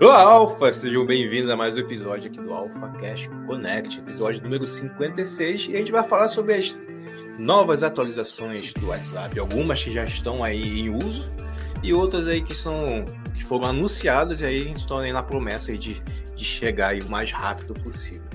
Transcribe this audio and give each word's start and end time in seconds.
Olá, 0.00 0.22
Alfa! 0.22 0.72
Sejam 0.72 1.06
bem-vindos 1.06 1.48
a 1.48 1.56
mais 1.56 1.76
um 1.76 1.78
episódio 1.78 2.28
aqui 2.28 2.40
do 2.40 2.52
Alpha 2.52 2.88
Cash 3.00 3.28
Connect, 3.46 4.00
episódio 4.00 4.42
número 4.42 4.66
56, 4.66 5.68
e 5.68 5.74
a 5.74 5.78
gente 5.78 5.92
vai 5.92 6.02
falar 6.02 6.26
sobre 6.26 6.54
as 6.54 6.76
novas 7.38 7.84
atualizações 7.84 8.74
do 8.74 8.88
WhatsApp, 8.88 9.38
algumas 9.38 9.84
que 9.84 9.92
já 9.92 10.02
estão 10.02 10.42
aí 10.42 10.80
em 10.80 10.90
uso 10.90 11.30
e 11.80 11.94
outras 11.94 12.26
aí 12.26 12.42
que 12.42 12.54
são 12.54 13.04
que 13.36 13.44
foram 13.44 13.66
anunciadas 13.66 14.40
e 14.40 14.46
aí 14.46 14.72
estão 14.72 14.98
aí 14.98 15.12
na 15.12 15.22
promessa 15.22 15.72
de, 15.78 16.02
de 16.34 16.44
chegar 16.44 16.88
aí 16.88 16.98
o 16.98 17.08
mais 17.08 17.30
rápido 17.30 17.72
possível. 17.74 18.28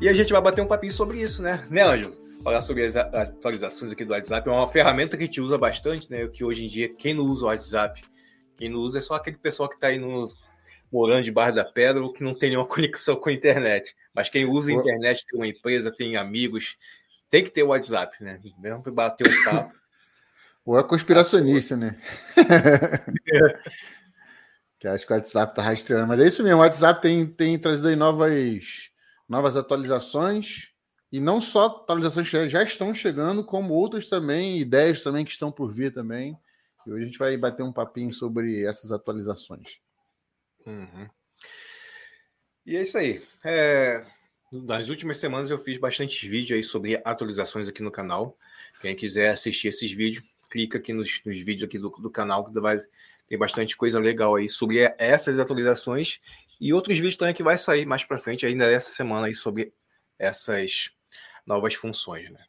E 0.00 0.08
a 0.08 0.12
gente 0.12 0.32
vai 0.32 0.40
bater 0.40 0.62
um 0.62 0.68
papinho 0.68 0.92
sobre 0.92 1.20
isso, 1.20 1.42
né? 1.42 1.64
Né, 1.68 1.82
Ângelo? 1.82 2.14
Falar 2.44 2.60
sobre 2.60 2.84
as 2.84 2.94
atualizações 2.94 3.90
aqui 3.90 4.04
do 4.04 4.12
WhatsApp 4.12 4.48
é 4.48 4.52
uma 4.52 4.68
ferramenta 4.68 5.16
que 5.16 5.24
a 5.24 5.26
gente 5.26 5.40
usa 5.40 5.58
bastante, 5.58 6.08
né? 6.08 6.28
Que 6.28 6.44
hoje 6.44 6.64
em 6.64 6.68
dia, 6.68 6.88
quem 6.88 7.14
não 7.14 7.24
usa 7.24 7.46
o 7.46 7.48
WhatsApp, 7.48 8.00
quem 8.56 8.68
não 8.68 8.80
usa 8.80 8.98
é 8.98 9.00
só 9.00 9.14
aquele 9.14 9.36
pessoal 9.36 9.68
que 9.68 9.74
está 9.76 9.88
aí 9.88 9.98
no, 9.98 10.28
morando 10.90 11.24
debaixo 11.24 11.56
da 11.56 11.64
pedra 11.64 12.02
ou 12.02 12.12
que 12.12 12.22
não 12.22 12.34
tem 12.34 12.50
nenhuma 12.50 12.68
conexão 12.68 13.16
com 13.16 13.28
a 13.28 13.32
internet. 13.32 13.94
Mas 14.14 14.28
quem 14.28 14.44
usa 14.44 14.70
a 14.70 14.74
internet, 14.74 15.24
tem 15.26 15.38
uma 15.38 15.46
empresa, 15.46 15.94
tem 15.94 16.16
amigos, 16.16 16.76
tem 17.30 17.44
que 17.44 17.50
ter 17.50 17.62
o 17.62 17.68
WhatsApp, 17.68 18.16
né? 18.22 18.40
Mesmo 18.58 18.82
para 18.82 18.92
bater 18.92 19.28
um 19.28 19.30
papo. 19.44 19.74
Ou 20.64 20.78
é 20.78 20.82
conspiracionista, 20.82 21.76
né? 21.76 21.96
que 24.80 24.88
acho 24.88 25.06
que 25.06 25.12
o 25.12 25.16
WhatsApp 25.16 25.54
tá 25.54 25.62
rastreando. 25.62 26.08
Mas 26.08 26.20
é 26.20 26.26
isso 26.26 26.42
mesmo, 26.42 26.58
o 26.58 26.62
WhatsApp 26.62 27.00
tem, 27.00 27.24
tem 27.26 27.56
trazido 27.58 27.88
aí 27.88 27.96
novas, 27.96 28.90
novas 29.28 29.56
atualizações. 29.56 30.70
E 31.12 31.20
não 31.20 31.40
só 31.40 31.66
atualizações 31.66 32.28
que 32.28 32.48
já 32.48 32.64
estão 32.64 32.92
chegando, 32.92 33.44
como 33.44 33.72
outras 33.72 34.08
também, 34.08 34.58
ideias 34.58 35.02
também 35.02 35.24
que 35.24 35.30
estão 35.30 35.52
por 35.52 35.72
vir 35.72 35.92
também. 35.94 36.36
Hoje 36.86 37.02
a 37.02 37.06
gente 37.06 37.18
vai 37.18 37.36
bater 37.36 37.62
um 37.62 37.72
papinho 37.72 38.12
sobre 38.12 38.64
essas 38.64 38.92
atualizações. 38.92 39.78
Uhum. 40.64 41.08
E 42.64 42.76
é 42.76 42.82
isso 42.82 42.96
aí. 42.96 43.22
É... 43.44 44.04
Nas 44.52 44.88
últimas 44.88 45.18
semanas 45.18 45.50
eu 45.50 45.58
fiz 45.58 45.76
bastante 45.78 46.28
vídeos 46.28 46.56
aí 46.56 46.62
sobre 46.62 47.00
atualizações 47.04 47.68
aqui 47.68 47.82
no 47.82 47.90
canal. 47.90 48.38
Quem 48.80 48.94
quiser 48.94 49.30
assistir 49.30 49.68
esses 49.68 49.90
vídeos, 49.90 50.24
clica 50.48 50.78
aqui 50.78 50.92
nos, 50.92 51.20
nos 51.24 51.38
vídeos 51.38 51.64
aqui 51.64 51.78
do, 51.78 51.90
do 51.90 52.10
canal 52.10 52.44
que 52.44 52.60
vai 52.60 52.78
tem 53.28 53.36
bastante 53.36 53.76
coisa 53.76 53.98
legal 53.98 54.36
aí 54.36 54.48
sobre 54.48 54.78
essas 54.98 55.38
atualizações 55.40 56.20
e 56.60 56.72
outros 56.72 56.96
vídeos 56.96 57.16
também 57.16 57.34
que 57.34 57.42
vai 57.42 57.58
sair 57.58 57.84
mais 57.84 58.04
para 58.04 58.18
frente 58.18 58.46
ainda 58.46 58.70
essa 58.70 58.90
semana 58.90 59.26
aí 59.26 59.34
sobre 59.34 59.72
essas 60.18 60.90
novas 61.44 61.74
funções, 61.74 62.30
né? 62.30 62.44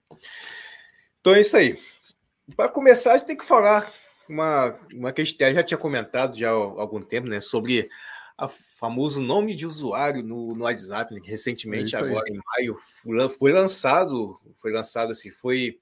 Então 1.20 1.34
é 1.34 1.42
isso 1.42 1.58
aí. 1.58 1.80
Para 2.56 2.70
começar, 2.70 3.14
a 3.14 3.18
gente 3.18 3.28
tem 3.28 3.38
que 3.38 3.44
falar 3.44 3.92
uma, 4.30 4.80
uma 4.94 5.12
questão, 5.12 5.54
já 5.54 5.64
tinha 5.64 5.78
comentado 5.78 6.38
já 6.38 6.50
há 6.50 6.54
algum 6.54 7.02
tempo, 7.02 7.28
né, 7.28 7.42
sobre 7.42 7.90
o 8.40 8.48
famoso 8.48 9.22
nome 9.22 9.56
de 9.56 9.66
usuário 9.66 10.24
no, 10.24 10.54
no 10.54 10.64
WhatsApp, 10.64 11.14
né, 11.14 11.22
recentemente, 11.24 11.96
é 11.96 12.00
agora 12.00 12.30
em 12.30 12.40
maio, 12.58 12.78
foi 13.38 13.52
lançado, 13.52 14.40
foi 14.60 14.72
lançado 14.72 15.12
assim, 15.12 15.32
foi 15.32 15.80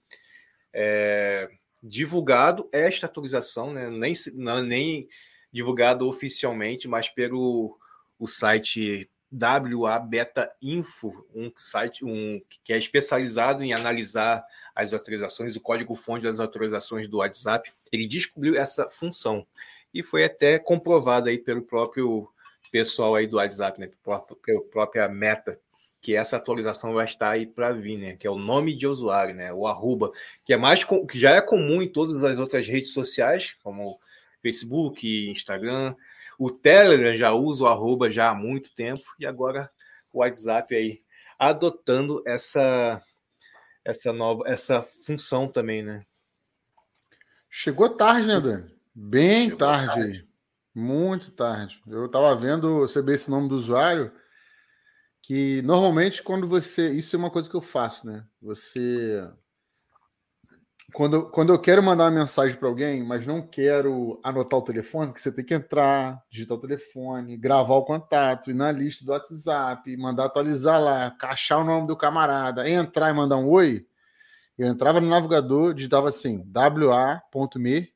é, 0.73 1.49
divulgado 1.81 2.67
esta 2.71 3.05
atualização, 3.05 3.71
né? 3.71 3.89
nem, 3.89 4.13
não, 4.33 4.61
nem 4.61 5.07
divulgado 5.51 6.07
oficialmente, 6.07 6.87
mas 6.87 7.07
pelo 7.07 7.77
o 8.17 8.27
site 8.27 9.09
WA 9.31 9.99
Beta 9.99 10.51
Info, 10.61 11.25
um 11.33 11.51
site 11.55 12.03
um, 12.03 12.41
que 12.63 12.73
é 12.73 12.77
especializado 12.77 13.63
em 13.63 13.73
analisar 13.73 14.43
as 14.75 14.93
atualizações, 14.93 15.55
o 15.55 15.61
código-fonte 15.61 16.25
das 16.25 16.39
atualizações 16.39 17.07
do 17.07 17.17
WhatsApp. 17.17 17.71
Ele 17.91 18.05
descobriu 18.05 18.57
essa 18.57 18.89
função 18.89 19.47
e 19.93 20.03
foi 20.03 20.25
até 20.25 20.59
comprovado 20.59 21.29
aí 21.29 21.37
pelo 21.37 21.61
próprio 21.61 22.27
pessoal 22.69 23.15
aí 23.15 23.25
do 23.25 23.37
WhatsApp, 23.37 23.79
né? 23.79 23.89
Pela 24.03 24.19
própria 24.69 25.07
Meta, 25.07 25.57
que 26.01 26.13
essa 26.15 26.35
atualização 26.35 26.93
vai 26.93 27.05
estar 27.05 27.29
aí 27.29 27.47
para 27.47 27.71
vir, 27.71 27.97
né? 27.97 28.17
Que 28.17 28.27
é 28.27 28.29
o 28.29 28.37
nome 28.37 28.75
de 28.75 28.85
usuário, 28.85 29.33
né? 29.33 29.53
O 29.53 29.65
arroba, 29.65 30.11
que 30.43 30.51
é 30.51 30.57
mais 30.57 30.83
que 30.83 31.17
já 31.17 31.31
é 31.31 31.41
comum 31.41 31.81
em 31.81 31.87
todas 31.87 32.23
as 32.23 32.37
outras 32.37 32.67
redes 32.67 32.91
sociais, 32.91 33.55
como 33.63 33.97
Facebook, 34.41 35.29
Instagram. 35.29 35.95
O 36.37 36.51
Telegram 36.51 37.15
já 37.15 37.31
usa 37.31 37.63
o 37.63 37.67
arroba 37.67 38.11
já 38.11 38.29
há 38.29 38.35
muito 38.35 38.75
tempo 38.75 39.01
e 39.17 39.25
agora 39.25 39.71
o 40.11 40.19
WhatsApp 40.19 40.75
aí 40.75 41.01
adotando 41.39 42.21
essa 42.25 43.01
essa 43.85 44.11
nova 44.11 44.43
essa 44.47 44.81
função 44.81 45.47
também, 45.47 45.83
né? 45.83 46.05
Chegou 47.49 47.89
tarde, 47.89 48.27
né, 48.27 48.41
Dan? 48.41 48.67
Bem 48.93 49.55
tarde. 49.55 49.95
tarde. 49.95 50.29
Muito 50.73 51.31
tarde. 51.31 51.81
Eu 51.87 52.07
estava 52.07 52.35
vendo 52.35 52.79
você 52.79 53.01
ver 53.01 53.15
esse 53.15 53.29
nome 53.29 53.47
do 53.47 53.55
usuário 53.55 54.11
que 55.21 55.61
normalmente 55.61 56.21
quando 56.21 56.47
você. 56.47 56.91
Isso 56.91 57.15
é 57.15 57.19
uma 57.19 57.31
coisa 57.31 57.49
que 57.49 57.55
eu 57.55 57.61
faço, 57.61 58.05
né? 58.05 58.25
Você. 58.41 59.25
Quando, 60.95 61.29
quando 61.29 61.51
eu 61.51 61.59
quero 61.59 61.83
mandar 61.83 62.05
uma 62.05 62.21
mensagem 62.21 62.55
para 62.57 62.69
alguém, 62.69 63.03
mas 63.03 63.27
não 63.27 63.45
quero 63.45 64.17
anotar 64.23 64.57
o 64.57 64.63
telefone, 64.63 65.13
que 65.13 65.19
você 65.19 65.29
tem 65.29 65.43
que 65.43 65.53
entrar, 65.53 66.23
digitar 66.31 66.57
o 66.57 66.61
telefone, 66.61 67.35
gravar 67.35 67.75
o 67.75 67.83
contato, 67.83 68.49
ir 68.49 68.53
na 68.53 68.71
lista 68.71 69.03
do 69.03 69.11
WhatsApp, 69.11 69.97
mandar 69.97 70.23
atualizar 70.23 70.81
lá, 70.81 71.11
caixar 71.11 71.59
o 71.59 71.65
nome 71.65 71.85
do 71.85 71.97
camarada, 71.97 72.69
entrar 72.69 73.09
e 73.09 73.13
mandar 73.13 73.35
um 73.35 73.49
oi. 73.49 73.85
Eu 74.57 74.67
entrava 74.67 75.01
no 75.01 75.09
navegador, 75.09 75.73
digitava 75.73 76.07
assim, 76.07 76.49
wa.me, 76.55 77.89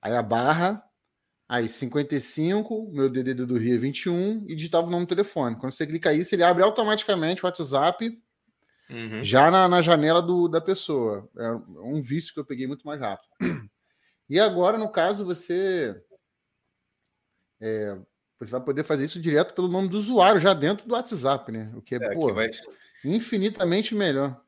aí 0.00 0.14
a 0.14 0.22
barra, 0.22 0.80
Aí 1.48 1.68
55, 1.68 2.92
meu 2.92 3.10
DDD 3.10 3.44
do 3.44 3.58
Rio 3.58 3.74
é 3.74 3.78
21 3.78 4.44
e 4.46 4.54
digitava 4.54 4.86
o 4.86 4.90
nome 4.90 5.04
do 5.04 5.08
telefone. 5.08 5.56
Quando 5.56 5.72
você 5.72 5.84
clica 5.84 6.12
isso, 6.14 6.32
ele 6.32 6.44
abre 6.44 6.62
automaticamente 6.62 7.42
o 7.42 7.46
WhatsApp 7.46 8.16
uhum. 8.90 9.24
já 9.24 9.50
na, 9.50 9.68
na 9.68 9.80
janela 9.80 10.20
do, 10.20 10.48
da 10.48 10.60
pessoa. 10.60 11.28
É 11.38 11.50
um 11.80 12.02
vício 12.02 12.34
que 12.34 12.40
eu 12.40 12.44
peguei 12.44 12.66
muito 12.66 12.86
mais 12.86 13.00
rápido. 13.00 13.30
E 14.28 14.38
agora, 14.38 14.78
no 14.78 14.88
caso, 14.88 15.24
você 15.24 16.00
é, 17.60 17.96
você 18.38 18.52
vai 18.52 18.60
poder 18.62 18.84
fazer 18.84 19.04
isso 19.04 19.20
direto 19.20 19.54
pelo 19.54 19.68
nome 19.68 19.88
do 19.88 19.98
usuário, 19.98 20.40
já 20.40 20.54
dentro 20.54 20.88
do 20.88 20.94
WhatsApp, 20.94 21.52
né? 21.52 21.70
O 21.74 21.82
que 21.82 21.94
é, 21.94 21.98
é 21.98 22.14
pô, 22.14 22.28
que 22.28 22.32
vai... 22.32 22.48
infinitamente 23.04 23.94
melhor. 23.94 24.40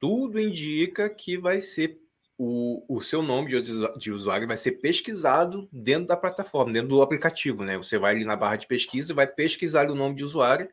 Tudo 0.00 0.40
indica 0.40 1.08
que 1.10 1.36
vai 1.36 1.60
ser 1.60 2.00
o, 2.38 2.84
o 2.88 3.00
seu 3.00 3.22
nome 3.22 3.50
de, 3.98 4.12
usuário 4.12 4.46
vai 4.46 4.56
ser 4.56 4.72
pesquisado 4.72 5.68
dentro 5.72 6.06
da 6.06 6.16
plataforma, 6.16 6.72
dentro 6.72 6.88
do 6.88 7.02
aplicativo, 7.02 7.64
né? 7.64 7.76
Você 7.76 7.98
vai 7.98 8.14
ali 8.14 8.24
na 8.24 8.36
barra 8.36 8.56
de 8.56 8.66
pesquisa 8.66 9.12
e 9.12 9.14
vai 9.14 9.26
pesquisar 9.26 9.90
o 9.90 9.94
nome 9.94 10.16
de 10.16 10.24
usuário, 10.24 10.68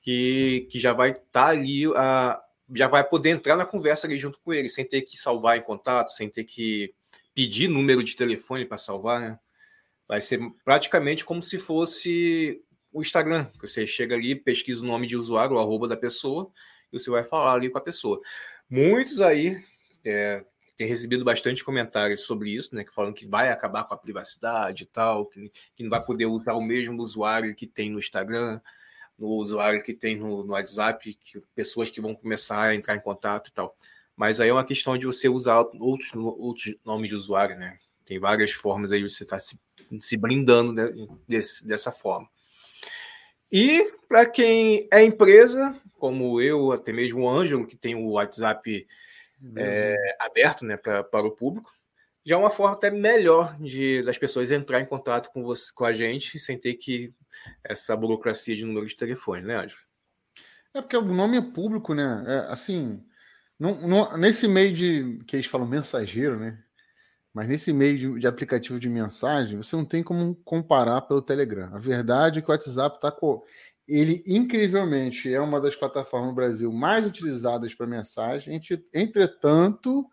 que, 0.00 0.66
que 0.70 0.78
já 0.78 0.92
vai 0.92 1.10
estar 1.10 1.24
tá 1.30 1.46
ali, 1.46 1.84
a, 1.96 2.40
já 2.74 2.88
vai 2.88 3.04
poder 3.04 3.30
entrar 3.30 3.56
na 3.56 3.66
conversa 3.66 4.06
ali 4.06 4.18
junto 4.18 4.38
com 4.40 4.52
ele, 4.52 4.68
sem 4.68 4.84
ter 4.84 5.02
que 5.02 5.18
salvar 5.18 5.56
em 5.56 5.62
contato, 5.62 6.12
sem 6.12 6.28
ter 6.28 6.44
que 6.44 6.94
pedir 7.34 7.68
número 7.68 8.02
de 8.02 8.16
telefone 8.16 8.64
para 8.64 8.78
salvar, 8.78 9.20
né? 9.20 9.38
Vai 10.06 10.20
ser 10.20 10.40
praticamente 10.64 11.24
como 11.24 11.42
se 11.42 11.58
fosse 11.58 12.62
o 12.92 13.02
Instagram. 13.02 13.46
Você 13.60 13.86
chega 13.86 14.14
ali, 14.14 14.34
pesquisa 14.34 14.82
o 14.82 14.86
nome 14.86 15.06
de 15.06 15.16
usuário, 15.16 15.56
o 15.56 15.58
arroba 15.58 15.86
da 15.86 15.96
pessoa, 15.96 16.50
e 16.92 16.98
você 16.98 17.10
vai 17.10 17.22
falar 17.22 17.54
ali 17.54 17.70
com 17.70 17.78
a 17.78 17.82
pessoa. 17.82 18.20
Muitos 18.68 19.20
aí 19.20 19.62
é, 20.04 20.44
tem 20.76 20.86
recebido 20.86 21.24
bastante 21.24 21.64
comentários 21.64 22.22
sobre 22.22 22.50
isso, 22.50 22.74
né? 22.74 22.84
Que 22.84 22.94
falam 22.94 23.12
que 23.12 23.26
vai 23.26 23.50
acabar 23.50 23.84
com 23.84 23.94
a 23.94 23.98
privacidade 23.98 24.84
e 24.84 24.86
tal, 24.86 25.26
que, 25.26 25.50
que 25.76 25.82
não 25.82 25.90
vai 25.90 26.04
poder 26.04 26.26
usar 26.26 26.54
o 26.54 26.62
mesmo 26.62 27.02
usuário 27.02 27.54
que 27.54 27.66
tem 27.66 27.90
no 27.90 27.98
Instagram, 27.98 28.60
no 29.18 29.28
usuário 29.28 29.82
que 29.82 29.92
tem 29.92 30.16
no, 30.16 30.44
no 30.44 30.52
WhatsApp, 30.52 31.14
que, 31.14 31.40
pessoas 31.54 31.90
que 31.90 32.00
vão 32.00 32.14
começar 32.14 32.62
a 32.62 32.74
entrar 32.74 32.94
em 32.94 33.00
contato 33.00 33.48
e 33.48 33.52
tal. 33.52 33.76
Mas 34.16 34.40
aí 34.40 34.48
é 34.48 34.52
uma 34.52 34.64
questão 34.64 34.96
de 34.96 35.06
você 35.06 35.28
usar 35.28 35.58
outros, 35.58 36.12
outros 36.14 36.74
nomes 36.84 37.08
de 37.08 37.16
usuário, 37.16 37.56
né? 37.56 37.78
Tem 38.04 38.18
várias 38.18 38.52
formas 38.52 38.92
aí 38.92 39.02
de 39.02 39.10
você 39.10 39.22
estar 39.22 39.36
tá 39.36 39.40
se, 39.40 39.58
se 40.00 40.16
blindando 40.16 40.72
né, 40.72 40.90
desse, 41.26 41.66
dessa 41.66 41.92
forma. 41.92 42.28
E 43.50 43.92
para 44.08 44.26
quem 44.26 44.88
é 44.90 45.02
empresa, 45.02 45.78
como 45.98 46.40
eu, 46.40 46.72
até 46.72 46.92
mesmo 46.92 47.22
o 47.22 47.28
Ângelo, 47.28 47.66
que 47.66 47.76
tem 47.76 47.94
o 47.94 48.10
WhatsApp 48.10 48.86
é, 49.56 50.16
aberto 50.18 50.64
né, 50.64 50.76
pra, 50.76 51.02
para 51.04 51.26
o 51.26 51.30
público, 51.30 51.72
já 52.28 52.34
é 52.34 52.38
uma 52.38 52.50
forma 52.50 52.76
até 52.76 52.90
melhor 52.90 53.56
de 53.58 54.02
das 54.02 54.18
pessoas 54.18 54.50
entrar 54.50 54.80
em 54.80 54.86
contato 54.86 55.30
com, 55.32 55.42
você, 55.42 55.72
com 55.74 55.86
a 55.86 55.94
gente 55.94 56.38
sem 56.38 56.58
ter 56.58 56.74
que 56.74 57.14
essa 57.64 57.96
burocracia 57.96 58.54
de 58.54 58.66
número 58.66 58.86
de 58.86 58.94
telefone, 58.94 59.46
né, 59.46 59.56
Ângelo? 59.56 59.80
É 60.74 60.82
porque 60.82 60.96
o 60.96 61.02
nome 61.02 61.38
é 61.38 61.40
público, 61.40 61.94
né? 61.94 62.24
É, 62.26 62.52
assim, 62.52 63.02
nesse 64.18 64.46
meio 64.46 64.74
de 64.74 65.18
que 65.26 65.36
eles 65.36 65.46
falam 65.46 65.66
mensageiro, 65.66 66.38
né? 66.38 66.62
Mas 67.32 67.48
nesse 67.48 67.72
meio 67.72 67.96
de, 67.96 68.20
de, 68.20 68.26
aplicativo 68.26 68.78
de 68.78 68.90
mensagem, 68.90 69.56
você 69.56 69.74
não 69.74 69.84
tem 69.84 70.02
como 70.02 70.34
comparar 70.44 71.00
pelo 71.02 71.22
Telegram. 71.22 71.74
A 71.74 71.78
verdade 71.78 72.40
é 72.40 72.42
que 72.42 72.48
o 72.48 72.52
WhatsApp 72.52 72.96
está 72.96 73.10
com 73.10 73.42
ele 73.86 74.22
incrivelmente 74.26 75.32
é 75.32 75.40
uma 75.40 75.62
das 75.62 75.74
plataformas 75.74 76.28
no 76.28 76.34
Brasil 76.34 76.70
mais 76.70 77.06
utilizadas 77.06 77.74
para 77.74 77.86
mensagem. 77.86 78.60
Entretanto, 78.92 80.06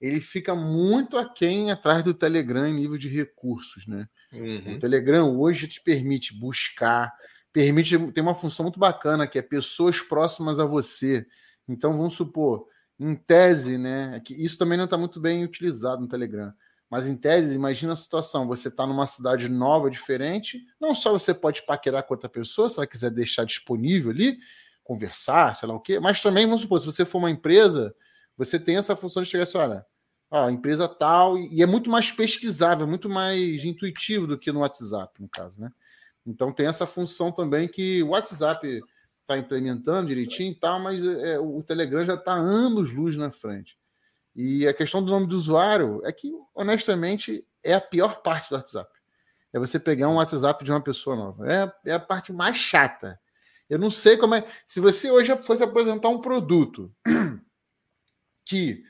ele 0.00 0.20
fica 0.20 0.54
muito 0.54 1.18
aquém 1.18 1.70
atrás 1.70 2.02
do 2.02 2.14
Telegram 2.14 2.66
em 2.66 2.74
nível 2.74 2.96
de 2.96 3.08
recursos, 3.08 3.86
né? 3.86 4.08
Uhum. 4.32 4.76
O 4.76 4.78
Telegram 4.78 5.38
hoje 5.38 5.68
te 5.68 5.82
permite 5.82 6.34
buscar, 6.34 7.12
permite 7.52 7.98
tem 8.12 8.22
uma 8.22 8.34
função 8.34 8.64
muito 8.64 8.78
bacana 8.78 9.26
que 9.26 9.38
é 9.38 9.42
pessoas 9.42 10.00
próximas 10.00 10.58
a 10.58 10.64
você. 10.64 11.26
Então 11.68 11.96
vamos 11.96 12.14
supor, 12.14 12.66
em 12.98 13.14
tese, 13.14 13.76
né? 13.76 14.20
Que 14.24 14.34
isso 14.34 14.56
também 14.56 14.78
não 14.78 14.86
está 14.86 14.96
muito 14.96 15.20
bem 15.20 15.44
utilizado 15.44 16.00
no 16.00 16.08
Telegram. 16.08 16.52
Mas 16.88 17.06
em 17.06 17.16
tese, 17.16 17.54
imagina 17.54 17.92
a 17.92 17.96
situação: 17.96 18.48
você 18.48 18.68
está 18.68 18.86
numa 18.86 19.06
cidade 19.06 19.48
nova, 19.48 19.90
diferente. 19.90 20.60
Não 20.80 20.94
só 20.94 21.12
você 21.12 21.32
pode 21.32 21.64
paquerar 21.64 22.02
com 22.02 22.14
outra 22.14 22.28
pessoa, 22.28 22.68
se 22.68 22.78
ela 22.78 22.86
quiser 22.86 23.10
deixar 23.10 23.44
disponível 23.44 24.10
ali, 24.10 24.38
conversar, 24.82 25.54
sei 25.54 25.68
lá 25.68 25.74
o 25.74 25.80
quê, 25.80 26.00
mas 26.00 26.20
também, 26.20 26.46
vamos 26.46 26.62
supor, 26.62 26.80
se 26.80 26.86
você 26.86 27.04
for 27.04 27.18
uma 27.18 27.30
empresa, 27.30 27.94
você 28.36 28.58
tem 28.58 28.76
essa 28.76 28.96
função 28.96 29.22
de 29.22 29.28
chegar 29.28 29.44
assim, 29.44 29.56
olha, 29.56 29.86
a 30.30 30.50
empresa 30.50 30.88
tal, 30.88 31.36
e 31.38 31.62
é 31.62 31.66
muito 31.66 31.90
mais 31.90 32.10
pesquisável, 32.10 32.86
muito 32.86 33.08
mais 33.08 33.64
intuitivo 33.64 34.26
do 34.26 34.38
que 34.38 34.52
no 34.52 34.60
WhatsApp, 34.60 35.20
no 35.20 35.28
caso, 35.28 35.60
né? 35.60 35.72
Então 36.24 36.52
tem 36.52 36.66
essa 36.66 36.86
função 36.86 37.32
também 37.32 37.66
que 37.66 38.02
o 38.02 38.08
WhatsApp 38.08 38.80
está 39.20 39.36
implementando 39.38 40.08
direitinho 40.08 40.52
e 40.52 40.54
tal, 40.54 40.78
mas 40.80 41.04
é, 41.04 41.38
o 41.38 41.62
Telegram 41.62 42.04
já 42.04 42.14
está 42.14 42.32
anos 42.34 42.92
luz 42.92 43.16
na 43.16 43.30
frente. 43.30 43.78
E 44.34 44.66
a 44.66 44.74
questão 44.74 45.02
do 45.02 45.10
nome 45.10 45.26
do 45.26 45.36
usuário 45.36 46.00
é 46.04 46.12
que, 46.12 46.30
honestamente, 46.54 47.44
é 47.62 47.74
a 47.74 47.80
pior 47.80 48.22
parte 48.22 48.50
do 48.50 48.56
WhatsApp. 48.56 48.90
É 49.52 49.58
você 49.58 49.78
pegar 49.78 50.08
um 50.08 50.16
WhatsApp 50.16 50.64
de 50.64 50.70
uma 50.70 50.80
pessoa 50.80 51.16
nova. 51.16 51.52
É, 51.52 51.72
é 51.86 51.92
a 51.92 52.00
parte 52.00 52.32
mais 52.32 52.56
chata. 52.56 53.20
Eu 53.68 53.78
não 53.78 53.90
sei 53.90 54.16
como 54.16 54.34
é. 54.34 54.46
Se 54.66 54.80
você 54.80 55.10
hoje 55.10 55.36
fosse 55.42 55.62
apresentar 55.62 56.08
um 56.08 56.20
produto 56.20 56.92
que, 58.44 58.82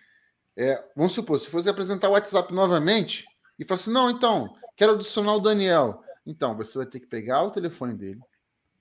é, 0.56 0.82
vamos 0.96 1.12
supor, 1.12 1.38
se 1.40 1.48
fosse 1.48 1.68
apresentar 1.68 2.08
o 2.08 2.12
WhatsApp 2.12 2.52
novamente 2.52 3.26
e 3.58 3.64
falar 3.64 3.80
assim, 3.80 3.92
não, 3.92 4.10
então, 4.10 4.54
quero 4.76 4.92
adicionar 4.92 5.34
o 5.34 5.40
Daniel. 5.40 6.02
Então, 6.26 6.56
você 6.56 6.78
vai 6.78 6.86
ter 6.86 7.00
que 7.00 7.06
pegar 7.06 7.42
o 7.42 7.50
telefone 7.50 7.94
dele, 7.94 8.20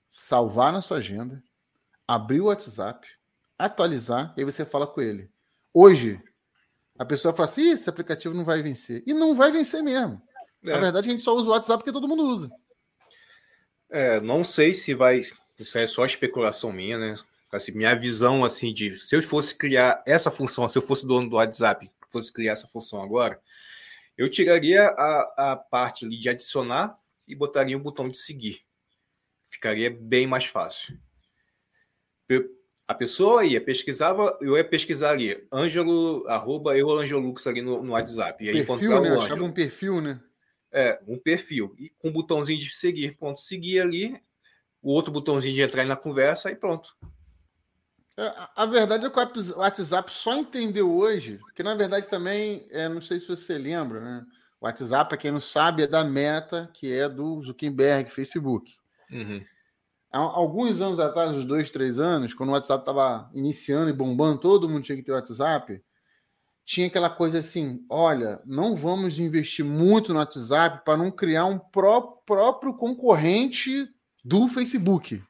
salvar 0.08 0.72
na 0.72 0.82
sua 0.82 0.98
agenda, 0.98 1.42
abrir 2.06 2.40
o 2.40 2.46
WhatsApp, 2.46 3.06
atualizar, 3.58 4.34
e 4.36 4.40
aí 4.40 4.44
você 4.44 4.64
fala 4.64 4.86
com 4.86 5.00
ele. 5.00 5.30
Hoje, 5.72 6.20
a 6.98 7.04
pessoa 7.04 7.34
fala 7.34 7.48
assim, 7.48 7.70
esse 7.70 7.88
aplicativo 7.88 8.34
não 8.34 8.44
vai 8.44 8.62
vencer. 8.62 9.02
E 9.06 9.14
não 9.14 9.34
vai 9.34 9.50
vencer 9.50 9.82
mesmo. 9.82 10.20
É. 10.64 10.72
Na 10.72 10.78
verdade, 10.78 11.08
a 11.08 11.12
gente 11.12 11.22
só 11.22 11.34
usa 11.34 11.48
o 11.48 11.52
WhatsApp 11.52 11.82
porque 11.82 11.92
todo 11.92 12.08
mundo 12.08 12.24
usa. 12.24 12.50
É, 13.88 14.20
não 14.20 14.44
sei 14.44 14.74
se 14.74 14.94
vai 14.94 15.24
isso 15.60 15.76
é 15.76 15.86
só 15.86 16.04
especulação 16.04 16.72
minha, 16.72 16.98
né? 16.98 17.16
Assim, 17.52 17.72
minha 17.72 17.94
visão 17.94 18.44
assim 18.44 18.72
de 18.72 18.94
se 18.94 19.14
eu 19.14 19.22
fosse 19.22 19.56
criar 19.56 20.02
essa 20.06 20.30
função, 20.30 20.68
se 20.68 20.78
eu 20.78 20.82
fosse 20.82 21.06
dono 21.06 21.28
do 21.28 21.36
WhatsApp, 21.36 21.90
fosse 22.10 22.32
criar 22.32 22.52
essa 22.52 22.68
função 22.68 23.02
agora, 23.02 23.40
eu 24.16 24.28
tiraria 24.28 24.84
a, 24.84 25.52
a 25.52 25.56
parte 25.56 26.04
ali 26.04 26.18
de 26.18 26.28
adicionar 26.28 26.96
e 27.26 27.34
botaria 27.34 27.76
um 27.76 27.82
botão 27.82 28.08
de 28.08 28.18
seguir. 28.18 28.60
Ficaria 29.48 29.90
bem 29.90 30.26
mais 30.26 30.44
fácil. 30.44 30.98
a 32.86 32.94
pessoa 32.94 33.44
ia, 33.44 33.60
pesquisava, 33.60 34.38
eu 34.40 34.56
ia 34.56 34.64
pesquisar 34.64 35.10
ali, 35.10 35.46
Ângelo, 35.52 36.26
arroba 36.28 36.76
eu, 36.76 36.90
Ângelo 36.90 37.20
Lux 37.20 37.46
ali 37.46 37.62
no, 37.62 37.82
no 37.82 37.92
WhatsApp. 37.92 38.44
Ia 38.44 38.52
perfil, 38.52 38.62
encontrar 38.62 39.00
né? 39.00 39.16
o 39.16 39.20
Achava 39.20 39.44
um 39.44 39.52
perfil, 39.52 40.00
né? 40.00 40.20
É, 40.72 41.00
um 41.06 41.18
perfil. 41.18 41.74
E 41.78 41.90
com 41.98 42.08
um 42.08 42.12
botãozinho 42.12 42.60
de 42.60 42.70
seguir, 42.70 43.16
ponto, 43.16 43.40
seguir 43.40 43.80
ali, 43.80 44.20
o 44.82 44.92
outro 44.92 45.12
botãozinho 45.12 45.54
de 45.54 45.62
entrar 45.62 45.84
na 45.84 45.96
conversa 45.96 46.50
e 46.50 46.54
pronto. 46.54 46.96
É, 48.20 48.34
a 48.54 48.66
verdade 48.66 49.06
é 49.06 49.08
que 49.08 49.18
o 49.18 49.58
WhatsApp 49.58 50.12
só 50.12 50.36
entendeu 50.36 50.94
hoje, 50.94 51.38
porque 51.38 51.62
na 51.62 51.74
verdade 51.74 52.06
também, 52.06 52.66
é, 52.70 52.86
não 52.86 53.00
sei 53.00 53.18
se 53.18 53.26
você 53.26 53.56
lembra, 53.56 53.98
né? 53.98 54.26
O 54.60 54.66
WhatsApp, 54.66 55.08
para 55.08 55.16
quem 55.16 55.30
não 55.32 55.40
sabe, 55.40 55.84
é 55.84 55.86
da 55.86 56.04
Meta, 56.04 56.70
que 56.74 56.92
é 56.92 57.08
do 57.08 57.40
Zuckerberg, 57.40 58.10
Facebook. 58.10 58.70
Uhum. 59.10 59.42
Há 60.12 60.18
alguns 60.18 60.82
anos 60.82 61.00
atrás, 61.00 61.34
uns 61.34 61.46
dois, 61.46 61.70
três 61.70 61.98
anos, 61.98 62.34
quando 62.34 62.50
o 62.50 62.52
WhatsApp 62.52 62.82
estava 62.82 63.30
iniciando 63.32 63.88
e 63.88 63.94
bombando, 63.94 64.38
todo 64.38 64.68
mundo 64.68 64.84
tinha 64.84 64.96
que 64.96 65.02
ter 65.02 65.12
WhatsApp. 65.12 65.82
Tinha 66.66 66.88
aquela 66.88 67.08
coisa 67.08 67.38
assim: 67.38 67.86
olha, 67.88 68.38
não 68.44 68.76
vamos 68.76 69.18
investir 69.18 69.64
muito 69.64 70.12
no 70.12 70.18
WhatsApp 70.18 70.84
para 70.84 70.98
não 70.98 71.10
criar 71.10 71.46
um 71.46 71.58
pró 71.58 72.02
próprio 72.26 72.74
concorrente 72.74 73.88
do 74.22 74.46
Facebook. 74.48 75.22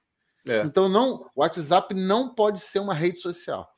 É. 0.46 0.62
Então 0.62 0.88
não, 0.88 1.26
o 1.34 1.40
WhatsApp 1.40 1.94
não 1.94 2.34
pode 2.34 2.60
ser 2.60 2.78
uma 2.78 2.94
rede 2.94 3.18
social. 3.18 3.68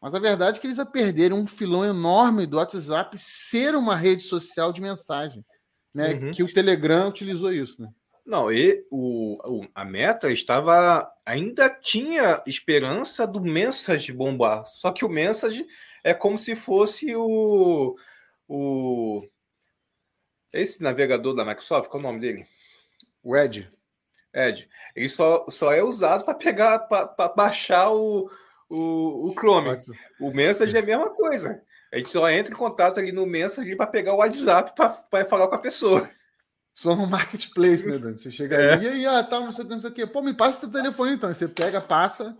Mas 0.00 0.14
a 0.14 0.18
verdade 0.18 0.58
é 0.58 0.60
que 0.60 0.66
eles 0.66 0.82
perderam 0.92 1.38
um 1.38 1.46
filão 1.46 1.84
enorme 1.84 2.46
do 2.46 2.58
WhatsApp 2.58 3.16
ser 3.16 3.74
uma 3.74 3.96
rede 3.96 4.22
social 4.22 4.72
de 4.72 4.82
mensagem, 4.82 5.42
né? 5.94 6.14
Uhum. 6.14 6.30
Que 6.30 6.42
o 6.42 6.52
Telegram 6.52 7.08
utilizou 7.08 7.52
isso, 7.52 7.80
né? 7.80 7.88
Não, 8.26 8.50
e 8.50 8.84
o, 8.90 9.38
o, 9.44 9.68
a 9.74 9.84
Meta 9.84 10.30
estava 10.30 11.10
ainda 11.24 11.68
tinha 11.68 12.42
esperança 12.46 13.26
do 13.26 13.40
Message 13.40 14.12
bombar. 14.12 14.66
Só 14.66 14.92
que 14.92 15.04
o 15.04 15.08
Message 15.08 15.66
é 16.02 16.12
como 16.12 16.38
se 16.38 16.54
fosse 16.54 17.14
o 17.14 17.96
o 18.46 19.26
esse 20.52 20.82
navegador 20.82 21.34
da 21.34 21.44
Microsoft, 21.44 21.88
qual 21.88 22.02
é 22.02 22.04
o 22.04 22.08
nome 22.08 22.20
dele? 22.20 22.46
O 23.22 23.36
Edge. 23.36 23.68
Ed, 24.34 24.68
ele 24.96 25.08
só, 25.08 25.46
só 25.48 25.72
é 25.72 25.82
usado 25.82 26.24
para 26.24 26.34
pegar, 26.34 26.80
para 26.80 27.28
baixar 27.28 27.90
o, 27.90 28.28
o, 28.68 29.28
o 29.28 29.32
Chrome. 29.32 29.78
O 30.20 30.32
Message 30.32 30.76
é 30.76 30.80
a 30.80 30.84
mesma 30.84 31.10
coisa. 31.10 31.62
A 31.92 31.98
gente 31.98 32.10
só 32.10 32.28
entra 32.28 32.52
em 32.52 32.56
contato 32.56 32.98
ali 32.98 33.12
no 33.12 33.24
Message 33.24 33.76
para 33.76 33.86
pegar 33.86 34.14
o 34.14 34.18
WhatsApp 34.18 34.72
para 34.74 35.24
falar 35.24 35.46
com 35.46 35.54
a 35.54 35.60
pessoa. 35.60 36.10
Só 36.74 36.92
um 36.92 37.06
marketplace, 37.06 37.86
né, 37.86 37.98
Dani? 37.98 38.18
Você 38.18 38.32
chega 38.32 38.56
é. 38.56 38.72
ali 38.72 38.86
e 38.86 38.88
aí, 38.88 39.06
ah, 39.06 39.22
tá, 39.22 39.38
não 39.38 39.52
sei, 39.52 39.64
não 39.64 39.78
sei 39.78 39.90
o 39.90 39.92
quê. 39.94 40.04
Pô, 40.04 40.20
me 40.20 40.34
passa 40.34 40.60
seu 40.60 40.72
telefone 40.72 41.14
então. 41.14 41.28
Aí 41.28 41.34
você 41.34 41.46
pega, 41.46 41.80
passa. 41.80 42.36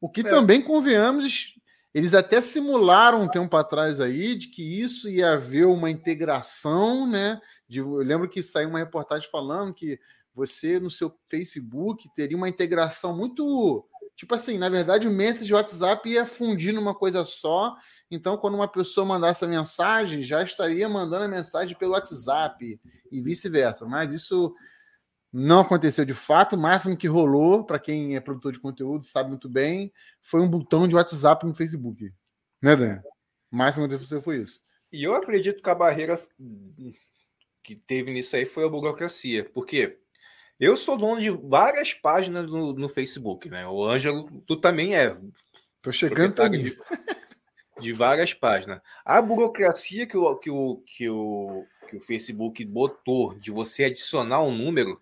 O 0.00 0.08
que 0.08 0.22
é. 0.22 0.24
também, 0.24 0.60
convenhamos, 0.60 1.54
eles 1.94 2.12
até 2.12 2.40
simularam 2.40 3.22
um 3.22 3.28
tempo 3.28 3.56
atrás 3.56 4.00
aí 4.00 4.34
de 4.34 4.48
que 4.48 4.82
isso 4.82 5.08
ia 5.08 5.34
haver 5.34 5.66
uma 5.66 5.88
integração, 5.88 7.06
né? 7.06 7.40
De, 7.68 7.78
eu 7.78 7.98
lembro 7.98 8.28
que 8.28 8.42
saiu 8.42 8.68
uma 8.68 8.80
reportagem 8.80 9.30
falando 9.30 9.72
que 9.72 10.00
você 10.36 10.78
no 10.78 10.90
seu 10.90 11.18
Facebook 11.30 12.06
teria 12.14 12.36
uma 12.36 12.48
integração 12.48 13.16
muito. 13.16 13.88
Tipo 14.14 14.34
assim, 14.34 14.58
na 14.58 14.68
verdade, 14.68 15.08
o 15.08 15.10
message 15.10 15.52
WhatsApp 15.52 16.06
ia 16.08 16.26
fundir 16.26 16.74
numa 16.74 16.94
coisa 16.94 17.24
só. 17.24 17.74
Então, 18.10 18.36
quando 18.36 18.54
uma 18.54 18.68
pessoa 18.68 19.06
mandasse 19.06 19.44
a 19.44 19.48
mensagem, 19.48 20.22
já 20.22 20.42
estaria 20.42 20.86
mandando 20.88 21.24
a 21.24 21.28
mensagem 21.28 21.76
pelo 21.76 21.92
WhatsApp 21.92 22.78
e 23.10 23.20
vice-versa. 23.22 23.86
Mas 23.86 24.12
isso 24.12 24.54
não 25.32 25.60
aconteceu 25.60 26.04
de 26.04 26.14
fato. 26.14 26.54
O 26.54 26.58
máximo 26.58 26.96
que 26.96 27.08
rolou, 27.08 27.64
para 27.64 27.78
quem 27.78 28.14
é 28.14 28.20
produtor 28.20 28.52
de 28.52 28.60
conteúdo, 28.60 29.04
sabe 29.04 29.30
muito 29.30 29.48
bem, 29.48 29.90
foi 30.20 30.42
um 30.42 30.48
botão 30.48 30.86
de 30.86 30.94
WhatsApp 30.94 31.46
no 31.46 31.54
Facebook. 31.54 32.12
Né, 32.60 32.76
Dan? 32.76 33.00
O 33.50 33.56
máximo 33.56 33.88
que 33.88 33.94
aconteceu 33.94 34.22
foi 34.22 34.42
isso. 34.42 34.60
E 34.92 35.02
eu 35.02 35.14
acredito 35.14 35.62
que 35.62 35.70
a 35.70 35.74
barreira 35.74 36.20
que 37.62 37.74
teve 37.74 38.12
nisso 38.12 38.36
aí 38.36 38.44
foi 38.44 38.64
a 38.64 38.68
burocracia. 38.68 39.44
Por 39.44 39.66
quê? 39.66 39.98
Eu 40.58 40.76
sou 40.76 40.96
dono 40.96 41.20
de 41.20 41.30
várias 41.30 41.92
páginas 41.92 42.50
no, 42.50 42.72
no 42.72 42.88
Facebook, 42.88 43.48
né? 43.50 43.66
O 43.66 43.84
Ângelo, 43.84 44.42
tu 44.46 44.56
também 44.56 44.96
é. 44.96 45.14
Tô 45.82 45.92
chegando 45.92 46.34
também. 46.34 46.62
De, 46.62 46.78
de, 47.80 47.92
várias 47.92 48.32
páginas. 48.32 48.80
A 49.04 49.20
burocracia 49.20 50.06
que 50.06 50.16
o, 50.16 50.34
que, 50.36 50.50
o, 50.50 50.82
que, 50.86 51.08
o, 51.10 51.64
que 51.88 51.96
o 51.96 52.00
Facebook 52.00 52.64
botou 52.64 53.34
de 53.34 53.50
você 53.50 53.84
adicionar 53.84 54.42
um 54.42 54.50
número, 54.50 54.98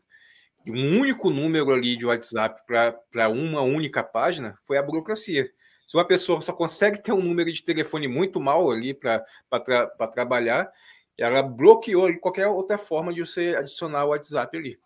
um 0.66 0.98
único 0.98 1.30
número 1.30 1.72
ali 1.72 1.96
de 1.96 2.04
WhatsApp 2.04 2.60
para 2.66 3.28
uma 3.28 3.62
única 3.62 4.02
página, 4.02 4.58
foi 4.64 4.76
a 4.76 4.82
burocracia. 4.82 5.48
Se 5.86 5.96
uma 5.96 6.04
pessoa 6.04 6.40
só 6.40 6.52
consegue 6.52 7.00
ter 7.00 7.12
um 7.12 7.22
número 7.22 7.52
de 7.52 7.62
telefone 7.62 8.08
muito 8.08 8.40
mal 8.40 8.70
ali 8.72 8.92
para 8.92 9.24
tra 9.64 9.86
trabalhar, 10.08 10.68
ela 11.16 11.42
bloqueou 11.42 12.12
qualquer 12.18 12.48
outra 12.48 12.76
forma 12.76 13.14
de 13.14 13.20
você 13.20 13.54
adicionar 13.56 14.04
o 14.04 14.08
WhatsApp 14.08 14.56
ali. 14.56 14.78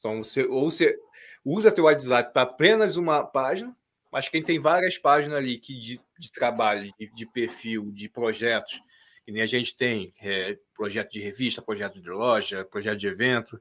Então, 0.00 0.24
você, 0.24 0.44
ou 0.44 0.70
você 0.70 0.98
usa 1.44 1.70
teu 1.70 1.84
WhatsApp 1.84 2.32
para 2.32 2.42
apenas 2.42 2.96
uma 2.96 3.22
página, 3.22 3.76
mas 4.10 4.28
quem 4.28 4.42
tem 4.42 4.58
várias 4.58 4.98
páginas 4.98 5.38
ali 5.38 5.58
que 5.58 5.78
de, 5.78 6.00
de 6.18 6.32
trabalho, 6.32 6.92
de, 6.98 7.14
de, 7.14 7.26
perfil, 7.26 7.92
de 7.92 8.08
projetos, 8.08 8.82
que 9.24 9.30
nem 9.30 9.42
a 9.42 9.46
gente 9.46 9.76
tem, 9.76 10.12
é, 10.20 10.58
projeto 10.74 11.12
de 11.12 11.20
revista, 11.20 11.62
projeto 11.62 12.00
de 12.00 12.10
loja, 12.10 12.64
projeto 12.64 12.98
de 12.98 13.06
evento, 13.06 13.60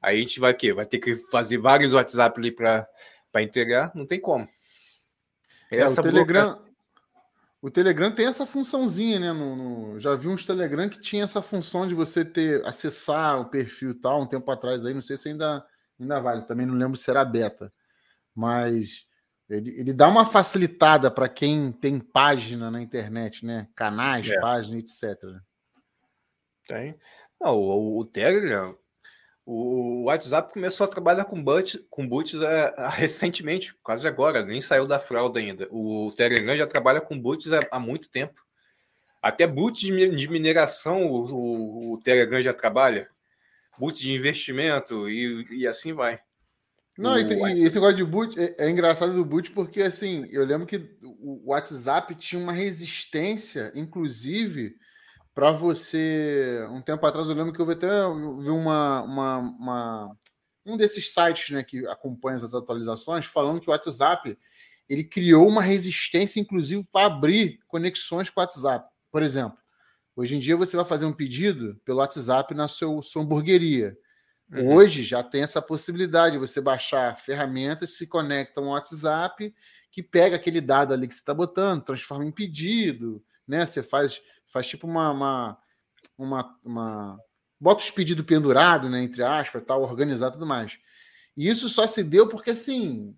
aí 0.00 0.18
a 0.18 0.20
gente 0.20 0.38
vai 0.38 0.54
quê? 0.54 0.72
Vai 0.72 0.86
ter 0.86 0.98
que 0.98 1.16
fazer 1.16 1.58
vários 1.58 1.94
WhatsApp 1.94 2.38
ali 2.38 2.52
para 2.52 2.86
entregar? 3.36 3.90
Não 3.94 4.06
tem 4.06 4.20
como. 4.20 4.48
Essa 5.70 6.00
é, 6.00 6.04
o 6.04 6.04
Telegram, 6.04 6.62
o 7.62 7.70
Telegram 7.70 8.12
tem 8.12 8.26
essa 8.26 8.44
funçãozinha, 8.44 9.20
né? 9.20 9.32
No, 9.32 9.54
no, 9.54 10.00
já 10.00 10.16
vi 10.16 10.26
uns 10.26 10.44
Telegram 10.44 10.88
que 10.88 11.00
tinha 11.00 11.22
essa 11.22 11.40
função 11.40 11.86
de 11.86 11.94
você 11.94 12.24
ter 12.24 12.66
acessar 12.66 13.40
o 13.40 13.48
perfil 13.48 13.92
e 13.92 13.94
tal, 13.94 14.20
um 14.20 14.26
tempo 14.26 14.50
atrás 14.50 14.84
aí, 14.84 14.92
não 14.92 15.00
sei 15.00 15.16
se 15.16 15.28
ainda, 15.28 15.64
ainda 15.98 16.20
vale, 16.20 16.42
também 16.42 16.66
não 16.66 16.74
lembro 16.74 16.96
se 16.96 17.08
era 17.08 17.24
beta. 17.24 17.72
Mas 18.34 19.06
Ele, 19.48 19.70
ele 19.78 19.92
dá 19.92 20.08
uma 20.08 20.26
facilitada 20.26 21.08
para 21.08 21.28
quem 21.28 21.70
tem 21.70 22.00
página 22.00 22.68
na 22.68 22.82
internet, 22.82 23.46
né? 23.46 23.68
Canais, 23.76 24.28
é. 24.28 24.40
página, 24.40 24.78
etc. 24.78 25.16
Tem. 26.66 26.98
Não, 27.40 27.56
o, 27.56 28.00
o 28.00 28.04
Telegram, 28.04 28.76
o 29.44 30.04
WhatsApp 30.04 30.52
começou 30.52 30.84
a 30.84 30.88
trabalhar 30.88 31.24
com 31.24 31.42
boots, 31.42 31.80
com 31.90 32.06
boots 32.06 32.40
é, 32.40 32.74
recentemente, 32.90 33.74
quase 33.82 34.06
agora, 34.06 34.44
nem 34.44 34.60
saiu 34.60 34.86
da 34.86 34.98
fralda 34.98 35.40
ainda. 35.40 35.66
O 35.70 36.12
Telegram 36.16 36.56
já 36.56 36.66
trabalha 36.66 37.00
com 37.00 37.18
boots 37.18 37.48
há, 37.70 37.78
muito 37.78 38.08
tempo. 38.08 38.40
Até 39.20 39.46
boots 39.46 39.82
de, 39.82 40.16
de 40.16 40.28
mineração 40.28 41.06
o, 41.06 41.32
o, 41.32 41.92
o, 41.92 42.00
Telegram 42.00 42.40
já 42.40 42.52
trabalha. 42.52 43.08
Boots 43.78 44.00
de 44.00 44.12
investimento 44.12 45.08
e, 45.08 45.46
e 45.50 45.66
assim 45.66 45.92
vai. 45.92 46.20
Não, 46.96 47.18
e, 47.18 47.26
tem, 47.26 47.64
esse 47.64 47.76
negócio 47.76 47.96
de 47.96 48.04
boot 48.04 48.38
é, 48.38 48.54
é, 48.58 48.70
engraçado 48.70 49.14
do 49.14 49.24
boot 49.24 49.50
porque 49.52 49.80
assim, 49.80 50.28
eu 50.30 50.44
lembro 50.44 50.66
que 50.66 50.76
o 51.02 51.50
WhatsApp 51.50 52.14
tinha 52.16 52.40
uma 52.40 52.52
resistência, 52.52 53.72
inclusive, 53.74 54.76
para 55.34 55.50
você. 55.52 56.66
Um 56.70 56.82
tempo 56.82 57.04
atrás 57.06 57.28
eu 57.28 57.34
lembro 57.34 57.52
que 57.52 57.60
eu 57.60 57.66
vi 57.66 57.72
até 57.72 57.88
vi 57.88 58.50
uma, 58.50 59.02
uma, 59.02 59.38
uma, 59.38 60.16
um 60.64 60.76
desses 60.76 61.12
sites 61.12 61.50
né, 61.50 61.62
que 61.62 61.86
acompanha 61.86 62.36
as 62.36 62.54
atualizações 62.54 63.26
falando 63.26 63.60
que 63.60 63.68
o 63.68 63.72
WhatsApp 63.72 64.38
ele 64.88 65.04
criou 65.04 65.48
uma 65.48 65.62
resistência, 65.62 66.40
inclusive, 66.40 66.86
para 66.92 67.06
abrir 67.06 67.60
conexões 67.66 68.28
com 68.28 68.40
o 68.40 68.42
WhatsApp. 68.42 68.86
Por 69.10 69.22
exemplo, 69.22 69.56
hoje 70.14 70.36
em 70.36 70.38
dia 70.38 70.56
você 70.56 70.76
vai 70.76 70.84
fazer 70.84 71.06
um 71.06 71.12
pedido 71.12 71.80
pelo 71.84 71.98
WhatsApp 71.98 72.54
na 72.54 72.68
seu, 72.68 73.00
sua 73.00 73.22
hamburgueria. 73.22 73.96
Uhum. 74.52 74.74
Hoje 74.74 75.02
já 75.02 75.22
tem 75.22 75.42
essa 75.42 75.62
possibilidade 75.62 76.32
de 76.32 76.38
você 76.38 76.60
baixar 76.60 77.16
ferramentas 77.16 77.96
se 77.96 78.06
conectam 78.06 78.64
ao 78.64 78.70
WhatsApp, 78.72 79.54
que 79.90 80.02
pega 80.02 80.36
aquele 80.36 80.60
dado 80.60 80.92
ali 80.92 81.08
que 81.08 81.14
você 81.14 81.20
está 81.20 81.32
botando, 81.32 81.84
transforma 81.84 82.24
em 82.24 82.32
pedido, 82.32 83.24
né? 83.46 83.64
Você 83.64 83.82
faz 83.82 84.20
faz 84.52 84.66
tipo 84.66 84.86
uma, 84.86 85.10
uma, 85.10 85.58
uma, 86.18 86.58
uma 86.64 87.18
bota 87.58 87.82
os 87.82 87.90
pedidos 87.90 88.26
pendurado, 88.26 88.88
né, 88.88 89.02
entre 89.02 89.22
aspas, 89.22 89.62
tal, 89.66 89.82
organizar 89.82 90.30
tudo 90.30 90.46
mais. 90.46 90.78
E 91.36 91.48
isso 91.48 91.68
só 91.68 91.86
se 91.86 92.02
deu 92.02 92.28
porque 92.28 92.50
assim 92.50 93.16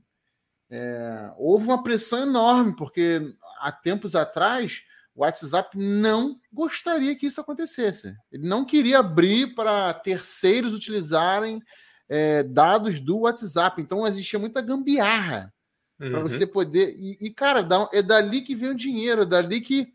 é, 0.71 1.31
houve 1.37 1.67
uma 1.67 1.83
pressão 1.83 2.23
enorme, 2.23 2.75
porque 2.77 3.35
há 3.61 3.73
tempos 3.73 4.15
atrás 4.15 4.83
o 5.15 5.23
WhatsApp 5.23 5.79
não 5.79 6.39
gostaria 6.53 7.15
que 7.15 7.27
isso 7.27 7.41
acontecesse. 7.41 8.15
Ele 8.33 8.47
não 8.47 8.65
queria 8.65 8.99
abrir 8.99 9.55
para 9.55 9.95
terceiros 9.95 10.73
utilizarem 10.73 11.63
é, 12.09 12.43
dados 12.43 12.99
do 13.01 13.21
WhatsApp. 13.21 13.81
Então 13.81 14.07
existia 14.07 14.39
muita 14.39 14.61
gambiarra 14.61 15.53
uhum. 16.01 16.11
para 16.11 16.21
você 16.21 16.47
poder. 16.47 16.97
E, 16.99 17.17
e, 17.21 17.31
cara, 17.31 17.67
é 17.93 18.03
dali 18.03 18.43
que 18.43 18.57
vem 18.57 18.71
o 18.71 18.77
dinheiro, 18.77 19.23
é 19.23 19.27
dali 19.27 19.61
que 19.61 19.94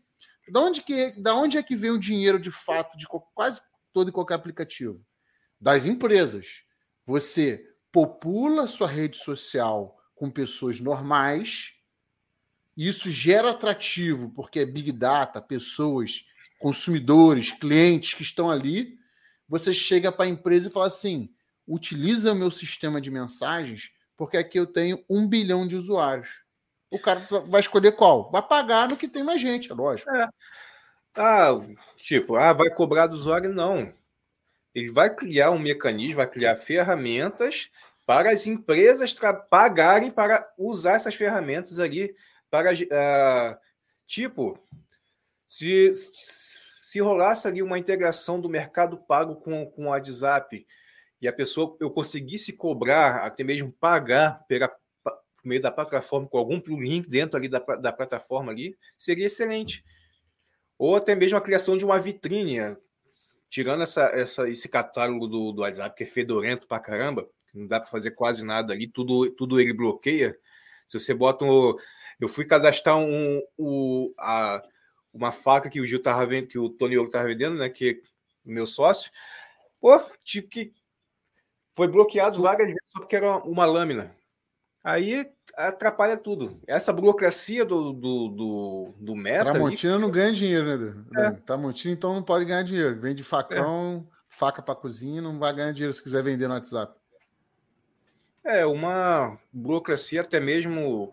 da 0.50 0.60
onde, 0.60 0.82
que, 0.82 1.12
da 1.12 1.34
onde 1.34 1.56
é 1.56 1.62
que 1.62 1.76
vem 1.76 1.90
o 1.90 1.98
dinheiro 1.98 2.38
de 2.38 2.50
fato 2.50 2.96
de 2.96 3.06
quase 3.34 3.60
todo 3.92 4.08
e 4.08 4.12
qualquer 4.12 4.34
aplicativo? 4.34 5.04
Das 5.60 5.86
empresas. 5.86 6.62
Você 7.06 7.68
popula 7.92 8.66
sua 8.66 8.88
rede 8.88 9.18
social 9.18 9.98
com 10.14 10.30
pessoas 10.30 10.80
normais, 10.80 11.72
isso 12.76 13.10
gera 13.10 13.50
atrativo, 13.50 14.30
porque 14.30 14.60
é 14.60 14.66
Big 14.66 14.92
Data, 14.92 15.40
pessoas, 15.40 16.26
consumidores, 16.58 17.52
clientes 17.52 18.14
que 18.14 18.22
estão 18.22 18.50
ali. 18.50 18.98
Você 19.48 19.72
chega 19.74 20.12
para 20.12 20.26
a 20.26 20.28
empresa 20.28 20.68
e 20.68 20.72
fala 20.72 20.86
assim: 20.86 21.32
utiliza 21.66 22.34
meu 22.34 22.50
sistema 22.50 23.00
de 23.00 23.10
mensagens, 23.10 23.92
porque 24.16 24.36
aqui 24.36 24.58
eu 24.58 24.66
tenho 24.66 25.04
um 25.08 25.26
bilhão 25.26 25.66
de 25.66 25.76
usuários 25.76 26.39
o 26.90 26.98
cara 26.98 27.26
vai 27.46 27.60
escolher 27.60 27.92
qual? 27.92 28.30
Vai 28.30 28.42
pagar 28.42 28.88
no 28.88 28.96
que 28.96 29.08
tem 29.08 29.22
mais 29.22 29.40
gente, 29.40 29.70
é 29.70 29.74
lógico. 29.74 30.10
É. 30.10 30.28
Ah, 31.14 31.52
tipo, 31.96 32.36
ah, 32.36 32.52
vai 32.52 32.70
cobrar 32.70 33.06
do 33.06 33.14
usuário? 33.14 33.52
Não. 33.52 33.92
Ele 34.74 34.92
vai 34.92 35.14
criar 35.14 35.50
um 35.50 35.58
mecanismo, 35.58 36.16
vai 36.16 36.26
criar 36.26 36.56
ferramentas 36.56 37.70
para 38.06 38.30
as 38.32 38.46
empresas 38.46 39.14
pagarem 39.48 40.10
para 40.10 40.48
usar 40.58 40.94
essas 40.94 41.14
ferramentas 41.14 41.78
ali 41.78 42.14
para 42.50 42.72
uh, 42.72 43.56
tipo 44.06 44.58
se, 45.48 45.92
se 45.94 47.00
rolasse 47.00 47.46
ali 47.46 47.62
uma 47.62 47.78
integração 47.78 48.40
do 48.40 48.48
mercado 48.48 48.96
pago 48.96 49.36
com, 49.36 49.64
com 49.66 49.84
o 49.84 49.88
WhatsApp 49.90 50.66
e 51.20 51.28
a 51.28 51.32
pessoa 51.32 51.76
eu 51.78 51.90
conseguisse 51.90 52.52
cobrar, 52.52 53.24
até 53.24 53.44
mesmo 53.44 53.70
pagar 53.70 54.44
pela, 54.48 54.68
por 55.40 55.48
meio 55.48 55.60
da 55.60 55.70
plataforma, 55.70 56.28
com 56.28 56.38
algum 56.38 56.60
plugin 56.60 57.02
dentro 57.02 57.36
ali 57.36 57.48
da, 57.48 57.58
da 57.58 57.92
plataforma 57.92 58.52
ali, 58.52 58.76
seria 58.98 59.26
excelente. 59.26 59.84
Ou 60.78 60.96
até 60.96 61.14
mesmo 61.14 61.36
a 61.36 61.40
criação 61.40 61.76
de 61.76 61.84
uma 61.84 61.98
vitrine, 61.98 62.76
tirando 63.48 63.82
essa, 63.82 64.04
essa, 64.14 64.48
esse 64.48 64.68
catálogo 64.68 65.26
do, 65.26 65.52
do 65.52 65.62
WhatsApp, 65.62 65.96
que 65.96 66.04
é 66.04 66.06
fedorento 66.06 66.66
pra 66.66 66.78
caramba, 66.78 67.28
que 67.48 67.58
não 67.58 67.66
dá 67.66 67.80
para 67.80 67.90
fazer 67.90 68.12
quase 68.12 68.44
nada 68.44 68.72
ali, 68.72 68.88
tudo, 68.88 69.30
tudo 69.32 69.60
ele 69.60 69.72
bloqueia. 69.72 70.38
Se 70.88 70.98
você 70.98 71.12
bota 71.12 71.44
um. 71.44 71.76
Eu 72.18 72.28
fui 72.28 72.44
cadastrar 72.44 72.96
um, 72.98 73.42
um, 73.58 74.12
a, 74.18 74.62
uma 75.12 75.32
faca 75.32 75.68
que 75.70 75.80
o 75.80 75.86
Gil 75.86 76.02
tava 76.02 76.26
vendo, 76.26 76.48
que 76.48 76.58
o 76.58 76.68
Tony 76.68 76.96
Ouro 76.96 77.10
tava 77.10 77.26
vendendo, 77.26 77.56
né? 77.56 77.68
Que 77.68 78.02
o 78.44 78.50
meu 78.50 78.66
sócio. 78.66 79.10
Pô, 79.80 79.98
tipo 80.24 80.48
que 80.48 80.72
foi 81.74 81.88
bloqueado 81.88 82.40
várias 82.42 82.68
vezes 82.68 82.82
só 82.88 83.00
porque 83.00 83.16
era 83.16 83.38
uma 83.38 83.64
lâmina. 83.64 84.14
Aí 84.82 85.30
atrapalha 85.54 86.16
tudo. 86.16 86.58
Essa 86.66 86.92
burocracia 86.92 87.64
do, 87.64 87.92
do, 87.92 88.28
do, 88.28 88.94
do 88.98 89.16
meta. 89.16 89.52
Tramontina 89.52 89.94
ali... 89.94 90.02
não 90.02 90.10
ganha 90.10 90.32
dinheiro, 90.32 90.78
né? 90.78 91.04
É. 91.16 91.30
Tramontina, 91.32 91.92
então 91.92 92.14
não 92.14 92.22
pode 92.22 92.44
ganhar 92.44 92.62
dinheiro. 92.62 92.98
Vende 92.98 93.22
facão, 93.22 94.06
é. 94.08 94.14
faca 94.28 94.62
para 94.62 94.74
cozinha, 94.74 95.20
não 95.20 95.38
vai 95.38 95.54
ganhar 95.54 95.72
dinheiro 95.72 95.92
se 95.92 96.02
quiser 96.02 96.22
vender 96.22 96.48
no 96.48 96.54
WhatsApp. 96.54 96.94
É, 98.42 98.64
uma 98.64 99.38
burocracia, 99.52 100.22
até 100.22 100.40
mesmo 100.40 101.12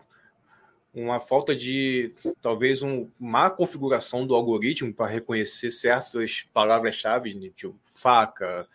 uma 0.94 1.20
falta 1.20 1.54
de 1.54 2.14
talvez 2.40 2.82
uma 2.82 3.06
má 3.18 3.50
configuração 3.50 4.26
do 4.26 4.34
algoritmo 4.34 4.92
para 4.92 5.06
reconhecer 5.06 5.70
certas 5.70 6.46
palavras-chave, 6.52 7.34
né, 7.34 7.50
tipo 7.54 7.78
faca, 7.84 8.66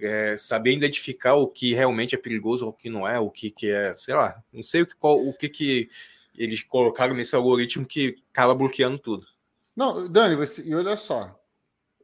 é, 0.00 0.36
saber 0.36 0.74
identificar 0.74 1.34
o 1.34 1.46
que 1.46 1.74
realmente 1.74 2.14
é 2.14 2.18
perigoso 2.18 2.66
o 2.66 2.72
que 2.72 2.88
não 2.88 3.06
é, 3.06 3.18
o 3.18 3.30
que, 3.30 3.50
que 3.50 3.70
é, 3.70 3.94
sei 3.94 4.14
lá, 4.14 4.42
não 4.52 4.62
sei 4.62 4.82
o 4.82 4.86
que, 4.86 4.94
qual, 4.94 5.18
o 5.18 5.32
que, 5.32 5.48
que 5.48 5.90
eles 6.34 6.62
colocaram 6.62 7.14
nesse 7.14 7.34
algoritmo 7.34 7.84
que 7.84 8.16
acaba 8.30 8.54
bloqueando 8.54 8.98
tudo. 8.98 9.26
Não, 9.74 10.08
Dani, 10.08 10.36
você, 10.36 10.62
e 10.68 10.74
olha 10.74 10.96
só, 10.96 11.38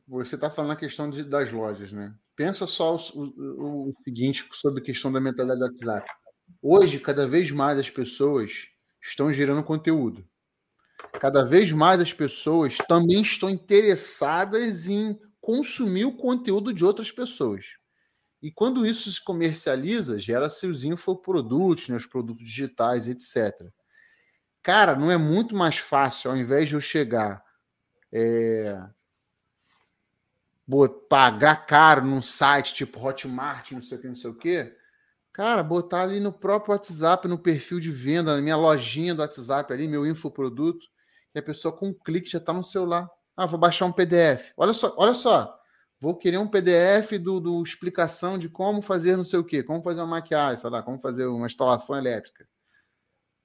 você 0.06 0.34
está 0.34 0.50
falando 0.50 0.72
a 0.72 0.76
questão 0.76 1.08
de, 1.08 1.22
das 1.22 1.52
lojas, 1.52 1.92
né? 1.92 2.14
Pensa 2.36 2.66
só 2.66 2.96
o, 2.96 3.24
o, 3.24 3.90
o, 3.90 3.94
seguinte 4.04 4.46
sobre 4.52 4.80
a 4.80 4.84
questão 4.84 5.12
da 5.12 5.20
mentalidade 5.20 5.60
do 5.60 5.66
WhatsApp. 5.66 6.10
Hoje, 6.60 6.98
cada 6.98 7.26
vez 7.26 7.50
mais 7.50 7.78
as 7.78 7.88
pessoas 7.88 8.66
estão 9.00 9.32
gerando 9.32 9.62
conteúdo. 9.62 10.24
Cada 11.12 11.44
vez 11.44 11.70
mais 11.70 12.00
as 12.00 12.12
pessoas 12.12 12.76
também 12.88 13.22
estão 13.22 13.48
interessadas 13.48 14.88
em 14.88 15.18
consumir 15.40 16.06
o 16.06 16.16
conteúdo 16.16 16.72
de 16.72 16.84
outras 16.84 17.10
pessoas. 17.10 17.66
E 18.44 18.50
quando 18.50 18.84
isso 18.84 19.10
se 19.10 19.24
comercializa, 19.24 20.18
gera-se 20.18 20.66
os 20.66 20.84
infoprodutos, 20.84 21.88
né, 21.88 21.96
os 21.96 22.04
produtos 22.04 22.44
digitais, 22.44 23.08
etc. 23.08 23.72
Cara, 24.62 24.94
não 24.94 25.10
é 25.10 25.16
muito 25.16 25.56
mais 25.56 25.78
fácil, 25.78 26.30
ao 26.30 26.36
invés 26.36 26.68
de 26.68 26.74
eu 26.74 26.80
chegar, 26.80 27.42
é, 28.12 28.78
pagar 31.08 31.64
caro 31.64 32.04
num 32.04 32.20
site 32.20 32.74
tipo 32.74 33.02
Hotmart, 33.02 33.72
não 33.72 33.80
sei 33.80 33.96
o 33.96 34.00
que, 34.02 34.08
não 34.08 34.14
sei 34.14 34.30
o 34.30 34.34
que, 34.34 34.76
cara, 35.32 35.62
botar 35.62 36.02
ali 36.02 36.20
no 36.20 36.30
próprio 36.30 36.74
WhatsApp, 36.74 37.26
no 37.26 37.38
perfil 37.38 37.80
de 37.80 37.90
venda, 37.90 38.36
na 38.36 38.42
minha 38.42 38.58
lojinha 38.58 39.14
do 39.14 39.22
WhatsApp 39.22 39.72
ali, 39.72 39.88
meu 39.88 40.06
infoproduto, 40.06 40.84
e 41.34 41.38
a 41.38 41.42
pessoa 41.42 41.74
com 41.74 41.88
um 41.88 41.94
clique 41.94 42.28
já 42.28 42.36
está 42.36 42.52
no 42.52 42.62
celular. 42.62 43.08
Ah, 43.34 43.46
vou 43.46 43.58
baixar 43.58 43.86
um 43.86 43.92
PDF. 43.92 44.52
Olha 44.54 44.74
só, 44.74 44.94
olha 44.98 45.14
só 45.14 45.63
vou 46.04 46.14
querer 46.14 46.36
um 46.36 46.46
PDF 46.46 47.12
do, 47.18 47.40
do 47.40 47.62
explicação 47.62 48.38
de 48.38 48.46
como 48.46 48.82
fazer 48.82 49.16
não 49.16 49.24
sei 49.24 49.38
o 49.38 49.44
quê, 49.44 49.62
como 49.62 49.82
fazer 49.82 50.00
uma 50.00 50.06
maquiagem, 50.06 50.60
sei 50.60 50.68
lá, 50.68 50.82
como 50.82 50.98
fazer 50.98 51.24
uma 51.24 51.46
instalação 51.46 51.96
elétrica. 51.96 52.46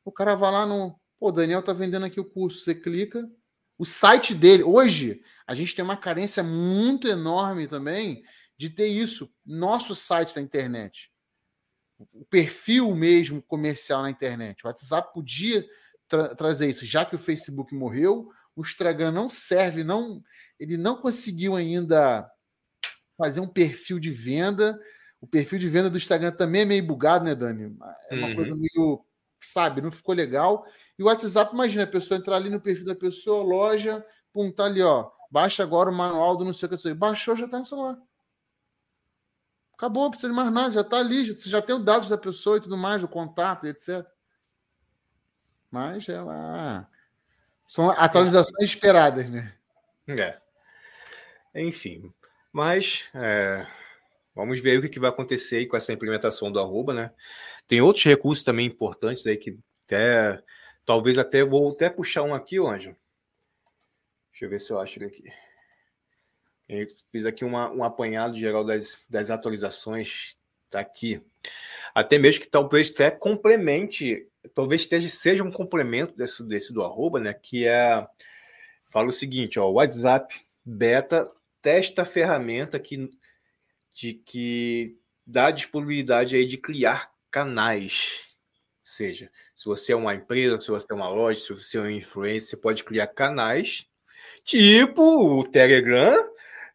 O 0.03 0.11
cara 0.11 0.35
vai 0.35 0.51
lá 0.51 0.65
no. 0.65 0.99
Pô, 1.17 1.29
o 1.29 1.31
Daniel 1.31 1.63
tá 1.63 1.71
vendendo 1.71 2.05
aqui 2.05 2.19
o 2.19 2.25
curso. 2.25 2.61
Você 2.61 2.75
clica. 2.75 3.29
O 3.77 3.85
site 3.85 4.35
dele, 4.35 4.61
hoje, 4.61 5.23
a 5.47 5.55
gente 5.55 5.73
tem 5.73 5.85
uma 5.85 5.95
carência 5.95 6.43
muito 6.43 7.07
enorme 7.07 7.65
também 7.65 8.25
de 8.57 8.69
ter 8.69 8.87
isso. 8.87 9.31
Nosso 9.45 9.95
site 9.95 10.35
da 10.35 10.41
internet. 10.41 11.09
O 12.11 12.25
perfil 12.25 12.93
mesmo 12.93 13.41
comercial 13.41 14.01
na 14.01 14.09
internet. 14.09 14.65
O 14.65 14.67
WhatsApp 14.67 15.13
podia 15.13 15.65
tra 16.09 16.35
trazer 16.35 16.69
isso, 16.69 16.85
já 16.85 17.05
que 17.05 17.15
o 17.15 17.19
Facebook 17.19 17.73
morreu, 17.73 18.29
o 18.53 18.61
Instagram 18.61 19.11
não 19.11 19.29
serve, 19.29 19.81
não, 19.81 20.21
ele 20.59 20.75
não 20.75 20.97
conseguiu 20.97 21.55
ainda 21.55 22.29
fazer 23.19 23.41
um 23.41 23.47
perfil 23.47 23.99
de 23.99 24.09
venda. 24.09 24.79
O 25.21 25.27
perfil 25.27 25.59
de 25.59 25.67
venda 25.67 25.89
do 25.89 25.97
Instagram 25.97 26.31
também 26.31 26.61
é 26.61 26.65
meio 26.65 26.87
bugado, 26.87 27.25
né, 27.25 27.35
Dani? 27.35 27.77
É 28.09 28.15
uma 28.15 28.29
uhum. 28.29 28.35
coisa 28.35 28.55
meio 28.55 29.05
sabe, 29.41 29.81
não 29.81 29.91
ficou 29.91 30.15
legal. 30.15 30.65
E 30.97 31.03
o 31.03 31.05
WhatsApp, 31.05 31.53
imagina, 31.53 31.83
a 31.83 31.87
pessoa 31.87 32.17
entrar 32.17 32.35
ali 32.35 32.49
no 32.49 32.59
perfil 32.59 32.85
da 32.85 32.95
pessoa, 32.95 33.43
loja, 33.43 34.05
pum, 34.33 34.51
tá 34.51 34.65
ali, 34.65 34.81
ó. 34.81 35.09
Baixa 35.31 35.63
agora 35.63 35.89
o 35.89 35.93
manual 35.93 36.35
do 36.35 36.45
não 36.45 36.53
sei 36.53 36.67
o 36.67 36.77
que. 36.77 36.93
Baixou, 36.93 37.35
já 37.35 37.47
tá 37.47 37.59
no 37.59 37.65
celular. 37.65 37.97
Acabou, 39.73 40.03
não 40.03 40.09
precisa 40.09 40.29
de 40.29 40.35
mais 40.35 40.51
nada, 40.51 40.73
já 40.73 40.83
tá 40.83 40.97
ali, 40.97 41.33
você 41.33 41.47
já 41.47 41.61
tem 41.61 41.75
os 41.75 41.85
dados 41.85 42.09
da 42.09 42.17
pessoa 42.17 42.57
e 42.57 42.61
tudo 42.61 42.75
mais, 42.75 43.03
o 43.03 43.07
contato, 43.07 43.65
etc. 43.65 44.05
Mas 45.71 46.09
ela. 46.09 46.89
São 47.65 47.89
atualizações 47.91 48.69
esperadas, 48.69 49.29
né? 49.29 49.53
É. 50.07 50.37
Enfim. 51.53 52.11
Mas 52.51 53.09
é, 53.13 53.65
vamos 54.35 54.59
ver 54.59 54.79
o 54.79 54.89
que 54.89 54.99
vai 54.99 55.09
acontecer 55.09 55.65
com 55.67 55.77
essa 55.77 55.93
implementação 55.93 56.51
do 56.51 56.59
arroba, 56.59 56.93
né? 56.93 57.11
Tem 57.67 57.81
outros 57.81 58.03
recursos 58.05 58.43
também 58.43 58.65
importantes 58.65 59.25
aí 59.27 59.37
que 59.37 59.57
até 59.85 60.41
talvez 60.85 61.17
até 61.17 61.43
vou 61.43 61.71
até 61.71 61.89
puxar 61.89 62.23
um 62.23 62.33
aqui, 62.33 62.57
Anjo. 62.57 62.95
Deixa 64.31 64.45
eu 64.45 64.49
ver 64.49 64.61
se 64.61 64.71
eu 64.71 64.79
acho 64.79 64.97
ele 64.97 65.05
aqui. 65.05 65.23
Eu 66.67 66.87
fiz 67.11 67.25
aqui 67.25 67.43
uma, 67.43 67.71
um 67.71 67.83
apanhado 67.83 68.37
geral 68.37 68.63
das, 68.63 69.03
das 69.09 69.29
atualizações. 69.29 70.35
Tá 70.69 70.79
aqui. 70.79 71.21
Até 71.95 72.19
mesmo 72.19 72.41
que 72.41 72.47
talvez 72.47 72.91
até 72.91 73.09
complemente, 73.09 74.27
talvez 74.53 74.81
esteja, 74.81 75.09
seja 75.09 75.43
um 75.43 75.51
complemento 75.51 76.15
desse, 76.15 76.43
desse 76.43 76.71
do 76.71 76.83
arroba, 76.83 77.19
né? 77.19 77.33
Que 77.33 77.67
é. 77.67 78.07
Fala 78.91 79.09
o 79.09 79.11
seguinte, 79.11 79.59
ó, 79.59 79.69
o 79.69 79.73
WhatsApp 79.73 80.39
beta 80.63 81.29
testa 81.61 82.03
a 82.03 82.05
ferramenta 82.05 82.79
que, 82.79 83.09
de 83.93 84.13
que 84.13 84.97
dá 85.25 85.51
disponibilidade 85.51 86.35
aí 86.35 86.45
de 86.45 86.57
criar 86.57 87.11
canais. 87.31 88.21
Ou 88.81 88.91
seja, 88.91 89.31
se 89.55 89.65
você 89.65 89.93
é 89.93 89.95
uma 89.95 90.15
empresa, 90.15 90.59
se 90.59 90.69
você 90.69 90.87
é 90.91 90.95
uma 90.95 91.09
loja, 91.09 91.39
se 91.39 91.53
você 91.53 91.77
é 91.77 91.81
um 91.81 91.89
influencer, 91.89 92.49
você 92.49 92.57
pode 92.57 92.83
criar 92.83 93.07
canais 93.07 93.89
tipo 94.43 95.39
o 95.39 95.43
Telegram, 95.43 96.27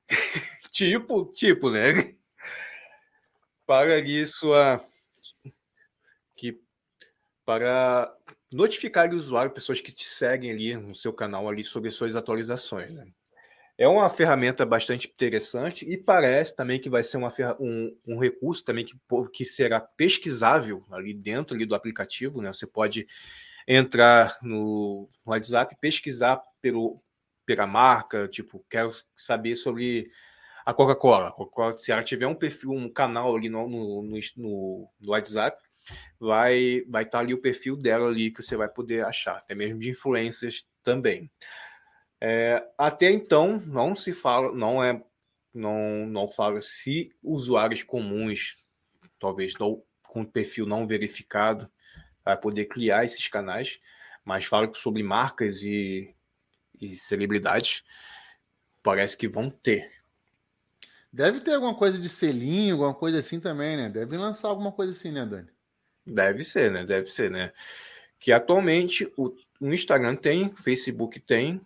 tipo, 0.71 1.27
tipo, 1.33 1.71
né? 1.71 1.93
Para 3.67 3.99
isso 3.99 4.53
a 4.53 4.85
que 6.37 6.61
para 7.45 8.15
notificar 8.53 9.11
o 9.13 9.17
usuário, 9.17 9.53
pessoas 9.53 9.81
que 9.81 9.93
te 9.93 10.05
seguem 10.05 10.51
ali 10.51 10.77
no 10.77 10.95
seu 10.95 11.13
canal 11.13 11.49
ali 11.49 11.65
sobre 11.65 11.91
suas 11.91 12.15
atualizações, 12.15 12.91
né? 12.91 13.07
É 13.77 13.89
uma 13.89 14.09
ferramenta 14.09 14.65
bastante 14.65 15.09
interessante 15.09 15.85
e 15.85 15.97
parece 15.97 16.55
também 16.55 16.81
que 16.81 16.89
vai 16.89 17.03
ser 17.03 17.17
uma, 17.17 17.33
um, 17.59 17.97
um 18.07 18.19
recurso 18.19 18.65
também 18.65 18.85
que, 18.85 18.97
que 19.33 19.45
será 19.45 19.81
pesquisável 19.81 20.85
ali 20.93 21.13
dentro 21.13 21.57
ali 21.57 21.67
do 21.67 21.75
aplicativo. 21.75 22.41
Né? 22.41 22.53
Você 22.53 22.69
pode 22.69 23.07
entrar 23.67 24.39
no, 24.43 25.09
no 25.27 25.33
WhatsApp, 25.33 25.77
pesquisar 25.81 26.41
pelo, 26.63 27.03
pela 27.45 27.67
marca, 27.67 28.29
tipo, 28.29 28.65
quero 28.71 28.91
saber 29.17 29.57
sobre 29.57 30.09
a 30.65 30.73
Coca-Cola. 30.73 31.35
se 31.77 31.91
ela 31.91 32.03
tiver 32.03 32.27
um 32.27 32.35
perfil, 32.35 32.71
um 32.73 32.89
canal 32.89 33.35
ali 33.35 33.49
no, 33.49 33.69
no, 33.69 34.03
no, 34.03 34.89
no 35.01 35.11
WhatsApp, 35.11 35.61
vai 36.19 36.83
vai 36.89 37.03
estar 37.03 37.19
tá 37.19 37.25
ali 37.25 37.35
o 37.35 37.41
perfil 37.41 37.77
dela 37.77 38.09
ali 38.09 38.31
que 38.31 38.43
você 38.43 38.57
vai 38.57 38.69
poder 38.69 39.05
achar, 39.05 39.37
até 39.37 39.55
mesmo 39.55 39.79
de 39.79 39.91
influências 39.91 40.65
também. 40.83 41.31
É, 42.27 42.67
até 42.79 43.11
então 43.11 43.63
não 43.67 43.95
se 43.95 44.15
fala, 44.15 44.51
não 44.51 44.83
é, 44.83 44.99
não, 45.53 46.07
não 46.07 46.27
fala 46.27 46.63
se 46.63 47.15
usuários 47.23 47.83
comuns, 47.83 48.57
talvez 49.21 49.53
não, 49.59 49.83
com 50.03 50.25
perfil 50.25 50.65
não 50.65 50.87
verificado, 50.87 51.71
vai 52.25 52.35
poder 52.35 52.65
criar 52.65 53.05
esses 53.05 53.29
canais, 53.29 53.79
mas 54.25 54.47
fala 54.47 54.73
sobre 54.73 55.03
marcas 55.03 55.63
e, 55.63 56.15
e 56.81 56.97
celebridades, 56.97 57.85
parece 58.83 59.19
que 59.19 59.29
vão 59.29 59.51
ter. 59.51 59.93
Deve 61.13 61.41
ter 61.41 61.53
alguma 61.53 61.75
coisa 61.75 61.99
de 61.99 62.09
selinho, 62.09 62.77
alguma 62.77 62.95
coisa 62.95 63.19
assim 63.19 63.39
também, 63.39 63.77
né? 63.77 63.91
Deve 63.91 64.17
lançar 64.17 64.49
alguma 64.49 64.73
coisa 64.73 64.93
assim, 64.93 65.13
né, 65.13 65.27
Dani? 65.27 65.51
Deve 66.07 66.43
ser, 66.43 66.71
né? 66.71 66.87
Deve 66.87 67.07
ser, 67.07 67.31
né? 67.31 67.53
Que 68.19 68.33
atualmente 68.33 69.13
o, 69.15 69.37
o 69.61 69.75
Instagram 69.75 70.17
tem, 70.17 70.47
o 70.47 70.57
Facebook 70.57 71.21
tem, 71.21 71.61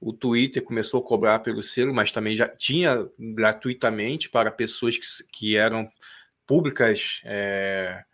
o 0.00 0.12
Twitter 0.12 0.62
começou 0.62 1.00
a 1.00 1.04
cobrar 1.04 1.40
pelo 1.40 1.62
selo, 1.62 1.92
mas 1.92 2.12
também 2.12 2.34
já 2.34 2.48
tinha 2.48 3.08
gratuitamente 3.18 4.30
para 4.30 4.50
pessoas 4.50 4.96
que, 4.96 5.06
que 5.32 5.56
eram 5.56 5.90
públicas 6.46 7.20
é, 7.24 8.04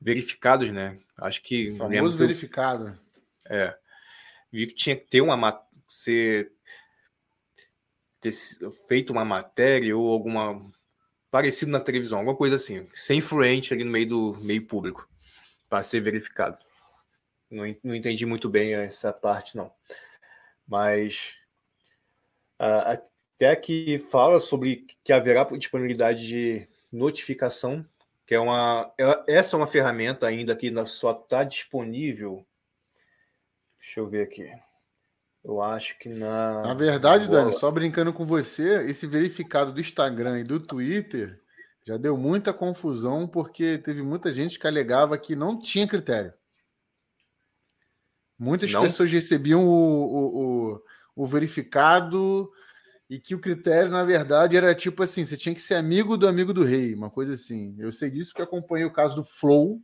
verificados, 0.00 0.70
né? 0.70 0.98
Acho 1.16 1.42
que. 1.42 1.70
O 1.70 1.76
famoso 1.76 2.18
verificado. 2.18 2.98
é. 3.46 3.76
Vi 4.52 4.66
que 4.66 4.74
tinha 4.74 4.96
que 4.96 5.06
ter 5.06 5.20
uma. 5.20 5.62
Ser, 5.88 6.52
ter 8.20 8.32
feito 8.86 9.10
uma 9.12 9.24
matéria 9.24 9.96
ou 9.96 10.12
alguma. 10.12 10.70
parecido 11.30 11.70
na 11.70 11.80
televisão, 11.80 12.18
alguma 12.18 12.36
coisa 12.36 12.56
assim. 12.56 12.86
Ser 12.94 13.14
influente 13.14 13.72
ali 13.72 13.84
no 13.84 13.90
meio 13.90 14.08
do 14.08 14.36
meio 14.40 14.66
público. 14.66 15.08
Para 15.68 15.82
ser 15.82 16.00
verificado. 16.00 16.58
Não, 17.50 17.64
não 17.82 17.94
entendi 17.94 18.26
muito 18.26 18.48
bem 18.48 18.74
essa 18.74 19.12
parte, 19.12 19.56
não 19.56 19.72
mas 20.66 21.34
uh, 22.60 22.98
até 23.36 23.54
que 23.56 23.98
fala 23.98 24.40
sobre 24.40 24.86
que 25.04 25.12
haverá 25.12 25.44
disponibilidade 25.44 26.26
de 26.26 26.68
notificação, 26.90 27.86
que 28.26 28.34
é 28.34 28.40
uma 28.40 28.92
essa 29.26 29.56
é 29.56 29.58
uma 29.58 29.66
ferramenta 29.66 30.26
ainda 30.26 30.56
que 30.56 30.72
só 30.86 31.12
está 31.12 31.44
disponível. 31.44 32.44
Deixa 33.78 34.00
eu 34.00 34.08
ver 34.08 34.22
aqui. 34.22 34.50
Eu 35.44 35.62
acho 35.62 35.96
que 35.98 36.08
na. 36.08 36.62
Na 36.62 36.74
verdade, 36.74 37.30
Dani, 37.30 37.54
só 37.54 37.70
brincando 37.70 38.12
com 38.12 38.26
você, 38.26 38.82
esse 38.88 39.06
verificado 39.06 39.72
do 39.72 39.80
Instagram 39.80 40.40
e 40.40 40.44
do 40.44 40.58
Twitter 40.58 41.40
já 41.86 41.96
deu 41.96 42.16
muita 42.16 42.52
confusão 42.52 43.28
porque 43.28 43.78
teve 43.78 44.02
muita 44.02 44.32
gente 44.32 44.58
que 44.58 44.66
alegava 44.66 45.16
que 45.16 45.36
não 45.36 45.56
tinha 45.56 45.86
critério. 45.86 46.34
Muitas 48.38 48.70
não? 48.72 48.82
pessoas 48.82 49.10
recebiam 49.10 49.66
o, 49.66 49.72
o, 49.72 50.72
o, 50.74 50.82
o, 51.16 51.26
verificado 51.26 52.50
e 53.08 53.18
que 53.18 53.34
o 53.34 53.40
critério, 53.40 53.90
na 53.90 54.04
verdade, 54.04 54.56
era 54.56 54.74
tipo 54.74 55.02
assim: 55.02 55.24
você 55.24 55.36
tinha 55.36 55.54
que 55.54 55.62
ser 55.62 55.74
amigo 55.74 56.16
do 56.16 56.28
amigo 56.28 56.52
do 56.52 56.64
rei, 56.64 56.94
uma 56.94 57.10
coisa 57.10 57.34
assim. 57.34 57.74
Eu 57.78 57.90
sei 57.90 58.10
disso 58.10 58.30
porque 58.30 58.42
acompanhei 58.42 58.84
o 58.84 58.92
caso 58.92 59.16
do 59.16 59.24
Flow, 59.24 59.80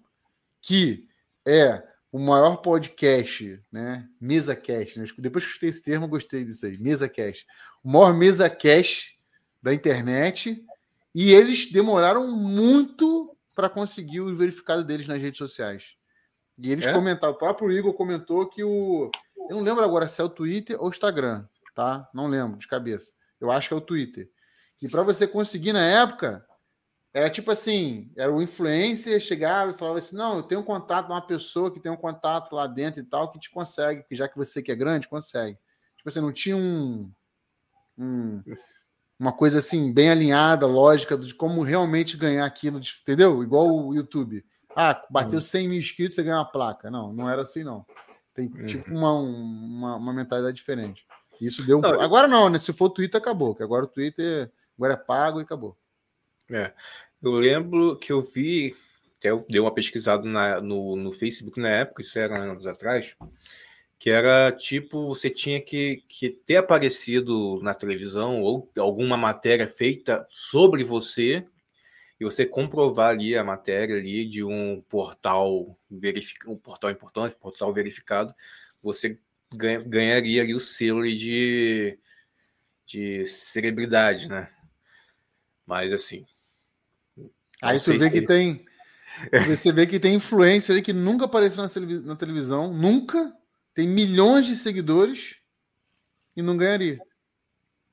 que 0.60 1.08
é 1.46 1.82
o 2.10 2.18
maior 2.18 2.56
podcast, 2.56 3.58
né? 3.72 4.06
Mesa 4.20 4.54
Cast. 4.54 5.00
Né? 5.00 5.06
Depois 5.18 5.44
que 5.44 5.48
eu 5.48 5.52
escutei 5.52 5.70
esse 5.70 5.82
termo, 5.82 6.04
eu 6.04 6.10
gostei 6.10 6.44
disso 6.44 6.66
aí. 6.66 6.76
Mesa 6.76 7.08
Cast. 7.08 7.46
O 7.82 7.90
maior 7.90 8.14
mesa 8.14 8.50
cast 8.50 9.18
da 9.62 9.72
internet. 9.72 10.62
E 11.14 11.32
eles 11.32 11.70
demoraram 11.70 12.30
muito 12.30 13.34
para 13.54 13.68
conseguir 13.68 14.20
o 14.20 14.34
verificado 14.34 14.84
deles 14.84 15.06
nas 15.06 15.20
redes 15.20 15.38
sociais. 15.38 15.96
E 16.62 16.70
eles 16.70 16.86
é? 16.86 16.92
comentaram, 16.92 17.32
o 17.32 17.36
próprio 17.36 17.72
Igor 17.72 17.92
comentou 17.92 18.46
que 18.46 18.62
o. 18.62 19.10
Eu 19.50 19.56
não 19.56 19.62
lembro 19.62 19.82
agora 19.82 20.06
se 20.06 20.20
é 20.20 20.24
o 20.24 20.28
Twitter 20.28 20.76
ou 20.78 20.86
o 20.86 20.90
Instagram, 20.90 21.44
tá? 21.74 22.08
Não 22.14 22.28
lembro 22.28 22.56
de 22.56 22.68
cabeça. 22.68 23.12
Eu 23.40 23.50
acho 23.50 23.68
que 23.68 23.74
é 23.74 23.76
o 23.76 23.80
Twitter. 23.80 24.30
E 24.80 24.88
para 24.88 25.02
você 25.02 25.26
conseguir 25.26 25.72
na 25.72 25.84
época, 25.84 26.46
era 27.12 27.28
tipo 27.28 27.50
assim: 27.50 28.12
era 28.16 28.32
o 28.32 28.40
influencer 28.40 29.20
chegava 29.20 29.72
e 29.72 29.78
falava 29.78 29.98
assim: 29.98 30.16
não, 30.16 30.36
eu 30.36 30.42
tenho 30.44 30.60
um 30.60 30.64
contato 30.64 31.06
de 31.06 31.12
uma 31.12 31.26
pessoa 31.26 31.72
que 31.72 31.80
tem 31.80 31.90
um 31.90 31.96
contato 31.96 32.54
lá 32.54 32.68
dentro 32.68 33.00
e 33.00 33.04
tal, 33.04 33.32
que 33.32 33.40
te 33.40 33.50
consegue, 33.50 34.04
que 34.04 34.14
já 34.14 34.28
que 34.28 34.36
você 34.36 34.62
que 34.62 34.70
é 34.70 34.76
grande, 34.76 35.08
consegue. 35.08 35.58
Tipo 35.96 36.08
assim, 36.08 36.20
não 36.20 36.32
tinha 36.32 36.56
um, 36.56 37.10
um 37.98 38.40
uma 39.18 39.32
coisa 39.32 39.60
assim, 39.60 39.92
bem 39.92 40.10
alinhada, 40.10 40.66
lógica 40.66 41.16
de 41.16 41.32
como 41.32 41.62
realmente 41.62 42.16
ganhar 42.16 42.44
aquilo, 42.44 42.80
entendeu? 43.02 43.42
Igual 43.42 43.68
o 43.68 43.94
YouTube. 43.94 44.44
Ah, 44.74 45.04
bateu 45.10 45.40
100 45.40 45.66
hum. 45.66 45.70
mil 45.70 45.78
inscritos, 45.78 46.14
você 46.14 46.22
ganha 46.22 46.36
uma 46.36 46.44
placa. 46.44 46.90
Não, 46.90 47.12
não 47.12 47.28
era 47.28 47.42
assim, 47.42 47.62
não. 47.62 47.84
Tem 48.34 48.46
uhum. 48.46 48.66
tipo 48.66 48.90
uma, 48.90 49.12
uma, 49.12 49.96
uma, 49.96 50.12
mentalidade 50.12 50.56
diferente. 50.56 51.06
Isso 51.40 51.64
deu. 51.66 51.80
Não, 51.80 52.00
agora 52.00 52.26
não, 52.26 52.48
né? 52.48 52.58
Se 52.58 52.72
for 52.72 52.88
Twitter, 52.88 53.20
acabou. 53.20 53.54
Que 53.54 53.62
agora 53.62 53.84
o 53.84 53.88
Twitter 53.88 54.50
agora 54.76 54.94
é 54.94 54.96
pago 54.96 55.40
e 55.40 55.42
acabou. 55.42 55.76
É. 56.50 56.72
Eu 57.22 57.32
lembro 57.32 57.96
que 57.96 58.12
eu 58.12 58.22
vi, 58.22 58.74
até 59.18 59.30
eu 59.30 59.44
dei 59.48 59.60
uma 59.60 59.72
pesquisada 59.72 60.26
na, 60.26 60.60
no, 60.60 60.96
no 60.96 61.12
Facebook 61.12 61.60
na 61.60 61.68
época, 61.68 62.02
isso 62.02 62.18
era 62.18 62.40
anos 62.40 62.66
atrás, 62.66 63.14
que 63.98 64.10
era 64.10 64.50
tipo, 64.50 65.06
você 65.06 65.30
tinha 65.30 65.60
que, 65.60 66.02
que 66.08 66.30
ter 66.30 66.56
aparecido 66.56 67.60
na 67.62 67.74
televisão 67.74 68.40
ou 68.40 68.68
alguma 68.76 69.16
matéria 69.16 69.68
feita 69.68 70.26
sobre 70.30 70.82
você 70.82 71.46
e 72.22 72.24
você 72.24 72.46
comprovar 72.46 73.10
ali 73.10 73.36
a 73.36 73.42
matéria 73.42 73.96
ali 73.96 74.24
de 74.28 74.44
um 74.44 74.80
portal 74.88 75.76
verific... 75.90 76.48
um 76.48 76.56
portal 76.56 76.88
importante, 76.88 77.34
portal 77.34 77.72
verificado, 77.74 78.32
você 78.80 79.18
ganha, 79.52 79.80
ganharia 79.80 80.40
ali 80.40 80.54
o 80.54 80.60
selo 80.60 81.02
de, 81.02 81.98
de 82.86 83.26
celebridade, 83.26 84.28
né? 84.28 84.48
Mas 85.66 85.92
assim. 85.92 86.24
Aí 87.60 87.80
tu 87.80 87.98
vê 87.98 88.08
que 88.08 88.22
tem 88.22 88.64
Você 89.48 89.72
vê 89.72 89.86
que 89.86 89.98
tem 89.98 90.14
influência 90.14 90.72
ali 90.72 90.80
que 90.80 90.92
nunca 90.92 91.24
apareceu 91.24 91.66
na 92.04 92.16
televisão, 92.16 92.72
nunca, 92.72 93.36
tem 93.74 93.88
milhões 93.88 94.46
de 94.46 94.54
seguidores 94.54 95.36
e 96.36 96.40
não 96.42 96.56
ganharia. 96.56 97.00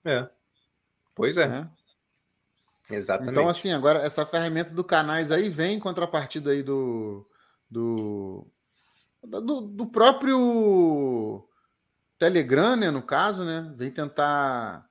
É. 0.06 0.30
Pois 1.16 1.36
é. 1.36 1.46
é. 1.46 1.79
Exatamente. 2.90 3.32
Então, 3.32 3.48
assim, 3.48 3.72
agora 3.72 4.00
essa 4.00 4.26
ferramenta 4.26 4.72
do 4.72 4.84
canais 4.84 5.32
aí 5.32 5.50
vem 5.50 5.76
em 5.76 5.80
contrapartida 5.80 6.52
aí 6.52 6.64
do, 6.64 7.28
do, 7.70 8.48
do, 9.22 9.62
do 9.62 9.86
próprio 9.86 11.48
Telegram, 12.18 12.76
né, 12.76 12.90
no 12.90 13.02
caso, 13.02 13.44
né? 13.44 13.72
Vem 13.78 13.92
tentar 13.92 14.86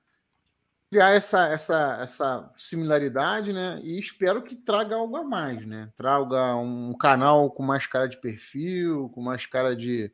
criar 0.89 1.11
essa, 1.11 1.47
essa, 1.47 1.99
essa 2.01 2.53
similaridade, 2.57 3.53
né? 3.53 3.79
E 3.83 3.99
espero 3.99 4.41
que 4.41 4.55
traga 4.55 4.95
algo 4.95 5.15
a 5.17 5.23
mais, 5.23 5.65
né? 5.65 5.91
Traga 5.95 6.55
um 6.55 6.93
canal 6.97 7.51
com 7.51 7.61
mais 7.61 7.85
cara 7.85 8.07
de 8.07 8.19
perfil, 8.19 9.09
com 9.09 9.21
mais 9.21 9.45
cara 9.45 9.75
de 9.75 10.11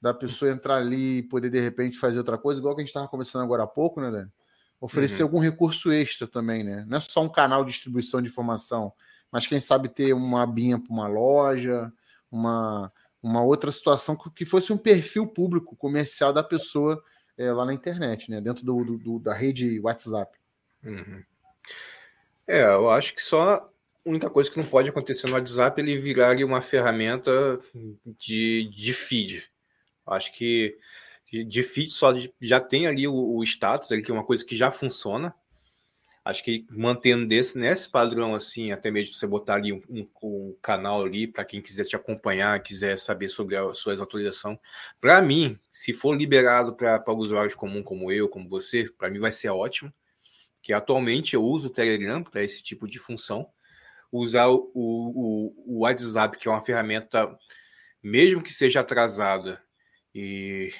da 0.00 0.14
pessoa 0.14 0.50
entrar 0.50 0.76
ali 0.76 1.18
e 1.18 1.22
poder 1.22 1.50
de 1.50 1.60
repente 1.60 1.98
fazer 1.98 2.16
outra 2.16 2.38
coisa, 2.38 2.58
igual 2.58 2.74
que 2.74 2.80
a 2.80 2.84
gente 2.84 2.88
estava 2.88 3.06
conversando 3.06 3.44
agora 3.44 3.64
há 3.64 3.66
pouco, 3.66 4.00
né, 4.00 4.10
Dani? 4.10 4.30
Oferecer 4.80 5.22
uhum. 5.22 5.28
algum 5.28 5.38
recurso 5.40 5.92
extra 5.92 6.26
também, 6.26 6.64
né? 6.64 6.84
Não 6.88 6.96
é 6.96 7.00
só 7.00 7.22
um 7.22 7.28
canal 7.28 7.64
de 7.64 7.72
distribuição 7.72 8.22
de 8.22 8.28
informação, 8.28 8.92
mas 9.30 9.46
quem 9.46 9.60
sabe 9.60 9.88
ter 9.88 10.14
uma 10.14 10.46
binha 10.46 10.78
para 10.78 10.92
uma 10.92 11.06
loja, 11.06 11.92
uma, 12.30 12.90
uma 13.22 13.42
outra 13.42 13.70
situação 13.70 14.16
que 14.34 14.46
fosse 14.46 14.72
um 14.72 14.78
perfil 14.78 15.26
público 15.26 15.76
comercial 15.76 16.32
da 16.32 16.42
pessoa 16.42 17.02
é, 17.36 17.52
lá 17.52 17.64
na 17.64 17.74
internet, 17.74 18.30
né? 18.30 18.40
Dentro 18.40 18.64
do, 18.64 18.98
do 18.98 19.18
da 19.18 19.34
rede 19.34 19.78
WhatsApp. 19.80 20.38
Uhum. 20.82 21.22
É, 22.46 22.64
eu 22.64 22.90
acho 22.90 23.14
que 23.14 23.22
só 23.22 23.54
a 23.54 23.68
única 24.04 24.30
coisa 24.30 24.50
que 24.50 24.56
não 24.56 24.64
pode 24.64 24.88
acontecer 24.88 25.26
no 25.26 25.34
WhatsApp 25.34 25.80
é 25.80 25.84
ele 25.84 25.98
virar 25.98 26.36
uma 26.42 26.60
ferramenta 26.60 27.60
de, 28.18 28.68
de 28.74 28.92
feed. 28.92 29.44
Acho 30.06 30.32
que 30.32 30.76
feed 31.62 31.90
só 31.90 32.12
já 32.40 32.60
tem 32.60 32.86
ali 32.86 33.06
o, 33.06 33.14
o 33.14 33.42
status, 33.44 33.88
que 33.88 34.10
é 34.10 34.14
uma 34.14 34.24
coisa 34.24 34.44
que 34.44 34.56
já 34.56 34.70
funciona. 34.70 35.34
Acho 36.22 36.44
que 36.44 36.66
mantendo 36.70 37.26
desse, 37.26 37.58
nesse 37.58 37.88
padrão, 37.88 38.34
assim, 38.34 38.72
até 38.72 38.90
mesmo 38.90 39.14
você 39.14 39.26
botar 39.26 39.54
ali 39.54 39.72
um, 39.72 39.82
um, 39.88 40.08
um 40.22 40.56
canal 40.60 41.02
ali 41.02 41.26
para 41.26 41.44
quem 41.44 41.62
quiser 41.62 41.84
te 41.84 41.96
acompanhar, 41.96 42.62
quiser 42.62 42.98
saber 42.98 43.28
sobre 43.28 43.56
as 43.56 43.78
suas 43.78 44.00
atualizações. 44.00 44.58
Para 45.00 45.22
mim, 45.22 45.58
se 45.70 45.94
for 45.94 46.14
liberado 46.14 46.74
para 46.74 47.02
usuários 47.12 47.54
comuns 47.54 47.84
como 47.84 48.12
eu, 48.12 48.28
como 48.28 48.48
você, 48.48 48.90
para 48.98 49.08
mim 49.08 49.18
vai 49.18 49.32
ser 49.32 49.48
ótimo. 49.48 49.92
Que 50.60 50.74
atualmente 50.74 51.34
eu 51.34 51.42
uso 51.42 51.68
o 51.68 51.72
Telegram 51.72 52.22
para 52.22 52.44
esse 52.44 52.62
tipo 52.62 52.86
de 52.86 52.98
função. 52.98 53.48
Usar 54.12 54.48
o, 54.48 54.70
o, 54.74 55.54
o 55.66 55.78
WhatsApp, 55.80 56.36
que 56.36 56.48
é 56.48 56.50
uma 56.50 56.62
ferramenta, 56.62 57.34
mesmo 58.02 58.42
que 58.42 58.52
seja 58.52 58.80
atrasada, 58.80 59.62
e, 60.14 60.72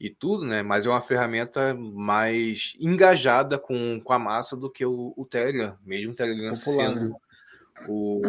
e 0.00 0.08
tudo, 0.08 0.46
né? 0.46 0.62
Mas 0.62 0.86
é 0.86 0.88
uma 0.88 1.02
ferramenta 1.02 1.74
mais 1.74 2.74
engajada 2.80 3.58
com, 3.58 4.00
com 4.00 4.12
a 4.14 4.18
massa 4.18 4.56
do 4.56 4.70
que 4.70 4.84
o, 4.84 5.12
o 5.14 5.26
Telegram, 5.26 5.76
mesmo 5.84 6.12
o 6.12 6.14
Telegram 6.14 6.50
Popular, 6.52 6.88
sendo 6.88 7.08
né? 7.10 7.16
o, 7.86 8.22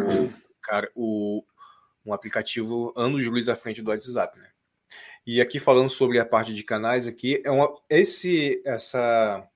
cara, 0.60 0.90
o, 0.94 1.42
um 2.04 2.12
aplicativo 2.12 2.92
anos 2.94 3.22
de 3.22 3.28
luz 3.30 3.48
à 3.48 3.56
frente 3.56 3.80
do 3.80 3.90
WhatsApp, 3.90 4.38
né? 4.38 4.50
E 5.26 5.40
aqui 5.40 5.58
falando 5.58 5.88
sobre 5.88 6.18
a 6.18 6.26
parte 6.26 6.52
de 6.52 6.62
canais 6.62 7.06
aqui, 7.06 7.40
é 7.44 7.50
uma, 7.50 7.72
esse 7.88 8.60
essa 8.66 9.48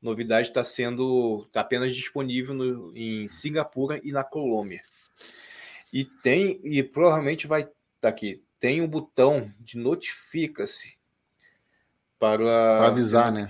novidade 0.00 0.48
está 0.48 0.64
sendo 0.64 1.46
tá 1.52 1.60
apenas 1.60 1.94
disponível 1.94 2.54
no, 2.54 2.96
em 2.96 3.28
Singapura 3.28 4.00
e 4.02 4.12
na 4.12 4.24
Colômbia. 4.24 4.80
E 5.92 6.04
tem 6.04 6.60
e 6.64 6.82
provavelmente 6.82 7.46
vai 7.46 7.62
estar 7.62 7.74
tá 8.00 8.08
aqui 8.08 8.42
tem 8.60 8.82
um 8.82 8.86
botão 8.86 9.52
de 9.58 9.78
notifica-se 9.78 10.99
para, 12.20 12.38
para 12.38 12.86
avisar, 12.86 13.32
né? 13.32 13.48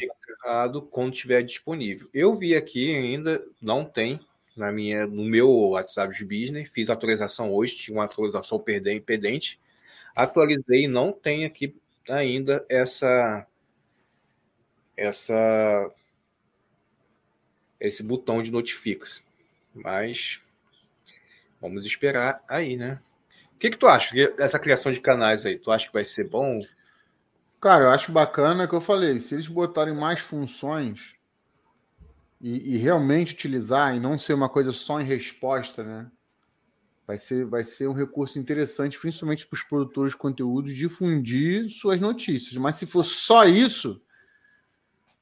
Quando 0.90 1.12
estiver 1.12 1.42
disponível. 1.42 2.08
Eu 2.14 2.34
vi 2.34 2.56
aqui 2.56 2.94
ainda 2.96 3.44
não 3.60 3.84
tem 3.84 4.18
na 4.56 4.72
minha 4.72 5.06
no 5.06 5.24
meu 5.24 5.50
WhatsApp 5.50 6.16
de 6.16 6.24
business. 6.24 6.70
Fiz 6.70 6.88
atualização 6.88 7.52
hoje, 7.52 7.76
tinha 7.76 7.94
uma 7.96 8.04
atualização 8.04 8.58
pendente. 8.58 9.60
Atualizei, 10.16 10.88
não 10.88 11.12
tem 11.12 11.44
aqui 11.44 11.76
ainda 12.08 12.64
essa 12.68 13.46
essa 14.96 15.92
esse 17.78 18.02
botão 18.02 18.42
de 18.42 18.50
notifica-se. 18.50 19.22
Mas 19.74 20.40
vamos 21.60 21.84
esperar 21.84 22.42
aí, 22.48 22.76
né? 22.76 23.00
que, 23.60 23.70
que 23.70 23.76
tu 23.76 23.86
acha 23.86 24.14
dessa 24.36 24.58
criação 24.58 24.90
de 24.90 25.00
canais 25.00 25.44
aí? 25.44 25.58
Tu 25.58 25.70
acha 25.70 25.86
que 25.86 25.92
vai 25.92 26.04
ser 26.04 26.24
bom? 26.24 26.64
Cara, 27.60 27.84
eu 27.84 27.90
acho 27.90 28.10
bacana 28.10 28.66
que 28.66 28.74
eu 28.74 28.80
falei, 28.80 29.20
se 29.20 29.34
eles 29.34 29.46
botarem 29.46 29.94
mais 29.94 30.20
funções 30.20 31.14
e, 32.40 32.74
e, 32.74 32.76
realmente 32.78 33.34
utilizar 33.34 33.94
e 33.94 34.00
não 34.00 34.16
ser 34.16 34.32
uma 34.32 34.48
coisa 34.48 34.72
só 34.72 34.98
em 34.98 35.04
resposta, 35.04 35.84
né? 35.84 36.10
Vai 37.06 37.18
ser, 37.18 37.44
vai 37.44 37.62
ser 37.62 37.86
um 37.86 37.92
recurso 37.92 38.38
interessante, 38.38 38.98
principalmente 38.98 39.46
para 39.46 39.56
os 39.56 39.62
produtores 39.62 40.12
de 40.12 40.18
conteúdo, 40.18 40.72
difundir 40.72 41.68
suas 41.70 42.00
notícias. 42.00 42.54
Mas 42.56 42.76
se 42.76 42.86
for 42.86 43.04
só 43.04 43.44
isso, 43.44 44.00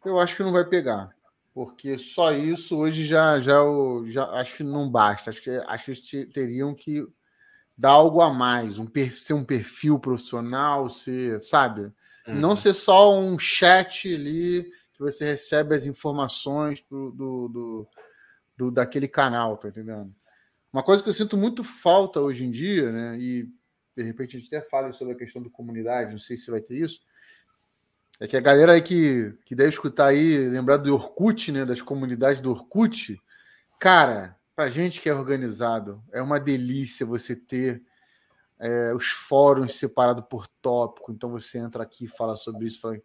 eu 0.04 0.20
acho 0.20 0.36
que 0.36 0.42
não 0.42 0.52
vai 0.52 0.64
pegar. 0.64 1.10
Porque 1.52 1.98
só 1.98 2.30
isso 2.32 2.78
hoje 2.78 3.04
já, 3.04 3.40
já, 3.40 3.62
já 4.06 4.24
acho 4.32 4.58
que 4.58 4.62
não 4.62 4.88
basta. 4.88 5.30
Acho 5.30 5.42
que, 5.42 5.50
acho 5.50 5.84
que 5.86 5.90
eles 5.90 6.32
teriam 6.32 6.72
que 6.72 7.04
dar 7.76 7.90
algo 7.90 8.20
a 8.20 8.32
mais, 8.32 8.78
um 8.78 8.86
ser 9.18 9.32
um 9.32 9.44
perfil 9.44 9.98
profissional, 9.98 10.88
ser, 10.88 11.40
sabe? 11.40 11.92
Uhum. 12.28 12.38
Não 12.38 12.54
ser 12.54 12.74
só 12.74 13.18
um 13.18 13.38
chat 13.38 14.14
ali 14.14 14.70
que 14.92 15.00
você 15.00 15.24
recebe 15.24 15.74
as 15.74 15.86
informações 15.86 16.84
do, 16.90 17.10
do, 17.10 17.48
do, 17.48 17.88
do, 18.56 18.70
daquele 18.70 19.08
canal, 19.08 19.56
tá 19.56 19.68
entendendo? 19.68 20.14
Uma 20.72 20.82
coisa 20.82 21.02
que 21.02 21.08
eu 21.08 21.14
sinto 21.14 21.36
muito 21.36 21.64
falta 21.64 22.20
hoje 22.20 22.44
em 22.44 22.50
dia, 22.50 22.92
né? 22.92 23.18
E 23.18 23.48
de 23.96 24.02
repente 24.02 24.36
a 24.36 24.40
gente 24.40 24.54
até 24.54 24.68
fala 24.68 24.92
sobre 24.92 25.14
a 25.14 25.16
questão 25.16 25.42
da 25.42 25.48
comunidade, 25.48 26.12
não 26.12 26.18
sei 26.18 26.36
se 26.36 26.50
vai 26.50 26.60
ter 26.60 26.76
isso. 26.76 27.00
É 28.20 28.26
que 28.26 28.36
a 28.36 28.40
galera 28.40 28.72
aí 28.72 28.82
que, 28.82 29.32
que 29.44 29.54
deve 29.54 29.70
escutar 29.70 30.08
aí, 30.08 30.48
lembrar 30.48 30.76
do 30.76 30.92
Orkut, 30.92 31.50
né? 31.52 31.64
Das 31.64 31.80
comunidades 31.80 32.40
do 32.40 32.50
Orkut, 32.50 33.20
cara, 33.78 34.36
para 34.54 34.68
gente 34.68 35.00
que 35.00 35.08
é 35.08 35.14
organizado, 35.14 36.02
é 36.12 36.20
uma 36.20 36.38
delícia 36.38 37.06
você 37.06 37.34
ter 37.34 37.82
é, 38.58 38.92
os 38.94 39.08
fóruns 39.08 39.74
separados 39.76 40.24
por 40.28 40.46
tópico. 40.60 41.12
Então 41.12 41.30
você 41.30 41.58
entra 41.58 41.82
aqui 41.82 42.04
e 42.06 42.08
fala 42.08 42.36
sobre 42.36 42.66
isso, 42.66 42.80
fala, 42.80 43.00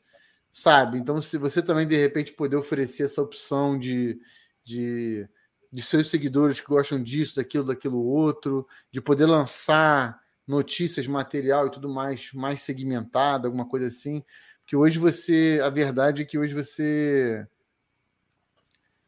sabe? 0.51 0.97
Então, 0.97 1.21
se 1.21 1.37
você 1.37 1.61
também 1.61 1.87
de 1.87 1.97
repente 1.97 2.33
poder 2.33 2.55
oferecer 2.55 3.03
essa 3.03 3.21
opção 3.21 3.77
de, 3.77 4.19
de, 4.63 5.27
de 5.71 5.81
seus 5.81 6.09
seguidores 6.09 6.59
que 6.59 6.67
gostam 6.67 7.01
disso, 7.01 7.35
daquilo, 7.35 7.65
daquilo 7.65 8.03
outro, 8.03 8.67
de 8.91 9.01
poder 9.01 9.25
lançar 9.25 10.21
notícias, 10.47 11.07
material 11.07 11.67
e 11.67 11.71
tudo 11.71 11.89
mais, 11.89 12.31
mais 12.33 12.61
segmentado, 12.61 13.47
alguma 13.47 13.67
coisa 13.67 13.87
assim. 13.87 14.23
Porque 14.61 14.75
hoje 14.75 14.99
você, 14.99 15.59
a 15.63 15.69
verdade 15.69 16.21
é 16.21 16.25
que 16.25 16.37
hoje 16.37 16.53
você 16.53 17.47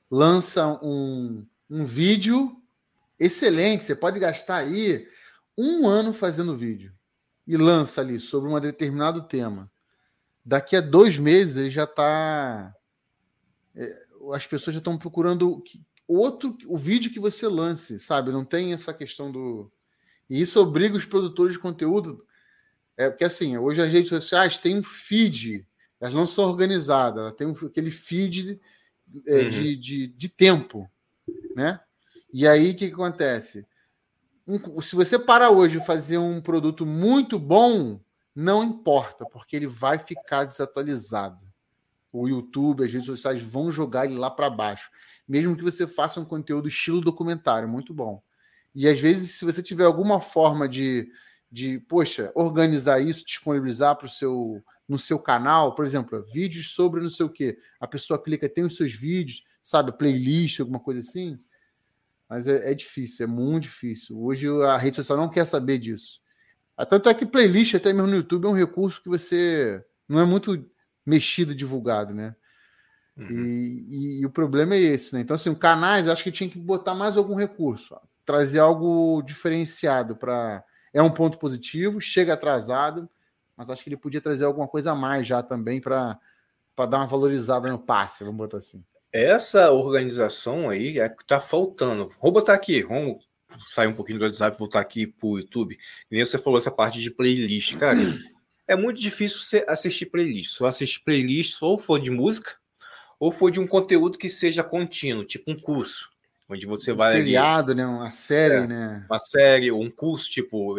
lança 0.10 0.68
um 0.84 1.46
um 1.70 1.84
vídeo 1.84 2.56
excelente. 3.20 3.86
Você 3.86 3.96
pode 3.96 4.20
gastar 4.20 4.58
aí 4.58 5.08
um 5.58 5.88
ano 5.88 6.14
fazendo 6.14 6.58
vídeo 6.58 6.94
e 7.48 7.56
lança 7.56 8.02
ali 8.02 8.20
sobre 8.20 8.50
um 8.50 8.60
determinado 8.60 9.24
tema. 9.24 9.72
Daqui 10.44 10.76
a 10.76 10.82
dois 10.82 11.18
meses 11.18 11.58
ele 11.58 11.70
já 11.70 11.86
está. 11.86 12.74
É, 13.76 14.06
as 14.34 14.46
pessoas 14.46 14.74
já 14.74 14.80
estão 14.80 14.98
procurando 14.98 15.64
outro 16.08 16.58
o 16.68 16.78
vídeo 16.78 17.12
que 17.12 17.20
você 17.20 17.48
lance, 17.48 18.00
sabe? 18.00 18.32
Não 18.32 18.46
tem 18.46 18.74
essa 18.74 18.94
questão 18.94 19.32
do. 19.32 19.72
E 20.30 20.42
isso 20.42 20.60
obriga 20.60 20.96
os 20.96 21.06
produtores 21.06 21.54
de 21.54 21.60
conteúdo. 21.60 22.26
É 22.98 23.10
porque 23.10 23.26
assim, 23.26 23.58
hoje 23.58 23.82
as 23.82 23.92
redes 23.92 24.10
sociais 24.10 24.58
têm 24.58 24.80
um 24.80 24.84
feed, 24.84 25.68
elas 26.00 26.14
não 26.14 26.26
são 26.26 26.46
organizadas, 26.46 27.20
elas 27.20 27.36
têm 27.36 27.48
um, 27.48 27.52
aquele 27.52 27.92
feed 27.92 28.60
é, 29.28 29.44
uhum. 29.44 29.50
de, 29.50 29.76
de, 29.76 30.08
de 30.08 30.30
tempo 30.30 30.90
né? 31.56 31.80
E 32.32 32.48
aí 32.48 32.72
o 32.72 32.76
que, 32.76 32.88
que 32.88 32.94
acontece? 32.94 33.66
Um, 34.48 34.82
se 34.82 34.96
você 34.96 35.18
para 35.18 35.50
hoje 35.50 35.84
fazer 35.84 36.18
um 36.18 36.40
produto 36.40 36.86
muito 36.86 37.40
bom, 37.40 38.00
não 38.36 38.64
importa, 38.64 39.26
porque 39.26 39.56
ele 39.56 39.68
vai 39.68 39.98
ficar 39.98 40.46
desatualizado. 40.46 41.40
O 42.12 42.28
YouTube, 42.28 42.84
as 42.84 42.92
redes 42.94 43.08
sociais 43.08 43.42
vão 43.42 43.72
jogar 43.72 44.06
ele 44.06 44.16
lá 44.16 44.30
para 44.30 44.50
baixo, 44.50 44.90
mesmo 45.28 45.56
que 45.56 45.64
você 45.64 45.88
faça 45.88 46.20
um 46.20 46.26
conteúdo 46.26 46.68
estilo 46.68 47.02
documentário, 47.02 47.68
muito 47.68 47.94
bom. 47.94 48.22
E 48.74 48.88
às 48.88 49.00
vezes, 49.00 49.32
se 49.32 49.46
você 49.46 49.64
tiver 49.64 49.86
alguma 49.86 50.22
forma 50.22 50.68
de, 50.68 51.10
de 51.52 51.80
poxa, 51.80 52.32
organizar 52.36 53.00
isso, 53.02 53.26
disponibilizar 53.26 53.96
para 53.96 54.06
o 54.06 54.10
seu 54.10 54.64
no 54.88 55.00
seu 55.00 55.18
canal, 55.18 55.74
por 55.74 55.84
exemplo, 55.84 56.24
vídeos 56.32 56.72
sobre 56.74 57.02
não 57.02 57.10
sei 57.10 57.26
o 57.26 57.30
que, 57.30 57.58
a 57.80 57.88
pessoa 57.88 58.22
clica, 58.22 58.48
tem 58.48 58.64
os 58.64 58.76
seus 58.76 58.94
vídeos, 58.94 59.44
sabe, 59.64 59.92
playlist, 59.92 60.60
alguma 60.60 60.80
coisa 60.80 61.00
assim, 61.00 61.36
Mas 62.30 62.48
é, 62.48 62.72
é, 62.72 62.74
difícil, 62.74 63.26
é 63.26 63.28
muito 63.28 63.64
difícil. 63.64 64.20
Hoje 64.20 64.48
a 64.64 64.78
rede 64.78 64.96
social 64.96 65.18
não 65.18 65.30
quer 65.30 65.46
saber 65.46 65.78
disso. 65.78 66.20
Ah, 66.76 66.86
tanto 66.86 67.08
é 67.08 67.14
que 67.14 67.26
playlist, 67.26 67.76
até 67.76 67.94
mesmo 67.94 68.08
no 68.08 68.16
YouTube, 68.16 68.46
é 68.46 68.50
um 68.50 68.54
recurso 68.54 69.02
que 69.02 69.10
você 69.10 69.84
não 70.08 70.20
é 70.20 70.26
muito 70.26 70.66
mexido, 71.06 71.56
divulgado, 71.56 72.14
né? 72.14 72.36
Uhum. 73.16 73.46
E, 73.46 73.86
e, 73.90 74.22
e, 74.22 74.26
o 74.26 74.30
problema 74.30 74.76
é 74.76 74.80
esse, 74.80 75.16
né? 75.16 75.22
Então, 75.22 75.36
assim, 75.36 75.50
o 75.50 75.56
canais, 75.56 76.06
eu 76.06 76.12
acho 76.12 76.24
que 76.24 76.32
tinha 76.32 76.50
que 76.50 76.60
botar 76.60 76.94
mais 76.94 77.16
algum 77.16 77.36
recurso, 77.36 77.96
ó, 77.96 78.02
trazer 78.26 78.60
algo 78.60 79.22
diferenciado 79.22 80.16
para. 80.16 80.64
É 80.94 81.02
um 81.02 81.12
ponto 81.12 81.38
positivo, 81.38 82.02
chega 82.02 82.34
atrasado, 82.34 83.10
mas 83.56 83.70
acho 83.70 83.84
que 83.84 83.90
ele 83.90 83.98
podia 83.98 84.22
trazer 84.22 84.46
alguma 84.46 84.68
coisa 84.68 84.92
a 84.92 84.96
mais 84.96 85.28
já 85.28 85.44
também 85.44 85.82
para 85.82 86.20
dar 86.78 86.98
uma 86.98 87.08
valorizada 87.08 87.70
no 87.70 87.78
passe, 87.78 88.24
vamos 88.24 88.38
botar 88.38 88.58
assim. 88.58 88.84
Essa 89.16 89.72
organização 89.72 90.70
aí 90.70 91.00
é 91.00 91.08
que 91.08 91.26
tá 91.26 91.40
faltando. 91.40 92.12
Vou 92.22 92.34
botar 92.34 92.54
aqui, 92.54 92.84
vamos 92.84 93.24
sair 93.66 93.88
um 93.88 93.94
pouquinho 93.94 94.20
do 94.20 94.26
WhatsApp 94.26 94.54
e 94.54 94.60
voltar 94.60 94.82
aqui 94.82 95.08
pro 95.08 95.38
YouTube. 95.38 95.78
E 96.12 96.16
nem 96.16 96.26
você 96.26 96.38
falou 96.38 96.60
essa 96.60 96.70
parte 96.70 97.00
de 97.00 97.10
playlist, 97.10 97.78
cara. 97.78 97.98
É 98.68 98.76
muito 98.76 99.00
difícil 99.00 99.42
você 99.42 99.64
assistir 99.68 100.08
playlist. 100.08 100.56
Só 100.56 100.66
assistir 100.66 101.04
playlist 101.04 101.62
ou 101.62 101.78
for 101.78 102.00
de 102.00 102.10
música, 102.10 102.56
ou 103.20 103.32
for 103.32 103.52
de 103.52 103.60
um 103.60 103.68
conteúdo 103.68 104.18
que 104.18 104.28
seja 104.28 104.64
contínuo, 104.64 105.24
tipo 105.24 105.52
um 105.52 105.60
curso, 105.60 106.10
onde 106.50 106.66
você 106.66 106.92
um 106.92 106.96
vai. 106.96 107.14
Seriado, 107.16 107.74
ali, 107.74 107.82
né? 107.82 107.86
Uma 107.86 108.10
série, 108.10 108.56
é, 108.56 108.68
né? 108.68 109.06
Uma 109.08 109.20
série, 109.20 109.70
ou 109.70 109.84
um 109.84 109.92
curso, 109.92 110.32
tipo 110.32 110.78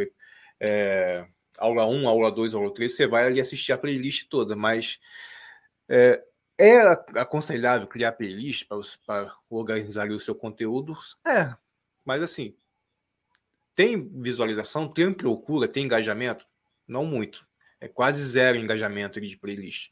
é, 0.59 1.25
aula 1.57 1.87
1, 1.87 2.09
aula 2.09 2.33
2, 2.33 2.55
aula 2.55 2.75
3, 2.75 2.93
você 2.93 3.07
vai 3.07 3.25
ali 3.25 3.41
assistir 3.41 3.71
a 3.71 3.79
playlist 3.79 4.27
toda, 4.29 4.57
mas 4.57 4.99
é, 5.89 6.21
é 6.59 6.81
aconselhável 7.15 7.87
criar 7.87 8.13
playlist 8.13 8.67
para 9.07 9.35
organizar 9.51 10.11
o 10.11 10.21
seu 10.21 10.35
conteúdo? 10.35 10.97
É, 11.27 11.55
mas 12.05 12.23
assim, 12.23 12.55
tem 13.75 14.09
visualização, 14.09 14.89
tem 14.89 15.13
procura, 15.13 15.69
tem 15.69 15.85
engajamento? 15.85 16.47
Não 16.89 17.05
muito. 17.05 17.47
É 17.81 17.89
quase 17.89 18.23
zero 18.23 18.57
engajamento 18.57 19.21
de 19.21 19.37
playlist. 19.37 19.91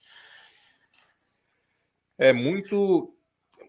É 2.17 2.33
muito 2.33 3.11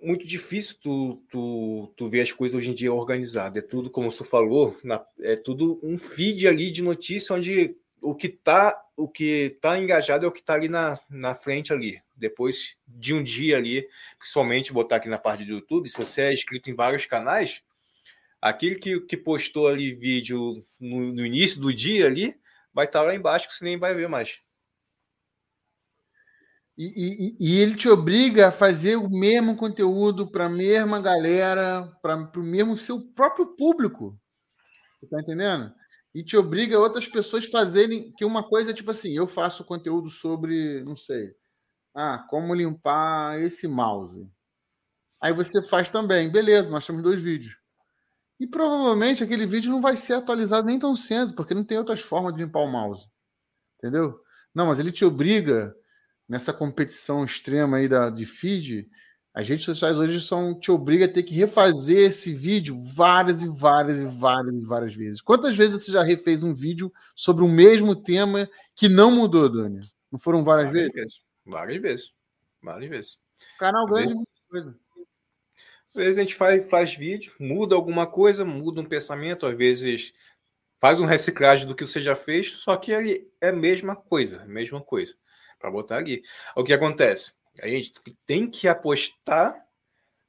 muito 0.01 0.27
difícil 0.27 0.75
tu, 0.79 1.23
tu, 1.29 1.93
tu 1.95 2.08
ver 2.08 2.21
as 2.21 2.31
coisas 2.31 2.55
hoje 2.55 2.69
em 2.69 2.73
dia 2.73 2.93
organizadas. 2.93 3.63
É 3.63 3.65
tudo, 3.65 3.89
como 3.89 4.12
você 4.12 4.23
falou, 4.23 4.77
na, 4.84 5.03
é 5.19 5.36
tudo 5.36 5.79
um 5.81 5.97
feed 5.97 6.47
ali 6.47 6.69
de 6.69 6.84
notícia 6.84 7.36
onde 7.36 7.75
o 8.01 8.13
que 8.13 8.27
está 8.27 8.79
o 8.95 9.08
que 9.08 9.58
tá 9.60 9.77
engajado 9.77 10.25
é 10.25 10.29
o 10.29 10.31
que 10.31 10.39
está 10.39 10.53
ali 10.53 10.69
na, 10.69 10.99
na 11.10 11.36
frente 11.36 11.73
ali. 11.73 12.01
Depois 12.15 12.75
de 12.88 13.13
um 13.13 13.21
dia 13.21 13.58
ali, 13.58 13.88
principalmente 14.17 14.71
botar 14.71 14.97
aqui 14.97 15.10
na 15.10 15.17
parte 15.17 15.43
do 15.43 15.51
YouTube, 15.51 15.89
se 15.89 15.97
você 15.97 16.21
é 16.21 16.34
inscrito 16.34 16.69
em 16.69 16.75
vários 16.75 17.06
canais, 17.06 17.62
aquele 18.41 18.75
que, 18.75 19.01
que 19.01 19.17
postou 19.17 19.67
ali 19.67 19.93
vídeo 19.93 20.65
no, 20.80 21.13
no 21.13 21.25
início 21.25 21.60
do 21.60 21.73
dia 21.73 22.06
ali, 22.06 22.39
vai 22.73 22.86
estar 22.86 22.99
tá 22.99 23.06
lá 23.06 23.15
embaixo 23.15 23.47
que 23.47 23.54
você 23.54 23.65
nem 23.65 23.78
vai 23.78 23.93
ver 23.93 24.08
mais. 24.08 24.39
E, 26.78 27.38
e, 27.38 27.38
e, 27.39 27.62
ele 27.62 27.75
te 27.75 27.88
obriga 27.88 28.49
a 28.49 28.51
fazer 28.51 28.97
o 28.97 29.10
mesmo 29.10 29.56
conteúdo 29.56 30.30
para 30.30 30.47
a 30.47 30.49
mesma 30.49 31.01
galera, 31.01 31.88
para 32.01 32.30
o 32.36 32.43
mesmo 32.43 32.75
seu 32.75 32.99
próprio 32.99 33.56
público. 33.56 34.19
Você 34.99 35.08
tá 35.08 35.21
entendendo? 35.21 35.73
E 36.13 36.21
te 36.21 36.36
obriga 36.36 36.78
outras 36.78 37.08
pessoas 37.08 37.45
fazerem 37.45 38.12
que 38.17 38.25
uma 38.25 38.43
coisa 38.43 38.73
tipo 38.73 38.91
assim, 38.91 39.15
eu 39.15 39.25
faço 39.25 39.63
conteúdo 39.63 40.10
sobre, 40.10 40.84
não 40.84 40.97
sei, 40.97 41.34
ah, 41.95 42.19
como 42.29 42.53
limpar 42.53 43.39
esse 43.41 43.67
mouse. 43.67 44.29
Aí 45.21 45.34
você 45.34 45.63
faz 45.63 45.89
também, 45.89 46.29
beleza, 46.29 46.69
nós 46.69 46.86
temos 46.86 47.01
dois 47.01 47.21
vídeos. 47.21 47.55
E 48.39 48.45
provavelmente 48.45 49.23
aquele 49.23 49.45
vídeo 49.45 49.71
não 49.71 49.81
vai 49.81 49.95
ser 49.95 50.15
atualizado 50.15 50.67
nem 50.67 50.77
tão 50.77 50.95
cedo, 50.95 51.34
porque 51.34 51.53
não 51.53 51.63
tem 51.63 51.77
outras 51.77 52.01
formas 52.01 52.36
de 52.36 52.43
limpar 52.43 52.60
o 52.60 52.67
mouse. 52.67 53.08
Entendeu? 53.77 54.19
Não, 54.53 54.67
mas 54.67 54.77
ele 54.77 54.91
te 54.91 55.05
obriga 55.05 55.73
nessa 56.27 56.51
competição 56.51 57.23
extrema 57.23 57.77
aí 57.77 57.88
da, 57.88 58.10
de 58.10 58.25
feed, 58.25 58.89
as 59.34 59.47
redes 59.49 59.65
sociais 59.65 59.97
hoje 59.97 60.21
são, 60.21 60.58
te 60.58 60.71
obriga 60.71 61.05
a 61.05 61.12
ter 61.12 61.23
que 61.23 61.36
refazer 61.36 62.08
esse 62.08 62.34
vídeo 62.34 62.81
várias 62.81 63.41
e 63.41 63.47
várias 63.49 63.97
e 63.97 64.05
várias 64.05 64.55
e 64.55 64.62
várias 64.62 64.95
vezes. 64.95 65.21
Quantas 65.21 65.55
vezes 65.55 65.84
você 65.84 65.91
já 65.91 66.01
refez 66.03 66.41
um 66.41 66.53
vídeo 66.53 66.91
sobre 67.13 67.43
o 67.43 67.47
mesmo 67.47 67.95
tema 67.95 68.49
que 68.73 68.88
não 68.88 69.12
mudou, 69.12 69.49
Dani? 69.49 69.79
Não 70.10 70.17
foram 70.17 70.43
várias, 70.43 70.71
várias 70.71 70.91
vezes? 70.93 71.24
Vezes? 71.45 71.53
Várias 71.53 71.81
vezes. 71.81 72.13
Várias 72.62 72.89
vezes. 72.89 73.19
Canal 73.60 73.86
grande, 73.86 74.13
muita 74.13 74.31
coisa. 74.49 74.79
Às 75.89 75.95
vezes 75.95 76.17
a 76.17 76.21
gente 76.21 76.36
faz, 76.36 76.67
faz 76.69 76.93
vídeo, 76.93 77.34
muda 77.39 77.75
alguma 77.75 78.05
coisa, 78.05 78.43
muda 78.43 78.81
um 78.81 78.86
pensamento, 78.86 79.45
às 79.45 79.58
vezes 79.58 80.13
faz 80.79 80.99
um 80.99 81.05
reciclagem 81.05 81.67
do 81.67 81.75
que 81.75 81.88
você 81.88 82.01
já 82.01 82.15
fez, 82.15 82.51
só 82.51 82.75
que 82.75 82.93
é 83.41 83.49
a 83.49 83.53
mesma 83.53 83.95
coisa, 83.95 84.41
a 84.41 84.45
mesma 84.45 84.81
coisa 84.81 85.15
para 85.58 85.71
botar 85.71 85.97
ali. 85.97 86.21
O 86.55 86.63
que 86.63 86.73
acontece? 86.73 87.34
A 87.62 87.67
gente 87.67 87.93
tem 88.25 88.49
que 88.49 88.67
apostar 88.67 89.65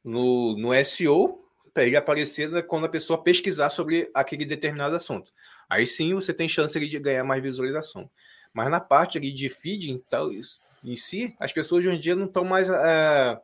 no, 0.04 0.56
no 0.56 0.72
SEO 0.84 1.44
para 1.74 1.84
ele 1.84 1.96
aparecer 1.96 2.64
quando 2.66 2.86
a 2.86 2.88
pessoa 2.88 3.22
pesquisar 3.22 3.68
sobre 3.70 4.10
aquele 4.14 4.46
determinado 4.46 4.94
assunto. 4.94 5.32
Aí 5.68 5.86
sim 5.86 6.14
você 6.14 6.32
tem 6.32 6.48
chance 6.48 6.78
de 6.78 6.98
ganhar 6.98 7.24
mais 7.24 7.42
visualização. 7.42 8.08
Mas 8.52 8.70
na 8.70 8.80
parte 8.80 9.18
ali 9.18 9.32
de 9.32 9.48
feed, 9.48 9.90
então, 9.90 10.32
isso, 10.32 10.60
em 10.86 10.96
si, 10.96 11.34
as 11.38 11.52
pessoas 11.52 11.84
hoje 11.84 11.96
em 11.96 12.00
dia 12.00 12.14
não 12.14 12.26
estão 12.26 12.44
mais 12.44 12.68
é, 12.68 13.40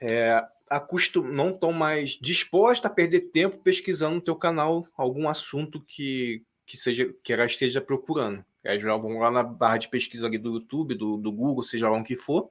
é, 0.00 0.46
acostum, 0.68 1.22
não 1.22 1.50
estão 1.50 1.72
mais 1.72 2.10
dispostas 2.10 2.90
a 2.90 2.94
perder 2.94 3.30
tempo 3.32 3.58
pesquisando 3.58 4.16
no 4.16 4.20
teu 4.20 4.36
canal 4.36 4.86
algum 4.96 5.28
assunto 5.28 5.80
que, 5.80 6.44
que 6.66 6.76
seja 6.76 7.12
que 7.22 7.32
ela 7.32 7.46
esteja 7.46 7.80
procurando. 7.80 8.44
Elas 8.62 8.82
vão 8.82 9.18
lá 9.18 9.30
na 9.30 9.42
barra 9.42 9.78
de 9.78 9.88
pesquisa 9.88 10.26
ali 10.26 10.38
do 10.38 10.54
YouTube, 10.54 10.94
do, 10.94 11.16
do 11.16 11.32
Google, 11.32 11.64
seja 11.64 11.88
lá 11.88 11.98
o 11.98 12.04
que 12.04 12.16
for, 12.16 12.50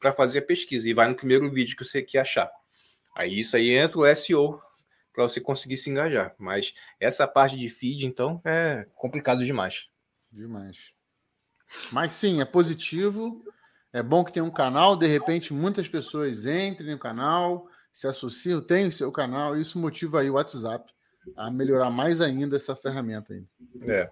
para 0.00 0.12
fazer 0.12 0.38
a 0.38 0.42
pesquisa. 0.42 0.88
E 0.88 0.94
vai 0.94 1.08
no 1.08 1.14
primeiro 1.14 1.50
vídeo 1.50 1.76
que 1.76 1.84
você 1.84 2.00
quer 2.00 2.20
achar. 2.20 2.50
Aí 3.14 3.40
isso 3.40 3.56
aí 3.56 3.70
entra 3.70 3.98
o 3.98 4.14
SEO 4.14 4.60
para 5.12 5.22
você 5.24 5.40
conseguir 5.40 5.76
se 5.76 5.90
engajar. 5.90 6.34
Mas 6.38 6.74
essa 6.98 7.28
parte 7.28 7.56
de 7.56 7.68
feed, 7.68 8.06
então, 8.06 8.40
é 8.44 8.86
complicado 8.94 9.44
demais. 9.44 9.88
Demais. 10.32 10.92
Mas 11.90 12.12
sim, 12.12 12.40
é 12.40 12.44
positivo. 12.44 13.44
É 13.92 14.02
bom 14.02 14.24
que 14.24 14.32
tem 14.32 14.42
um 14.42 14.50
canal, 14.50 14.96
de 14.96 15.06
repente 15.06 15.52
muitas 15.52 15.86
pessoas 15.86 16.46
entrem 16.46 16.90
no 16.90 16.98
canal, 16.98 17.68
se 17.92 18.08
associam, 18.08 18.60
tem 18.60 18.88
o 18.88 18.92
seu 18.92 19.12
canal, 19.12 19.56
isso 19.56 19.78
motiva 19.78 20.20
aí 20.20 20.28
o 20.28 20.34
WhatsApp 20.34 20.92
a 21.36 21.50
melhorar 21.50 21.90
mais 21.90 22.20
ainda 22.20 22.56
essa 22.56 22.74
ferramenta 22.74 23.32
aí. 23.32 23.44
É. 23.82 24.10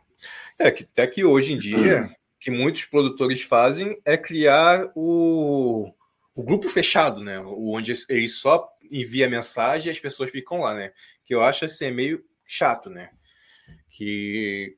É 0.59 0.71
que 0.71 0.85
até 0.85 1.07
que 1.07 1.25
hoje 1.25 1.53
em 1.53 1.59
dia, 1.59 2.09
que 2.39 2.51
muitos 2.51 2.85
produtores 2.85 3.43
fazem 3.43 4.01
é 4.05 4.17
criar 4.17 4.91
o, 4.95 5.93
o 6.35 6.43
grupo 6.43 6.69
fechado, 6.69 7.21
né? 7.21 7.41
Onde 7.41 7.93
ele 8.09 8.29
só 8.29 8.69
envia 8.91 9.29
mensagem 9.29 9.89
e 9.89 9.91
as 9.91 9.99
pessoas 9.99 10.31
ficam 10.31 10.61
lá, 10.61 10.75
né? 10.75 10.93
Que 11.25 11.35
eu 11.35 11.43
acho 11.43 11.65
assim 11.65 11.91
meio 11.91 12.25
chato, 12.47 12.89
né? 12.89 13.11
Que 13.91 14.77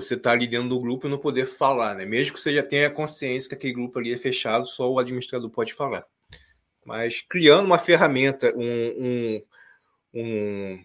você 0.00 0.16
tá 0.16 0.32
ali 0.32 0.46
dentro 0.46 0.68
do 0.68 0.80
grupo 0.80 1.06
e 1.06 1.10
não 1.10 1.18
poder 1.18 1.46
falar, 1.46 1.94
né? 1.94 2.04
Mesmo 2.04 2.34
que 2.34 2.40
você 2.40 2.54
já 2.54 2.62
tenha 2.62 2.90
consciência 2.90 3.48
que 3.48 3.54
aquele 3.54 3.72
grupo 3.72 3.98
ali 3.98 4.12
é 4.12 4.16
fechado, 4.16 4.66
só 4.66 4.90
o 4.90 4.98
administrador 4.98 5.48
pode 5.50 5.72
falar. 5.72 6.04
Mas 6.84 7.22
criando 7.22 7.66
uma 7.66 7.78
ferramenta, 7.78 8.52
um, 8.56 8.62
um, 9.04 9.42
um 10.14 10.84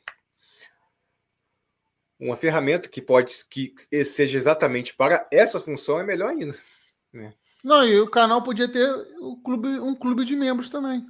uma 2.19 2.36
ferramenta 2.36 2.89
que 2.89 3.02
pode 3.02 3.34
que 3.50 3.74
seja 4.04 4.38
exatamente 4.38 4.93
para 4.93 5.26
essa 5.32 5.60
função 5.60 6.00
é 6.00 6.04
melhor 6.04 6.30
ainda. 6.30 6.56
Né? 7.13 7.34
Não, 7.63 7.86
e 7.86 8.00
o 8.00 8.10
canal 8.10 8.43
podia 8.43 8.67
ter 8.67 8.89
o 9.19 9.38
clube, 9.41 9.67
um 9.80 9.95
clube 9.95 10.26
de 10.26 10.36
membros 10.36 10.69
também. 10.69 11.06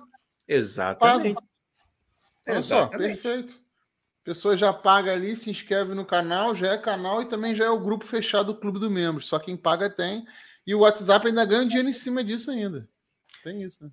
Exatamente. 0.47 1.41
Olha 2.47 2.61
só, 2.63 2.87
perfeito. 2.87 3.61
Pessoa 4.29 4.55
já 4.55 4.71
paga 4.71 5.11
ali, 5.11 5.35
se 5.35 5.49
inscreve 5.49 5.95
no 5.95 6.05
canal, 6.05 6.53
já 6.53 6.73
é 6.73 6.77
canal 6.77 7.19
e 7.19 7.25
também 7.25 7.55
já 7.55 7.65
é 7.65 7.69
o 7.71 7.79
grupo 7.79 8.05
fechado 8.05 8.53
do 8.53 8.59
clube 8.59 8.77
do 8.77 8.87
membros. 8.87 9.25
Só 9.25 9.39
quem 9.39 9.57
paga 9.57 9.89
tem. 9.89 10.23
E 10.67 10.75
o 10.75 10.81
WhatsApp 10.81 11.25
ainda 11.25 11.43
ganha 11.43 11.65
dinheiro 11.65 11.89
em 11.89 11.93
cima 11.93 12.23
disso 12.23 12.51
ainda. 12.51 12.87
Tem 13.43 13.63
isso, 13.63 13.83
né? 13.83 13.89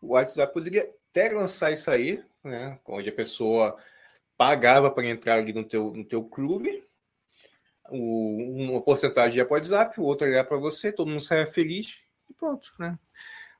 O 0.00 0.12
WhatsApp 0.12 0.54
poderia 0.54 0.88
até 1.10 1.32
lançar 1.32 1.72
isso 1.72 1.90
aí, 1.90 2.22
né? 2.44 2.78
Onde 2.86 3.08
a 3.08 3.12
pessoa 3.12 3.76
pagava 4.36 4.92
para 4.92 5.08
entrar 5.08 5.40
ali 5.40 5.52
no 5.52 5.64
teu, 5.64 5.92
no 5.92 6.04
teu 6.04 6.22
clube, 6.22 6.84
o, 7.90 8.36
uma 8.70 8.80
porcentagem 8.80 9.38
ia 9.38 9.44
para 9.44 9.54
o 9.54 9.56
WhatsApp, 9.56 10.00
o 10.00 10.04
outro 10.04 10.28
ia 10.28 10.44
para 10.44 10.56
você, 10.56 10.92
todo 10.92 11.10
mundo 11.10 11.20
saia 11.20 11.48
feliz 11.48 11.98
e 12.30 12.34
pronto, 12.34 12.72
né? 12.78 12.96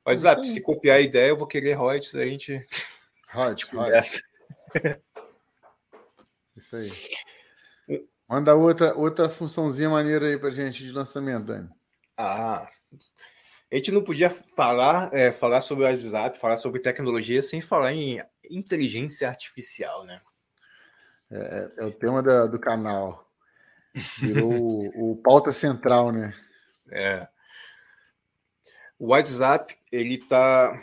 WhatsApp, 0.06 0.46
se 0.46 0.60
copiar 0.60 0.98
a 0.98 1.00
ideia, 1.00 1.30
eu 1.30 1.36
vou 1.36 1.48
querer 1.48 1.72
royalties, 1.72 2.14
a 2.14 2.24
gente. 2.24 2.64
Royalties, 3.32 3.66
royalties. 3.74 4.22
Isso 6.58 6.74
aí. 6.74 6.92
Manda 8.28 8.54
outra, 8.54 8.94
outra 8.94 9.30
funçãozinha 9.30 9.88
maneira 9.88 10.26
aí 10.26 10.36
para 10.36 10.50
gente 10.50 10.84
de 10.84 10.90
lançamento, 10.90 11.46
Dani. 11.46 11.70
Ah, 12.16 12.68
a 13.70 13.76
gente 13.76 13.92
não 13.92 14.02
podia 14.02 14.28
falar, 14.28 15.14
é, 15.14 15.30
falar 15.30 15.60
sobre 15.60 15.84
o 15.84 15.86
WhatsApp, 15.86 16.38
falar 16.38 16.56
sobre 16.56 16.80
tecnologia 16.80 17.42
sem 17.42 17.60
falar 17.60 17.92
em 17.92 18.20
inteligência 18.50 19.28
artificial, 19.28 20.04
né? 20.04 20.20
É, 21.30 21.70
é 21.78 21.84
o 21.84 21.92
tema 21.92 22.22
da, 22.22 22.46
do 22.46 22.58
canal. 22.58 23.30
Virou 24.18 24.52
o, 24.52 25.12
o 25.12 25.16
pauta 25.16 25.52
central, 25.52 26.10
né? 26.10 26.34
É. 26.90 27.28
O 28.98 29.08
WhatsApp, 29.08 29.78
ele 29.92 30.18
tá, 30.18 30.82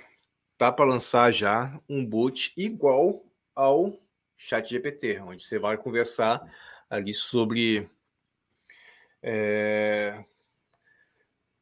tá 0.58 0.72
para 0.72 0.86
lançar 0.86 1.34
já 1.34 1.78
um 1.90 2.06
bot 2.06 2.54
igual 2.56 3.26
ao 3.54 4.00
Chat 4.46 4.70
GPT, 4.70 5.20
onde 5.22 5.42
você 5.42 5.58
vai 5.58 5.76
conversar 5.76 6.40
ali 6.88 7.16
sobre 7.16 7.90
é, 9.24 10.24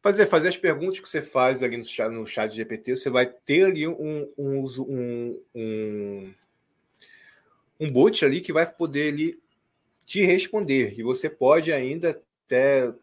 fazer, 0.02 0.26
fazer 0.26 0.50
as 0.50 0.58
perguntas 0.58 1.00
que 1.00 1.08
você 1.08 1.22
faz 1.22 1.64
ali 1.64 1.78
no 1.78 1.86
chat, 1.86 2.12
no 2.12 2.28
chat 2.28 2.54
GPT, 2.54 2.98
você 2.98 3.10
vai 3.10 3.26
ter 3.26 3.68
ali 3.68 3.88
um, 3.88 4.30
um, 4.38 4.66
um, 4.80 5.42
um, 5.56 6.34
um 7.80 7.90
bot 7.90 8.26
ali 8.26 8.42
que 8.42 8.52
vai 8.52 8.70
poder 8.70 9.14
ali 9.14 9.40
te 10.06 10.26
responder. 10.26 11.00
E 11.00 11.04
você 11.04 11.30
pode 11.30 11.72
ainda 11.72 12.22
até 12.46 12.94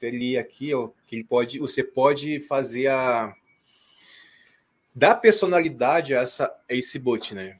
ali 0.00 0.38
aqui, 0.38 0.72
ó, 0.72 0.90
que 1.08 1.16
ele 1.16 1.24
pode, 1.24 1.58
você 1.58 1.82
pode 1.82 2.38
fazer 2.38 2.86
a 2.86 3.34
dar 4.94 5.16
personalidade 5.16 6.14
a, 6.14 6.20
essa, 6.20 6.46
a 6.46 6.72
esse 6.72 7.00
bot, 7.00 7.34
né? 7.34 7.58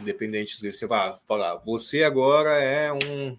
Independente 0.00 0.56
se 0.56 0.72
você 0.72 0.86
vai 0.86 1.16
falar, 1.26 1.56
você 1.56 2.02
agora 2.02 2.62
é 2.62 2.92
um 2.92 3.38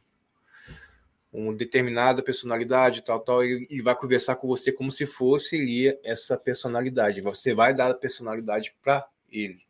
uma 1.32 1.54
determinada 1.54 2.22
personalidade, 2.22 3.04
tal, 3.04 3.20
tal, 3.22 3.44
e, 3.46 3.66
e 3.70 3.82
vai 3.82 3.96
conversar 3.96 4.36
com 4.36 4.48
você 4.48 4.72
como 4.72 4.92
se 4.92 5.06
fosse 5.06 5.56
ele 5.56 5.98
essa 6.04 6.38
personalidade. 6.38 7.22
Você 7.22 7.54
vai 7.54 7.74
dar 7.74 7.92
a 7.92 7.94
personalidade 7.94 8.76
para 8.84 9.08
ele. 9.32 9.62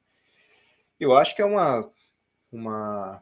Eu 0.99 1.15
acho 1.15 1.35
que 1.35 1.41
é 1.41 1.45
uma, 1.45 1.87
uma 2.51 3.21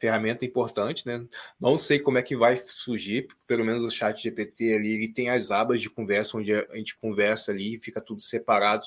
ferramenta 0.00 0.44
importante, 0.44 1.06
né? 1.06 1.24
Não 1.60 1.78
sei 1.78 2.00
como 2.00 2.18
é 2.18 2.22
que 2.22 2.36
vai 2.36 2.56
surgir, 2.56 3.28
pelo 3.46 3.64
menos 3.64 3.84
o 3.84 3.90
chat 3.90 4.20
GPT 4.20 4.74
ali, 4.74 4.92
ele 4.92 5.08
tem 5.08 5.30
as 5.30 5.50
abas 5.52 5.80
de 5.80 5.88
conversa, 5.88 6.36
onde 6.36 6.52
a 6.52 6.76
gente 6.76 6.96
conversa 6.96 7.52
ali, 7.52 7.78
fica 7.78 8.00
tudo 8.00 8.20
separado 8.20 8.84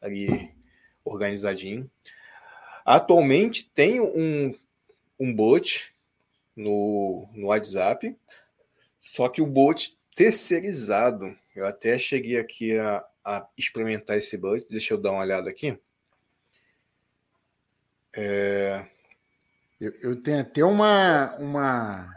ali, 0.00 0.50
organizadinho. 1.04 1.90
Atualmente 2.84 3.70
tem 3.74 4.00
um, 4.00 4.54
um 5.18 5.34
bot 5.34 5.94
no, 6.56 7.28
no 7.32 7.46
WhatsApp, 7.46 8.16
só 9.00 9.28
que 9.28 9.40
o 9.40 9.46
bot 9.46 9.96
terceirizado. 10.14 11.36
Eu 11.54 11.66
até 11.66 11.98
cheguei 11.98 12.38
aqui 12.38 12.78
a, 12.78 13.04
a 13.24 13.46
experimentar 13.56 14.16
esse 14.16 14.36
bot. 14.36 14.66
Deixa 14.70 14.94
eu 14.94 14.98
dar 14.98 15.12
uma 15.12 15.22
olhada 15.22 15.48
aqui. 15.50 15.78
É... 18.12 18.86
Eu, 19.80 19.92
eu, 20.00 20.22
tenho 20.22 20.40
até 20.40 20.64
uma, 20.64 21.34
uma, 21.38 22.16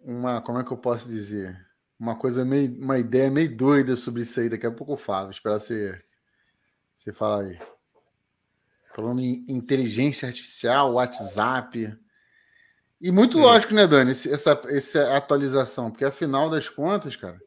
uma, 0.00 0.40
como 0.40 0.60
é 0.60 0.64
que 0.64 0.70
eu 0.70 0.76
posso 0.76 1.08
dizer? 1.08 1.58
Uma 1.98 2.16
coisa 2.16 2.44
meio, 2.44 2.72
uma 2.80 2.96
ideia 2.98 3.28
meio 3.28 3.56
doida 3.56 3.96
sobre 3.96 4.22
isso 4.22 4.38
aí. 4.38 4.48
Daqui 4.48 4.66
a 4.66 4.70
pouco 4.70 4.92
eu 4.92 4.96
falo. 4.96 5.30
Esperar 5.30 5.58
você, 5.58 6.00
você 6.96 7.12
falar 7.12 7.42
aí. 7.42 7.58
Falando 8.94 9.20
em 9.20 9.44
inteligência 9.48 10.28
artificial, 10.28 10.94
WhatsApp. 10.94 11.96
E 13.00 13.10
muito 13.10 13.36
Sim. 13.36 13.42
lógico, 13.42 13.74
né, 13.74 13.86
Dani, 13.86 14.12
essa, 14.12 14.62
essa 14.68 15.16
atualização, 15.16 15.90
porque 15.90 16.04
afinal 16.04 16.48
das 16.48 16.68
contas, 16.68 17.16
cara, 17.16 17.40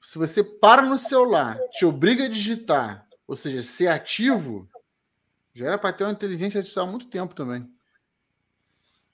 se 0.00 0.18
você 0.18 0.42
para 0.42 0.82
no 0.82 0.96
celular, 0.96 1.58
te 1.72 1.84
obriga 1.84 2.24
a 2.24 2.28
digitar, 2.28 3.06
ou 3.26 3.36
seja, 3.36 3.62
ser 3.62 3.88
ativo, 3.88 4.68
já 5.54 5.66
era 5.66 5.78
para 5.78 5.92
ter 5.92 6.04
uma 6.04 6.12
inteligência 6.12 6.58
artificial 6.58 6.86
há 6.86 6.90
muito 6.90 7.08
tempo 7.08 7.34
também. 7.34 7.68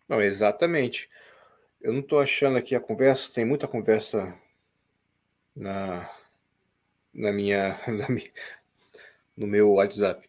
Não, 0.09 0.21
exatamente. 0.23 1.11
Eu 1.81 1.93
não 1.93 2.01
estou 2.01 2.21
achando 2.21 2.57
aqui 2.57 2.75
a 2.75 2.81
conversa, 2.81 3.33
tem 3.33 3.45
muita 3.45 3.67
conversa 3.67 4.33
na, 5.55 6.09
na, 7.13 7.33
minha, 7.33 7.81
na 7.89 8.09
minha 8.09 8.31
no 9.37 9.47
meu 9.47 9.73
WhatsApp. 9.73 10.29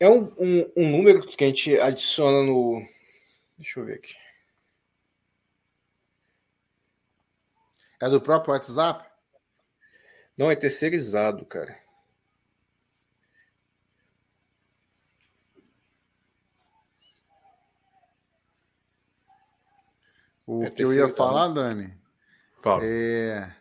É 0.00 0.08
um, 0.08 0.32
um, 0.38 0.72
um 0.76 0.90
número 0.90 1.22
que 1.26 1.44
a 1.44 1.46
gente 1.46 1.78
adiciona 1.78 2.42
no, 2.42 2.82
Deixa 3.56 3.80
eu 3.80 3.84
ver 3.84 3.94
aqui. 3.94 4.14
É 8.00 8.08
do 8.08 8.20
próprio 8.20 8.52
WhatsApp? 8.52 9.08
Não, 10.36 10.50
é 10.50 10.56
terceirizado, 10.56 11.46
cara. 11.46 11.78
O 20.46 20.64
é 20.64 20.70
que 20.70 20.82
eu 20.82 20.92
ia 20.92 21.08
falar, 21.08 21.48
Dani, 21.48 21.96
Fala. 22.60 22.84
é. 22.84 23.56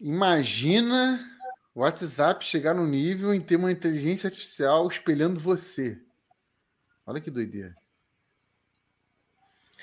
Imagina 0.00 1.35
o 1.76 1.80
WhatsApp 1.80 2.42
chegar 2.42 2.72
no 2.72 2.86
nível 2.86 3.34
em 3.34 3.40
ter 3.40 3.56
uma 3.56 3.70
inteligência 3.70 4.28
artificial 4.28 4.88
espelhando 4.88 5.38
você. 5.38 6.00
Olha 7.04 7.20
que 7.20 7.30
doideira. 7.30 7.76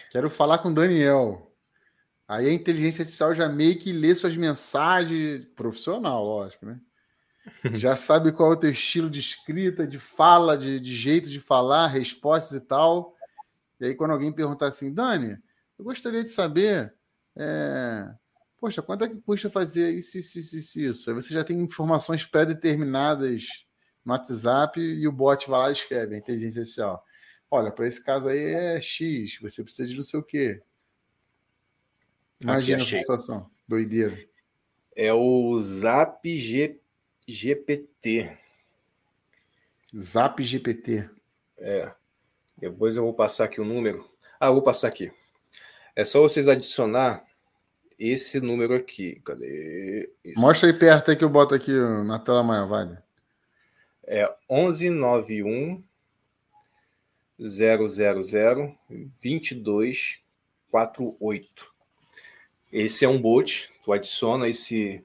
Quero 0.10 0.28
falar 0.28 0.58
com 0.58 0.70
o 0.70 0.74
Daniel. 0.74 1.56
Aí 2.28 2.50
a 2.50 2.52
inteligência 2.52 3.04
artificial 3.04 3.36
já 3.36 3.48
meio 3.48 3.78
que 3.78 3.94
lê 3.94 4.16
suas 4.16 4.36
mensagens, 4.36 5.46
profissional, 5.56 6.26
lógico, 6.26 6.66
né? 6.66 6.82
Já 7.78 7.96
sabe 7.96 8.32
qual 8.32 8.54
é 8.54 8.56
o 8.56 8.60
teu 8.60 8.72
estilo 8.72 9.10
de 9.10 9.20
escrita, 9.20 9.86
de 9.86 10.00
fala, 10.00 10.58
de, 10.58 10.80
de 10.80 10.96
jeito 10.96 11.30
de 11.30 11.42
falar, 11.42 11.88
respostas 11.88 12.54
e 12.54 12.62
tal. 12.62 13.16
E 13.80 13.86
aí, 13.86 13.96
quando 13.96 14.12
alguém 14.12 14.32
perguntar 14.32 14.68
assim, 14.68 14.92
Dani, 14.92 15.38
eu 15.78 15.86
gostaria 15.86 16.24
de 16.24 16.30
saber, 16.30 16.96
é... 17.36 18.16
poxa, 18.64 18.82
quanto 18.82 19.04
é 19.04 19.10
que 19.10 19.20
custa 19.20 19.50
fazer 19.50 19.92
isso, 19.92 20.18
isso, 20.18 20.40
isso, 20.40 20.80
isso? 20.80 21.10
Aí 21.10 21.14
você 21.14 21.34
já 21.34 21.44
tem 21.44 21.60
informações 21.60 22.26
pré-determinadas 22.26 23.46
no 24.06 24.14
WhatsApp 24.14 24.80
e 24.80 25.06
o 25.06 25.12
bot 25.12 25.50
vai 25.50 25.60
lá 25.60 25.70
e 25.70 25.74
escreve, 25.74 26.16
a 26.16 26.18
inteligência 26.18 26.62
artificial. 26.62 27.06
Olha, 27.52 27.74
para 27.74 27.86
esse 27.86 28.02
caso 28.02 28.30
aí 28.30 28.40
é 28.40 28.80
X, 28.80 29.38
você 29.42 29.66
precisa 29.66 29.90
de 29.90 29.98
não 29.98 30.04
sei 30.06 30.18
o 30.18 30.24
quê. 30.24 30.62
Imagina 32.40 32.82
essa 32.82 32.98
situação. 32.98 33.52
Doideira. 33.68 34.18
É 34.96 35.14
o 35.14 35.60
Zap 35.60 36.26
G... 36.38 36.80
GPT. 37.28 38.38
Zap 39.94 40.42
GPT. 40.42 41.10
É. 41.58 41.94
Depois 42.58 42.96
eu 42.96 43.04
vou 43.04 43.14
passar 43.14 43.44
aqui 43.44 43.60
o 43.60 43.66
número. 43.66 44.10
Ah, 44.40 44.46
eu 44.46 44.54
vou 44.54 44.64
passar 44.64 44.88
aqui. 44.88 45.12
É 45.94 46.06
só 46.06 46.22
vocês 46.22 46.48
adicionar 46.48 47.26
esse 48.10 48.40
número 48.40 48.76
aqui. 48.76 49.20
Cadê? 49.24 50.12
Mostra 50.36 50.70
aí 50.70 50.74
perto 50.74 51.12
aí 51.12 51.18
que 51.18 51.24
eu 51.24 51.30
boto 51.30 51.56
aqui 51.56 51.72
na 52.06 52.20
tela 52.20 52.44
maior, 52.44 52.68
vale. 52.68 52.98
É 54.06 54.30
1191 54.50 55.82
000 57.40 57.88
2248. 59.22 61.74
Esse 62.72 63.06
é 63.06 63.10
um 63.10 63.22
bot, 63.22 63.72
tu 63.84 63.94
adiciona 63.94 64.48
esse 64.48 65.04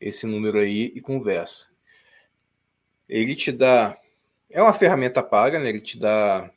esse 0.00 0.26
número 0.26 0.58
aí 0.58 0.92
e 0.94 1.00
conversa. 1.00 1.68
Ele 3.08 3.36
te 3.36 3.52
dá 3.52 3.96
é 4.48 4.60
uma 4.62 4.74
ferramenta 4.74 5.22
paga, 5.22 5.60
né? 5.60 5.68
Ele 5.68 5.80
te 5.80 5.98
dá 5.98 6.50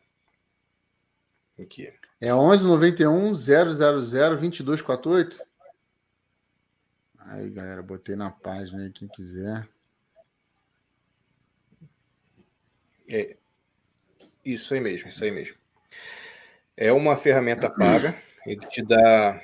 aqui. 1.60 1.94
É 2.26 2.34
11 2.34 2.66
91 2.66 3.36
000 3.36 3.66
2248. 3.76 5.42
Aí, 7.20 7.50
galera, 7.50 7.84
botei 7.84 8.16
na 8.16 8.32
página 8.32 8.84
aí 8.84 8.92
quem 8.94 9.10
quiser. 9.10 9.68
É, 13.10 13.36
isso 14.46 14.74
aí 14.74 14.80
mesmo, 14.80 15.10
isso 15.10 15.22
aí 15.22 15.32
mesmo. 15.32 15.58
É 16.78 16.94
uma 16.94 17.18
ferramenta 17.18 17.70
paga, 17.70 18.18
ele 18.45 18.66
te 18.68 18.82
dá. 18.82 19.41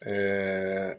É, 0.00 0.98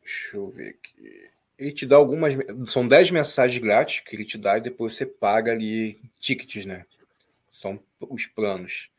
deixa 0.00 0.36
eu 0.36 0.48
ver 0.48 0.68
aqui. 0.68 1.28
Ele 1.58 1.72
te 1.72 1.84
dá 1.84 1.96
algumas. 1.96 2.32
São 2.70 2.86
10 2.86 3.10
mensagens 3.10 3.60
grátis 3.60 3.98
que 3.98 4.14
ele 4.14 4.24
te 4.24 4.38
dá 4.38 4.56
e 4.56 4.60
depois 4.60 4.92
você 4.94 5.04
paga 5.04 5.50
ali 5.50 6.00
tickets, 6.20 6.64
né? 6.64 6.86
São 7.52 7.78
os 8.00 8.26
planos. 8.26 8.90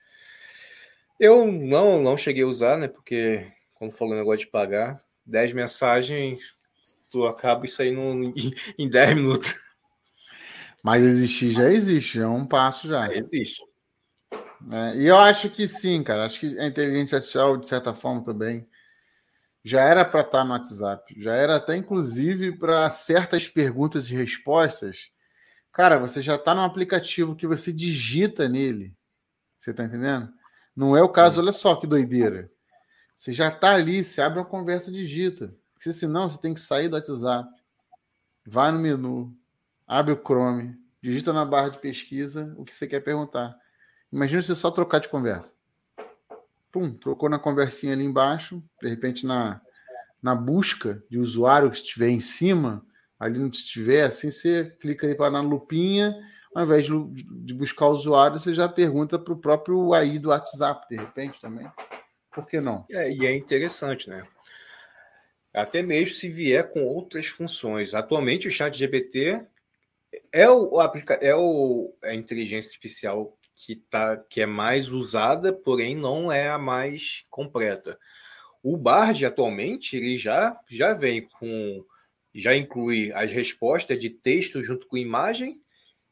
Eu 1.20 1.52
não, 1.52 2.02
não 2.02 2.16
cheguei 2.16 2.44
a 2.44 2.48
usar, 2.48 2.78
né? 2.78 2.88
Porque 2.88 3.52
quando 3.74 3.92
falou 3.92 4.16
negócio 4.16 4.46
de 4.46 4.52
pagar, 4.52 5.04
10 5.26 5.54
mensagens, 5.54 6.56
tu 7.10 7.26
acaba 7.26 7.66
isso 7.66 7.82
aí 7.82 7.92
no, 7.92 8.34
em 8.78 8.90
10 8.90 9.16
minutos. 9.16 9.56
Mas 10.84 11.02
existir 11.02 11.52
já 11.52 11.72
existe, 11.72 12.18
já 12.18 12.26
é 12.26 12.28
um 12.28 12.46
passo 12.46 12.88
já. 12.88 13.12
existe. 13.12 13.64
É, 14.72 14.98
e 14.98 15.08
eu 15.08 15.18
acho 15.18 15.50
que 15.50 15.68
sim, 15.68 16.04
cara. 16.04 16.26
Acho 16.26 16.42
que 16.42 16.60
a 16.60 16.68
inteligência 16.68 17.16
artificial, 17.16 17.58
de 17.58 17.68
certa 17.68 17.94
forma, 17.94 18.24
também 18.24 18.68
já 19.64 19.82
era 19.82 20.04
para 20.04 20.22
estar 20.22 20.40
tá 20.40 20.44
no 20.44 20.52
WhatsApp, 20.52 21.22
já 21.22 21.34
era 21.34 21.56
até 21.56 21.76
inclusive 21.76 22.58
para 22.58 22.90
certas 22.90 23.48
perguntas 23.48 24.12
e 24.12 24.16
respostas. 24.16 25.10
Cara, 25.74 25.98
você 25.98 26.22
já 26.22 26.36
está 26.36 26.54
no 26.54 26.62
aplicativo 26.62 27.36
que 27.36 27.48
você 27.48 27.74
digita 27.74 28.48
nele. 28.48 28.96
Você 29.58 29.72
está 29.72 29.84
entendendo? 29.84 30.32
Não 30.76 30.96
é 30.96 31.02
o 31.02 31.10
caso, 31.10 31.42
olha 31.42 31.52
só 31.52 31.76
que 31.76 31.88
doideira. 31.88 32.52
Você 33.16 33.34
já 33.34 33.48
está 33.48 33.74
ali, 33.74 34.04
você 34.04 34.22
abre 34.22 34.40
uma 34.40 34.46
conversa, 34.46 34.92
digita. 34.92 35.54
Porque 35.74 35.92
senão 35.92 36.30
você 36.30 36.40
tem 36.40 36.54
que 36.54 36.62
sair 36.62 36.90
do 36.90 36.96
WhatsApp, 36.96 37.50
vai 38.46 38.72
no 38.72 38.80
menu, 38.80 39.36
abre 39.88 40.14
o 40.14 40.22
Chrome, 40.24 40.78
digita 41.02 41.34
na 41.34 41.44
barra 41.44 41.70
de 41.70 41.80
pesquisa 41.80 42.54
o 42.56 42.64
que 42.64 42.76
você 42.76 42.88
quer 42.88 43.02
perguntar. 43.02 43.58
Imagina 44.12 44.42
você 44.42 44.54
só 44.54 44.70
trocar 44.70 45.00
de 45.00 45.10
conversa. 45.10 45.56
Pum, 46.72 46.94
trocou 46.94 47.30
na 47.30 47.40
conversinha 47.40 47.94
ali 47.94 48.04
embaixo, 48.04 48.64
de 48.80 48.90
repente 48.90 49.26
na, 49.26 49.60
na 50.22 50.36
busca 50.36 51.04
de 51.10 51.18
usuário 51.18 51.72
que 51.72 51.78
estiver 51.78 52.10
em 52.10 52.20
cima, 52.20 52.86
ali 53.20 53.40
não 53.40 53.48
estiver, 53.48 54.04
assim 54.04 54.32
você 54.32 54.76
clica 54.80 55.08
ali 55.08 55.16
para 55.16 55.32
na 55.32 55.42
lupinha, 55.42 56.16
ao 56.54 56.64
invés 56.64 56.86
de, 56.86 57.54
buscar 57.54 57.88
o 57.88 57.94
usuário, 57.94 58.40
você 58.40 58.54
já 58.54 58.70
pergunta 58.70 59.18
para 59.18 59.34
o 59.34 59.40
próprio 59.40 59.94
AI 59.94 60.20
do 60.20 60.30
WhatsApp, 60.30 60.86
de 60.90 60.96
repente 60.96 61.42
também. 61.42 61.70
Por 62.32 62.46
que 62.46 62.60
não? 62.60 62.84
É, 62.92 63.12
e 63.12 63.26
é 63.26 63.36
interessante, 63.36 64.10
né? 64.10 64.22
Até 65.54 65.84
mesmo 65.84 66.16
se 66.16 66.30
vier 66.30 66.70
com 66.72 66.84
outras 66.84 67.28
funções. 67.28 67.94
Atualmente 67.94 68.48
o 68.48 68.52
chat 68.52 68.76
GPT 68.76 69.46
é 70.32 70.50
o, 70.50 70.80
é 71.22 71.36
o 71.36 71.96
a 72.04 72.14
inteligência 72.14 72.70
artificial 72.70 73.38
que, 73.56 73.76
tá, 73.76 74.18
que 74.18 74.42
é 74.42 74.46
mais 74.46 74.90
usada, 74.90 75.54
porém 75.54 75.96
não 75.96 76.32
é 76.32 76.50
a 76.50 76.58
mais 76.58 77.26
completa. 77.30 78.00
O 78.64 78.78
Bard 78.78 79.26
atualmente 79.26 79.96
ele 79.96 80.18
já, 80.18 80.60
já 80.70 80.94
vem 80.94 81.28
com 81.28 81.86
já 82.34 82.56
inclui 82.56 83.12
as 83.14 83.32
respostas 83.32 84.00
de 84.00 84.10
texto 84.10 84.64
junto 84.64 84.88
com 84.88 84.98
imagem, 84.98 85.62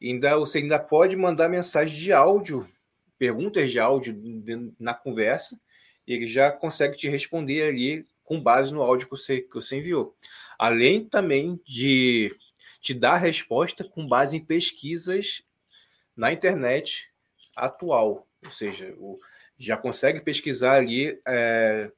ainda 0.00 0.36
você 0.36 0.58
ainda 0.58 0.78
pode 0.78 1.16
mandar 1.16 1.48
mensagem 1.48 1.96
de 1.96 2.12
áudio, 2.12 2.66
perguntas 3.18 3.70
de 3.70 3.78
áudio 3.78 4.14
na 4.78 4.94
conversa, 4.94 5.58
e 6.06 6.14
ele 6.14 6.26
já 6.26 6.50
consegue 6.50 6.96
te 6.96 7.08
responder 7.08 7.62
ali 7.62 8.06
com 8.24 8.40
base 8.40 8.72
no 8.72 8.82
áudio 8.82 9.06
que 9.06 9.10
você, 9.10 9.40
que 9.40 9.54
você 9.54 9.76
enviou. 9.76 10.16
Além 10.58 11.04
também 11.04 11.60
de 11.64 12.34
te 12.80 12.94
dar 12.94 13.16
resposta 13.16 13.84
com 13.84 14.06
base 14.06 14.36
em 14.36 14.44
pesquisas 14.44 15.42
na 16.16 16.32
internet 16.32 17.08
atual, 17.56 18.26
ou 18.44 18.50
seja, 18.50 18.94
o, 18.98 19.18
já 19.58 19.76
consegue 19.76 20.20
pesquisar 20.20 20.74
ali 20.74 21.20
é, 21.26 21.90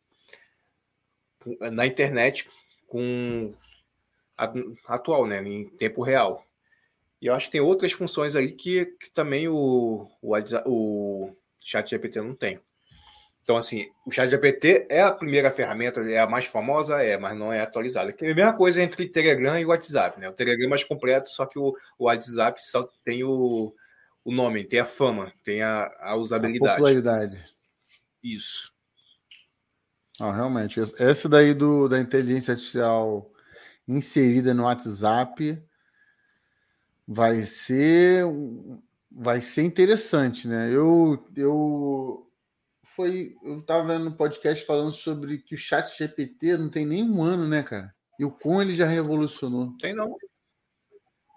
na 1.73 1.87
internet 1.87 2.49
com 2.87 3.55
atual, 4.87 5.27
né, 5.27 5.43
em 5.43 5.69
tempo 5.69 6.03
real. 6.03 6.45
E 7.21 7.27
eu 7.27 7.35
acho 7.35 7.47
que 7.47 7.53
tem 7.53 7.61
outras 7.61 7.93
funções 7.93 8.37
ali 8.37 8.53
que, 8.53 8.87
que 9.01 9.11
também 9.11 9.49
o, 9.49 10.09
o, 10.21 10.37
o 10.67 11.37
chat 11.63 11.89
GPT 11.89 12.21
não 12.21 12.35
tem. 12.35 12.61
Então, 13.43 13.57
assim, 13.57 13.91
o 14.07 14.11
chat 14.11 14.31
GPT 14.31 14.87
é 14.89 15.03
a 15.03 15.13
primeira 15.13 15.51
ferramenta, 15.51 16.01
é 16.01 16.19
a 16.19 16.27
mais 16.27 16.47
famosa, 16.47 17.03
é, 17.03 17.19
mas 17.19 17.37
não 17.37 17.53
é 17.53 17.61
atualizada. 17.61 18.15
É 18.19 18.31
a 18.31 18.35
mesma 18.35 18.53
coisa 18.55 18.83
entre 18.83 19.09
Telegram 19.09 19.59
e 19.59 19.67
WhatsApp, 19.67 20.19
né? 20.19 20.29
O 20.29 20.33
Telegram 20.33 20.65
é 20.65 20.69
mais 20.69 20.83
completo, 20.83 21.31
só 21.31 21.45
que 21.45 21.59
o, 21.59 21.77
o 21.99 22.05
WhatsApp 22.07 22.63
só 22.63 22.89
tem 23.05 23.23
o, 23.23 23.75
o 24.25 24.33
nome, 24.33 24.65
tem 24.65 24.81
a 24.81 24.87
fama, 24.87 25.31
tem 25.45 25.63
a, 25.63 25.91
a 26.01 26.17
usabilidade. 26.17 26.73
A 26.73 26.77
popularidade. 26.77 27.45
Isso. 28.23 28.73
Ah, 30.19 30.33
realmente. 30.33 30.81
Esse 30.99 31.29
daí 31.29 31.53
do, 31.53 31.87
da 31.87 32.01
inteligência 32.01 32.53
artificial 32.53 33.31
inserida 33.87 34.55
no 34.55 34.65
WhatsApp 34.65 35.63
vai 37.07 37.43
ser 37.43 38.25
vai 39.11 39.41
ser 39.41 39.63
interessante, 39.63 40.49
né? 40.49 40.71
Eu 40.71 41.25
eu 41.37 42.31
foi 42.85 43.37
eu 43.43 43.59
estava 43.59 43.87
vendo 43.87 44.09
um 44.09 44.17
podcast 44.17 44.65
falando 44.65 44.93
sobre 44.93 45.39
que 45.39 45.55
o 45.55 45.59
Chat 45.59 45.97
GPT 45.97 46.57
não 46.57 46.71
tem 46.71 46.87
nem 46.87 47.03
um 47.03 47.23
ano, 47.23 47.47
né, 47.47 47.63
cara? 47.63 47.95
E 48.19 48.25
o 48.25 48.31
com 48.31 48.63
ele 48.63 48.75
já 48.75 48.87
revolucionou. 48.87 49.77
Tem 49.79 49.95
não. 49.95 50.17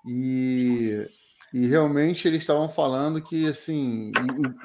E 0.05 1.05
e 1.53 1.65
realmente 1.65 2.27
eles 2.27 2.41
estavam 2.41 2.67
falando 2.67 3.21
que, 3.21 3.47
assim, 3.47 4.11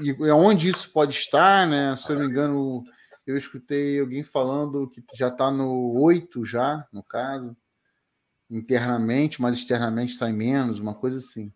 e, 0.00 0.08
e 0.08 0.30
onde 0.30 0.68
isso 0.68 0.90
pode 0.90 1.16
estar, 1.16 1.66
né? 1.66 1.94
Se 1.96 2.10
eu 2.10 2.16
não 2.16 2.24
me 2.26 2.30
engano, 2.30 2.84
eu 3.26 3.36
escutei 3.36 4.00
alguém 4.00 4.24
falando 4.24 4.88
que 4.90 5.02
já 5.14 5.28
está 5.28 5.50
no 5.50 5.98
8 6.00 6.44
já, 6.44 6.86
no 6.92 7.02
caso, 7.02 7.56
internamente, 8.56 9.40
mas 9.40 9.56
externamente 9.56 10.12
está 10.12 10.28
em 10.28 10.34
menos, 10.34 10.78
uma 10.78 10.94
coisa 10.94 11.18
assim. 11.18 11.52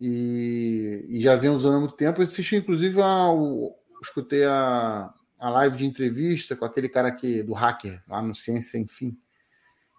E, 0.00 1.04
e 1.08 1.20
já 1.20 1.36
vem 1.36 1.50
usando 1.50 1.76
há 1.76 1.80
muito 1.80 1.94
tempo. 1.94 2.20
Eu 2.20 2.24
assisti, 2.24 2.56
inclusive, 2.56 3.00
a, 3.02 3.30
o, 3.30 3.76
escutei 4.02 4.44
a, 4.44 5.12
a 5.38 5.50
live 5.50 5.76
de 5.76 5.86
entrevista 5.86 6.56
com 6.56 6.64
aquele 6.64 6.88
cara 6.88 7.12
que, 7.12 7.42
do 7.42 7.52
hacker, 7.52 8.02
lá 8.08 8.22
no 8.22 8.34
Ciência 8.34 8.78
Enfim, 8.78 9.16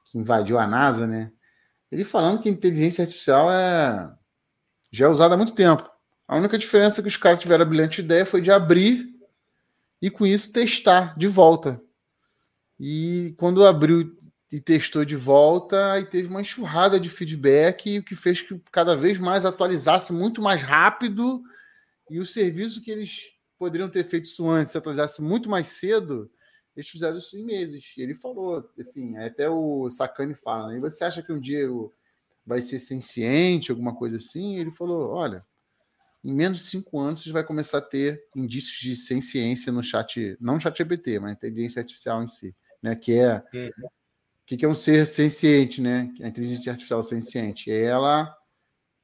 que 0.06 0.18
invadiu 0.18 0.58
a 0.58 0.66
NASA, 0.66 1.06
né? 1.06 1.32
Ele 1.92 2.04
falando 2.04 2.42
que 2.42 2.50
inteligência 2.50 3.04
artificial 3.04 3.52
é 3.52 4.12
já 4.92 5.06
é 5.06 5.10
usada 5.10 5.36
há 5.36 5.38
muito 5.38 5.54
tempo. 5.54 5.90
A 6.28 6.38
única 6.38 6.58
diferença 6.58 7.02
que 7.02 7.08
os 7.08 7.18
caras 7.18 7.40
tiveram 7.40 7.64
a 7.64 7.68
brilhante 7.68 8.02
ideia 8.02 8.26
foi 8.26 8.42
de 8.42 8.52
abrir 8.52 9.08
e 10.02 10.10
com 10.10 10.26
isso 10.26 10.52
testar 10.52 11.18
de 11.18 11.28
volta. 11.28 11.82
E 12.80 13.36
quando 13.38 13.66
abriu 13.66 14.16
e 14.52 14.60
testou 14.60 15.06
de 15.06 15.16
volta, 15.16 15.94
aí 15.94 16.06
teve 16.06 16.28
uma 16.28 16.42
enxurrada 16.42 17.00
de 17.00 17.10
feedback, 17.10 18.00
o 18.00 18.04
que 18.04 18.16
fez 18.16 18.42
que 18.42 18.60
cada 18.72 18.96
vez 18.96 19.20
mais 19.20 19.46
atualizasse 19.46 20.12
muito 20.12 20.42
mais 20.42 20.64
rápido 20.64 21.44
e 22.10 22.20
o 22.20 22.26
serviço 22.26 22.82
que 22.82 22.90
eles 22.90 23.34
poderiam 23.58 23.90
ter 23.90 24.08
feito 24.08 24.26
isso 24.26 24.50
antes, 24.50 24.72
se 24.72 24.78
atualizasse 24.78 25.22
muito 25.22 25.50
mais 25.50 25.68
cedo, 25.68 26.32
eles 26.76 26.90
fizeram 26.90 27.18
isso 27.18 27.38
em 27.38 27.44
meses. 27.44 27.94
E 27.98 28.02
ele 28.02 28.16
falou, 28.16 28.68
assim, 28.80 29.18
até 29.18 29.50
o 29.50 29.90
Sacani 29.92 30.34
fala, 30.34 30.76
e 30.76 30.80
você 30.80 31.04
acha 31.04 31.22
que 31.22 31.32
um 31.32 31.40
dia 31.40 31.68
vai 32.50 32.62
ser 32.62 32.80
senciente, 32.80 33.70
alguma 33.70 33.96
coisa 33.96 34.18
assim. 34.18 34.58
Ele 34.58 34.72
falou: 34.72 35.12
olha, 35.12 35.46
em 36.24 36.34
menos 36.34 36.60
de 36.60 36.66
cinco 36.66 37.00
anos 37.00 37.24
você 37.24 37.32
vai 37.32 37.44
começar 37.44 37.78
a 37.78 37.82
ter 37.82 38.24
indícios 38.36 38.80
de 38.80 38.96
ciência 39.22 39.72
no 39.72 39.84
chat, 39.84 40.36
não 40.42 40.56
no 40.56 40.62
chat 40.62 40.76
GPT, 40.76 41.20
mas 41.20 41.34
inteligência 41.34 41.80
artificial 41.80 42.24
em 42.24 42.28
si, 42.28 42.52
né? 42.82 42.96
Que 42.96 43.20
é 43.20 43.44
uhum. 43.54 43.90
O 44.56 44.58
que 44.58 44.66
é 44.66 44.68
um 44.68 44.76
ser 44.76 45.06
senciente, 45.06 45.82
né? 45.82 46.12
A 46.22 46.28
inteligência 46.28 46.72
artificial 46.72 47.04
senciente. 47.04 47.72
Ela 47.72 48.36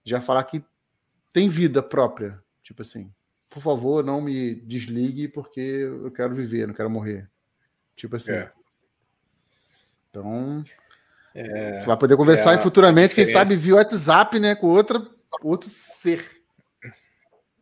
já 0.03 0.19
falar 0.19 0.43
que 0.43 0.63
tem 1.31 1.47
vida 1.47 1.83
própria, 1.83 2.41
tipo 2.63 2.81
assim. 2.81 3.11
Por 3.49 3.61
favor, 3.61 4.03
não 4.03 4.21
me 4.21 4.55
desligue 4.55 5.27
porque 5.27 5.59
eu 5.59 6.11
quero 6.11 6.35
viver, 6.35 6.67
não 6.67 6.73
quero 6.73 6.89
morrer. 6.89 7.29
Tipo 7.95 8.15
assim. 8.15 8.31
É. 8.31 8.51
Então, 10.09 10.63
é, 11.33 11.83
vai 11.83 11.97
poder 11.97 12.15
conversar 12.15 12.53
é 12.53 12.57
futuramente, 12.57 13.13
quem 13.13 13.25
sabe, 13.25 13.55
via 13.55 13.75
WhatsApp, 13.75 14.39
né? 14.39 14.55
Com 14.55 14.67
outra, 14.67 15.05
outro 15.43 15.69
ser. 15.69 16.25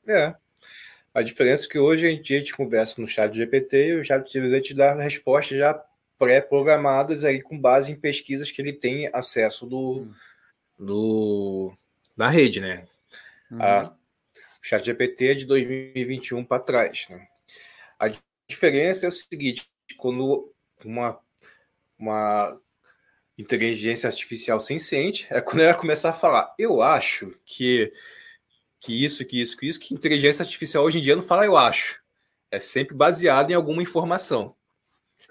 É. 0.07 0.35
A 1.13 1.21
diferença 1.21 1.65
é 1.65 1.69
que 1.69 1.79
hoje 1.79 2.07
em 2.07 2.21
dia 2.21 2.37
a 2.37 2.39
gente 2.39 2.55
conversa 2.55 2.99
no 2.99 3.07
chat 3.07 3.35
GPT 3.35 3.87
e 3.87 3.99
o 3.99 4.03
chat 4.03 4.31
GPT 4.31 4.61
te 4.61 4.73
dá 4.73 4.93
respostas 4.95 5.57
já 5.57 5.83
pré-programadas 6.23 7.23
aí 7.23 7.41
com 7.41 7.59
base 7.59 7.91
em 7.91 7.95
pesquisas 7.95 8.51
que 8.51 8.61
ele 8.61 8.71
tem 8.71 9.09
acesso 9.11 9.65
do, 9.65 10.07
do 10.79 11.73
da 12.15 12.29
rede, 12.29 12.61
né? 12.61 12.85
Uhum. 13.51 13.61
A, 13.61 13.81
o 13.81 14.65
chat 14.65 14.85
GPT 14.85 15.27
é 15.27 15.33
de 15.33 15.45
2021 15.45 16.45
para 16.45 16.63
trás. 16.63 17.07
Né? 17.09 17.27
A 17.99 18.09
diferença 18.47 19.05
é 19.05 19.09
o 19.09 19.11
seguinte, 19.11 19.69
quando 19.97 20.53
uma, 20.85 21.19
uma 21.99 22.57
inteligência 23.37 24.07
artificial 24.07 24.59
senciente 24.59 25.27
é 25.29 25.41
quando 25.41 25.61
ela 25.61 25.73
começar 25.73 26.11
a 26.11 26.13
falar, 26.13 26.53
eu 26.57 26.81
acho 26.81 27.35
que, 27.45 27.91
que 28.79 29.03
isso, 29.03 29.25
que 29.25 29.41
isso, 29.41 29.57
que 29.57 29.67
isso, 29.67 29.79
que 29.79 29.93
inteligência 29.93 30.43
artificial 30.43 30.85
hoje 30.85 30.99
em 30.99 31.01
dia 31.01 31.15
não 31.15 31.23
fala 31.23 31.45
eu 31.45 31.57
acho. 31.57 32.01
É 32.49 32.59
sempre 32.59 32.95
baseado 32.95 33.51
em 33.51 33.55
alguma 33.55 33.81
informação. 33.81 34.55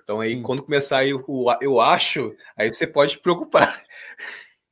Então 0.02 0.20
aí, 0.20 0.36
Sim. 0.36 0.42
quando 0.42 0.62
começar 0.62 0.98
aí 0.98 1.12
o, 1.12 1.46
eu 1.60 1.80
acho, 1.80 2.34
aí 2.56 2.72
você 2.72 2.86
pode 2.86 3.12
se 3.12 3.18
preocupar. 3.18 3.84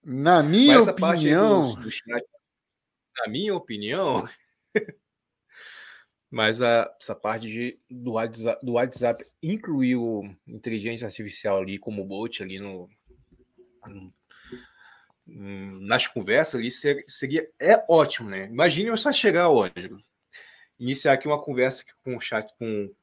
Na 0.03 0.43
minha 0.43 0.81
opinião. 0.81 1.75
Do, 1.75 1.83
do 1.83 1.91
chat, 1.91 2.25
na 3.19 3.29
minha 3.31 3.55
opinião. 3.55 4.29
Mas 6.31 6.63
a, 6.63 6.89
essa 7.01 7.15
parte 7.15 7.49
de, 7.49 7.79
do, 7.91 8.13
WhatsApp, 8.13 8.65
do 8.65 8.73
WhatsApp 8.73 9.27
incluiu 9.43 10.23
inteligência 10.47 11.07
artificial 11.07 11.59
ali 11.59 11.77
como 11.77 12.05
bot 12.05 12.41
ali 12.41 12.61
no, 12.61 12.89
nas 15.27 16.07
conversas 16.07 16.61
ali 16.61 16.71
seria 17.09 17.51
é 17.59 17.85
ótimo, 17.89 18.31
né? 18.31 18.47
Imagine 18.47 18.91
eu 18.91 18.97
só 18.97 19.13
chegar 19.13 19.49
hoje, 19.49 19.73
iniciar 20.79 21.15
aqui 21.15 21.27
uma 21.27 21.43
conversa 21.43 21.85
com 22.05 22.17
o 22.17 22.21
chat 22.21 22.53
com, 22.59 22.95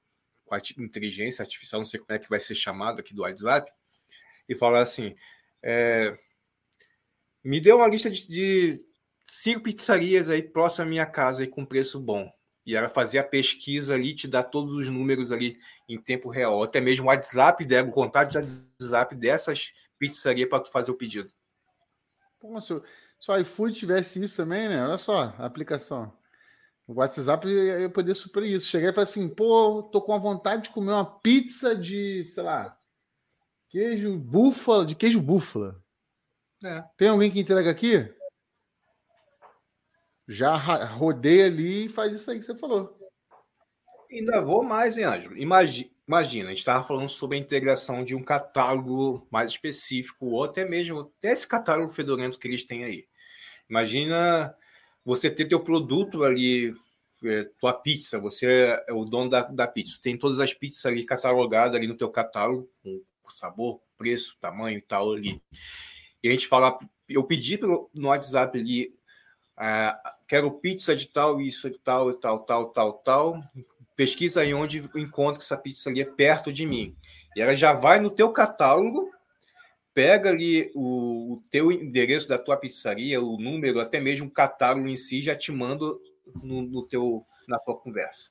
com 0.47 0.55
a 0.55 0.61
inteligência 0.79 1.43
artificial, 1.43 1.81
não 1.81 1.85
sei 1.85 1.99
como 1.99 2.13
é 2.13 2.19
que 2.19 2.29
vai 2.29 2.39
ser 2.39 2.55
chamado 2.55 2.99
aqui 2.99 3.13
do 3.13 3.21
WhatsApp, 3.21 3.71
e 4.47 4.55
falar 4.55 4.81
assim: 4.81 5.15
é, 5.61 6.17
me 7.43 7.59
dê 7.59 7.71
uma 7.71 7.87
lista 7.87 8.09
de, 8.09 8.27
de 8.27 8.85
cinco 9.29 9.61
pizzarias 9.63 10.29
aí 10.29 10.41
próximo 10.41 10.85
à 10.85 10.89
minha 10.89 11.05
casa 11.05 11.41
aí 11.41 11.47
com 11.47 11.65
preço 11.65 11.99
bom. 11.99 12.31
E 12.65 12.75
ela 12.75 12.89
fazia 12.89 13.21
a 13.21 13.23
pesquisa 13.23 13.93
ali, 13.93 14.13
te 14.13 14.27
dá 14.27 14.43
todos 14.43 14.73
os 14.73 14.89
números 14.89 15.31
ali 15.31 15.57
em 15.87 15.97
tempo 15.97 16.29
real. 16.29 16.61
Até 16.61 16.81
mesmo 16.81 17.05
o 17.05 17.07
WhatsApp, 17.07 17.65
o 17.87 17.91
contato 17.91 18.31
de 18.31 18.37
WhatsApp 18.37 19.15
dessas 19.15 19.73
pizzarias 19.97 20.49
para 20.49 20.59
tu 20.59 20.71
fazer 20.71 20.91
o 20.91 20.95
pedido. 20.95 21.31
Pô, 22.39 22.59
se, 22.59 22.73
se 23.19 23.31
o 23.31 23.37
iFood 23.37 23.73
tivesse 23.73 24.21
isso 24.21 24.35
também, 24.35 24.67
né? 24.67 24.85
Olha 24.85 24.97
só 24.97 25.33
a 25.37 25.45
aplicação. 25.45 26.11
O 26.88 26.93
WhatsApp 26.93 27.45
ia 27.47 27.89
poder 27.89 28.15
suprir 28.15 28.53
isso. 28.53 28.69
Cheguei 28.69 28.89
e 28.89 28.93
falei 28.93 29.03
assim, 29.03 29.27
pô, 29.27 29.83
tô 29.91 30.01
com 30.01 30.13
a 30.13 30.17
vontade 30.17 30.63
de 30.63 30.69
comer 30.69 30.93
uma 30.93 31.19
pizza 31.19 31.75
de, 31.75 32.23
sei 32.25 32.43
lá, 32.43 32.79
queijo 33.67 34.17
búfala, 34.17 34.85
de 34.85 34.95
queijo 34.95 35.19
búfala. 35.19 35.83
É. 36.63 36.81
Tem 36.97 37.09
alguém 37.09 37.29
que 37.29 37.41
entrega 37.41 37.69
aqui? 37.69 38.09
Já 40.27 40.55
rodeia 40.55 41.45
ali 41.45 41.85
e 41.85 41.89
faz 41.89 42.13
isso 42.13 42.31
aí 42.31 42.39
que 42.39 42.45
você 42.45 42.55
falou. 42.55 42.97
Ainda 44.09 44.41
vou 44.41 44.63
mais, 44.63 44.97
hein, 44.97 45.03
Ângelo? 45.03 45.38
Imagina, 45.38 45.89
imagina 46.07 46.45
a 46.47 46.49
gente 46.51 46.59
estava 46.59 46.83
falando 46.85 47.09
sobre 47.09 47.38
a 47.38 47.39
integração 47.39 48.03
de 48.03 48.15
um 48.15 48.23
catálogo 48.23 49.27
mais 49.29 49.51
específico, 49.51 50.27
ou 50.27 50.45
até 50.45 50.63
mesmo 50.63 51.01
até 51.01 51.31
esse 51.33 51.45
catálogo 51.45 51.91
fedorento 51.91 52.39
que 52.39 52.47
eles 52.47 52.63
têm 52.63 52.85
aí. 52.85 53.07
Imagina 53.69 54.55
você 55.07 55.31
ter 55.31 55.45
teu 55.45 55.61
produto 55.61 56.25
ali, 56.25 56.75
é, 57.23 57.45
tua 57.61 57.71
pizza, 57.71 58.19
você 58.19 58.77
é 58.85 58.91
o 58.91 59.05
dono 59.05 59.29
da, 59.29 59.43
da 59.43 59.65
pizza, 59.65 59.97
tem 60.03 60.17
todas 60.17 60.41
as 60.41 60.53
pizzas 60.53 60.85
ali 60.85 61.05
catalogadas 61.05 61.75
ali 61.77 61.87
no 61.87 61.95
teu 61.95 62.09
catálogo, 62.09 62.69
com 62.83 63.29
sabor, 63.29 63.79
preço, 63.97 64.37
tamanho 64.41 64.77
e 64.77 64.81
tal 64.81 65.13
ali. 65.13 65.41
E 66.21 66.27
a 66.27 66.31
gente 66.31 66.45
fala, 66.45 66.77
eu 67.07 67.23
pedi 67.23 67.57
no 67.57 68.09
WhatsApp 68.09 68.59
ali 68.59 68.93
ah, 69.55 69.97
quero 70.27 70.51
pizza 70.51 70.93
de 70.93 71.07
tal, 71.07 71.39
isso, 71.39 71.69
de 71.69 71.79
tal, 71.79 72.13
tal, 72.13 72.39
tal, 72.39 72.65
tal, 72.69 72.93
tal. 72.93 73.43
Pesquisa 73.95 74.41
aí 74.41 74.53
onde 74.53 74.79
encontro 74.93 75.39
que 75.39 75.45
essa 75.45 75.55
pizza 75.55 75.89
ali 75.89 76.01
é 76.01 76.05
perto 76.05 76.51
de 76.51 76.65
mim. 76.65 76.97
E 77.33 77.39
ela 77.39 77.55
já 77.55 77.71
vai 77.71 78.01
no 78.01 78.09
teu 78.09 78.29
catálogo, 78.33 79.09
pega 79.97 80.29
ali 80.29 80.71
o, 80.75 81.33
o 81.33 81.43
teu 81.49 81.71
endereço 81.71 82.29
da 82.29 82.37
tua 82.37 82.55
pizzaria, 82.55 83.19
o 83.19 83.35
número, 83.35 83.79
até 83.79 83.99
mesmo 83.99 84.27
o 84.27 84.31
catálogo 84.31 84.87
em 84.87 84.95
si, 84.95 85.23
já 85.23 85.35
te 85.35 85.51
manda 85.51 85.85
no, 86.35 86.61
no 86.61 86.83
teu, 86.83 87.25
na 87.47 87.57
tua 87.57 87.75
conversa. 87.75 88.29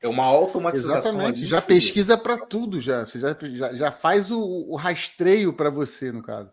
É 0.00 0.06
uma 0.06 0.24
automatização. 0.24 1.00
Exatamente, 1.00 1.44
já 1.44 1.60
pesquisa 1.60 2.16
para 2.16 2.46
tudo, 2.46 2.80
já. 2.80 3.04
Você 3.04 3.18
já, 3.18 3.36
já, 3.40 3.74
já 3.74 3.90
faz 3.90 4.30
o, 4.30 4.40
o 4.40 4.76
rastreio 4.76 5.52
para 5.52 5.68
você, 5.68 6.12
no 6.12 6.22
caso. 6.22 6.52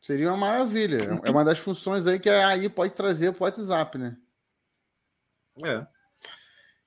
Seria 0.00 0.28
uma 0.28 0.36
maravilha. 0.36 0.98
É 1.24 1.30
uma 1.32 1.44
das 1.44 1.58
funções 1.58 2.06
aí 2.06 2.20
que 2.20 2.30
aí 2.30 2.68
pode 2.68 2.94
trazer 2.94 3.32
para 3.32 3.42
o 3.42 3.44
WhatsApp, 3.44 3.98
né? 3.98 4.16
É. 5.64 5.84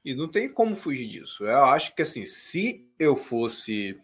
E 0.04 0.16
não 0.16 0.28
tem 0.28 0.52
como 0.52 0.76
fugir 0.76 1.08
disso. 1.08 1.46
Eu 1.46 1.66
acho 1.66 1.94
que 1.96 2.02
assim, 2.02 2.26
se 2.26 2.90
eu 2.98 3.16
fosse 3.16 4.00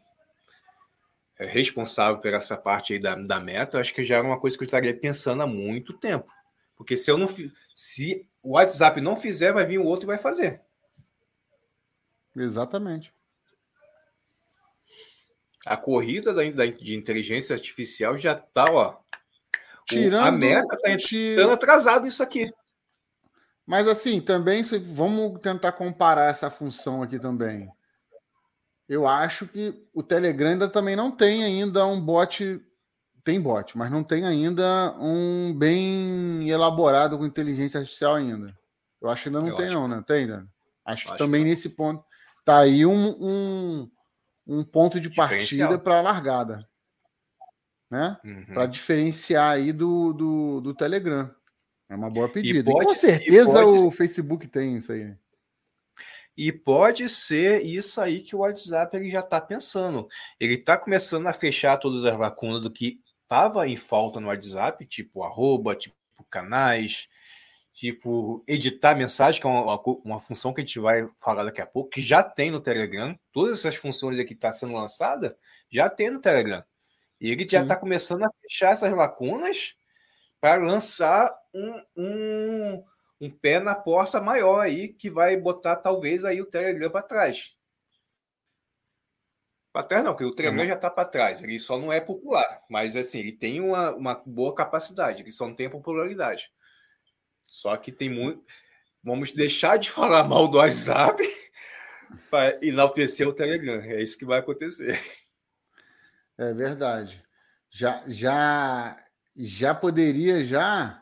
é, 1.37 1.45
responsável 1.45 2.19
por 2.19 2.33
essa 2.33 2.57
parte 2.57 2.93
aí 2.93 2.99
da, 2.99 3.15
da 3.15 3.39
meta, 3.39 3.77
eu 3.77 3.81
acho 3.81 3.93
que 3.93 4.03
já 4.03 4.17
era 4.17 4.27
uma 4.27 4.39
coisa 4.39 4.57
que 4.57 4.63
eu 4.63 4.65
estaria 4.65 4.97
pensando 4.97 5.43
há 5.43 5.47
muito 5.47 5.93
tempo. 5.93 6.29
Porque 6.75 6.97
se 6.97 7.09
eu 7.09 7.17
não 7.17 7.27
se 7.73 8.27
o 8.43 8.51
WhatsApp 8.51 8.99
não 9.01 9.15
fizer, 9.15 9.53
vai 9.53 9.65
vir 9.65 9.79
o 9.79 9.85
outro 9.85 10.05
e 10.05 10.07
vai 10.07 10.17
fazer. 10.17 10.61
Exatamente. 12.35 13.13
A 15.65 15.75
corrida 15.75 16.33
da, 16.33 16.43
da 16.51 16.65
de 16.65 16.95
inteligência 16.95 17.55
artificial 17.55 18.17
já 18.17 18.33
está, 18.33 18.65
ó, 18.65 18.97
Tirando, 19.87 20.25
a 20.25 20.31
meta 20.31 20.75
está 20.75 20.91
entrando 20.91 21.51
atrasado 21.51 22.07
isso 22.07 22.21
aqui. 22.23 22.51
Mas 23.65 23.87
assim, 23.87 24.21
também 24.21 24.61
vamos 24.83 25.39
tentar 25.39 25.71
comparar 25.71 26.29
essa 26.29 26.49
função 26.49 27.01
aqui 27.01 27.19
também. 27.19 27.69
Eu 28.87 29.07
acho 29.07 29.47
que 29.47 29.87
o 29.93 30.03
Telegram 30.03 30.49
ainda 30.49 30.69
também 30.69 30.95
não 30.95 31.09
tem 31.09 31.43
ainda 31.43 31.85
um 31.87 31.99
bot, 31.99 32.61
tem 33.23 33.41
bot, 33.41 33.75
mas 33.75 33.89
não 33.89 34.03
tem 34.03 34.25
ainda 34.25 34.95
um 34.99 35.53
bem 35.57 36.47
elaborado 36.49 37.17
com 37.17 37.25
inteligência 37.25 37.79
artificial 37.79 38.15
ainda. 38.15 38.55
Eu 39.01 39.09
acho 39.09 39.23
que 39.23 39.29
ainda 39.29 39.41
não 39.41 39.47
Eu 39.47 39.55
tem 39.55 39.69
não, 39.71 39.87
né? 39.87 40.03
Tem, 40.05 40.27
né? 40.27 40.45
Acho, 40.85 41.07
que 41.07 41.17
também 41.17 41.43
que 41.43 41.49
nesse 41.49 41.69
ponto 41.69 42.03
tá 42.45 42.59
aí 42.59 42.85
um, 42.85 43.07
um, 43.19 43.91
um 44.45 44.63
ponto 44.63 45.01
de 45.01 45.09
partida 45.09 45.79
para 45.79 45.97
a 45.97 46.01
largada 46.01 46.67
né? 47.89 48.17
Uhum. 48.23 48.45
Para 48.45 48.65
diferenciar 48.65 49.53
aí 49.53 49.71
do, 49.71 50.13
do, 50.13 50.61
do, 50.61 50.73
Telegram. 50.73 51.33
É 51.89 51.95
uma 51.95 52.09
boa 52.09 52.27
pedida. 52.27 52.69
E, 52.69 52.73
pode, 52.73 52.83
e 52.83 52.87
com 52.87 52.95
certeza 52.95 53.61
e 53.61 53.63
pode... 53.63 53.79
o 53.79 53.91
Facebook 53.91 54.47
tem 54.47 54.77
isso 54.77 54.91
aí. 54.91 55.15
E 56.37 56.51
pode 56.51 57.07
ser 57.07 57.65
isso 57.65 58.01
aí 58.01 58.21
que 58.21 58.35
o 58.35 58.39
WhatsApp 58.39 58.95
ele 58.97 59.09
já 59.09 59.21
está 59.21 59.39
pensando. 59.39 60.07
Ele 60.39 60.55
está 60.55 60.77
começando 60.77 61.27
a 61.27 61.33
fechar 61.33 61.77
todas 61.77 62.03
as 62.03 62.17
lacunas 62.17 62.61
do 62.61 62.69
que 62.71 62.99
estava 63.23 63.67
em 63.67 63.77
falta 63.77 64.19
no 64.19 64.27
WhatsApp, 64.27 64.85
tipo 64.85 65.23
arroba, 65.23 65.75
tipo 65.75 65.95
canais, 66.29 67.07
tipo 67.73 68.43
editar 68.47 68.95
mensagem, 68.95 69.39
que 69.39 69.47
é 69.47 69.49
uma, 69.49 69.81
uma, 70.03 70.19
função 70.19 70.53
que 70.53 70.61
a 70.61 70.65
gente 70.65 70.79
vai 70.79 71.07
falar 71.19 71.43
daqui 71.43 71.61
a 71.61 71.65
pouco, 71.65 71.89
que 71.89 72.01
já 72.01 72.21
tem 72.21 72.51
no 72.51 72.59
Telegram. 72.59 73.17
Todas 73.31 73.59
essas 73.59 73.75
funções 73.75 74.19
aqui 74.19 74.29
que 74.29 74.33
está 74.33 74.51
sendo 74.51 74.73
lançada 74.73 75.37
já 75.69 75.89
tem 75.89 76.09
no 76.09 76.19
Telegram. 76.19 76.63
E 77.19 77.31
ele 77.31 77.47
já 77.47 77.61
está 77.61 77.77
começando 77.77 78.23
a 78.23 78.29
fechar 78.41 78.73
essas 78.73 78.93
lacunas 78.93 79.73
para 80.45 80.63
lançar 80.63 81.35
um, 81.51 81.81
um, 81.97 82.83
um, 83.19 83.31
pé 83.31 83.59
na 83.59 83.73
porta 83.73 84.21
maior 84.21 84.59
aí, 84.59 84.89
que 84.89 85.09
vai 85.09 85.35
botar 85.35 85.75
talvez 85.75 86.23
aí 86.23 86.39
o 86.39 86.45
Telegram 86.45 86.91
para 86.91 87.01
trás. 87.01 87.55
Para 89.73 89.87
trás 89.87 90.03
não, 90.03 90.11
porque 90.11 90.25
o 90.25 90.35
Telegram 90.35 90.61
uhum. 90.61 90.67
já 90.67 90.75
está 90.75 90.87
para 90.91 91.09
trás. 91.09 91.41
Ele 91.41 91.57
só 91.57 91.79
não 91.79 91.91
é 91.91 91.99
popular. 91.99 92.61
Mas 92.69 92.95
assim, 92.95 93.21
ele 93.21 93.31
tem 93.31 93.59
uma, 93.59 93.89
uma 93.95 94.21
boa 94.23 94.53
capacidade, 94.53 95.23
ele 95.23 95.31
só 95.31 95.47
não 95.47 95.55
tem 95.55 95.67
popularidade. 95.67 96.51
Só 97.47 97.75
que 97.75 97.91
tem 97.91 98.11
muito. 98.11 98.45
Vamos 99.03 99.31
deixar 99.31 99.79
de 99.79 99.89
falar 99.89 100.25
mal 100.25 100.47
do 100.47 100.59
WhatsApp 100.59 101.23
para 102.29 102.63
enaltecer 102.63 103.27
o 103.27 103.33
Telegram. 103.33 103.81
É 103.81 103.99
isso 103.99 104.15
que 104.15 104.25
vai 104.25 104.41
acontecer. 104.41 105.03
É 106.37 106.53
verdade. 106.53 107.25
Já, 107.71 108.03
já, 108.05 109.04
já 109.35 109.73
poderia 109.75 110.43
já 110.43 111.01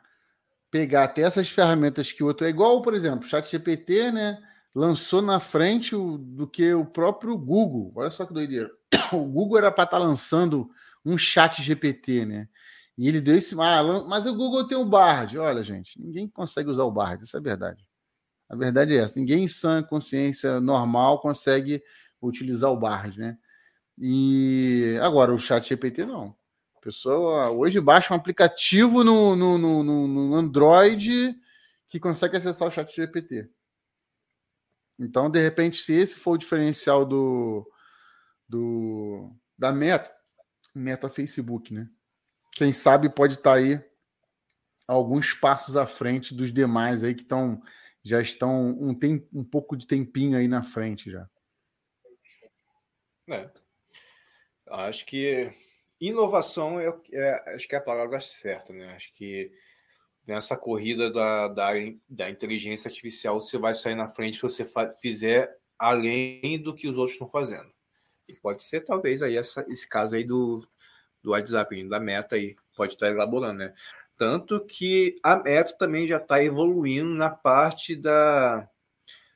pegar 0.71 1.03
até 1.03 1.21
essas 1.21 1.49
ferramentas 1.49 2.11
que 2.11 2.23
o 2.23 2.27
outro 2.27 2.47
é 2.47 2.49
igual, 2.49 2.81
por 2.81 2.93
exemplo, 2.93 3.25
o 3.25 3.29
Chat 3.29 3.49
GPT, 3.49 4.11
né? 4.11 4.41
Lançou 4.73 5.21
na 5.21 5.39
frente 5.39 5.95
o, 5.95 6.17
do 6.17 6.47
que 6.47 6.73
o 6.73 6.83
próprio 6.83 7.37
Google. 7.37 7.91
Olha 7.95 8.09
só 8.09 8.25
que 8.25 8.33
doideira. 8.33 8.71
O 9.13 9.25
Google 9.25 9.59
era 9.59 9.71
para 9.71 9.83
estar 9.83 9.99
tá 9.99 10.03
lançando 10.03 10.71
um 11.05 11.15
Chat 11.17 11.61
GPT, 11.61 12.25
né? 12.25 12.49
E 12.97 13.07
ele 13.07 13.21
deu 13.21 13.37
esse. 13.37 13.55
Ah, 13.59 14.03
mas 14.07 14.25
o 14.25 14.35
Google 14.35 14.67
tem 14.67 14.77
o 14.77 14.85
Bard. 14.85 15.37
Olha, 15.37 15.63
gente, 15.63 15.99
ninguém 16.01 16.27
consegue 16.27 16.69
usar 16.69 16.83
o 16.83 16.91
Bard, 16.91 17.23
isso 17.23 17.37
é 17.37 17.41
verdade. 17.41 17.87
A 18.49 18.55
verdade 18.55 18.95
é 18.95 18.97
essa. 18.97 19.19
Ninguém 19.19 19.43
em 19.43 19.47
sã 19.47 19.81
consciência 19.83 20.59
normal 20.59 21.19
consegue 21.21 21.83
utilizar 22.21 22.71
o 22.71 22.77
Bard, 22.77 23.19
né? 23.19 23.37
E 23.97 24.97
agora 25.01 25.33
o 25.33 25.39
chat 25.39 25.67
GPT 25.67 26.05
não. 26.05 26.35
Pessoa 26.83 27.49
hoje 27.49 27.79
baixa 27.79 28.13
um 28.13 28.17
aplicativo 28.17 29.05
no, 29.05 29.37
no, 29.37 29.57
no, 29.57 30.07
no 30.07 30.35
Android 30.35 31.33
que 31.87 31.97
consegue 31.97 32.35
acessar 32.35 32.67
o 32.67 32.71
chat 32.71 32.93
GPT. 32.93 33.49
Então, 34.99 35.29
de 35.29 35.41
repente, 35.41 35.81
se 35.81 35.93
esse 35.93 36.15
for 36.15 36.31
o 36.31 36.37
diferencial 36.37 37.05
do, 37.05 37.65
do 38.49 39.33
da 39.57 39.71
meta, 39.71 40.13
meta 40.75 41.09
Facebook, 41.09 41.73
né? 41.73 41.89
Quem 42.51 42.73
sabe 42.73 43.09
pode 43.09 43.35
estar 43.35 43.51
tá 43.51 43.57
aí 43.57 43.81
alguns 44.85 45.33
passos 45.33 45.77
à 45.77 45.85
frente 45.85 46.35
dos 46.35 46.51
demais 46.51 47.01
aí 47.01 47.15
que 47.15 47.23
estão 47.23 47.61
já 48.03 48.19
estão 48.19 48.71
um, 48.71 48.93
tem, 48.93 49.25
um 49.31 49.45
pouco 49.45 49.77
de 49.77 49.87
tempinho 49.87 50.37
aí 50.37 50.49
na 50.49 50.61
frente 50.61 51.09
já. 51.09 51.29
É. 53.29 53.49
Acho 54.67 55.05
que 55.05 55.49
inovação 56.07 56.79
é, 56.79 56.93
é, 57.11 57.55
acho 57.55 57.67
que 57.67 57.75
é 57.75 57.77
a 57.77 57.81
palavra 57.81 58.19
certa, 58.19 58.73
né? 58.73 58.93
Acho 58.95 59.13
que 59.13 59.51
nessa 60.25 60.55
corrida 60.55 61.11
da, 61.11 61.47
da, 61.47 61.71
da 62.09 62.29
inteligência 62.29 62.87
artificial 62.87 63.39
você 63.39 63.57
vai 63.57 63.73
sair 63.73 63.95
na 63.95 64.09
frente 64.09 64.35
se 64.35 64.41
você 64.41 64.65
fizer 65.01 65.55
além 65.77 66.61
do 66.61 66.73
que 66.73 66.87
os 66.87 66.97
outros 66.97 67.13
estão 67.13 67.27
fazendo. 67.27 67.71
E 68.27 68.33
pode 68.35 68.63
ser 68.63 68.81
talvez 68.81 69.21
aí 69.21 69.37
essa, 69.37 69.65
esse 69.67 69.87
caso 69.87 70.15
aí 70.15 70.23
do, 70.23 70.65
do 71.21 71.31
WhatsApp, 71.31 71.87
da 71.89 71.99
Meta 71.99 72.35
aí, 72.35 72.55
pode 72.75 72.93
estar 72.93 73.09
elaborando, 73.09 73.59
né? 73.59 73.73
Tanto 74.17 74.63
que 74.65 75.19
a 75.23 75.35
Meta 75.35 75.75
também 75.77 76.07
já 76.07 76.17
está 76.17 76.41
evoluindo 76.43 77.13
na 77.13 77.29
parte 77.29 77.95
da, 77.95 78.69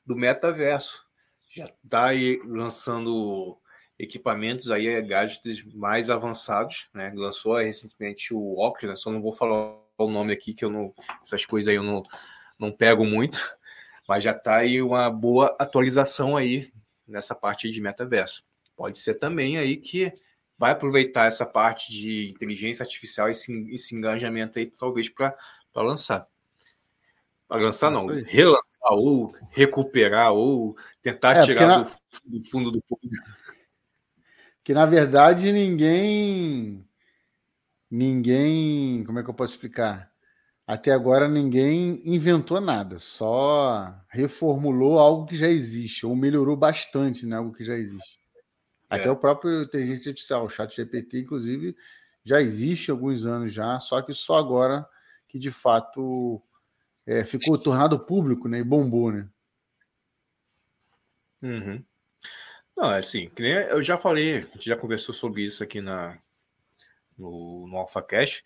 do 0.05 0.15
metaverso. 0.15 1.05
Já 1.53 1.65
está 1.65 2.07
aí 2.07 2.39
lançando 2.45 3.59
equipamentos 3.99 4.69
aí, 4.69 5.01
gadgets 5.01 5.63
mais 5.73 6.09
avançados, 6.09 6.87
né? 6.93 7.11
Lançou 7.15 7.57
recentemente 7.57 8.33
o 8.33 8.59
Oculus, 8.59 8.89
né? 8.89 8.95
só 8.95 9.11
não 9.11 9.21
vou 9.21 9.33
falar 9.33 9.75
o 9.97 10.09
nome 10.09 10.33
aqui, 10.33 10.53
que 10.53 10.63
eu 10.63 10.69
não. 10.69 10.93
Essas 11.23 11.45
coisas 11.45 11.67
aí 11.67 11.75
eu 11.75 11.83
não, 11.83 12.03
não 12.59 12.71
pego 12.71 13.05
muito, 13.05 13.39
mas 14.07 14.23
já 14.23 14.31
está 14.31 14.57
aí 14.57 14.81
uma 14.81 15.09
boa 15.09 15.55
atualização 15.59 16.37
aí 16.37 16.71
nessa 17.07 17.33
parte 17.33 17.69
de 17.69 17.81
metaverso. 17.81 18.43
Pode 18.75 18.99
ser 18.99 19.15
também 19.15 19.57
aí 19.57 19.77
que 19.77 20.13
vai 20.57 20.71
aproveitar 20.71 21.25
essa 21.25 21.45
parte 21.45 21.91
de 21.91 22.29
inteligência 22.29 22.83
artificial, 22.83 23.29
esse, 23.29 23.51
esse 23.73 23.95
engajamento 23.95 24.59
aí, 24.59 24.67
talvez, 24.67 25.09
para 25.09 25.35
lançar. 25.75 26.27
Para 27.47 27.61
lançar, 27.61 27.89
não, 27.89 28.07
relançar, 28.07 28.91
ou 28.91 29.33
recuperar, 29.51 30.33
ou 30.33 30.75
tentar 31.01 31.37
é, 31.37 31.41
tirar 31.43 31.67
na... 31.67 31.83
do, 32.25 32.39
do, 32.39 32.49
fundo 32.49 32.71
do 32.71 32.81
povo. 32.81 33.01
Que 34.67 34.73
na 34.73 34.85
verdade 34.85 35.49
ninguém. 35.53 36.85
Ninguém. 37.89 39.01
Como 39.05 39.17
é 39.17 39.23
que 39.23 39.29
eu 39.29 39.33
posso 39.33 39.53
explicar? 39.53 40.11
Até 40.67 40.91
agora 40.91 41.25
ninguém 41.29 42.01
inventou 42.03 42.59
nada, 42.59 42.99
só 42.99 43.95
reformulou 44.09 44.99
algo 44.99 45.25
que 45.25 45.37
já 45.37 45.47
existe, 45.47 46.05
ou 46.05 46.13
melhorou 46.17 46.57
bastante 46.57 47.25
né, 47.25 47.37
algo 47.37 47.53
que 47.53 47.63
já 47.63 47.75
existe. 47.75 48.19
Até 48.89 49.05
é. 49.05 49.09
o 49.09 49.15
próprio 49.15 49.63
inteligência 49.63 50.09
artificial, 50.09 50.43
o 50.43 50.49
chat 50.49 50.75
GPT, 50.75 51.21
inclusive, 51.21 51.73
já 52.21 52.41
existe 52.41 52.91
há 52.91 52.93
alguns 52.93 53.25
anos 53.25 53.53
já, 53.53 53.79
só 53.79 54.01
que 54.01 54.13
só 54.13 54.35
agora 54.35 54.85
que 55.29 55.39
de 55.39 55.49
fato 55.49 56.43
é, 57.05 57.23
ficou 57.23 57.57
tornado 57.57 57.97
público 57.97 58.49
né, 58.49 58.57
e 58.59 58.65
bombou, 58.65 59.13
né? 59.13 59.29
Uhum. 61.41 61.81
Não, 62.77 62.91
é 62.91 62.99
assim, 62.99 63.31
eu 63.71 63.81
já 63.81 63.97
falei, 63.97 64.37
a 64.37 64.41
gente 64.41 64.67
já 64.67 64.77
conversou 64.77 65.13
sobre 65.13 65.43
isso 65.43 65.63
aqui 65.63 65.81
na, 65.81 66.15
no, 67.17 67.67
no 67.67 67.75
AlphaCast. 67.75 68.43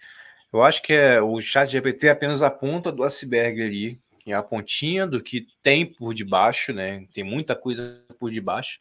Eu 0.53 0.63
acho 0.63 0.81
que 0.81 0.93
é, 0.93 1.21
o 1.21 1.41
chat 1.41 1.69
GPT 1.69 2.07
é 2.07 2.11
apenas 2.11 2.41
a 2.41 2.49
ponta 2.49 2.93
do 2.93 3.03
iceberg 3.03 3.61
ali, 3.61 4.01
que 4.19 4.31
é 4.31 4.35
a 4.35 4.41
pontinha 4.41 5.05
do 5.05 5.21
que 5.21 5.47
tem 5.61 5.85
por 5.85 6.13
debaixo, 6.13 6.71
né? 6.71 7.05
Tem 7.13 7.25
muita 7.25 7.57
coisa 7.57 8.01
por 8.17 8.31
debaixo. 8.31 8.79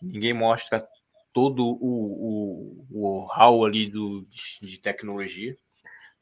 Ninguém 0.00 0.32
mostra 0.32 0.86
todo 1.32 1.64
o, 1.66 2.86
o, 2.90 3.18
o 3.20 3.26
hall 3.32 3.64
ali 3.64 3.88
do, 3.88 4.24
de 4.62 4.78
tecnologia. 4.78 5.56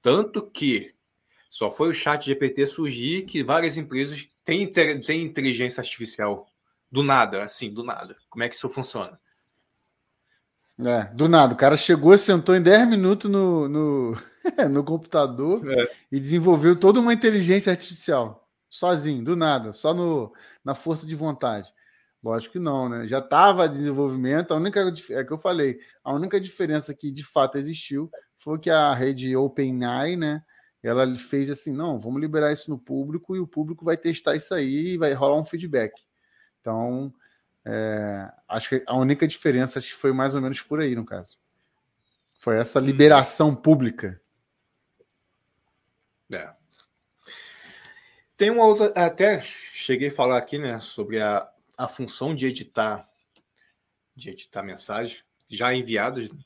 Tanto 0.01 0.51
que 0.51 0.95
só 1.51 1.71
foi 1.71 1.91
o 1.91 1.95
chat 1.95 2.25
GPT 2.25 2.67
surgir 2.67 3.27
que 3.27 3.43
várias 3.43 3.77
empresas 3.77 4.27
têm, 4.47 4.67
têm 4.73 5.23
inteligência 5.23 5.83
artificial. 5.83 6.47
Do 6.91 7.03
nada, 7.03 7.43
assim, 7.43 7.73
do 7.73 7.83
nada. 7.83 8.17
Como 8.29 8.45
é 8.45 8.49
que 8.49 8.55
isso 8.55 8.69
funciona? 8.69 9.19
É, 10.79 11.05
do 11.15 11.29
nada. 11.29 11.55
O 11.55 11.57
cara 11.57 11.77
chegou, 11.77 12.17
sentou 12.19 12.55
em 12.55 12.63
10 12.63 12.89
minutos 12.89 13.31
no, 13.31 13.69
no, 13.69 14.17
no 14.71 14.85
computador 14.85 15.67
é. 15.71 15.91
e 16.13 16.21
desenvolveu 16.21 16.79
toda 16.79 17.01
uma 17.01 17.15
inteligência 17.15 17.71
artificial. 17.71 18.47
Sozinho, 18.69 19.25
do 19.25 19.37
nada, 19.37 19.73
só 19.73 19.95
no, 19.95 20.33
na 20.65 20.75
força 20.75 21.07
de 21.07 21.15
vontade. 21.15 21.73
Lógico 22.23 22.55
que 22.55 22.59
não, 22.59 22.89
né? 22.89 23.07
Já 23.07 23.21
estava 23.21 23.69
desenvolvimento. 23.69 24.53
A 24.53 24.57
única 24.57 24.93
é 25.11 25.25
que 25.25 25.33
eu 25.33 25.39
falei, 25.39 25.79
a 26.05 26.13
única 26.13 26.41
diferença 26.41 26.93
que 26.93 27.11
de 27.11 27.23
fato 27.23 27.57
existiu 27.57 28.11
foi 28.39 28.59
que 28.59 28.69
a 28.69 28.93
rede 28.93 29.35
OpenAI, 29.37 30.17
né? 30.17 30.43
Ela 30.83 31.07
fez 31.17 31.51
assim, 31.51 31.73
não, 31.73 31.99
vamos 31.99 32.21
liberar 32.21 32.53
isso 32.53 32.71
no 32.71 32.79
público 32.79 33.35
e 33.35 33.41
o 33.41 33.47
público 33.47 33.85
vai 33.85 33.97
testar 33.97 34.37
isso 34.37 34.55
aí 34.55 34.95
e 34.95 34.99
vai 34.99 35.13
rolar 35.15 35.41
um 35.41 35.45
feedback. 35.45 35.93
Então, 36.67 37.15
é, 37.65 38.29
acho 38.49 38.71
que 38.71 38.83
a 38.89 38.97
única 38.97 39.29
diferença 39.29 39.79
acho 39.79 39.95
que 39.95 40.01
foi 40.01 40.13
mais 40.13 40.35
ou 40.35 40.41
menos 40.41 40.61
por 40.61 40.81
aí, 40.81 40.97
no 40.97 41.05
caso. 41.05 41.39
Foi 42.41 42.59
essa 42.59 42.81
liberação 42.81 43.55
pública. 43.55 44.21
É. 46.33 46.53
Tem 48.37 48.51
uma 48.51 48.65
outra. 48.65 48.87
Até 48.97 49.41
cheguei 49.73 50.09
a 50.09 50.13
falar 50.13 50.39
aqui, 50.39 50.59
né, 50.59 50.81
sobre 50.81 51.21
a, 51.21 51.49
a 51.79 51.87
função 51.87 52.35
de 52.35 52.49
editar 52.49 53.09
de 54.17 54.31
editar 54.31 54.65
mensagem 54.65 55.19
já 55.49 55.73
enviadas. 55.73 56.33
Né? 56.33 56.41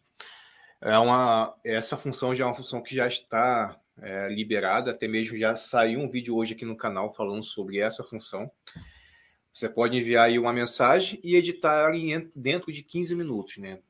É 0.82 0.98
uma, 0.98 1.56
essa 1.64 1.96
função 1.96 2.34
já 2.34 2.44
é 2.44 2.46
uma 2.46 2.54
função 2.54 2.82
que 2.82 2.94
já 2.94 3.06
está 3.06 3.80
é, 4.02 4.28
liberada, 4.28 4.90
até 4.90 5.08
mesmo 5.08 5.38
já 5.38 5.56
saiu 5.56 5.98
um 5.98 6.10
vídeo 6.10 6.36
hoje 6.36 6.52
aqui 6.52 6.66
no 6.66 6.76
canal 6.76 7.10
falando 7.10 7.42
sobre 7.42 7.78
essa 7.78 8.04
função. 8.04 8.50
Você 9.52 9.68
pode 9.68 9.96
enviar 9.96 10.26
aí 10.26 10.38
uma 10.38 10.52
mensagem 10.52 11.20
e 11.22 11.34
editar 11.34 11.86
ali 11.86 12.30
dentro 12.34 12.72
de 12.72 12.82
15 12.82 13.14
minutos, 13.14 13.56
né? 13.58 13.80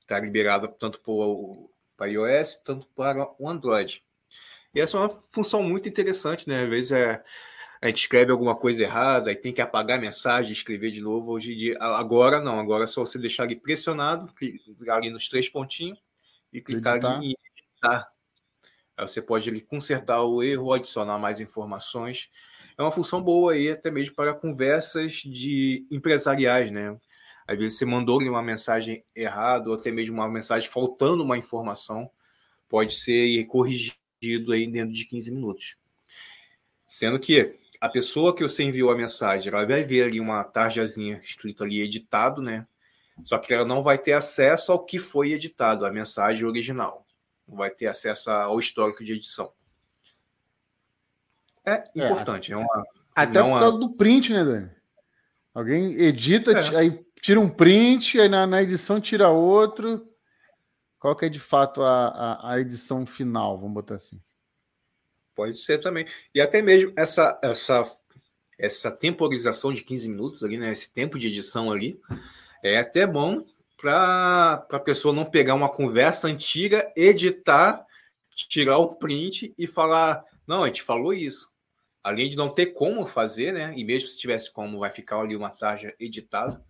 Está 0.00 0.20
liberada 0.20 0.68
tanto 0.68 1.00
para 1.96 2.06
iOS, 2.06 2.60
tanto 2.64 2.86
para 2.94 3.28
o 3.38 3.48
Android. 3.48 4.04
E 4.74 4.80
essa 4.80 4.98
é 4.98 5.00
uma 5.00 5.22
função 5.30 5.62
muito 5.62 5.88
interessante, 5.88 6.46
né? 6.48 6.64
Às 6.64 6.68
vezes 6.68 6.92
é, 6.92 7.24
a 7.80 7.86
gente 7.86 7.98
escreve 7.98 8.30
alguma 8.30 8.54
coisa 8.54 8.82
errada 8.82 9.32
e 9.32 9.36
tem 9.36 9.52
que 9.52 9.62
apagar 9.62 9.98
a 9.98 10.00
mensagem, 10.00 10.52
escrever 10.52 10.90
de 10.90 11.00
novo. 11.00 11.32
Hoje 11.32 11.54
em 11.54 11.56
dia, 11.56 11.78
agora 11.80 12.40
não, 12.40 12.60
agora 12.60 12.84
é 12.84 12.86
só 12.86 13.00
você 13.04 13.18
deixar 13.18 13.44
ali 13.44 13.56
pressionado, 13.56 14.32
clicar 14.34 14.98
ali 14.98 15.10
nos 15.10 15.28
três 15.28 15.48
pontinhos 15.48 15.98
e 16.52 16.60
clicar 16.60 16.96
editar. 16.96 17.16
ali 17.16 17.28
em 17.28 17.36
editar. 17.56 18.12
Aí 18.96 19.08
você 19.08 19.22
pode 19.22 19.48
ali 19.48 19.60
consertar 19.60 20.22
o 20.22 20.42
erro, 20.42 20.72
adicionar 20.72 21.18
mais 21.18 21.40
informações 21.40 22.28
é 22.78 22.82
uma 22.82 22.90
função 22.90 23.22
boa 23.22 23.52
aí, 23.52 23.70
até 23.70 23.90
mesmo 23.90 24.14
para 24.14 24.34
conversas 24.34 25.14
de 25.14 25.86
empresariais, 25.90 26.70
né? 26.70 26.96
Às 27.46 27.58
vezes 27.58 27.78
você 27.78 27.84
mandou-lhe 27.84 28.28
uma 28.28 28.42
mensagem 28.42 29.04
errada, 29.14 29.70
ou 29.70 29.76
até 29.76 29.90
mesmo 29.90 30.16
uma 30.16 30.28
mensagem 30.28 30.68
faltando 30.68 31.22
uma 31.22 31.38
informação, 31.38 32.10
pode 32.68 32.94
ser 32.94 33.44
corrigido 33.46 34.52
aí 34.52 34.66
dentro 34.66 34.92
de 34.92 35.04
15 35.04 35.30
minutos. 35.30 35.76
Sendo 36.86 37.18
que 37.18 37.56
a 37.80 37.88
pessoa 37.88 38.34
que 38.34 38.42
você 38.42 38.62
enviou 38.62 38.90
a 38.90 38.96
mensagem, 38.96 39.52
ela 39.52 39.64
vai 39.64 39.84
ver 39.84 40.04
ali 40.04 40.20
uma 40.20 40.42
tarjazinha 40.44 41.20
escrito 41.24 41.62
ali 41.62 41.80
editado, 41.80 42.42
né? 42.42 42.66
Só 43.24 43.38
que 43.38 43.54
ela 43.54 43.64
não 43.64 43.82
vai 43.82 43.96
ter 43.96 44.12
acesso 44.12 44.72
ao 44.72 44.84
que 44.84 44.98
foi 44.98 45.32
editado, 45.32 45.86
a 45.86 45.90
mensagem 45.90 46.44
original. 46.44 47.06
Não 47.48 47.56
vai 47.56 47.70
ter 47.70 47.86
acesso 47.86 48.30
ao 48.30 48.58
histórico 48.58 49.04
de 49.04 49.12
edição. 49.12 49.52
É, 51.66 51.82
é 51.96 52.04
importante. 52.06 52.52
É, 52.52 52.56
uma, 52.56 52.84
até 53.14 53.42
por 53.42 53.58
causa 53.58 53.78
do 53.78 53.90
print, 53.90 54.32
né, 54.32 54.44
Dani? 54.44 54.70
Alguém 55.52 55.94
edita, 56.00 56.52
é. 56.52 56.76
aí 56.76 57.04
tira 57.20 57.40
um 57.40 57.48
print, 57.48 58.20
aí 58.20 58.28
na, 58.28 58.46
na, 58.46 58.62
edição 58.62 59.00
tira 59.00 59.30
outro. 59.30 60.06
Qual 60.98 61.16
que 61.16 61.24
é 61.24 61.28
de 61.28 61.40
fato 61.40 61.82
a, 61.82 62.08
a, 62.08 62.52
a, 62.52 62.60
edição 62.60 63.04
final? 63.04 63.58
Vamos 63.58 63.74
botar 63.74 63.96
assim. 63.96 64.20
Pode 65.34 65.58
ser 65.58 65.78
também. 65.78 66.06
E 66.34 66.40
até 66.40 66.62
mesmo 66.62 66.92
essa, 66.94 67.38
essa, 67.42 67.90
essa 68.58 68.90
temporização 68.90 69.72
de 69.72 69.82
15 69.82 70.08
minutos 70.08 70.44
ali, 70.44 70.56
né? 70.56 70.70
Esse 70.70 70.92
tempo 70.92 71.18
de 71.18 71.26
edição 71.26 71.72
ali, 71.72 71.98
é 72.62 72.78
até 72.78 73.06
bom 73.06 73.44
para 73.78 74.66
a 74.70 74.78
pessoa 74.78 75.14
não 75.14 75.24
pegar 75.24 75.54
uma 75.54 75.68
conversa 75.68 76.28
antiga, 76.28 76.92
editar, 76.94 77.84
tirar 78.30 78.78
o 78.78 78.94
print 78.94 79.54
e 79.56 79.66
falar: 79.66 80.22
não, 80.46 80.62
a 80.62 80.66
gente 80.66 80.82
falou 80.82 81.12
isso 81.12 81.55
além 82.06 82.30
de 82.30 82.36
não 82.36 82.48
ter 82.48 82.66
como 82.66 83.04
fazer, 83.04 83.52
né? 83.52 83.74
E 83.76 83.82
mesmo 83.82 84.08
se 84.08 84.16
tivesse 84.16 84.48
como, 84.48 84.78
vai 84.78 84.90
ficar 84.90 85.18
ali 85.18 85.34
uma 85.34 85.50
tarja 85.50 85.92
editada. 85.98 86.64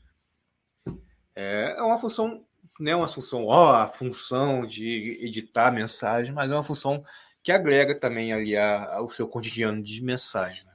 É, 1.34 1.74
é 1.76 1.82
uma 1.82 1.98
função, 1.98 2.42
não 2.80 2.92
é 2.92 2.96
uma 2.96 3.06
função, 3.06 3.44
ó, 3.44 3.74
a 3.74 3.86
função 3.86 4.64
de 4.64 5.18
editar 5.20 5.70
mensagem, 5.70 6.32
mas 6.32 6.50
é 6.50 6.54
uma 6.54 6.62
função 6.62 7.04
que 7.42 7.52
agrega 7.52 7.94
também 7.94 8.32
ali 8.32 8.56
ao 8.56 9.10
seu 9.10 9.28
cotidiano 9.28 9.82
de 9.82 10.02
mensagem. 10.02 10.64
Né? 10.64 10.72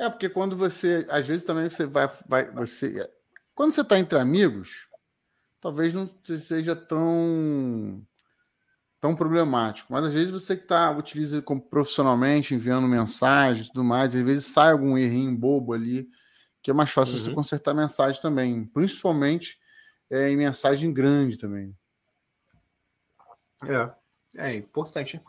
É, 0.00 0.10
porque 0.10 0.28
quando 0.28 0.56
você, 0.56 1.06
às 1.08 1.24
vezes 1.24 1.44
também 1.44 1.70
você 1.70 1.86
vai, 1.86 2.10
vai 2.26 2.50
você, 2.50 3.08
quando 3.54 3.70
você 3.70 3.82
está 3.82 3.96
entre 3.96 4.18
amigos, 4.18 4.88
talvez 5.60 5.94
não 5.94 6.10
seja 6.24 6.74
tão 6.74 8.04
tão 9.06 9.14
problemático. 9.14 9.92
Mas 9.92 10.06
às 10.06 10.12
vezes 10.12 10.32
você 10.32 10.56
que 10.56 10.64
está 10.64 10.90
utiliza 10.90 11.40
como 11.40 11.60
profissionalmente, 11.60 12.56
enviando 12.56 12.88
mensagens 12.88 13.66
e 13.66 13.68
tudo 13.68 13.84
mais, 13.84 14.16
às 14.16 14.22
vezes 14.22 14.46
sai 14.46 14.72
algum 14.72 14.98
errinho 14.98 15.36
bobo 15.36 15.72
ali, 15.72 16.10
que 16.60 16.72
é 16.72 16.74
mais 16.74 16.90
fácil 16.90 17.14
uhum. 17.14 17.20
você 17.20 17.32
consertar 17.32 17.72
mensagem 17.72 18.20
também, 18.20 18.64
principalmente 18.64 19.60
é, 20.10 20.28
em 20.28 20.36
mensagem 20.36 20.92
grande 20.92 21.36
também. 21.36 21.72
É, 23.64 24.48
é 24.48 24.54
importante. 24.56 25.20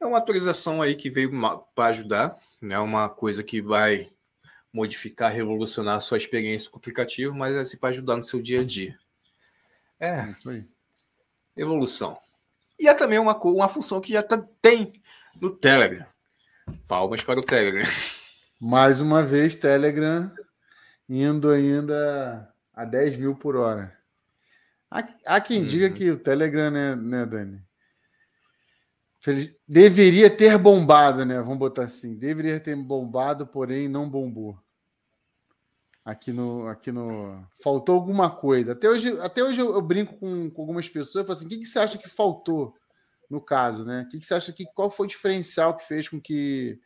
É 0.00 0.06
uma 0.06 0.16
atualização 0.16 0.80
aí 0.80 0.96
que 0.96 1.10
veio 1.10 1.30
para 1.74 1.90
ajudar, 1.90 2.38
né? 2.58 2.78
Uma 2.78 3.10
coisa 3.10 3.42
que 3.42 3.60
vai 3.60 4.08
modificar, 4.72 5.30
revolucionar 5.30 5.96
a 5.96 6.00
sua 6.00 6.16
experiência 6.16 6.70
com 6.70 6.78
o 6.78 6.80
aplicativo, 6.80 7.34
mas 7.34 7.54
é 7.54 7.60
assim, 7.60 7.76
para 7.76 7.90
ajudar 7.90 8.16
no 8.16 8.24
seu 8.24 8.40
dia 8.40 8.60
a 8.60 8.64
dia. 8.64 8.98
É, 10.00 10.20
é 10.20 10.30
isso 10.30 10.48
aí. 10.48 10.64
Evolução. 11.54 12.18
E 12.78 12.88
é 12.88 12.94
também 12.94 13.18
uma, 13.18 13.36
uma 13.36 13.68
função 13.68 14.00
que 14.00 14.12
já 14.12 14.22
tá, 14.22 14.42
tem 14.60 14.92
no 15.40 15.50
Telegram. 15.50 16.06
Palmas 16.86 17.22
para 17.22 17.40
o 17.40 17.44
Telegram. 17.44 17.86
Mais 18.60 19.00
uma 19.00 19.22
vez, 19.22 19.56
Telegram 19.56 20.30
indo 21.08 21.50
ainda 21.50 22.52
a 22.74 22.84
10 22.84 23.16
mil 23.18 23.34
por 23.34 23.56
hora. 23.56 23.96
Há, 24.90 25.08
há 25.24 25.40
quem 25.40 25.60
uhum. 25.60 25.66
diga 25.66 25.90
que 25.90 26.10
o 26.10 26.18
Telegram, 26.18 26.70
né, 26.70 26.96
né 26.96 27.26
Dani? 27.26 27.62
Deveria 29.66 30.30
ter 30.30 30.56
bombado, 30.56 31.24
né? 31.24 31.40
Vamos 31.40 31.58
botar 31.58 31.84
assim. 31.84 32.14
Deveria 32.16 32.60
ter 32.60 32.76
bombado, 32.76 33.46
porém 33.46 33.88
não 33.88 34.08
bombou. 34.08 34.56
Aqui 36.06 36.32
no, 36.32 36.68
aqui 36.68 36.92
no. 36.92 37.44
Faltou 37.60 37.96
alguma 37.96 38.30
coisa. 38.30 38.74
Até 38.74 38.88
hoje, 38.88 39.18
até 39.20 39.42
hoje 39.42 39.60
eu, 39.60 39.74
eu 39.74 39.82
brinco 39.82 40.16
com, 40.16 40.48
com, 40.48 40.62
algumas 40.62 40.88
pessoas. 40.88 41.16
Eu 41.16 41.24
falo 41.24 41.36
assim: 41.36 41.46
o 41.46 41.48
que, 41.48 41.58
que 41.58 41.64
você 41.64 41.80
acha 41.80 41.98
que 41.98 42.08
faltou 42.08 42.72
no 43.28 43.40
caso, 43.40 43.84
né? 43.84 44.02
O 44.02 44.08
que, 44.08 44.20
que 44.20 44.24
você 44.24 44.34
acha 44.34 44.52
que. 44.52 44.64
Qual 44.66 44.88
foi 44.88 45.06
o 45.06 45.08
diferencial 45.08 45.76
que 45.76 45.84
fez 45.84 46.08
com 46.08 46.20
que 46.20 46.78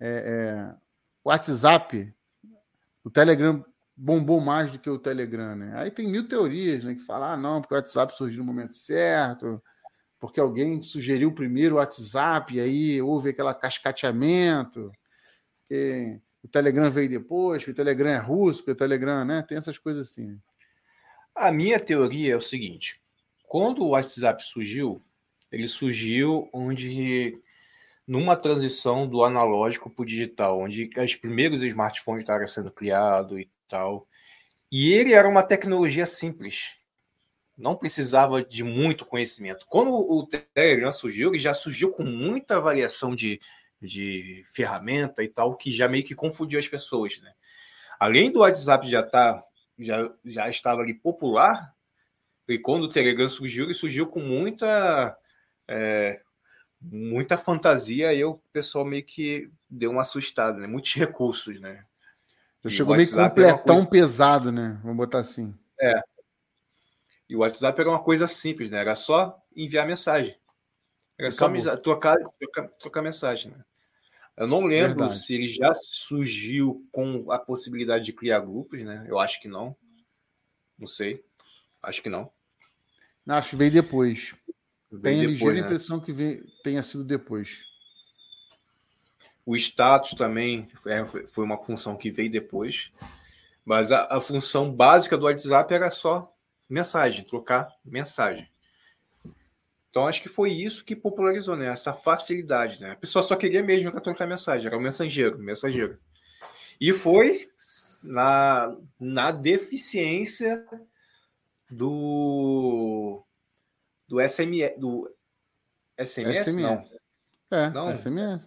é, 0.00 0.08
é, 0.08 0.74
o 1.22 1.28
WhatsApp, 1.28 2.12
o 3.04 3.08
Telegram 3.08 3.64
bombou 3.96 4.40
mais 4.40 4.72
do 4.72 4.80
que 4.80 4.90
o 4.90 4.98
Telegram, 4.98 5.54
né? 5.54 5.72
Aí 5.76 5.92
tem 5.92 6.08
mil 6.08 6.26
teorias, 6.26 6.82
né? 6.82 6.96
Que 6.96 7.02
falam, 7.02 7.28
ah, 7.28 7.36
não, 7.36 7.60
porque 7.60 7.74
o 7.74 7.76
WhatsApp 7.76 8.16
surgiu 8.16 8.40
no 8.40 8.52
momento 8.52 8.74
certo, 8.74 9.62
porque 10.18 10.40
alguém 10.40 10.82
sugeriu 10.82 11.32
primeiro 11.32 11.76
o 11.76 11.78
WhatsApp, 11.78 12.52
e 12.52 12.60
aí 12.60 13.00
houve 13.00 13.30
aquele 13.30 13.54
cascateamento, 13.54 14.90
o 16.46 16.48
Telegram 16.48 16.88
veio 16.90 17.08
depois, 17.08 17.64
que 17.64 17.72
o 17.72 17.74
Telegram 17.74 18.10
é 18.10 18.18
russo, 18.18 18.64
que 18.64 18.70
o 18.70 18.76
Telegram, 18.76 19.24
né? 19.24 19.42
Tem 19.42 19.58
essas 19.58 19.78
coisas 19.78 20.08
assim. 20.08 20.28
Né? 20.28 20.38
A 21.34 21.50
minha 21.50 21.80
teoria 21.80 22.34
é 22.34 22.36
o 22.36 22.40
seguinte: 22.40 23.00
quando 23.48 23.82
o 23.82 23.88
WhatsApp 23.88 24.44
surgiu, 24.44 25.02
ele 25.50 25.66
surgiu 25.66 26.48
onde 26.52 27.36
numa 28.06 28.36
transição 28.36 29.08
do 29.08 29.24
analógico 29.24 29.90
para 29.90 30.02
o 30.02 30.06
digital, 30.06 30.60
onde 30.60 30.88
os 30.96 31.14
primeiros 31.16 31.62
smartphones 31.62 32.22
estavam 32.22 32.46
sendo 32.46 32.70
criados 32.70 33.40
e 33.40 33.50
tal. 33.68 34.06
E 34.70 34.92
ele 34.92 35.12
era 35.12 35.28
uma 35.28 35.42
tecnologia 35.42 36.06
simples. 36.06 36.76
Não 37.58 37.74
precisava 37.74 38.44
de 38.44 38.62
muito 38.62 39.04
conhecimento. 39.04 39.66
Quando 39.68 39.90
o 39.90 40.24
Telegram 40.54 40.92
surgiu, 40.92 41.30
ele 41.30 41.38
já 41.38 41.54
surgiu 41.54 41.90
com 41.90 42.04
muita 42.04 42.60
variação 42.60 43.16
de, 43.16 43.40
de 43.80 44.44
ferramenta 44.52 45.22
e 45.22 45.28
tal, 45.28 45.56
que 45.56 45.70
já 45.70 45.88
meio 45.88 46.04
que 46.04 46.14
confundiu 46.14 46.58
as 46.58 46.68
pessoas, 46.68 47.20
né? 47.20 47.32
Além 47.98 48.30
do 48.30 48.40
WhatsApp 48.40 48.88
já 48.88 49.02
tá, 49.02 49.42
já, 49.78 50.10
já 50.24 50.48
estava 50.48 50.82
ali 50.82 50.94
popular, 50.94 51.74
e 52.48 52.58
quando 52.58 52.84
o 52.84 52.88
Telegram 52.88 53.28
surgiu, 53.28 53.64
ele 53.64 53.74
surgiu 53.74 54.06
com 54.06 54.20
muita 54.20 55.16
é, 55.68 56.20
muita 56.80 57.36
fantasia 57.36 58.12
e 58.12 58.24
o 58.24 58.34
pessoal 58.52 58.84
meio 58.84 59.04
que 59.04 59.50
deu 59.68 59.90
uma 59.90 60.02
assustada, 60.02 60.58
né? 60.58 60.66
Muitos 60.66 60.92
recursos, 60.94 61.60
né? 61.60 61.84
Já 62.62 62.70
chegou 62.70 62.96
meio 62.96 63.10
completão 63.10 63.76
coisa... 63.76 63.90
pesado, 63.90 64.52
né? 64.52 64.78
Vamos 64.82 64.96
botar 64.96 65.20
assim. 65.20 65.54
É. 65.80 66.00
E 67.28 67.34
o 67.34 67.40
WhatsApp 67.40 67.80
era 67.80 67.90
uma 67.90 68.02
coisa 68.02 68.26
simples, 68.26 68.70
né? 68.70 68.78
Era 68.78 68.94
só 68.94 69.36
enviar 69.54 69.86
mensagem. 69.86 70.36
Era 71.18 71.30
só 71.30 71.48
trocar, 71.76 72.16
trocar, 72.38 72.68
trocar 72.78 73.02
mensagem, 73.02 73.50
né? 73.50 73.64
Eu 74.36 74.46
não 74.46 74.66
lembro 74.66 74.98
Verdade. 74.98 75.18
se 75.18 75.34
ele 75.34 75.48
já 75.48 75.74
surgiu 75.74 76.86
com 76.92 77.30
a 77.32 77.38
possibilidade 77.38 78.04
de 78.04 78.12
criar 78.12 78.40
grupos, 78.40 78.84
né? 78.84 79.06
Eu 79.08 79.18
acho 79.18 79.40
que 79.40 79.48
não. 79.48 79.74
Não 80.78 80.86
sei. 80.86 81.24
Acho 81.82 82.02
que 82.02 82.10
não. 82.10 82.30
Acho 83.26 83.50
que 83.50 83.56
veio 83.56 83.70
depois. 83.70 84.34
Tem 85.02 85.20
a 85.20 85.24
ligeira 85.24 85.54
né? 85.54 85.60
impressão 85.60 85.98
que 85.98 86.12
veio, 86.12 86.44
tenha 86.62 86.82
sido 86.82 87.02
depois. 87.02 87.62
O 89.44 89.56
status 89.56 90.10
também 90.10 90.68
é, 90.86 91.04
foi 91.26 91.44
uma 91.44 91.56
função 91.56 91.96
que 91.96 92.10
veio 92.10 92.30
depois. 92.30 92.90
Mas 93.64 93.90
a, 93.90 94.16
a 94.16 94.20
função 94.20 94.70
básica 94.70 95.16
do 95.16 95.24
WhatsApp 95.24 95.72
era 95.72 95.90
só 95.90 96.32
mensagem, 96.68 97.24
trocar 97.24 97.74
mensagem. 97.84 98.48
Então 99.96 100.06
acho 100.06 100.20
que 100.20 100.28
foi 100.28 100.52
isso 100.52 100.84
que 100.84 100.94
popularizou, 100.94 101.56
né? 101.56 101.68
Essa 101.68 101.90
facilidade, 101.90 102.78
né? 102.82 102.90
A 102.90 102.96
pessoa 102.96 103.22
só 103.22 103.34
queria 103.34 103.62
mesmo 103.62 103.90
trocar 103.98 104.26
mensagem, 104.26 104.66
era 104.66 104.76
o 104.76 104.80
mensageiro, 104.80 105.38
mensageiro. 105.38 105.98
E 106.78 106.92
foi 106.92 107.48
na, 108.02 108.76
na 109.00 109.30
deficiência 109.30 110.66
do 111.70 113.24
do 114.06 114.20
SMS 114.20 114.78
do 114.78 115.10
SMS, 115.98 116.40
SMS. 116.40 116.56
não. 116.56 117.58
É, 117.58 117.70
não. 117.70 117.96
SMS. 117.96 118.46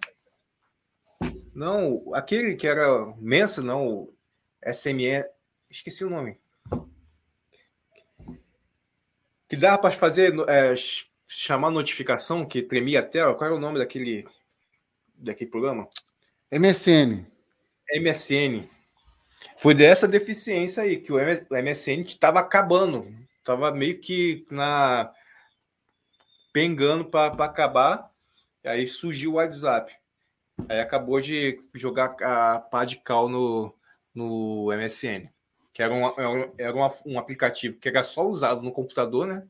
Não, 1.51 2.13
aquele 2.13 2.57
que 2.57 2.67
era 2.67 3.07
mensa, 3.17 3.63
não, 3.63 4.13
SMS, 4.63 5.25
esqueci 5.67 6.05
o 6.05 6.11
nome. 6.11 6.39
Que 9.47 9.55
dava 9.57 9.79
para 9.79 9.91
fazer 9.93 10.31
é, 10.47 10.75
chamar 11.29 11.69
notificação 11.69 12.43
que 12.43 12.63
tremia 12.63 13.01
a 13.01 13.05
tela. 13.05 13.35
Qual 13.35 13.47
era 13.47 13.55
o 13.55 13.59
nome 13.59 13.77
daquele 13.77 14.25
daquele 15.15 15.51
programa? 15.51 15.87
MSN. 16.51 17.25
MSN. 17.93 18.67
Foi 19.57 19.75
dessa 19.75 20.07
deficiência 20.07 20.83
aí 20.83 20.97
que 20.97 21.13
o 21.13 21.17
MSN 21.17 22.01
estava 22.01 22.39
acabando. 22.39 23.07
Estava 23.37 23.71
meio 23.71 23.99
que 23.99 24.45
na 24.49 25.11
pengando 26.51 27.05
para 27.05 27.45
acabar. 27.45 28.11
Aí 28.65 28.87
surgiu 28.87 29.33
o 29.33 29.35
WhatsApp. 29.35 29.95
Aí 30.67 30.79
acabou 30.79 31.21
de 31.21 31.61
jogar 31.75 32.15
a 32.21 32.59
pá 32.59 32.83
de 32.83 32.97
cal 32.97 33.29
no, 33.29 33.73
no 34.13 34.67
MSN, 34.75 35.29
que 35.73 35.81
era, 35.81 35.93
um, 35.93 36.53
era 36.57 36.75
um, 36.75 37.13
um 37.13 37.19
aplicativo 37.19 37.79
que 37.79 37.87
era 37.87 38.03
só 38.03 38.27
usado 38.27 38.61
no 38.61 38.71
computador, 38.71 39.25
né? 39.25 39.47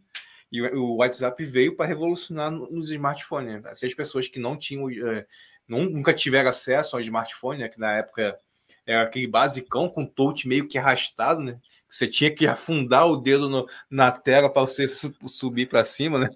E 0.52 0.62
o 0.62 0.95
WhatsApp 0.95 1.43
veio 1.45 1.76
para 1.76 1.86
revolucionar 1.86 2.50
nos 2.50 2.89
smartphones. 2.89 3.62
Né? 3.62 3.72
As 3.72 3.93
pessoas 3.93 4.28
que 4.28 4.39
não 4.39 4.58
tinham, 4.58 4.89
é, 4.89 5.26
nunca 5.68 6.14
tiveram 6.14 6.50
acesso 6.50 6.95
ao 6.95 7.02
smartphone, 7.02 7.60
né? 7.60 7.70
que 7.70 7.80
na 7.80 7.93
época 7.93 8.38
era 8.86 9.04
aquele 9.04 9.28
basicão 9.28 9.88
com 9.88 10.06
touch 10.06 10.47
meio 10.47 10.68
que 10.68 10.78
arrastado, 10.78 11.41
né? 11.41 11.60
Você 11.88 12.08
tinha 12.08 12.34
que 12.34 12.45
afundar 12.47 13.08
o 13.08 13.18
dedo 13.18 13.47
no, 13.47 13.68
na 13.89 14.12
tela 14.12 14.50
para 14.50 14.64
você 14.64 14.88
subir 15.28 15.68
para 15.68 15.84
cima, 15.84 16.18
né? 16.18 16.30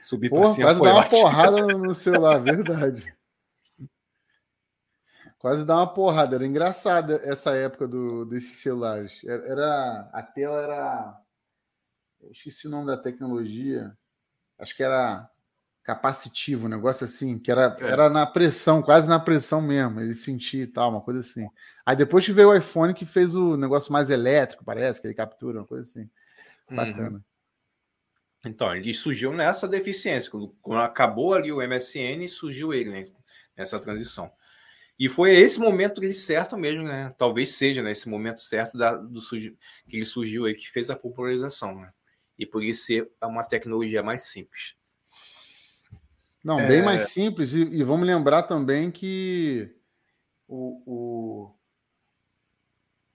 Subir 0.00 0.30
para 0.30 0.48
cima. 0.48 0.66
Quase 0.68 0.80
dar 0.82 0.94
uma 0.94 1.08
porrada 1.08 1.66
no 1.76 1.94
celular, 1.94 2.38
verdade. 2.38 3.14
Quase 5.38 5.64
dar 5.64 5.76
uma 5.76 5.92
porrada. 5.92 6.36
Era 6.36 6.46
engraçada 6.46 7.20
essa 7.24 7.54
época 7.54 7.86
do, 7.86 8.24
desses 8.24 8.58
celulares. 8.58 9.22
Era, 9.24 9.46
era 9.46 10.10
a 10.12 10.22
tela 10.22 10.62
era 10.62 11.20
eu 12.22 12.30
esqueci 12.30 12.66
o 12.66 12.70
nome 12.70 12.86
da 12.86 12.96
tecnologia. 12.96 13.96
Acho 14.58 14.76
que 14.76 14.82
era 14.82 15.28
capacitivo, 15.82 16.66
um 16.66 16.68
negócio 16.68 17.04
assim, 17.04 17.38
que 17.38 17.50
era, 17.50 17.76
é. 17.80 17.84
era 17.84 18.08
na 18.08 18.26
pressão, 18.26 18.82
quase 18.82 19.08
na 19.08 19.18
pressão 19.18 19.60
mesmo, 19.60 20.00
ele 20.00 20.14
sentia 20.14 20.62
e 20.62 20.66
tal, 20.66 20.90
uma 20.90 21.00
coisa 21.00 21.20
assim. 21.20 21.48
Aí 21.84 21.96
depois 21.96 22.24
que 22.24 22.32
veio 22.32 22.50
o 22.50 22.54
iPhone 22.54 22.94
que 22.94 23.04
fez 23.04 23.34
o 23.34 23.56
negócio 23.56 23.92
mais 23.92 24.10
elétrico, 24.10 24.64
parece, 24.64 25.00
que 25.00 25.06
ele 25.06 25.14
captura, 25.14 25.60
uma 25.60 25.66
coisa 25.66 25.84
assim. 25.84 26.08
Uhum. 26.70 26.76
Bacana. 26.76 27.16
Uhum. 27.16 27.22
Então, 28.44 28.74
ele 28.74 28.94
surgiu 28.94 29.32
nessa 29.32 29.68
deficiência. 29.68 30.30
Quando 30.62 30.80
acabou 30.80 31.34
ali 31.34 31.52
o 31.52 31.60
MSN, 31.60 32.26
surgiu 32.28 32.72
ele, 32.72 32.90
né? 32.90 33.08
Nessa 33.56 33.78
transição. 33.78 34.32
E 34.98 35.08
foi 35.08 35.34
esse 35.34 35.58
momento 35.58 36.02
ele 36.02 36.12
certo 36.12 36.56
mesmo, 36.56 36.82
né? 36.82 37.14
Talvez 37.18 37.50
seja 37.54 37.82
né, 37.82 37.90
esse 37.90 38.08
momento 38.08 38.40
certo 38.40 38.78
da, 38.78 38.94
do 38.94 39.20
que 39.30 39.56
ele 39.96 40.04
surgiu 40.04 40.44
aí, 40.44 40.54
que 40.54 40.70
fez 40.70 40.90
a 40.90 40.96
popularização, 40.96 41.74
né? 41.80 41.92
E 42.40 42.46
por 42.46 42.64
isso 42.64 42.86
ser 42.86 43.10
uma 43.22 43.44
tecnologia 43.44 44.02
mais 44.02 44.24
simples. 44.24 44.74
Não, 46.42 46.56
bem 46.56 46.78
é... 46.78 46.82
mais 46.82 47.10
simples. 47.10 47.52
E, 47.52 47.60
e, 47.60 47.84
vamos 47.84 48.06
lembrar 48.06 48.44
também 48.44 48.90
que 48.90 49.70
o, 50.48 50.82
o, 50.86 51.54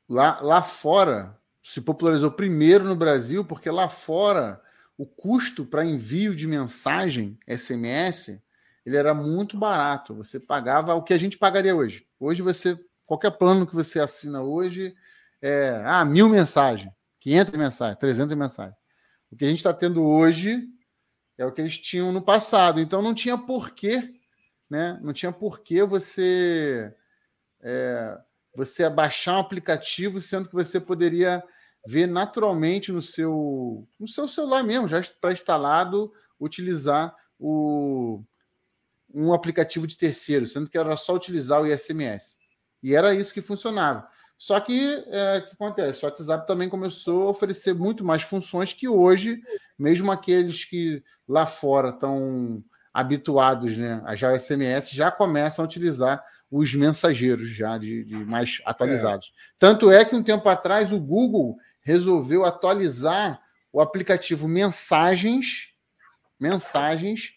lá, 0.07 0.39
lá 0.41 0.61
fora 0.61 1.35
se 1.63 1.81
popularizou 1.81 2.31
primeiro 2.31 2.83
no 2.83 2.95
Brasil, 2.95 3.43
porque 3.43 3.71
lá 3.71 3.89
fora 3.89 4.61
o 4.95 5.07
custo 5.07 5.65
para 5.65 5.83
envio 5.83 6.35
de 6.35 6.47
mensagem 6.47 7.37
SMS 7.47 8.39
ele 8.85 8.95
era 8.95 9.15
muito 9.15 9.57
barato. 9.57 10.13
Você 10.13 10.39
pagava 10.39 10.93
o 10.93 11.01
que 11.01 11.13
a 11.13 11.17
gente 11.17 11.37
pagaria 11.37 11.75
hoje. 11.75 12.05
Hoje 12.19 12.43
você 12.43 12.79
qualquer 13.07 13.31
plano 13.31 13.65
que 13.65 13.73
você 13.73 13.99
assina 13.99 14.43
hoje 14.43 14.95
é 15.41 15.81
ah, 15.83 16.05
mil 16.05 16.29
mensagens, 16.29 16.91
500 17.19 17.57
mensagens, 17.57 17.99
300 17.99 18.35
mensagens. 18.35 18.84
O 19.31 19.35
que 19.35 19.45
a 19.45 19.47
gente 19.47 19.57
está 19.57 19.73
tendo 19.73 20.03
hoje 20.03 20.67
é 21.37 21.45
o 21.45 21.51
que 21.51 21.61
eles 21.61 21.77
tinham 21.77 22.11
no 22.11 22.21
passado. 22.21 22.79
Então 22.79 23.01
não 23.01 23.13
tinha 23.13 23.37
porquê, 23.37 24.13
né? 24.69 24.99
Não 25.01 25.13
tinha 25.13 25.31
porquê 25.31 25.83
você 25.83 26.93
é, 27.61 28.17
você 28.55 28.83
abaixar 28.83 29.35
um 29.35 29.39
aplicativo, 29.39 30.21
sendo 30.21 30.47
que 30.47 30.55
você 30.55 30.79
poderia 30.79 31.43
ver 31.85 32.07
naturalmente 32.07 32.91
no 32.91 33.01
seu 33.01 33.87
no 33.99 34.07
seu 34.07 34.27
celular 34.27 34.63
mesmo, 34.63 34.87
já 34.87 34.99
está 34.99 35.31
instalado, 35.31 36.11
utilizar 36.39 37.15
o 37.37 38.23
um 39.13 39.33
aplicativo 39.33 39.87
de 39.87 39.97
terceiro, 39.97 40.45
sendo 40.45 40.69
que 40.69 40.77
era 40.77 40.97
só 40.97 41.15
utilizar 41.15 41.61
o 41.61 41.67
ISMS. 41.67 42.37
E 42.83 42.93
era 42.93 43.15
isso 43.15 43.33
que 43.33 43.41
funcionava. 43.41 44.07
Só 44.37 44.59
que 44.59 45.03
é, 45.07 45.37
o 45.37 45.47
que 45.47 45.53
acontece? 45.53 46.03
O 46.03 46.07
WhatsApp 46.07 46.45
também 46.45 46.69
começou 46.69 47.27
a 47.27 47.31
oferecer 47.31 47.73
muito 47.73 48.03
mais 48.03 48.21
funções 48.21 48.73
que 48.73 48.87
hoje, 48.87 49.41
mesmo 49.77 50.11
aqueles 50.11 50.65
que 50.65 51.03
lá 51.27 51.45
fora 51.45 51.89
estão 51.89 52.63
habituados 52.93 53.77
né, 53.77 54.01
a 54.05 54.15
já 54.15 54.31
o 54.31 54.39
SMS, 54.39 54.91
já 54.91 55.11
começam 55.11 55.63
a 55.63 55.67
utilizar 55.67 56.23
os 56.49 56.73
mensageiros 56.73 57.49
já 57.49 57.77
de, 57.77 58.03
de 58.03 58.15
mais 58.15 58.61
atualizados. 58.65 59.27
É. 59.27 59.55
Tanto 59.59 59.91
é 59.91 60.05
que 60.05 60.15
um 60.15 60.23
tempo 60.23 60.47
atrás 60.47 60.91
o 60.91 60.99
Google 60.99 61.57
resolveu 61.81 62.45
atualizar 62.45 63.41
o 63.71 63.81
aplicativo 63.81 64.47
Mensagens, 64.47 65.73
mensagens 66.39 67.33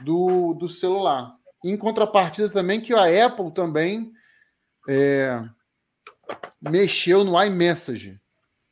do, 0.00 0.54
do 0.54 0.68
celular. 0.68 1.32
Em 1.64 1.76
contrapartida 1.76 2.48
também 2.48 2.80
que 2.80 2.94
a 2.94 3.26
Apple 3.26 3.52
também 3.52 4.12
é, 4.88 5.42
mexeu 6.60 7.24
no 7.24 7.42
iMessage, 7.42 8.20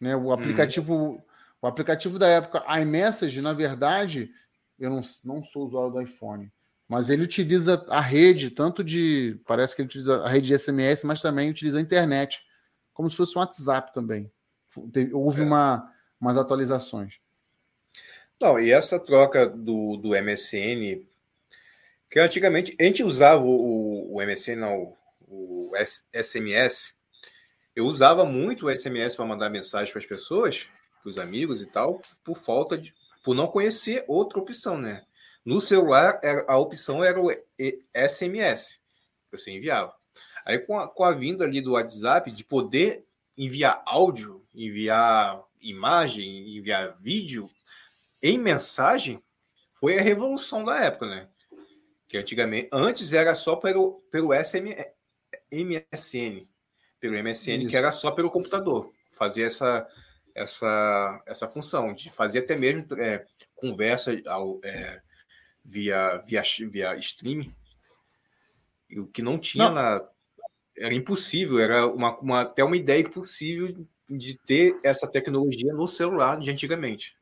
né? 0.01 0.17
O 0.17 0.33
aplicativo, 0.33 0.95
hum. 0.95 1.23
o 1.61 1.67
aplicativo 1.67 2.19
da 2.19 2.29
época 2.29 2.65
iMessage, 2.81 3.41
na 3.41 3.53
verdade, 3.53 4.31
eu 4.79 4.91
não, 4.91 5.03
não 5.25 5.43
sou 5.43 5.65
usuário 5.65 5.93
do 5.93 6.03
iPhone, 6.03 6.53
mas 6.89 7.11
ele 7.11 7.23
utiliza 7.23 7.85
a 7.89 8.01
rede, 8.01 8.51
tanto 8.51 8.83
de. 8.83 9.41
Parece 9.47 9.75
que 9.75 9.83
ele 9.83 9.89
utiliza 9.89 10.23
a 10.25 10.29
rede 10.29 10.47
de 10.47 10.59
SMS, 10.59 11.05
mas 11.05 11.21
também 11.21 11.51
utiliza 11.51 11.79
a 11.79 11.83
internet, 11.83 12.41
como 12.95 13.11
se 13.11 13.17
fosse 13.17 13.37
um 13.37 13.41
WhatsApp 13.41 13.93
também. 13.93 14.31
Houve 15.13 15.43
é. 15.43 15.45
uma, 15.45 15.93
umas 16.21 16.39
atualizações. 16.39 17.15
Não, 18.41 18.59
e 18.59 18.71
essa 18.71 19.01
troca 19.01 19.49
do, 19.49 19.97
do 19.97 20.11
MSN, 20.11 21.05
que 22.09 22.21
antigamente 22.21 22.77
a 22.79 22.85
gente 22.85 23.03
usava 23.03 23.43
o, 23.43 24.15
o 24.15 24.23
MSN, 24.23 24.57
não, 24.57 24.97
o 25.27 25.73
SMS. 26.15 26.95
Eu 27.79 27.87
usava 27.87 28.25
muito 28.25 28.67
o 28.67 28.75
SMS 28.75 29.15
para 29.15 29.25
mandar 29.25 29.49
mensagem 29.49 29.93
para 29.93 30.01
as 30.01 30.07
pessoas, 30.07 30.67
para 31.01 31.11
os 31.11 31.17
amigos 31.17 31.63
e 31.63 31.67
tal, 31.67 32.01
por 32.25 32.37
falta 32.37 32.77
de. 32.77 32.93
por 33.23 33.37
não 33.37 33.47
conhecer 33.47 34.05
outra 34.09 34.41
opção, 34.41 34.77
né? 34.77 35.07
No 35.45 35.61
celular, 35.61 36.21
a 36.49 36.59
opção 36.59 37.05
era 37.05 37.23
o 37.23 37.31
SMS, 37.95 38.81
que 39.31 39.39
você 39.39 39.53
enviava. 39.53 39.95
Aí, 40.45 40.59
com 40.59 40.77
a, 40.77 40.89
com 40.89 41.05
a 41.05 41.13
vinda 41.13 41.45
ali 41.45 41.61
do 41.61 41.75
WhatsApp, 41.75 42.33
de 42.33 42.43
poder 42.43 43.07
enviar 43.37 43.81
áudio, 43.87 44.45
enviar 44.53 45.41
imagem, 45.61 46.59
enviar 46.59 46.99
vídeo 46.99 47.49
em 48.21 48.39
mensagem, 48.39 49.23
foi 49.75 49.97
a 49.97 50.03
revolução 50.03 50.65
da 50.65 50.81
época, 50.81 51.07
né? 51.07 51.29
Que 52.09 52.19
antigamente, 52.19 52.71
antes 52.73 53.13
era 53.13 53.37
só 53.37 53.55
pelo, 53.55 54.03
pelo 54.11 54.35
SM, 54.35 54.75
MSN, 55.53 56.45
pelo 57.01 57.17
MSN, 57.17 57.61
Isso. 57.61 57.69
que 57.69 57.77
era 57.77 57.93
só 57.93 58.11
pelo 58.11 58.31
computador, 58.31 58.93
fazer 59.11 59.43
essa, 59.43 59.87
essa, 60.35 61.23
essa 61.27 61.49
função, 61.49 61.93
de 61.93 62.11
fazer 62.11 62.41
até 62.41 62.57
mesmo 62.57 62.87
é, 63.01 63.25
conversa 63.55 64.21
ao, 64.27 64.61
é, 64.65 65.01
via, 65.65 66.19
via, 66.19 66.43
via 66.71 66.97
streaming, 66.97 67.55
e 68.89 68.99
o 68.99 69.07
que 69.07 69.23
não 69.23 69.39
tinha 69.39 69.67
não. 69.67 69.75
na. 69.75 70.03
Era 70.77 70.95
impossível, 70.95 71.59
era 71.59 71.87
uma, 71.87 72.17
uma, 72.19 72.41
até 72.43 72.63
uma 72.63 72.77
ideia 72.77 73.01
impossível 73.01 73.85
de 74.09 74.39
ter 74.47 74.79
essa 74.83 75.09
tecnologia 75.09 75.73
no 75.75 75.89
celular 75.89 76.39
de 76.39 76.51
antigamente. 76.51 77.17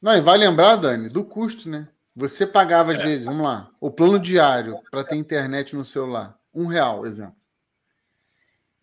Não, 0.00 0.16
e 0.16 0.20
vai 0.20 0.38
lembrar, 0.38 0.76
Dani, 0.76 1.08
do 1.08 1.24
custo, 1.24 1.68
né? 1.68 1.88
Você 2.14 2.46
pagava, 2.46 2.92
às 2.92 3.00
é. 3.00 3.04
vezes, 3.04 3.26
vamos 3.26 3.42
lá, 3.42 3.70
o 3.80 3.90
plano 3.90 4.18
diário 4.18 4.78
para 4.90 5.04
ter 5.04 5.16
internet 5.16 5.74
no 5.74 5.84
celular. 5.84 6.38
Um 6.54 6.66
real, 6.66 7.04
exemplo. 7.04 7.39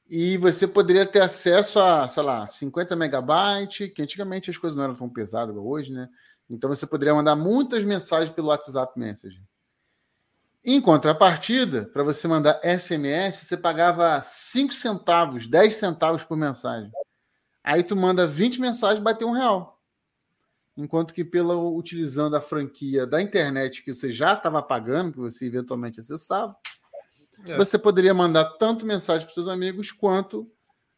E 0.10 0.38
você 0.38 0.68
poderia 0.68 1.06
ter 1.06 1.22
acesso 1.22 1.80
a, 1.80 2.08
sei 2.08 2.24
lá, 2.24 2.48
50 2.48 2.96
megabytes, 2.96 3.92
que 3.94 4.02
antigamente 4.02 4.50
as 4.50 4.58
coisas 4.58 4.78
não 4.78 4.86
eram 4.86 4.96
tão 4.96 5.10
pesadas 5.10 5.56
hoje, 5.56 5.92
né? 5.92 6.10
Então 6.50 6.70
você 6.70 6.88
poderia 6.88 7.14
mandar 7.14 7.36
muitas 7.36 7.84
mensagens 7.84 8.30
pelo 8.30 8.48
WhatsApp 8.48 8.98
Message. 8.98 9.44
Em 10.64 10.82
contrapartida, 10.82 11.86
para 11.86 12.04
você 12.04 12.28
mandar 12.28 12.60
SMS, 12.64 13.44
você 13.44 13.58
pagava 13.58 14.22
5 14.22 14.74
centavos, 14.74 15.48
10 15.48 15.76
centavos 15.76 16.24
por 16.24 16.38
mensagem. 16.38 16.92
Aí 17.64 17.84
tu 17.84 17.96
manda 17.96 18.26
20 18.26 18.62
mensagens 18.62 19.04
ter 19.18 19.26
um 19.26 19.32
real. 19.32 19.82
Enquanto 20.76 21.14
que 21.14 21.26
pela 21.26 21.58
utilizando 21.58 22.36
a 22.36 22.42
franquia 22.42 23.06
da 23.06 23.22
internet 23.22 23.84
que 23.84 23.94
você 23.94 24.12
já 24.12 24.34
estava 24.34 24.62
pagando, 24.62 25.12
que 25.12 25.20
você 25.20 25.46
eventualmente 25.46 26.00
acessava, 26.00 26.56
é. 27.46 27.58
você 27.58 27.78
poderia 27.78 28.14
mandar 28.14 28.46
tanto 28.58 28.86
mensagem 28.86 29.26
para 29.26 29.34
seus 29.34 29.48
amigos 29.48 29.92
quanto 29.92 30.50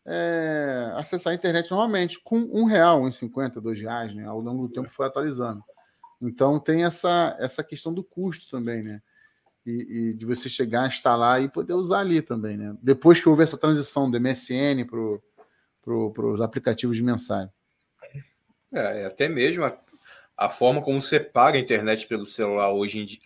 é, 0.06 0.92
acessar 0.96 1.32
a 1.32 1.36
internet 1.36 1.70
normalmente, 1.70 2.20
com 2.24 2.38
um 2.38 2.66
real, 2.66 3.04
um 3.04 3.12
cinquenta, 3.12 3.62
dois 3.62 3.80
reais, 3.80 4.14
né? 4.16 4.26
Ao 4.26 4.40
longo 4.40 4.68
do 4.68 4.74
tempo 4.74 4.90
foi 4.90 5.06
atualizando. 5.06 5.62
Então 6.22 6.60
tem 6.60 6.84
essa, 6.84 7.36
essa 7.40 7.64
questão 7.64 7.94
do 7.94 8.04
custo 8.04 8.50
também, 8.50 8.82
né? 8.84 9.02
E, 9.66 9.72
e 9.72 10.14
de 10.14 10.26
você 10.26 10.50
chegar, 10.50 10.88
instalar 10.88 11.44
e 11.44 11.50
poder 11.50 11.74
usar 11.74 12.00
ali 12.00 12.22
também, 12.22 12.58
né? 12.58 12.76
Depois 12.82 13.22
que 13.22 13.30
houve 13.30 13.44
essa 13.44 13.58
transição 13.58 14.10
do 14.10 14.20
MSN 14.20 14.86
para 14.90 15.20
pro, 15.82 16.34
os 16.34 16.42
aplicativos 16.42 16.96
de 16.96 17.04
mensagem. 17.04 17.52
É, 18.72 19.06
até 19.06 19.28
mesmo 19.28 19.64
a, 19.66 19.78
a, 20.38 20.50
forma 20.50 20.82
como 20.82 21.02
você 21.02 21.20
paga 21.20 21.58
a 21.58 21.62
internet 21.62 22.08
pelo 22.08 22.26
celular 22.26 22.72
hoje 22.72 23.00
em 23.00 23.06
dia, 23.06 23.20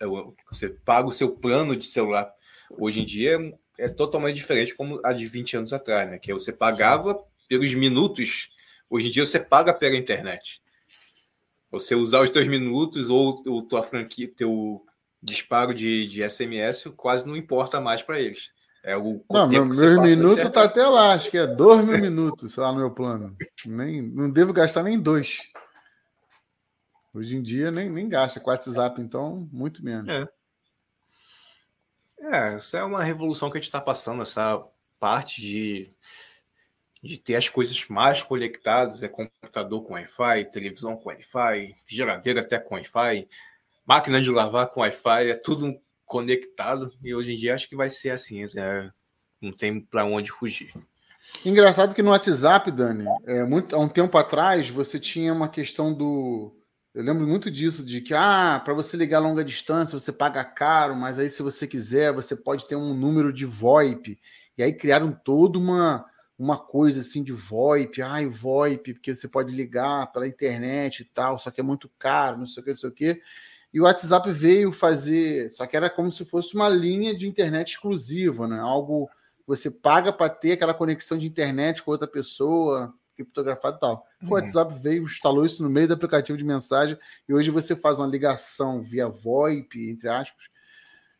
você 0.50 0.68
paga 0.68 1.08
o 1.08 1.12
seu 1.12 1.30
plano 1.30 1.76
de 1.76 1.84
celular 1.84 2.32
hoje 2.78 3.02
em 3.02 3.04
dia 3.04 3.38
é 3.78 3.88
totalmente 3.88 4.36
diferente 4.36 4.74
como 4.74 5.00
a 5.04 5.12
de 5.12 5.26
20 5.26 5.56
anos 5.58 5.72
atrás, 5.72 6.10
né? 6.10 6.18
Que 6.18 6.32
você 6.32 6.52
pagava 6.52 7.18
pelos 7.48 7.74
minutos, 7.74 8.48
hoje 8.88 9.08
em 9.08 9.10
dia 9.10 9.26
você 9.26 9.40
paga 9.40 9.72
pela 9.72 9.96
internet. 9.96 10.62
Você 11.70 11.94
usar 11.94 12.22
os 12.22 12.30
teus 12.30 12.46
minutos 12.46 13.10
ou, 13.10 13.42
ou 13.46 13.62
tua 13.62 13.82
franquia, 13.82 14.30
teu 14.34 14.84
disparo 15.20 15.74
de, 15.74 16.06
de 16.06 16.28
SMS 16.28 16.84
quase 16.96 17.26
não 17.26 17.36
importa 17.36 17.80
mais 17.80 18.02
para 18.02 18.20
eles. 18.20 18.50
É 18.84 18.96
o 18.96 19.24
não, 19.30 19.48
meu, 19.48 19.64
meu 19.64 20.02
minuto 20.02 20.50
tá 20.50 20.64
até 20.64 20.86
lá, 20.86 21.14
acho 21.14 21.30
que 21.30 21.38
é 21.38 21.46
dois 21.46 21.82
mil 21.82 21.98
minutos 21.98 22.56
lá 22.56 22.70
no 22.70 22.78
meu 22.78 22.90
plano. 22.90 23.34
Nem, 23.64 24.02
não 24.02 24.30
devo 24.30 24.52
gastar 24.52 24.82
nem 24.82 25.00
dois. 25.00 25.40
Hoje 27.14 27.36
em 27.36 27.42
dia 27.42 27.70
nem, 27.70 27.88
nem 27.88 28.08
gasta. 28.08 28.40
Com 28.40 28.50
WhatsApp, 28.50 29.00
então, 29.00 29.48
muito 29.50 29.82
menos. 29.82 30.08
É. 30.08 30.28
É, 32.32 32.56
isso 32.56 32.76
é 32.76 32.82
uma 32.82 33.02
revolução 33.02 33.50
que 33.50 33.58
a 33.58 33.60
gente 33.60 33.68
está 33.68 33.80
passando, 33.80 34.22
essa 34.22 34.66
parte 34.98 35.42
de, 35.42 35.92
de 37.02 37.18
ter 37.18 37.36
as 37.36 37.48
coisas 37.48 37.86
mais 37.88 38.22
conectadas, 38.22 39.02
é 39.02 39.08
computador 39.08 39.84
com 39.84 39.92
Wi-Fi, 39.92 40.50
televisão 40.50 40.96
com 40.96 41.10
Wi-Fi, 41.10 41.76
geladeira 41.86 42.40
até 42.40 42.58
com 42.58 42.76
Wi-Fi, 42.76 43.28
máquina 43.84 44.22
de 44.22 44.30
lavar 44.30 44.68
com 44.68 44.80
Wi-Fi, 44.80 45.30
é 45.30 45.34
tudo 45.34 45.78
conectado 46.06 46.92
e 47.02 47.14
hoje 47.14 47.34
em 47.34 47.36
dia 47.36 47.54
acho 47.54 47.68
que 47.68 47.76
vai 47.76 47.90
ser 47.90 48.10
assim, 48.10 48.46
né? 48.54 48.90
não 49.40 49.52
tem 49.52 49.78
para 49.80 50.04
onde 50.04 50.32
fugir. 50.32 50.72
Engraçado 51.44 51.94
que 51.94 52.02
no 52.02 52.10
WhatsApp, 52.10 52.70
Dani, 52.70 53.04
é, 53.26 53.44
muito, 53.44 53.76
há 53.76 53.78
um 53.78 53.88
tempo 53.88 54.16
atrás 54.16 54.70
você 54.70 54.98
tinha 54.98 55.32
uma 55.32 55.48
questão 55.48 55.92
do 55.92 56.56
eu 56.94 57.02
lembro 57.02 57.26
muito 57.26 57.50
disso, 57.50 57.84
de 57.84 58.00
que 58.00 58.14
ah, 58.14 58.62
para 58.64 58.72
você 58.72 58.96
ligar 58.96 59.18
a 59.18 59.20
longa 59.20 59.44
distância 59.44 59.98
você 59.98 60.12
paga 60.12 60.44
caro, 60.44 60.94
mas 60.94 61.18
aí 61.18 61.28
se 61.28 61.42
você 61.42 61.66
quiser 61.66 62.12
você 62.12 62.36
pode 62.36 62.68
ter 62.68 62.76
um 62.76 62.94
número 62.94 63.32
de 63.32 63.44
VoIP. 63.44 64.18
E 64.56 64.62
aí 64.62 64.72
criaram 64.72 65.10
toda 65.12 65.58
uma, 65.58 66.06
uma 66.38 66.56
coisa 66.56 67.00
assim 67.00 67.24
de 67.24 67.32
VoIP, 67.32 68.00
ai 68.00 68.26
VoIP, 68.26 68.94
porque 68.94 69.12
você 69.12 69.26
pode 69.26 69.52
ligar 69.52 70.12
pela 70.12 70.28
internet 70.28 71.00
e 71.00 71.04
tal, 71.04 71.36
só 71.36 71.50
que 71.50 71.60
é 71.60 71.64
muito 71.64 71.90
caro, 71.98 72.38
não 72.38 72.46
sei 72.46 72.60
o 72.60 72.64
que, 72.64 72.70
não 72.70 72.78
sei 72.78 72.88
o 72.88 72.92
que. 72.92 73.20
E 73.72 73.80
o 73.80 73.84
WhatsApp 73.84 74.30
veio 74.30 74.70
fazer, 74.70 75.50
só 75.50 75.66
que 75.66 75.76
era 75.76 75.90
como 75.90 76.12
se 76.12 76.24
fosse 76.24 76.54
uma 76.54 76.68
linha 76.68 77.12
de 77.12 77.26
internet 77.26 77.72
exclusiva, 77.72 78.46
né? 78.46 78.60
Algo 78.60 79.08
que 79.08 79.48
você 79.48 79.68
paga 79.68 80.12
para 80.12 80.30
ter 80.30 80.52
aquela 80.52 80.72
conexão 80.72 81.18
de 81.18 81.26
internet 81.26 81.82
com 81.82 81.90
outra 81.90 82.06
pessoa, 82.06 82.94
criptografado 83.14 83.76
e 83.76 83.80
tal. 83.80 84.06
Uhum. 84.22 84.28
O 84.28 84.32
WhatsApp 84.34 84.74
veio, 84.78 85.04
instalou 85.04 85.44
isso 85.44 85.62
no 85.62 85.70
meio 85.70 85.88
do 85.88 85.94
aplicativo 85.94 86.36
de 86.36 86.44
mensagem 86.44 86.98
e 87.28 87.34
hoje 87.34 87.50
você 87.50 87.74
faz 87.74 87.98
uma 87.98 88.06
ligação 88.06 88.82
via 88.82 89.08
VoIP, 89.08 89.90
entre 89.90 90.08
aspas, 90.08 90.46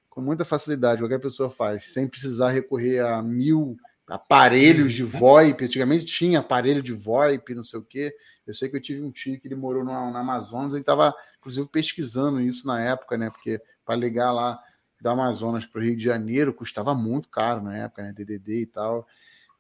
com 0.09 0.21
muita 0.21 0.45
facilidade, 0.45 1.01
qualquer 1.01 1.21
pessoa 1.21 1.51
faz, 1.51 1.93
sem 1.93 2.07
precisar 2.07 2.51
recorrer 2.51 3.01
a 3.01 3.21
mil 3.23 3.77
aparelhos 4.07 4.93
de 4.93 5.03
VoIP. 5.03 5.65
Antigamente 5.65 6.05
tinha 6.05 6.41
aparelho 6.41 6.83
de 6.83 6.93
VoIP, 6.93 7.55
não 7.55 7.65
sei 7.65 7.81
o 7.81 7.83
quê. 7.83 8.15
Eu 8.47 8.55
sei 8.55 8.69
que 8.69 8.77
eu 8.77 8.81
tive 8.81 9.03
um 9.03 9.11
tio 9.11 9.41
que 9.41 9.49
ele 9.49 9.55
morou 9.55 9.85
no, 9.85 9.93
na 10.11 10.21
Amazonas 10.21 10.75
e 10.75 10.79
estava, 10.79 11.15
inclusive, 11.39 11.67
pesquisando 11.69 12.41
isso 12.41 12.67
na 12.67 12.81
época, 12.81 13.17
né? 13.17 13.31
Porque 13.31 13.61
para 13.85 13.97
ligar 13.97 14.33
lá 14.33 14.63
da 15.01 15.13
Amazonas 15.13 15.67
para 15.67 15.81
o 15.81 15.85
Rio 15.85 15.97
de 15.97 16.05
Janeiro 16.05 16.53
custava 16.53 16.95
muito 16.95 17.29
caro 17.29 17.63
na 17.63 17.77
época, 17.77 18.03
né? 18.03 18.13
DDD 18.13 18.61
e 18.61 18.67
tal. 18.67 19.07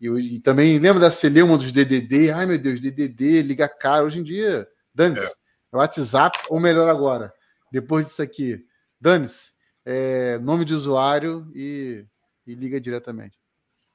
E, 0.00 0.08
e 0.08 0.40
também 0.40 0.78
lembra 0.78 1.00
da 1.00 1.10
Celeuma 1.10 1.56
dos 1.56 1.72
DDD? 1.72 2.30
Ai 2.30 2.46
meu 2.46 2.58
Deus, 2.58 2.80
DDD, 2.80 3.42
liga 3.42 3.68
cara. 3.68 4.04
Hoje 4.04 4.20
em 4.20 4.22
dia, 4.22 4.66
dane-se. 4.94 5.26
É. 5.26 5.76
WhatsApp, 5.76 6.38
ou 6.48 6.60
melhor 6.60 6.88
agora, 6.88 7.32
depois 7.70 8.04
disso 8.04 8.22
aqui, 8.22 8.64
dane-se. 9.00 9.52
É, 9.84 10.38
nome 10.38 10.64
de 10.64 10.72
usuário 10.72 11.50
e, 11.54 12.06
e 12.46 12.54
liga 12.54 12.80
diretamente. 12.80 13.36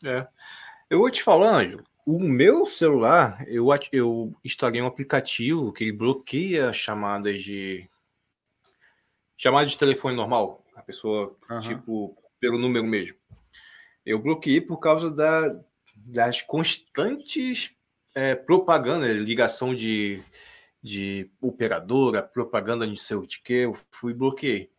É. 0.04 0.28
Eu 0.90 1.00
vou 1.00 1.10
te 1.10 1.24
falar, 1.24 1.62
Ângelo, 1.62 1.84
o 2.06 2.20
meu 2.20 2.66
celular, 2.66 3.46
eu, 3.48 3.68
eu 3.92 4.36
instalei 4.44 4.82
um 4.82 4.88
aplicativo 4.88 5.72
que 5.72 5.84
ele 5.84 5.92
bloqueia 5.92 6.74
chamadas 6.74 7.42
de. 7.44 7.88
Chamada 9.38 9.68
de 9.68 9.78
telefone 9.78 10.16
normal. 10.16 10.66
A 10.76 10.82
pessoa, 10.82 11.38
uhum. 11.50 11.60
tipo, 11.60 12.18
pelo 12.40 12.58
número 12.58 12.86
mesmo. 12.86 13.16
Eu 14.06 14.20
bloqueei 14.20 14.60
por 14.60 14.80
causa 14.80 15.12
da, 15.12 15.56
das 16.10 16.42
constantes 16.42 17.72
é, 18.16 18.36
propaganda, 18.36 19.12
ligação 19.14 19.74
de, 19.74 20.22
de 20.82 21.30
operadora, 21.40 22.24
propaganda 22.24 22.88
de 22.88 22.98
sei 22.98 23.18
o 23.18 23.28
que, 23.28 23.54
eu 23.54 23.78
fui 23.92 24.14
bloqueei. 24.14 24.72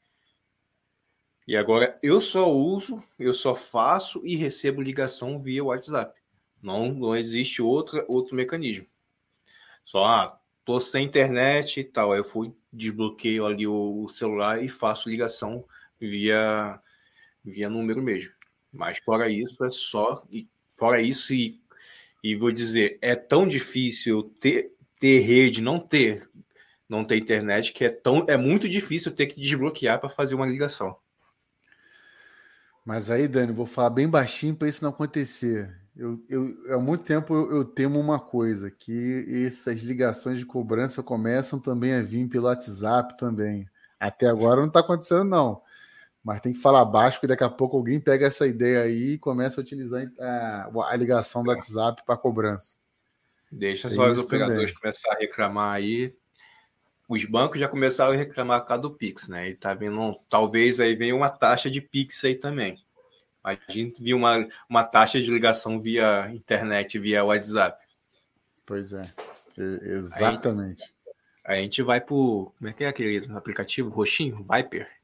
E 1.46 1.56
agora 1.56 1.98
eu 2.02 2.20
só 2.20 2.50
uso, 2.50 3.02
eu 3.18 3.32
só 3.32 3.54
faço 3.54 4.24
e 4.24 4.36
recebo 4.36 4.82
ligação 4.82 5.38
via 5.38 5.64
WhatsApp. 5.64 6.18
Não, 6.62 6.92
não 6.92 7.16
existe 7.16 7.62
outra, 7.62 8.04
outro 8.08 8.36
mecanismo. 8.36 8.86
Só, 9.84 10.04
ah, 10.04 10.40
tô 10.64 10.78
sem 10.78 11.06
internet 11.06 11.80
e 11.80 11.84
tal. 11.84 12.12
Aí 12.12 12.20
eu 12.20 12.24
fui, 12.24 12.54
desbloqueio 12.72 13.46
ali 13.46 13.66
o, 13.66 14.04
o 14.04 14.08
celular 14.08 14.62
e 14.62 14.68
faço 14.68 15.08
ligação 15.08 15.64
via, 15.98 16.80
via 17.44 17.68
número 17.70 18.02
mesmo. 18.02 18.32
Mas 18.72 18.98
fora 18.98 19.28
isso, 19.28 19.64
é 19.64 19.70
só. 19.70 20.24
Fora 20.80 21.02
isso, 21.02 21.34
e, 21.34 21.60
e 22.24 22.34
vou 22.34 22.50
dizer, 22.50 22.98
é 23.02 23.14
tão 23.14 23.46
difícil 23.46 24.22
ter, 24.40 24.72
ter 24.98 25.18
rede, 25.18 25.62
não 25.62 25.78
ter, 25.78 26.26
não 26.88 27.04
ter 27.04 27.18
internet, 27.18 27.74
que 27.74 27.84
é, 27.84 27.90
tão, 27.90 28.24
é 28.26 28.34
muito 28.34 28.66
difícil 28.66 29.12
ter 29.12 29.26
que 29.26 29.38
desbloquear 29.38 30.00
para 30.00 30.08
fazer 30.08 30.34
uma 30.34 30.46
ligação. 30.46 30.96
Mas 32.82 33.10
aí, 33.10 33.28
Dani, 33.28 33.52
vou 33.52 33.66
falar 33.66 33.90
bem 33.90 34.08
baixinho 34.08 34.56
para 34.56 34.70
isso 34.70 34.82
não 34.82 34.88
acontecer. 34.88 35.70
Eu, 35.94 36.18
eu, 36.30 36.74
há 36.74 36.78
muito 36.78 37.04
tempo 37.04 37.34
eu, 37.34 37.58
eu, 37.58 37.62
temo 37.62 38.00
uma 38.00 38.18
coisa, 38.18 38.70
que 38.70 39.26
essas 39.46 39.82
ligações 39.82 40.38
de 40.38 40.46
cobrança 40.46 41.02
começam 41.02 41.58
também 41.58 41.92
a 41.92 42.00
vir 42.00 42.26
pelo 42.26 42.46
WhatsApp 42.46 43.18
também. 43.18 43.68
Até 43.98 44.28
agora 44.28 44.62
não 44.62 44.68
está 44.68 44.80
acontecendo, 44.80 45.24
não. 45.24 45.60
Mas 46.22 46.40
tem 46.40 46.52
que 46.52 46.58
falar 46.58 46.84
baixo, 46.84 47.16
porque 47.16 47.28
daqui 47.28 47.44
a 47.44 47.48
pouco 47.48 47.76
alguém 47.76 47.98
pega 47.98 48.26
essa 48.26 48.46
ideia 48.46 48.82
aí 48.82 49.12
e 49.12 49.18
começa 49.18 49.60
a 49.60 49.62
utilizar 49.62 50.10
a, 50.18 50.70
a 50.88 50.96
ligação 50.96 51.42
do 51.42 51.50
WhatsApp 51.50 52.02
para 52.04 52.16
cobrança. 52.16 52.78
Deixa 53.50 53.88
tem 53.88 53.96
só 53.96 54.10
os 54.10 54.18
operadores 54.18 54.72
começar 54.72 55.12
a 55.12 55.18
reclamar 55.18 55.74
aí. 55.74 56.14
Os 57.08 57.24
bancos 57.24 57.58
já 57.58 57.66
começaram 57.66 58.12
a 58.12 58.16
reclamar 58.16 58.60
por 58.60 58.68
causa 58.68 58.82
do 58.82 58.90
Pix, 58.92 59.28
né? 59.28 59.48
E 59.48 59.56
tá 59.56 59.74
vendo, 59.74 60.14
talvez 60.28 60.78
aí 60.78 60.94
venha 60.94 61.16
uma 61.16 61.30
taxa 61.30 61.68
de 61.70 61.80
Pix 61.80 62.22
aí 62.24 62.36
também. 62.36 62.78
A 63.42 63.56
gente 63.68 64.00
viu 64.02 64.18
uma, 64.18 64.46
uma 64.68 64.84
taxa 64.84 65.20
de 65.20 65.30
ligação 65.30 65.80
via 65.80 66.30
internet, 66.30 66.98
via 66.98 67.24
WhatsApp. 67.24 67.84
Pois 68.66 68.92
é, 68.92 69.12
exatamente. 69.56 70.84
Aí, 71.44 71.58
a 71.58 71.62
gente 71.62 71.82
vai 71.82 72.00
pro. 72.00 72.52
Como 72.56 72.70
é 72.70 72.72
que 72.72 72.84
é 72.84 72.88
aquele 72.88 73.26
aplicativo? 73.34 73.90
Roxinho? 73.90 74.46
Viper. 74.48 74.99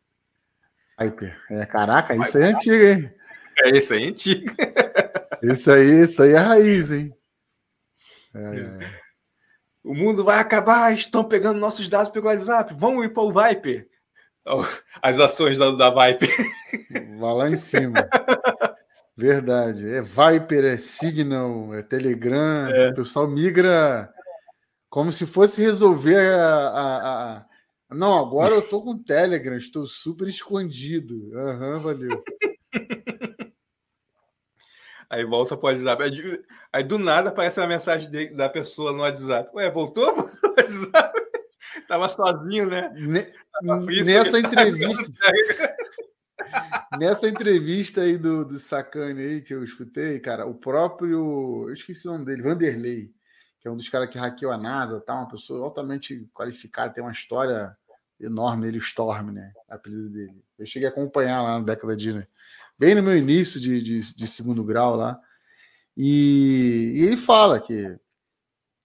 Viper. 0.98 1.36
É, 1.50 1.66
caraca, 1.66 2.14
isso 2.16 2.38
aí 2.38 2.44
é 2.44 2.46
antigo, 2.46 2.84
hein? 2.84 3.12
É, 3.62 3.78
isso 3.78 3.92
aí 3.92 4.04
é 4.04 4.08
antigo. 4.08 4.54
Isso 5.42 5.70
aí, 5.70 6.02
isso 6.02 6.22
aí 6.22 6.32
é 6.32 6.38
raiz, 6.38 6.90
hein? 6.90 7.14
É, 8.34 8.40
é. 8.40 8.90
O 9.84 9.94
mundo 9.94 10.24
vai 10.24 10.40
acabar, 10.40 10.92
estão 10.92 11.22
pegando 11.22 11.60
nossos 11.60 11.88
dados 11.90 12.10
pelo 12.10 12.26
WhatsApp. 12.26 12.74
Vamos 12.74 13.04
ir 13.04 13.10
para 13.10 13.22
o 13.22 13.30
Viper. 13.30 13.86
As 15.02 15.20
ações 15.20 15.58
da, 15.58 15.70
da 15.72 15.90
Viper. 15.90 16.30
Vai 17.20 17.34
lá 17.34 17.48
em 17.48 17.56
cima. 17.56 18.08
Verdade. 19.16 19.88
É 19.88 20.00
Viper, 20.00 20.64
é 20.64 20.76
Signal, 20.76 21.74
é 21.74 21.82
Telegram. 21.82 22.68
É. 22.68 22.90
O 22.90 22.94
pessoal 22.94 23.28
migra 23.28 24.12
como 24.88 25.12
se 25.12 25.26
fosse 25.26 25.60
resolver 25.60 26.16
a, 26.16 26.68
a, 26.68 27.36
a... 27.36 27.44
Não, 27.90 28.18
agora 28.18 28.54
eu 28.54 28.62
tô 28.62 28.82
com 28.82 29.00
Telegram, 29.02 29.56
estou 29.56 29.86
super 29.86 30.26
escondido. 30.28 31.30
Aham, 31.34 31.74
uhum, 31.74 31.80
valeu. 31.80 32.24
Aí 35.08 35.24
volta 35.24 35.56
pro 35.56 35.68
WhatsApp. 35.68 36.02
Aí 36.72 36.82
do 36.82 36.98
nada 36.98 37.28
aparece 37.28 37.60
a 37.60 37.66
mensagem 37.66 38.10
de, 38.10 38.28
da 38.30 38.48
pessoa 38.48 38.92
no 38.92 39.00
WhatsApp. 39.00 39.50
Ué, 39.54 39.70
voltou 39.70 40.12
pro 40.12 40.24
WhatsApp? 40.58 41.26
Tava 41.86 42.08
sozinho, 42.08 42.68
né? 42.68 42.92
Ne 42.96 43.32
nessa 44.04 44.38
entrevista. 44.38 45.12
nessa 46.98 47.28
entrevista 47.28 48.02
aí 48.02 48.18
do, 48.18 48.44
do 48.44 48.58
Sacane 48.58 49.22
aí 49.22 49.42
que 49.42 49.54
eu 49.54 49.62
escutei, 49.62 50.18
cara, 50.18 50.46
o 50.46 50.54
próprio. 50.54 51.68
Eu 51.68 51.72
esqueci 51.72 52.08
o 52.08 52.12
nome 52.12 52.24
dele, 52.24 52.42
Vanderlei, 52.42 53.10
que 53.66 53.68
é 53.68 53.72
um 53.72 53.76
dos 53.76 53.88
caras 53.88 54.08
que 54.08 54.16
hackeou 54.16 54.52
a 54.52 54.56
NASA, 54.56 55.00
tá? 55.00 55.12
Uma 55.12 55.28
pessoa 55.28 55.64
altamente 55.64 56.24
qualificada, 56.32 56.94
tem 56.94 57.02
uma 57.02 57.10
história 57.10 57.76
enorme, 58.20 58.68
ele, 58.68 58.78
Storm, 58.78 59.32
né? 59.32 59.52
Apelido 59.68 60.08
dele. 60.08 60.40
Eu 60.56 60.64
cheguei 60.64 60.86
a 60.86 60.90
acompanhar 60.92 61.42
lá 61.42 61.58
na 61.58 61.64
década 61.64 61.96
de. 61.96 62.24
Bem 62.78 62.94
no 62.94 63.02
meu 63.02 63.16
início 63.16 63.60
de, 63.60 63.82
de, 63.82 64.14
de 64.14 64.26
segundo 64.28 64.62
grau 64.62 64.94
lá. 64.94 65.20
E, 65.96 66.92
e 66.94 67.02
ele 67.02 67.16
fala 67.16 67.58
que 67.58 67.98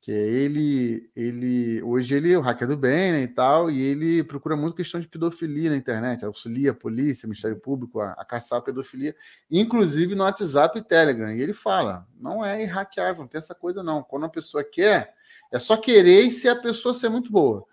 que 0.01 0.11
ele, 0.11 1.11
ele 1.15 1.79
hoje 1.83 2.15
ele 2.15 2.33
é 2.33 2.37
o 2.37 2.41
hacker 2.41 2.67
do 2.67 2.75
bem 2.75 3.11
né, 3.11 3.21
e 3.21 3.27
tal, 3.27 3.69
e 3.69 3.79
ele 3.79 4.23
procura 4.23 4.55
muito 4.55 4.75
questão 4.75 4.99
de 4.99 5.07
pedofilia 5.07 5.69
na 5.69 5.75
internet, 5.75 6.25
auxilia 6.25 6.71
a 6.71 6.73
polícia, 6.73 7.27
Ministério 7.27 7.59
Público 7.59 7.99
a, 7.99 8.13
a 8.13 8.25
caçar 8.25 8.57
a 8.57 8.61
pedofilia, 8.63 9.15
inclusive 9.49 10.15
no 10.15 10.23
WhatsApp 10.23 10.79
e 10.79 10.83
Telegram. 10.83 11.31
E 11.31 11.39
ele 11.39 11.53
fala: 11.53 12.07
não 12.19 12.43
é 12.43 12.63
hackeável, 12.65 13.21
não 13.21 13.27
tem 13.27 13.37
essa 13.37 13.53
coisa 13.53 13.83
não. 13.83 14.01
Quando 14.01 14.25
a 14.25 14.29
pessoa 14.29 14.63
quer, 14.63 15.13
é 15.51 15.59
só 15.59 15.77
querer 15.77 16.23
e 16.23 16.31
se 16.31 16.49
a 16.49 16.55
pessoa 16.55 16.95
ser 16.95 17.09
muito 17.09 17.31
boa. 17.31 17.63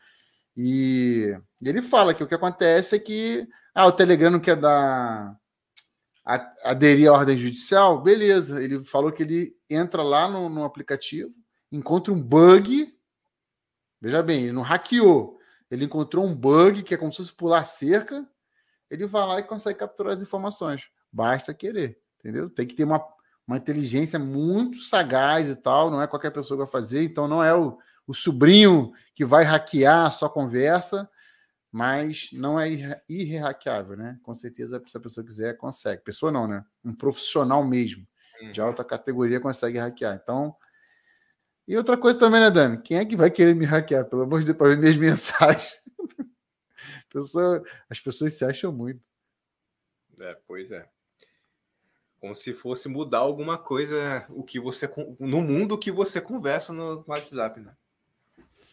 E 0.54 1.34
ele 1.62 1.80
fala 1.80 2.12
que 2.12 2.22
o 2.22 2.26
que 2.26 2.34
acontece 2.34 2.94
é 2.94 2.98
que 2.98 3.48
ah, 3.74 3.86
o 3.86 3.92
Telegram 3.92 4.30
não 4.30 4.40
quer 4.40 4.56
dar 4.56 5.34
aderir 6.62 7.08
à 7.08 7.14
ordem 7.14 7.38
judicial, 7.38 8.02
beleza. 8.02 8.62
Ele 8.62 8.84
falou 8.84 9.10
que 9.10 9.22
ele 9.22 9.56
entra 9.70 10.02
lá 10.02 10.28
no, 10.28 10.50
no 10.50 10.62
aplicativo 10.62 11.32
encontra 11.70 12.12
um 12.12 12.20
bug. 12.20 12.94
Veja 14.00 14.22
bem, 14.22 14.44
ele 14.44 14.52
não 14.52 14.62
hackeou. 14.62 15.38
Ele 15.70 15.84
encontrou 15.84 16.24
um 16.24 16.34
bug 16.34 16.82
que 16.82 16.94
é 16.94 16.96
como 16.96 17.12
se 17.12 17.18
fosse 17.18 17.32
pular 17.32 17.64
cerca. 17.64 18.26
Ele 18.90 19.06
vai 19.06 19.26
lá 19.26 19.38
e 19.40 19.42
consegue 19.42 19.78
capturar 19.78 20.14
as 20.14 20.22
informações. 20.22 20.88
Basta 21.12 21.52
querer, 21.52 21.98
entendeu? 22.18 22.48
Tem 22.48 22.66
que 22.66 22.74
ter 22.74 22.84
uma, 22.84 23.04
uma 23.46 23.56
inteligência 23.56 24.18
muito 24.18 24.78
sagaz 24.78 25.48
e 25.48 25.56
tal. 25.56 25.90
Não 25.90 26.00
é 26.00 26.06
qualquer 26.06 26.30
pessoa 26.30 26.56
que 26.56 26.64
vai 26.64 26.72
fazer. 26.72 27.02
Então, 27.02 27.28
não 27.28 27.44
é 27.44 27.54
o, 27.54 27.78
o 28.06 28.14
sobrinho 28.14 28.92
que 29.14 29.24
vai 29.24 29.44
hackear 29.44 30.06
a 30.06 30.10
sua 30.10 30.30
conversa, 30.30 31.08
mas 31.70 32.30
não 32.32 32.58
é 32.58 33.02
irrehackeável, 33.06 33.96
né? 33.96 34.18
Com 34.22 34.34
certeza, 34.34 34.82
se 34.86 34.96
a 34.96 35.00
pessoa 35.00 35.24
quiser, 35.24 35.56
consegue. 35.58 36.02
Pessoa 36.02 36.32
não, 36.32 36.48
né? 36.48 36.64
Um 36.82 36.94
profissional 36.94 37.62
mesmo, 37.62 38.06
de 38.52 38.60
uhum. 38.60 38.68
alta 38.68 38.82
categoria, 38.82 39.38
consegue 39.38 39.78
hackear. 39.78 40.18
Então, 40.22 40.56
e 41.68 41.76
outra 41.76 41.98
coisa 41.98 42.18
também, 42.18 42.40
né, 42.40 42.50
Dani? 42.50 42.80
Quem 42.80 42.96
é 42.96 43.04
que 43.04 43.14
vai 43.14 43.30
querer 43.30 43.54
me 43.54 43.66
hackear? 43.66 44.06
Pelo 44.06 44.22
amor 44.22 44.40
de 44.40 44.46
Deus, 44.46 44.56
para 44.56 44.68
ver 44.68 44.78
minhas 44.78 44.96
mensagens. 44.96 45.78
Pessoa, 47.12 47.62
as 47.90 48.00
pessoas 48.00 48.32
se 48.32 48.42
acham 48.42 48.72
muito. 48.72 49.02
É, 50.18 50.34
pois 50.46 50.70
é. 50.70 50.88
Como 52.18 52.34
se 52.34 52.54
fosse 52.54 52.88
mudar 52.88 53.18
alguma 53.18 53.58
coisa 53.58 54.24
o 54.30 54.42
que 54.42 54.58
você 54.58 54.90
no 55.20 55.42
mundo 55.42 55.76
que 55.76 55.92
você 55.92 56.22
conversa 56.22 56.72
no 56.72 57.04
WhatsApp, 57.06 57.60
né? 57.60 57.76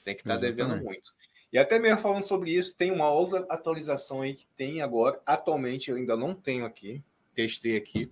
Tem 0.06 0.16
que 0.16 0.22
estar 0.22 0.36
tá 0.36 0.40
devendo 0.40 0.78
muito. 0.78 1.14
E 1.52 1.58
até 1.58 1.78
mesmo 1.78 2.00
falando 2.00 2.26
sobre 2.26 2.52
isso, 2.52 2.76
tem 2.78 2.92
uma 2.92 3.10
outra 3.10 3.46
atualização 3.50 4.22
aí 4.22 4.36
que 4.36 4.48
tem 4.56 4.82
agora. 4.82 5.22
Atualmente 5.26 5.92
eu 5.92 5.98
ainda 5.98 6.16
não 6.16 6.34
tenho 6.34 6.66
aqui, 6.66 7.04
testei 7.34 7.76
aqui, 7.76 8.10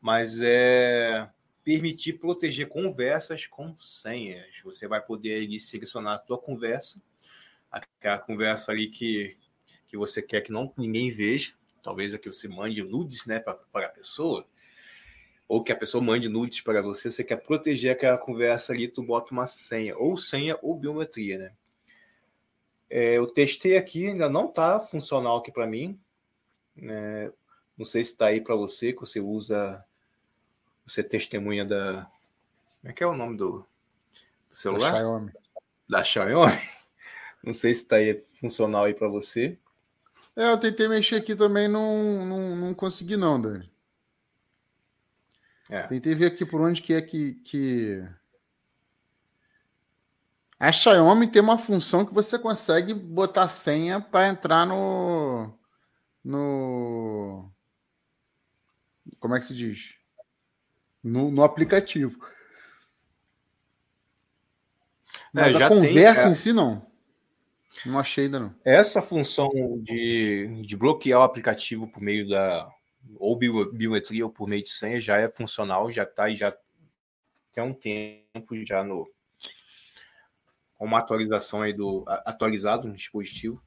mas 0.00 0.40
é 0.40 1.28
permitir 1.64 2.14
proteger 2.14 2.68
conversas 2.68 3.46
com 3.46 3.74
senhas. 3.76 4.46
Você 4.62 4.86
vai 4.86 5.00
poder 5.00 5.42
ali, 5.42 5.58
selecionar 5.58 6.16
a 6.16 6.18
tua 6.18 6.38
conversa, 6.38 7.00
aquela 7.70 8.18
conversa 8.18 8.70
ali 8.70 8.88
que, 8.88 9.36
que 9.88 9.96
você 9.96 10.20
quer 10.20 10.42
que 10.42 10.52
não 10.52 10.72
ninguém 10.76 11.10
veja, 11.10 11.52
talvez 11.82 12.12
aqui 12.12 12.28
você 12.28 12.46
mande 12.46 12.82
nudes 12.82 13.26
né, 13.26 13.40
para 13.40 13.58
a 13.74 13.88
pessoa, 13.88 14.46
ou 15.48 15.62
que 15.62 15.72
a 15.72 15.76
pessoa 15.76 16.02
mande 16.02 16.28
nudes 16.28 16.60
para 16.60 16.82
você, 16.82 17.10
você 17.10 17.24
quer 17.24 17.36
proteger 17.36 17.92
aquela 17.92 18.18
conversa 18.18 18.72
ali, 18.72 18.86
tu 18.86 19.02
bota 19.02 19.32
uma 19.32 19.46
senha, 19.46 19.96
ou 19.96 20.16
senha 20.16 20.58
ou 20.62 20.78
biometria, 20.78 21.38
né? 21.38 21.52
É, 22.88 23.14
eu 23.18 23.26
testei 23.26 23.76
aqui, 23.76 24.06
ainda 24.06 24.28
não 24.28 24.48
está 24.48 24.78
funcional 24.78 25.38
aqui 25.38 25.50
para 25.50 25.66
mim. 25.66 25.98
Né? 26.76 27.32
Não 27.76 27.84
sei 27.84 28.04
se 28.04 28.12
está 28.12 28.26
aí 28.26 28.40
para 28.40 28.54
você, 28.54 28.92
que 28.92 29.00
você 29.00 29.18
usa 29.18 29.84
você 30.86 31.02
testemunha 31.02 31.64
da. 31.64 32.10
Como 32.80 32.90
é 32.90 32.92
que 32.92 33.02
é 33.02 33.06
o 33.06 33.16
nome 33.16 33.36
do, 33.36 33.58
do 33.58 33.66
celular? 34.50 34.92
Da 34.92 34.98
Xiaomi. 34.98 35.32
Da 35.88 36.04
Xiaomi? 36.04 36.52
Não 37.42 37.54
sei 37.54 37.74
se 37.74 37.82
está 37.82 37.96
aí 37.96 38.20
funcional 38.40 38.84
aí 38.84 38.94
para 38.94 39.08
você. 39.08 39.58
É, 40.36 40.50
eu 40.50 40.58
tentei 40.58 40.88
mexer 40.88 41.16
aqui 41.16 41.36
também, 41.36 41.68
não, 41.68 42.26
não, 42.26 42.56
não 42.56 42.74
consegui 42.74 43.16
não, 43.16 43.40
Dani. 43.40 43.70
É. 45.70 45.82
Tentei 45.86 46.14
ver 46.14 46.26
aqui 46.26 46.44
por 46.44 46.60
onde 46.60 46.82
que 46.82 46.92
é 46.92 47.00
que, 47.00 47.34
que... 47.34 48.04
A 50.58 50.72
Xiaomi 50.72 51.30
tem 51.30 51.42
uma 51.42 51.58
função 51.58 52.04
que 52.04 52.14
você 52.14 52.38
consegue 52.38 52.94
botar 52.94 53.46
senha 53.48 54.00
para 54.00 54.28
entrar 54.28 54.66
no. 54.66 55.52
No. 56.24 57.50
Como 59.20 59.36
é 59.36 59.40
que 59.40 59.46
se 59.46 59.54
diz? 59.54 59.94
No, 61.04 61.30
no 61.30 61.44
aplicativo. 61.44 62.18
É, 65.12 65.18
Mas 65.32 65.54
é, 65.54 65.62
a 65.62 65.68
conversa 65.68 66.22
tem, 66.22 66.28
é... 66.28 66.30
em 66.30 66.34
si, 66.34 66.52
não. 66.52 66.86
Não 67.84 67.98
achei 67.98 68.24
ainda 68.24 68.40
não. 68.40 68.54
Essa 68.64 69.02
função 69.02 69.50
de, 69.82 70.62
de 70.62 70.76
bloquear 70.76 71.20
o 71.20 71.24
aplicativo 71.24 71.86
por 71.86 72.00
meio 72.00 72.28
da 72.28 72.70
ou 73.16 73.36
biometria 73.36 74.24
ou 74.24 74.32
por 74.32 74.48
meio 74.48 74.62
de 74.62 74.70
senha 74.70 74.98
já 74.98 75.18
é 75.18 75.28
funcional, 75.28 75.90
já 75.90 76.04
está 76.04 76.30
e 76.30 76.36
já 76.36 76.56
tem 77.52 77.62
um 77.62 77.74
tempo 77.74 78.56
já 78.64 78.82
no 78.82 79.06
com 80.74 80.86
uma 80.86 80.98
atualização 80.98 81.62
aí 81.62 81.72
do 81.72 82.04
atualizado 82.06 82.88
no 82.88 82.96
dispositivo. 82.96 83.62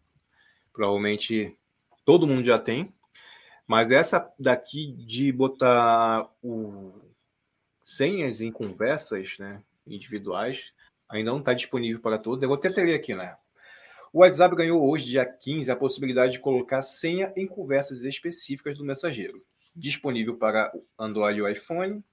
Provavelmente 0.73 1.55
todo 2.03 2.27
mundo 2.27 2.43
já 2.43 2.57
tem, 2.57 2.93
mas 3.67 3.91
essa 3.91 4.33
daqui 4.39 4.91
de 4.93 5.31
botar 5.31 6.27
o 6.41 7.06
senhas 7.87 8.41
em 8.41 8.51
conversas, 8.51 9.37
né, 9.39 9.63
individuais, 9.87 10.73
ainda 11.07 11.31
não 11.31 11.39
está 11.39 11.53
disponível 11.53 12.01
para 12.01 12.17
todos. 12.17 12.43
Eu 12.43 12.49
vou 12.49 12.57
até 12.57 12.69
ter 12.69 12.93
aqui, 12.93 13.15
né? 13.15 13.37
O 14.11 14.19
WhatsApp 14.19 14.53
ganhou 14.57 14.85
hoje, 14.85 15.05
dia 15.05 15.25
15, 15.25 15.71
a 15.71 15.75
possibilidade 15.75 16.33
de 16.33 16.39
colocar 16.39 16.81
senha 16.81 17.31
em 17.33 17.47
conversas 17.47 18.03
específicas 18.03 18.77
do 18.77 18.83
mensageiro, 18.83 19.41
disponível 19.73 20.35
para 20.35 20.69
Android 20.99 21.39
e 21.39 21.49
iPhone. 21.49 22.03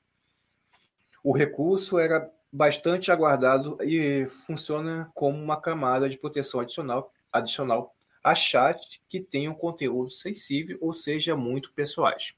O 1.24 1.32
recurso 1.32 1.98
era 1.98 2.30
bastante 2.52 3.10
aguardado 3.10 3.76
e 3.82 4.26
funciona 4.46 5.10
como 5.12 5.42
uma 5.42 5.60
camada 5.60 6.08
de 6.08 6.16
proteção 6.16 6.60
adicional, 6.60 7.12
adicional 7.32 7.96
a 8.22 8.36
chat 8.36 9.02
que 9.08 9.18
tenham 9.18 9.52
conteúdo 9.52 10.08
sensível 10.08 10.78
ou 10.80 10.94
seja 10.94 11.34
muito 11.34 11.72
pessoais. 11.72 12.32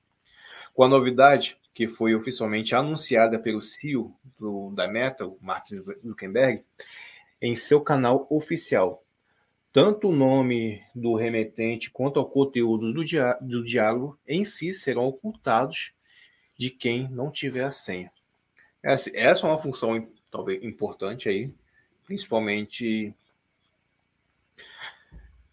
Com 0.72 0.84
a 0.84 0.88
novidade 0.88 1.58
que 1.76 1.86
foi 1.86 2.14
oficialmente 2.14 2.74
anunciada 2.74 3.38
pelo 3.38 3.60
CEO 3.60 4.18
do, 4.38 4.70
da 4.70 4.88
Meta, 4.88 5.26
o 5.26 5.36
Mark 5.42 5.66
Zuckerberg, 5.68 6.64
em 7.38 7.54
seu 7.54 7.82
canal 7.82 8.26
oficial, 8.30 9.04
tanto 9.74 10.08
o 10.08 10.16
nome 10.16 10.82
do 10.94 11.14
remetente 11.14 11.90
quanto 11.90 12.18
o 12.18 12.24
conteúdo 12.24 12.94
do, 12.94 13.04
diá 13.04 13.34
do 13.42 13.62
diálogo 13.62 14.18
em 14.26 14.42
si 14.42 14.72
serão 14.72 15.04
ocultados 15.04 15.92
de 16.56 16.70
quem 16.70 17.10
não 17.10 17.30
tiver 17.30 17.64
a 17.64 17.72
senha. 17.72 18.10
Essa, 18.82 19.10
essa 19.14 19.46
é 19.46 19.50
uma 19.50 19.58
função 19.58 20.08
talvez 20.30 20.64
importante 20.64 21.28
aí, 21.28 21.52
principalmente 22.06 23.14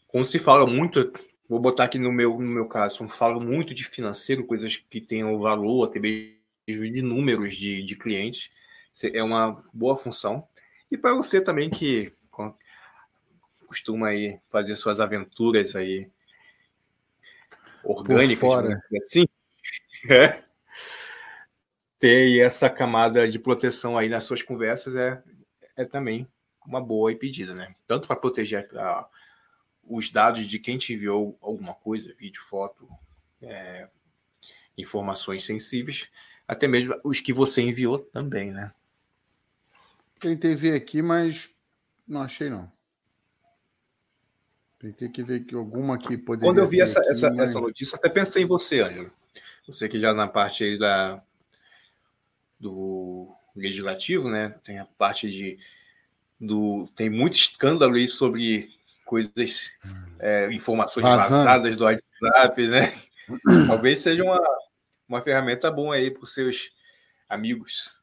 quando 0.07 0.23
se 0.23 0.39
fala 0.39 0.65
muito, 0.65 1.11
vou 1.47 1.59
botar 1.59 1.85
aqui 1.85 1.99
no 1.99 2.11
meu, 2.11 2.39
no 2.39 2.47
meu 2.47 2.67
caso, 2.67 3.07
falo 3.07 3.39
muito 3.39 3.73
de 3.73 3.83
financeiro, 3.83 4.45
coisas 4.45 4.77
que 4.77 5.01
tenham 5.01 5.37
valor, 5.39 5.85
até 5.85 5.99
mesmo 5.99 6.39
de 6.67 7.01
números 7.01 7.55
de, 7.55 7.83
de 7.83 7.95
clientes, 7.95 8.49
é 9.01 9.23
uma 9.23 9.63
boa 9.73 9.97
função. 9.97 10.47
E 10.89 10.97
para 10.97 11.13
você 11.13 11.41
também 11.41 11.69
que 11.69 12.13
costuma 13.67 14.09
aí 14.09 14.39
fazer 14.51 14.75
suas 14.75 14.99
aventuras 14.99 15.75
aí 15.75 16.07
orgânicas, 17.83 18.79
assim, 19.03 19.25
é. 20.07 20.43
ter 21.97 22.39
essa 22.39 22.69
camada 22.69 23.27
de 23.27 23.39
proteção 23.39 23.97
aí 23.97 24.07
nas 24.07 24.25
suas 24.25 24.43
conversas 24.43 24.95
é, 24.95 25.21
é 25.75 25.83
também 25.83 26.27
uma 26.65 26.79
boa 26.79 27.11
e 27.11 27.15
pedida, 27.15 27.55
né? 27.55 27.75
Tanto 27.87 28.07
para 28.07 28.15
proteger 28.15 28.69
a, 28.77 29.07
os 29.87 30.09
dados 30.09 30.45
de 30.45 30.59
quem 30.59 30.77
te 30.77 30.93
enviou 30.93 31.37
alguma 31.41 31.73
coisa, 31.73 32.13
vídeo, 32.13 32.41
foto, 32.43 32.87
é, 33.41 33.87
informações 34.77 35.43
sensíveis, 35.43 36.09
até 36.47 36.67
mesmo 36.67 36.95
os 37.03 37.19
que 37.19 37.33
você 37.33 37.61
enviou 37.61 37.99
também, 37.99 38.51
né? 38.51 38.71
Tentei 40.19 40.55
ver 40.55 40.75
aqui, 40.75 41.01
mas 41.01 41.49
não 42.07 42.21
achei 42.21 42.49
não. 42.49 42.71
Tentei 44.79 45.09
que 45.09 45.23
ver 45.23 45.45
que 45.45 45.55
alguma 45.55 45.95
aqui 45.95 46.17
poderia. 46.17 46.49
Quando 46.49 46.59
eu 46.59 46.67
vi 46.67 46.81
essa, 46.81 46.99
aqui, 46.99 47.09
essa, 47.09 47.29
mas... 47.29 47.49
essa 47.49 47.61
notícia, 47.61 47.95
até 47.95 48.09
pensei 48.09 48.43
em 48.43 48.45
você, 48.45 48.81
Ângelo. 48.81 49.11
Você 49.67 49.87
que 49.87 49.99
já 49.99 50.13
na 50.13 50.27
parte 50.27 50.63
aí 50.63 50.77
da, 50.77 51.23
do 52.59 53.33
legislativo, 53.55 54.29
né? 54.29 54.49
Tem 54.63 54.79
a 54.79 54.85
parte 54.85 55.29
de. 55.31 55.57
Do, 56.39 56.85
tem 56.95 57.09
muito 57.09 57.35
escândalo 57.35 57.95
aí 57.95 58.07
sobre 58.07 58.69
coisas, 59.05 59.71
é, 60.19 60.51
informações 60.51 61.03
Vazando. 61.03 61.43
vazadas 61.43 61.77
do 61.77 61.83
WhatsApp, 61.83 62.67
né? 62.67 62.93
Talvez 63.67 63.99
seja 63.99 64.23
uma, 64.23 64.41
uma 65.07 65.21
ferramenta 65.21 65.71
boa 65.71 65.95
aí 65.95 66.11
para 66.11 66.23
os 66.23 66.33
seus 66.33 66.71
amigos. 67.29 68.01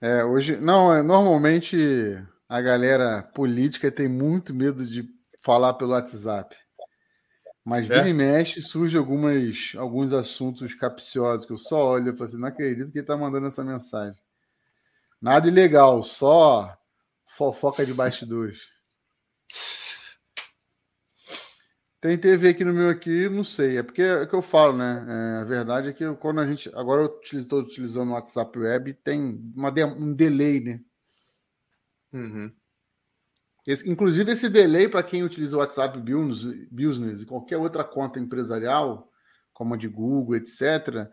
É, 0.00 0.24
hoje, 0.24 0.56
não, 0.56 0.94
é, 0.94 1.02
normalmente 1.02 1.76
a 2.48 2.60
galera 2.60 3.22
política 3.34 3.90
tem 3.90 4.08
muito 4.08 4.54
medo 4.54 4.84
de 4.84 5.08
falar 5.42 5.74
pelo 5.74 5.92
WhatsApp. 5.92 6.56
Mas 7.64 7.90
é? 7.90 7.94
vira 7.94 8.08
e 8.08 8.14
mexe, 8.14 8.62
surge 8.62 8.96
algumas, 8.96 9.74
alguns 9.76 10.12
assuntos 10.12 10.74
capciosos 10.74 11.44
que 11.44 11.52
eu 11.52 11.58
só 11.58 11.84
olho 11.86 12.12
e 12.12 12.16
falo 12.16 12.24
assim, 12.24 12.38
não 12.38 12.48
acredito 12.48 12.90
que 12.90 12.98
ele 12.98 13.04
está 13.04 13.16
mandando 13.16 13.46
essa 13.46 13.62
mensagem. 13.62 14.18
Nada 15.20 15.48
ilegal, 15.48 16.02
só 16.02 16.78
fofoca 17.26 17.84
de 17.84 17.92
bastidores. 17.92 18.62
Tem 22.00 22.16
TV 22.16 22.50
aqui 22.50 22.64
no 22.64 22.72
meu 22.72 22.88
aqui, 22.88 23.28
não 23.28 23.42
sei. 23.42 23.78
É 23.78 23.82
porque 23.82 24.02
é 24.02 24.22
o 24.22 24.28
que 24.28 24.34
eu 24.34 24.42
falo, 24.42 24.76
né? 24.76 25.04
É, 25.08 25.42
a 25.42 25.44
verdade 25.44 25.88
é 25.88 25.92
que 25.92 26.04
quando 26.16 26.40
a 26.40 26.46
gente. 26.46 26.70
Agora 26.74 27.02
eu 27.02 27.20
estou 27.22 27.60
utilizando 27.60 28.10
o 28.10 28.12
WhatsApp 28.12 28.56
Web, 28.56 28.94
tem 28.94 29.40
uma, 29.54 29.72
um 29.84 30.14
delay, 30.14 30.60
né? 30.60 30.80
Uhum. 32.12 32.52
Esse, 33.66 33.90
inclusive, 33.90 34.32
esse 34.32 34.48
delay, 34.48 34.88
para 34.88 35.02
quem 35.02 35.22
utiliza 35.22 35.56
o 35.56 35.58
WhatsApp 35.58 35.98
Business 36.70 37.20
e 37.20 37.26
qualquer 37.26 37.58
outra 37.58 37.84
conta 37.84 38.20
empresarial, 38.20 39.10
como 39.52 39.74
a 39.74 39.76
de 39.76 39.88
Google, 39.88 40.36
etc. 40.36 41.08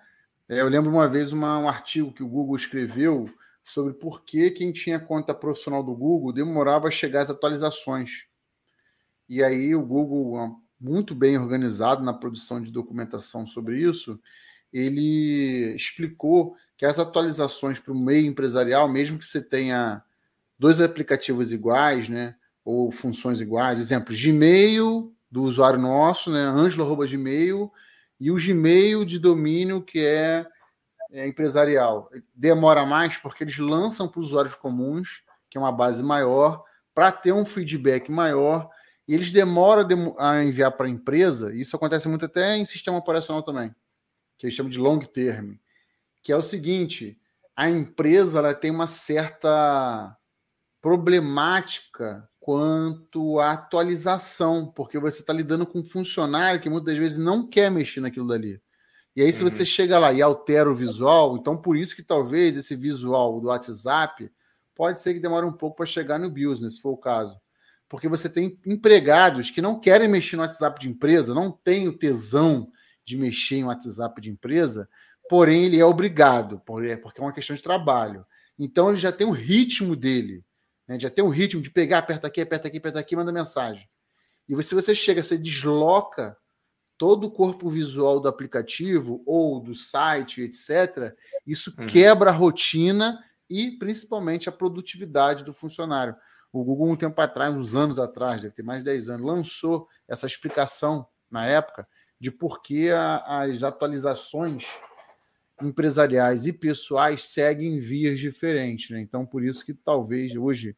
É, 0.47 0.61
eu 0.61 0.69
lembro 0.69 0.91
uma 0.91 1.09
vez 1.09 1.33
uma, 1.33 1.57
um 1.57 1.67
artigo 1.67 2.13
que 2.13 2.23
o 2.23 2.29
Google 2.29 2.55
escreveu 2.55 3.27
sobre 3.63 3.93
por 3.93 4.23
que 4.23 4.51
quem 4.51 4.71
tinha 4.71 4.99
conta 4.99 5.33
profissional 5.33 5.83
do 5.83 5.95
Google 5.95 6.31
demorava 6.31 6.87
a 6.87 6.91
chegar 6.91 7.21
às 7.21 7.29
atualizações. 7.31 8.25
E 9.27 9.43
aí 9.43 9.75
o 9.75 9.83
Google, 9.83 10.61
muito 10.79 11.15
bem 11.15 11.37
organizado 11.37 12.03
na 12.03 12.13
produção 12.13 12.61
de 12.61 12.71
documentação 12.71 13.45
sobre 13.45 13.79
isso, 13.79 14.19
ele 14.71 15.73
explicou 15.75 16.55
que 16.77 16.85
as 16.85 16.99
atualizações 16.99 17.79
para 17.79 17.93
o 17.93 17.99
meio 17.99 18.25
empresarial, 18.25 18.89
mesmo 18.89 19.17
que 19.17 19.25
você 19.25 19.41
tenha 19.41 20.03
dois 20.59 20.81
aplicativos 20.81 21.51
iguais, 21.51 22.09
né, 22.09 22.35
ou 22.63 22.91
funções 22.91 23.39
iguais. 23.39 23.79
Exemplo, 23.79 24.15
Gmail 24.15 25.15
do 25.35 25.43
usuário 25.43 25.79
nosso, 25.79 26.31
né? 26.31 26.39
Angelo.gmail 26.39 27.71
e 28.19 28.31
o 28.31 28.35
Gmail 28.35 29.03
de 29.03 29.19
domínio 29.19 29.81
que 29.81 29.99
é, 29.99 30.47
é 31.11 31.27
empresarial. 31.27 32.09
Demora 32.33 32.85
mais 32.85 33.17
porque 33.17 33.43
eles 33.43 33.57
lançam 33.57 34.07
para 34.07 34.21
os 34.21 34.27
usuários 34.27 34.55
comuns, 34.55 35.23
que 35.49 35.57
é 35.57 35.61
uma 35.61 35.71
base 35.71 36.01
maior, 36.01 36.63
para 36.93 37.11
ter 37.11 37.33
um 37.33 37.45
feedback 37.45 38.09
maior. 38.09 38.69
E 39.07 39.13
eles 39.13 39.31
demoram 39.31 40.15
a 40.17 40.43
enviar 40.43 40.71
para 40.71 40.87
a 40.87 40.89
empresa, 40.89 41.53
isso 41.53 41.75
acontece 41.75 42.07
muito 42.07 42.25
até 42.25 42.57
em 42.57 42.65
sistema 42.65 42.97
operacional 42.97 43.43
também, 43.43 43.73
que 44.37 44.47
eles 44.47 44.55
chamam 44.55 44.69
de 44.69 44.79
long 44.79 44.99
term, 44.99 45.53
que 46.23 46.31
é 46.31 46.37
o 46.37 46.41
seguinte: 46.41 47.19
a 47.55 47.69
empresa 47.69 48.39
ela 48.39 48.53
tem 48.53 48.71
uma 48.71 48.87
certa 48.87 50.17
problemática 50.81 52.27
quanto 52.39 53.39
à 53.39 53.53
atualização, 53.53 54.71
porque 54.71 54.99
você 54.99 55.21
está 55.21 55.33
lidando 55.33 55.65
com 55.65 55.79
um 55.79 55.83
funcionário 55.83 56.61
que 56.61 56.69
muitas 56.69 56.95
vezes 56.97 57.17
não 57.17 57.47
quer 57.47 57.71
mexer 57.71 58.01
naquilo 58.01 58.27
dali. 58.27 58.61
E 59.15 59.21
aí, 59.21 59.31
se 59.31 59.43
uhum. 59.43 59.49
você 59.49 59.65
chega 59.65 59.97
lá 59.97 60.11
e 60.11 60.21
altera 60.21 60.69
o 60.69 60.75
visual, 60.75 61.37
então 61.37 61.55
por 61.55 61.77
isso 61.77 61.95
que 61.95 62.03
talvez 62.03 62.57
esse 62.57 62.75
visual 62.75 63.39
do 63.39 63.47
WhatsApp 63.47 64.29
pode 64.75 64.99
ser 64.99 65.13
que 65.13 65.19
demore 65.19 65.45
um 65.45 65.53
pouco 65.53 65.77
para 65.77 65.85
chegar 65.85 66.19
no 66.19 66.29
business, 66.29 66.75
se 66.75 66.81
for 66.81 66.91
o 66.91 66.97
caso. 66.97 67.39
Porque 67.87 68.07
você 68.07 68.29
tem 68.29 68.59
empregados 68.65 69.51
que 69.51 69.61
não 69.61 69.79
querem 69.79 70.07
mexer 70.07 70.35
no 70.35 70.41
WhatsApp 70.41 70.79
de 70.79 70.89
empresa, 70.89 71.33
não 71.33 71.51
tem 71.51 71.87
o 71.87 71.97
tesão 71.97 72.71
de 73.05 73.17
mexer 73.17 73.57
em 73.57 73.65
WhatsApp 73.65 74.19
de 74.19 74.31
empresa, 74.31 74.89
porém 75.29 75.65
ele 75.65 75.79
é 75.79 75.85
obrigado, 75.85 76.61
porque 76.65 77.19
é 77.19 77.21
uma 77.21 77.33
questão 77.33 77.55
de 77.55 77.61
trabalho. 77.61 78.25
Então 78.57 78.89
ele 78.89 78.97
já 78.97 79.11
tem 79.11 79.27
o 79.27 79.31
ritmo 79.31 79.95
dele. 79.95 80.43
Né? 80.87 80.99
Já 80.99 81.09
tem 81.09 81.23
um 81.23 81.29
ritmo 81.29 81.61
de 81.61 81.69
pegar, 81.69 81.99
aperta 81.99 82.27
aqui, 82.27 82.41
aperta 82.41 82.67
aqui, 82.67 82.77
aperta 82.77 82.99
aqui, 82.99 83.15
manda 83.15 83.31
mensagem. 83.31 83.87
E 84.47 84.63
se 84.63 84.75
você 84.75 84.93
chega, 84.93 85.23
você 85.23 85.37
desloca 85.37 86.37
todo 86.97 87.27
o 87.27 87.31
corpo 87.31 87.69
visual 87.69 88.19
do 88.19 88.27
aplicativo 88.27 89.21
ou 89.25 89.59
do 89.59 89.75
site, 89.75 90.41
etc., 90.41 91.13
isso 91.45 91.73
uhum. 91.77 91.87
quebra 91.87 92.29
a 92.29 92.33
rotina 92.33 93.19
e 93.49 93.71
principalmente 93.71 94.47
a 94.47 94.51
produtividade 94.51 95.43
do 95.43 95.53
funcionário. 95.53 96.15
O 96.59 96.63
Google, 96.63 96.89
um 96.89 96.95
tempo 96.95 97.19
atrás, 97.19 97.53
uns 97.53 97.75
anos 97.75 97.99
atrás, 97.99 98.41
deve 98.41 98.55
ter 98.55 98.63
mais 98.63 98.79
de 98.79 98.85
10 98.85 99.09
anos, 99.09 99.25
lançou 99.25 99.89
essa 100.07 100.25
explicação 100.25 101.05
na 101.29 101.45
época 101.45 101.85
de 102.17 102.31
por 102.31 102.61
que 102.61 102.89
a, 102.89 103.41
as 103.41 103.61
atualizações 103.61 104.65
empresariais 105.61 106.47
e 106.47 106.53
pessoais 106.53 107.23
seguem 107.23 107.79
vias 107.79 108.19
diferentes. 108.19 108.89
Né? 108.89 109.01
Então, 109.01 109.25
por 109.25 109.43
isso 109.43 109.65
que 109.65 109.73
talvez 109.73 110.33
hoje 110.35 110.77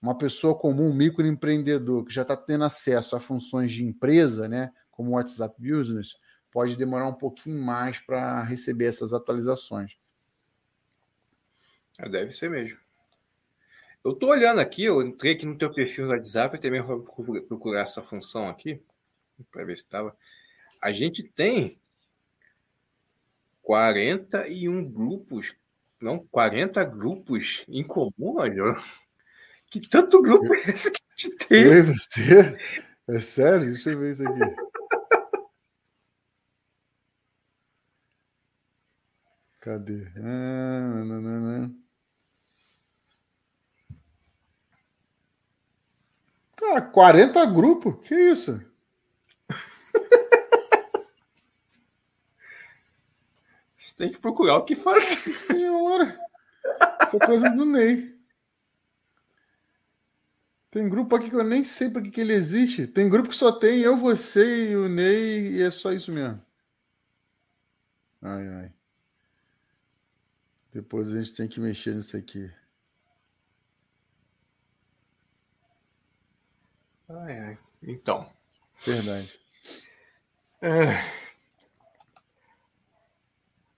uma 0.00 0.16
pessoa 0.16 0.56
comum, 0.56 0.90
um 0.90 0.94
microempreendedor 0.94 2.04
que 2.04 2.14
já 2.14 2.22
está 2.22 2.36
tendo 2.36 2.64
acesso 2.64 3.16
a 3.16 3.20
funções 3.20 3.72
de 3.72 3.84
empresa, 3.84 4.48
né, 4.48 4.72
como 4.90 5.10
o 5.10 5.12
WhatsApp 5.14 5.54
Business, 5.58 6.16
pode 6.50 6.76
demorar 6.76 7.06
um 7.06 7.14
pouquinho 7.14 7.60
mais 7.60 7.98
para 7.98 8.42
receber 8.42 8.86
essas 8.86 9.12
atualizações. 9.12 9.96
É, 11.98 12.08
deve 12.08 12.32
ser 12.32 12.50
mesmo. 12.50 12.81
Eu 14.04 14.12
estou 14.12 14.30
olhando 14.30 14.60
aqui, 14.60 14.84
eu 14.84 15.00
entrei 15.00 15.34
aqui 15.34 15.46
no 15.46 15.56
teu 15.56 15.72
perfil 15.72 16.06
do 16.06 16.10
WhatsApp 16.10 16.60
também 16.60 16.82
vou 16.82 17.02
procurar 17.02 17.82
essa 17.82 18.02
função 18.02 18.48
aqui, 18.48 18.82
para 19.50 19.64
ver 19.64 19.76
se 19.76 19.84
estava. 19.84 20.16
A 20.80 20.92
gente 20.92 21.22
tem 21.22 21.78
41 23.62 24.90
grupos, 24.90 25.54
não, 26.00 26.18
40 26.26 26.84
grupos 26.84 27.64
em 27.68 27.84
comum, 27.84 28.38
olha. 28.38 28.76
Que 29.70 29.80
tanto 29.80 30.20
grupo 30.20 30.52
é 30.52 30.58
esse 30.68 30.90
que 30.90 31.00
a 31.00 31.16
gente 31.16 31.36
tem? 31.46 31.62
E 31.62 31.82
você? 31.82 32.58
É 33.08 33.20
sério? 33.20 33.66
Deixa 33.66 33.90
eu 33.90 33.98
ver 33.98 34.12
isso 34.12 34.28
aqui. 34.28 34.40
Cadê? 39.60 40.08
Ah, 40.16 41.04
não, 41.04 41.20
não, 41.22 41.40
não. 41.40 41.81
Cara, 46.62 46.80
40 46.80 47.44
grupos? 47.46 47.96
Que 48.06 48.14
isso? 48.14 48.64
Você 53.76 53.96
tem 53.96 54.12
que 54.12 54.20
procurar 54.20 54.58
o 54.58 54.64
que 54.64 54.76
fazer. 54.76 55.16
Senhora! 55.16 56.16
Essa 57.00 57.18
coisa 57.18 57.50
do 57.50 57.64
Ney. 57.64 58.16
Tem 60.70 60.88
grupo 60.88 61.16
aqui 61.16 61.28
que 61.28 61.34
eu 61.34 61.42
nem 61.42 61.64
sei 61.64 61.90
para 61.90 62.00
que, 62.00 62.12
que 62.12 62.20
ele 62.20 62.32
existe. 62.32 62.86
Tem 62.86 63.08
grupo 63.08 63.30
que 63.30 63.36
só 63.36 63.50
tem 63.50 63.80
eu, 63.80 63.96
você 63.96 64.70
e 64.70 64.76
o 64.76 64.88
Ney, 64.88 65.56
e 65.56 65.62
é 65.62 65.70
só 65.70 65.92
isso 65.92 66.12
mesmo. 66.12 66.40
Ai, 68.22 68.46
ai. 68.46 68.72
Depois 70.72 71.08
a 71.08 71.20
gente 71.20 71.34
tem 71.34 71.48
que 71.48 71.58
mexer 71.58 71.96
nisso 71.96 72.16
aqui. 72.16 72.48
Ai, 77.20 77.38
ai. 77.38 77.58
Então. 77.82 78.28
Verdade. 78.84 79.32
É... 80.60 81.22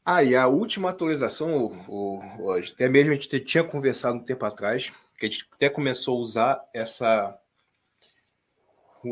Ah, 0.05 0.23
e 0.23 0.37
a 0.37 0.47
última 0.47 0.91
atualização, 0.91 1.67
o, 1.89 2.19
o, 2.39 2.53
até 2.53 2.89
mesmo 2.89 3.13
a 3.13 3.15
gente 3.15 3.41
tinha 3.41 3.65
conversado 3.65 4.19
um 4.19 4.25
tempo 4.25 4.45
atrás, 4.45 4.93
que 5.19 5.25
a 5.25 5.31
gente 5.31 5.49
até 5.53 5.71
começou 5.71 6.19
a 6.19 6.21
usar 6.21 6.71
essa 6.75 7.39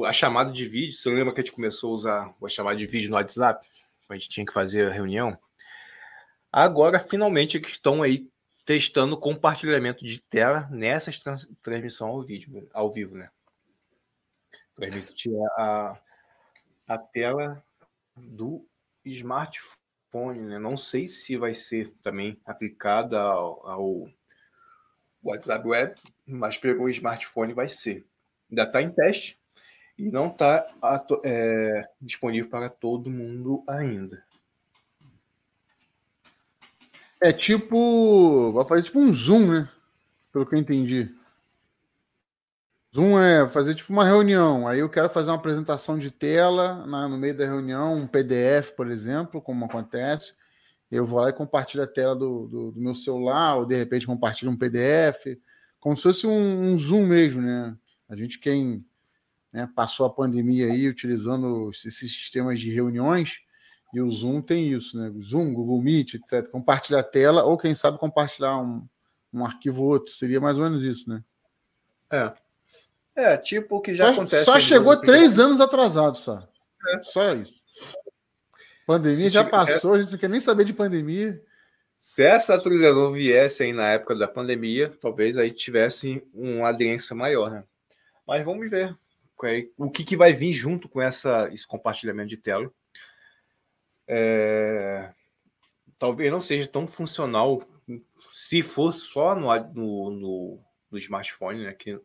a 0.07 0.13
chamada 0.13 0.53
de 0.53 0.67
vídeo. 0.67 0.93
Você 0.93 1.11
lembra 1.11 1.35
que 1.35 1.41
a 1.41 1.45
gente 1.45 1.55
começou 1.55 1.91
a 1.91 1.95
usar 1.95 2.35
a 2.43 2.49
chamada 2.49 2.77
de 2.77 2.87
vídeo 2.87 3.11
no 3.11 3.17
WhatsApp? 3.17 3.67
A 4.09 4.15
gente 4.15 4.29
tinha 4.29 4.47
que 4.47 4.53
fazer 4.53 4.89
a 4.89 4.93
reunião. 4.93 5.39
Agora, 6.51 6.99
finalmente, 6.99 7.59
estão 7.59 8.03
aí 8.03 8.29
testando 8.65 9.17
compartilhamento 9.17 10.05
de 10.05 10.21
tela 10.21 10.69
nessa 10.71 11.11
trans, 11.21 11.49
transmissão 11.63 12.09
ao 12.09 12.23
vídeo, 12.23 12.69
ao 12.73 12.93
vivo, 12.93 13.17
né? 13.17 13.31
Transmitir 14.83 15.33
a, 15.57 15.97
a 16.89 16.99
tela 16.99 17.65
do 18.17 18.67
smartphone, 19.05 20.41
né? 20.41 20.59
Não 20.59 20.77
sei 20.77 21.09
se 21.09 21.37
vai 21.37 21.55
ser 21.55 21.95
também 22.03 22.37
aplicada 22.45 23.17
ao, 23.21 23.65
ao 23.65 24.09
WhatsApp 25.23 25.65
Web, 25.69 25.95
mas 26.27 26.59
pegou 26.59 26.87
o 26.87 26.91
smartphone 26.91 27.53
vai 27.53 27.69
ser. 27.69 28.05
Ainda 28.51 28.65
está 28.65 28.83
em 28.83 28.91
teste 28.91 29.39
e 29.97 30.11
não 30.11 30.27
está 30.27 30.67
é, 31.23 31.89
disponível 32.01 32.51
para 32.51 32.69
todo 32.69 33.09
mundo 33.09 33.63
ainda. 33.69 34.25
É 37.23 37.33
tipo. 37.33 38.51
Vai 38.51 38.65
fazer 38.65 38.83
tipo 38.83 38.99
um 38.99 39.15
Zoom, 39.15 39.47
né? 39.47 39.69
Pelo 40.33 40.45
que 40.45 40.57
eu 40.57 40.59
entendi. 40.59 41.22
Zoom 42.95 43.19
é 43.19 43.49
fazer 43.49 43.75
tipo 43.75 43.93
uma 43.93 44.05
reunião. 44.05 44.69
Aí 44.69 44.81
eu 44.81 44.89
quero 44.89 45.09
fazer 45.09 45.31
uma 45.31 45.37
apresentação 45.37 45.99
de 45.99 46.11
tela 46.11 46.87
na, 46.87 47.09
no 47.09 47.17
meio 47.17 47.37
da 47.37 47.45
reunião, 47.45 47.95
um 47.97 48.07
PDF, 48.07 48.73
por 48.77 48.91
exemplo, 48.91 49.41
como 49.41 49.65
acontece 49.65 50.35
eu 50.93 51.07
vou 51.07 51.21
lá 51.21 51.31
e 51.31 51.33
compartilho 51.33 51.83
a 51.83 51.87
tela 51.87 52.15
do, 52.15 52.47
do, 52.47 52.73
do, 52.73 52.81
meu 52.81 52.95
celular, 52.95 53.57
ou 53.57 53.65
de 53.65 53.75
repente 53.75 54.07
compartilho 54.07 54.51
um 54.51 54.57
PDF, 54.57 55.39
como 55.81 55.97
se 55.97 56.03
fosse 56.03 56.27
um, 56.27 56.65
um 56.65 56.79
Zoom 56.79 57.07
mesmo, 57.07 57.41
né? 57.41 57.75
A 58.11 58.15
gente, 58.15 58.39
quem 58.39 58.85
né, 59.51 59.67
passou 59.75 60.05
a 60.05 60.11
pandemia 60.11 60.67
aí 60.67 60.87
utilizando 60.87 61.71
esses 61.71 61.97
sistemas 61.97 62.61
de 62.61 62.71
reuniões, 62.71 63.39
e 63.95 64.03
o 64.03 64.11
Zoom 64.11 64.43
tem 64.43 64.71
isso, 64.71 64.99
né? 64.99 65.11
Zoom, 65.23 65.55
Google 65.55 65.81
Meet, 65.81 66.15
etc. 66.15 66.47
Compartilhar 66.51 67.01
a 67.01 67.05
tela, 67.05 67.43
ou 67.43 67.57
quem 67.57 67.75
sabe 67.75 67.99
compartilhar 67.99 68.59
um, 68.59 68.87
um 69.33 69.47
arquivo 69.47 69.83
ou 69.83 69.89
outro. 69.89 70.13
Seria 70.13 70.43
mais 70.43 70.59
ou 70.59 70.65
menos 70.65 70.83
isso, 70.83 71.09
né? 71.09 71.25
É. 72.11 72.35
É, 73.15 73.37
tipo 73.37 73.77
o 73.77 73.81
que 73.81 73.95
já 73.95 74.09
só, 74.09 74.13
acontece. 74.13 74.45
Só 74.45 74.59
chegou 74.59 74.97
três 74.97 75.39
anos 75.39 75.61
atrasado, 75.61 76.17
só. 76.17 76.39
É. 76.89 77.03
Só 77.03 77.35
isso. 77.35 77.63
Pandemia 78.87 79.31
já 79.31 79.45
passou, 79.45 79.95
a 79.95 80.01
gente 80.01 80.13
não 80.13 80.19
quer 80.19 80.29
nem 80.29 80.41
saber 80.41 80.65
de 80.65 80.73
pandemia. 80.73 81.41
Se 81.97 82.25
essa 82.25 82.55
atualização 82.55 83.13
viesse 83.13 83.63
aí 83.63 83.73
na 83.73 83.91
época 83.91 84.17
da 84.17 84.27
pandemia, 84.27 84.93
talvez 85.01 85.39
aí 85.39 85.53
tivesse 85.53 86.27
uma 86.35 86.69
aderência 86.69 87.15
maior, 87.15 87.51
né? 87.51 87.65
Mas 88.27 88.45
vamos 88.45 88.69
ver 88.69 88.97
o 89.77 89.91
que, 89.91 90.05
que 90.05 90.17
vai 90.17 90.33
vir 90.33 90.53
junto 90.53 90.89
com 90.89 91.01
essa, 91.01 91.49
esse 91.53 91.67
compartilhamento 91.67 92.29
de 92.29 92.37
tela. 92.37 92.71
É... 94.07 95.11
Talvez 95.99 96.31
não 96.31 96.41
seja 96.41 96.67
tão 96.67 96.87
funcional 96.87 97.63
se 98.31 98.63
for 98.63 98.93
só 98.93 99.35
no, 99.35 99.49
no, 99.73 100.11
no, 100.11 100.61
no 100.91 100.99
smartphone, 100.99 101.65
né? 101.65 101.73
Que 101.73 101.99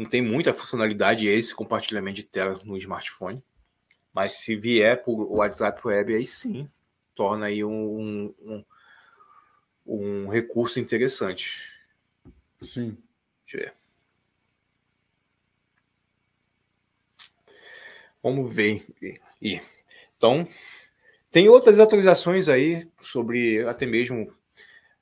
não 0.00 0.08
tem 0.08 0.22
muita 0.22 0.54
funcionalidade 0.54 1.26
esse 1.26 1.54
compartilhamento 1.54 2.16
de 2.16 2.22
tela 2.22 2.58
no 2.64 2.74
smartphone. 2.78 3.44
Mas 4.14 4.32
se 4.32 4.56
vier 4.56 5.04
por 5.04 5.30
WhatsApp 5.30 5.78
Web, 5.86 6.14
aí 6.14 6.24
sim 6.24 6.70
torna 7.14 7.46
aí 7.46 7.62
um, 7.62 8.34
um, 8.40 8.64
um 9.86 10.28
recurso 10.28 10.80
interessante. 10.80 11.70
Sim. 12.62 12.96
Deixa 13.44 13.58
eu 13.58 13.60
ver. 13.60 13.74
Vamos 18.22 18.54
ver. 18.54 18.86
E, 19.42 19.60
então, 20.16 20.48
tem 21.30 21.46
outras 21.50 21.78
atualizações 21.78 22.48
aí 22.48 22.88
sobre 23.02 23.66
até 23.68 23.84
mesmo 23.84 24.34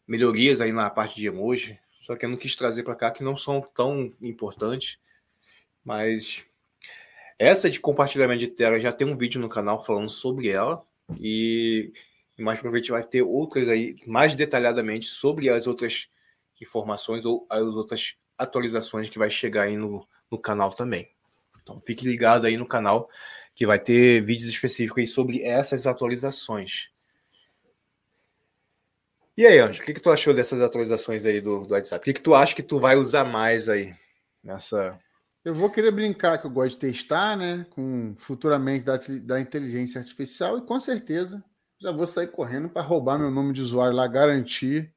melhorias 0.09 0.61
aí 0.61 0.73
na 0.73 0.91
parte 0.91 1.15
de 1.15 1.29
emoji, 1.29 1.79
só 2.09 2.17
que 2.17 2.25
eu 2.25 2.31
não 2.31 2.39
quis 2.39 2.57
trazer 2.57 2.85
para 2.85 2.95
cá 2.95 3.11
que 3.11 3.23
não 3.23 3.37
são 3.37 3.61
tão 3.61 4.11
importantes, 4.23 4.99
mas 5.85 6.43
essa 7.39 7.69
de 7.69 7.79
compartilhamento 7.79 8.41
de 8.41 8.49
tela 8.49 8.81
já 8.81 8.91
tem 8.91 9.07
um 9.07 9.15
vídeo 9.15 9.39
no 9.39 9.47
canal 9.47 9.85
falando 9.85 10.09
sobre 10.09 10.49
ela 10.49 10.83
e 11.21 11.93
mais 12.39 12.59
para 12.61 12.71
vai 12.71 13.05
ter 13.05 13.21
outras 13.21 13.69
aí 13.69 13.95
mais 14.07 14.35
detalhadamente 14.35 15.05
sobre 15.05 15.51
as 15.51 15.67
outras 15.67 16.09
informações 16.59 17.27
ou 17.27 17.47
as 17.51 17.61
outras 17.61 18.17
atualizações 18.39 19.11
que 19.11 19.19
vai 19.19 19.29
chegar 19.29 19.65
aí 19.65 19.77
no, 19.77 20.09
no 20.31 20.39
canal 20.39 20.73
também. 20.73 21.11
Então 21.63 21.79
fique 21.83 22.07
ligado 22.07 22.47
aí 22.47 22.57
no 22.57 22.67
canal 22.67 23.11
que 23.55 23.67
vai 23.67 23.79
ter 23.79 24.23
vídeos 24.23 24.49
específicos 24.49 25.13
sobre 25.13 25.43
essas 25.43 25.87
atualizações. 25.87 26.89
E 29.39 29.47
aí, 29.47 29.61
Anjo, 29.61 29.81
o 29.81 29.85
que, 29.85 29.95
que 29.95 30.01
tu 30.01 30.11
achou 30.11 30.35
dessas 30.35 30.61
atualizações 30.61 31.25
aí 31.25 31.41
do, 31.41 31.65
do 31.65 31.73
WhatsApp? 31.73 32.03
O 32.03 32.05
que, 32.05 32.15
que 32.15 32.21
tu 32.21 32.35
acha 32.35 32.57
que 32.57 32.63
tu 32.63 32.81
vai 32.81 32.97
usar 32.97 33.23
mais 33.23 33.69
aí 33.69 33.95
nessa, 34.43 34.99
eu 35.45 35.55
vou 35.55 35.71
querer 35.71 35.93
brincar 35.93 36.39
que 36.39 36.47
eu 36.47 36.51
gosto 36.51 36.75
de 36.75 36.81
testar, 36.81 37.37
né? 37.37 37.65
Com 37.71 38.17
futuramente 38.19 38.85
da, 38.85 38.99
da 39.23 39.41
inteligência 39.41 40.01
artificial 40.01 40.59
e 40.59 40.63
com 40.63 40.81
certeza 40.81 41.43
já 41.81 41.93
vou 41.93 42.05
sair 42.05 42.27
correndo 42.27 42.69
para 42.69 42.83
roubar 42.83 43.17
meu 43.17 43.31
nome 43.31 43.53
de 43.53 43.61
usuário 43.61 43.95
lá, 43.95 44.09
garantir. 44.09 44.93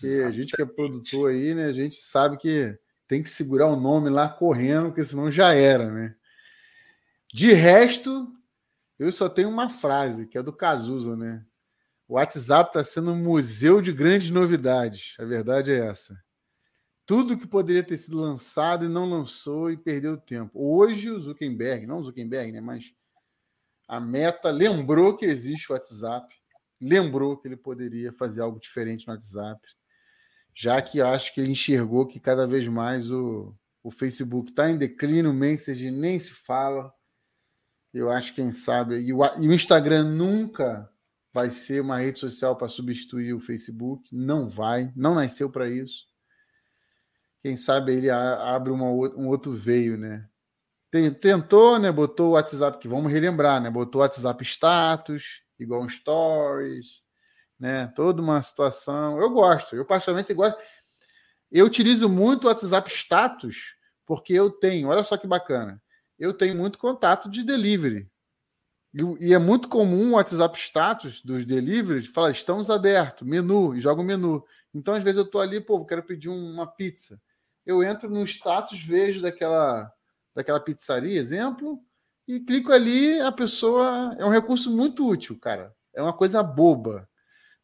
Que 0.00 0.22
a 0.22 0.30
gente 0.32 0.56
que 0.56 0.60
é 0.60 0.66
produtor 0.66 1.30
aí, 1.30 1.54
né? 1.54 1.66
A 1.66 1.72
gente 1.72 2.02
sabe 2.02 2.36
que 2.36 2.76
tem 3.06 3.22
que 3.22 3.28
segurar 3.28 3.68
o 3.68 3.80
nome 3.80 4.10
lá 4.10 4.28
correndo, 4.28 4.88
porque 4.88 5.04
senão 5.04 5.30
já 5.30 5.54
era, 5.54 5.88
né? 5.88 6.16
De 7.32 7.52
resto, 7.52 8.26
Eu 8.98 9.12
só 9.12 9.28
tenho 9.28 9.48
uma 9.48 9.70
frase, 9.70 10.26
que 10.26 10.36
é 10.36 10.42
do 10.42 10.52
Cazuza, 10.52 11.16
né? 11.16 11.46
O 12.08 12.14
WhatsApp 12.14 12.70
está 12.70 12.82
sendo 12.82 13.12
um 13.12 13.22
museu 13.22 13.82
de 13.82 13.92
grandes 13.92 14.30
novidades. 14.30 15.14
A 15.18 15.26
verdade 15.26 15.70
é 15.70 15.86
essa. 15.86 16.18
Tudo 17.04 17.36
que 17.36 17.46
poderia 17.46 17.82
ter 17.82 17.98
sido 17.98 18.18
lançado 18.18 18.86
e 18.86 18.88
não 18.88 19.08
lançou 19.08 19.70
e 19.70 19.76
perdeu 19.76 20.16
tempo. 20.16 20.52
Hoje 20.54 21.10
o 21.10 21.20
Zuckerberg, 21.20 21.86
não 21.86 21.98
o 21.98 22.02
Zuckerberg, 22.02 22.50
né? 22.50 22.62
Mas 22.62 22.94
a 23.86 24.00
meta 24.00 24.50
lembrou 24.50 25.18
que 25.18 25.26
existe 25.26 25.70
o 25.70 25.74
WhatsApp, 25.74 26.34
lembrou 26.80 27.36
que 27.36 27.46
ele 27.46 27.56
poderia 27.56 28.10
fazer 28.14 28.40
algo 28.40 28.58
diferente 28.58 29.06
no 29.06 29.12
WhatsApp, 29.12 29.60
já 30.54 30.80
que 30.80 31.02
acho 31.02 31.34
que 31.34 31.42
ele 31.42 31.52
enxergou 31.52 32.06
que 32.06 32.18
cada 32.18 32.46
vez 32.46 32.66
mais 32.68 33.10
o, 33.10 33.54
o 33.82 33.90
Facebook 33.90 34.50
está 34.50 34.70
em 34.70 34.78
declínio, 34.78 35.30
o 35.30 35.34
Message 35.34 35.90
nem 35.90 36.18
se 36.18 36.30
fala. 36.30 36.90
Eu 37.92 38.10
acho, 38.10 38.34
quem 38.34 38.50
sabe, 38.50 38.98
e 38.98 39.12
o, 39.12 39.20
e 39.40 39.48
o 39.48 39.52
Instagram 39.52 40.04
nunca 40.04 40.90
vai 41.38 41.52
ser 41.52 41.80
uma 41.80 41.98
rede 41.98 42.18
social 42.18 42.56
para 42.56 42.68
substituir 42.68 43.32
o 43.32 43.38
Facebook, 43.38 44.08
não 44.12 44.48
vai, 44.48 44.92
não 44.96 45.14
nasceu 45.14 45.48
para 45.48 45.70
isso. 45.70 46.04
Quem 47.40 47.56
sabe 47.56 47.92
ele 47.92 48.10
abre 48.10 48.72
uma, 48.72 48.86
um 48.86 49.28
outro 49.28 49.52
veio, 49.52 49.96
né? 49.96 50.28
Tentou, 51.20 51.78
né? 51.78 51.92
Botou 51.92 52.30
o 52.30 52.32
WhatsApp, 52.32 52.80
que 52.80 52.88
vamos 52.88 53.12
relembrar, 53.12 53.62
né? 53.62 53.70
Botou 53.70 54.00
o 54.00 54.02
WhatsApp 54.02 54.42
status, 54.44 55.40
igual 55.60 55.80
um 55.80 55.88
stories, 55.88 57.04
né? 57.56 57.86
Toda 57.94 58.20
uma 58.20 58.42
situação. 58.42 59.20
Eu 59.20 59.30
gosto, 59.30 59.76
eu 59.76 59.84
particularmente 59.84 60.34
gosto. 60.34 60.58
Eu 61.52 61.66
utilizo 61.66 62.08
muito 62.08 62.46
o 62.46 62.48
WhatsApp 62.48 62.90
status 62.90 63.76
porque 64.04 64.32
eu 64.32 64.50
tenho, 64.50 64.88
olha 64.88 65.04
só 65.04 65.16
que 65.16 65.28
bacana, 65.28 65.80
eu 66.18 66.34
tenho 66.34 66.56
muito 66.56 66.80
contato 66.80 67.30
de 67.30 67.44
delivery. 67.44 68.10
E, 69.20 69.34
é 69.34 69.38
muito 69.38 69.68
comum 69.68 70.10
o 70.10 70.14
WhatsApp 70.14 70.58
status 70.58 71.22
dos 71.22 71.44
deliveries 71.44 72.06
falar 72.06 72.30
estamos 72.30 72.70
abertos, 72.70 73.26
menu, 73.26 73.76
e 73.76 73.80
joga 73.80 74.00
o 74.00 74.04
menu. 74.04 74.44
Então, 74.74 74.94
às 74.94 75.02
vezes, 75.02 75.18
eu 75.18 75.24
estou 75.24 75.40
ali, 75.40 75.60
pô, 75.60 75.84
quero 75.84 76.02
pedir 76.02 76.28
uma 76.28 76.66
pizza. 76.66 77.20
Eu 77.66 77.82
entro 77.82 78.08
no 78.08 78.24
status, 78.24 78.80
vejo 78.82 79.20
daquela, 79.20 79.92
daquela 80.34 80.60
pizzaria, 80.60 81.18
exemplo, 81.18 81.82
e 82.26 82.40
clico 82.40 82.72
ali, 82.72 83.20
a 83.20 83.30
pessoa. 83.30 84.14
É 84.18 84.24
um 84.24 84.30
recurso 84.30 84.70
muito 84.70 85.06
útil, 85.08 85.38
cara. 85.38 85.74
É 85.94 86.02
uma 86.02 86.12
coisa 86.12 86.42
boba. 86.42 87.08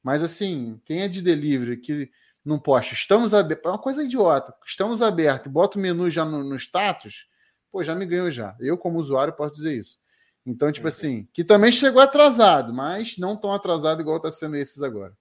Mas 0.02 0.22
assim, 0.22 0.80
quem 0.84 1.02
é 1.02 1.08
de 1.08 1.22
delivery 1.22 1.78
que 1.78 2.10
não 2.44 2.58
posta, 2.58 2.92
estamos 2.92 3.32
abertos, 3.32 3.64
é 3.64 3.68
uma 3.70 3.78
coisa 3.78 4.04
idiota. 4.04 4.54
Estamos 4.66 5.00
abertos, 5.00 5.50
bota 5.50 5.78
o 5.78 5.80
menu 5.80 6.10
já 6.10 6.24
no, 6.24 6.44
no 6.44 6.56
status, 6.56 7.26
pô, 7.72 7.82
já 7.82 7.94
me 7.94 8.04
ganhou 8.04 8.30
já. 8.30 8.54
Eu, 8.60 8.76
como 8.76 8.98
usuário, 8.98 9.32
posso 9.32 9.54
dizer 9.54 9.78
isso. 9.78 9.98
Então, 10.46 10.70
tipo 10.70 10.86
uhum. 10.86 10.88
assim, 10.88 11.28
que 11.32 11.42
também 11.42 11.72
chegou 11.72 12.00
atrasado, 12.02 12.72
mas 12.72 13.16
não 13.16 13.36
tão 13.36 13.52
atrasado 13.52 14.00
igual 14.00 14.18
está 14.18 14.30
sendo 14.30 14.56
esses 14.56 14.82
agora. 14.82 15.16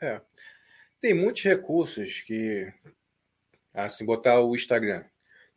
É. 0.00 0.20
Tem 1.00 1.14
muitos 1.14 1.42
recursos 1.42 2.20
que, 2.20 2.72
assim, 3.74 4.04
botar 4.04 4.40
o 4.40 4.54
Instagram. 4.54 5.04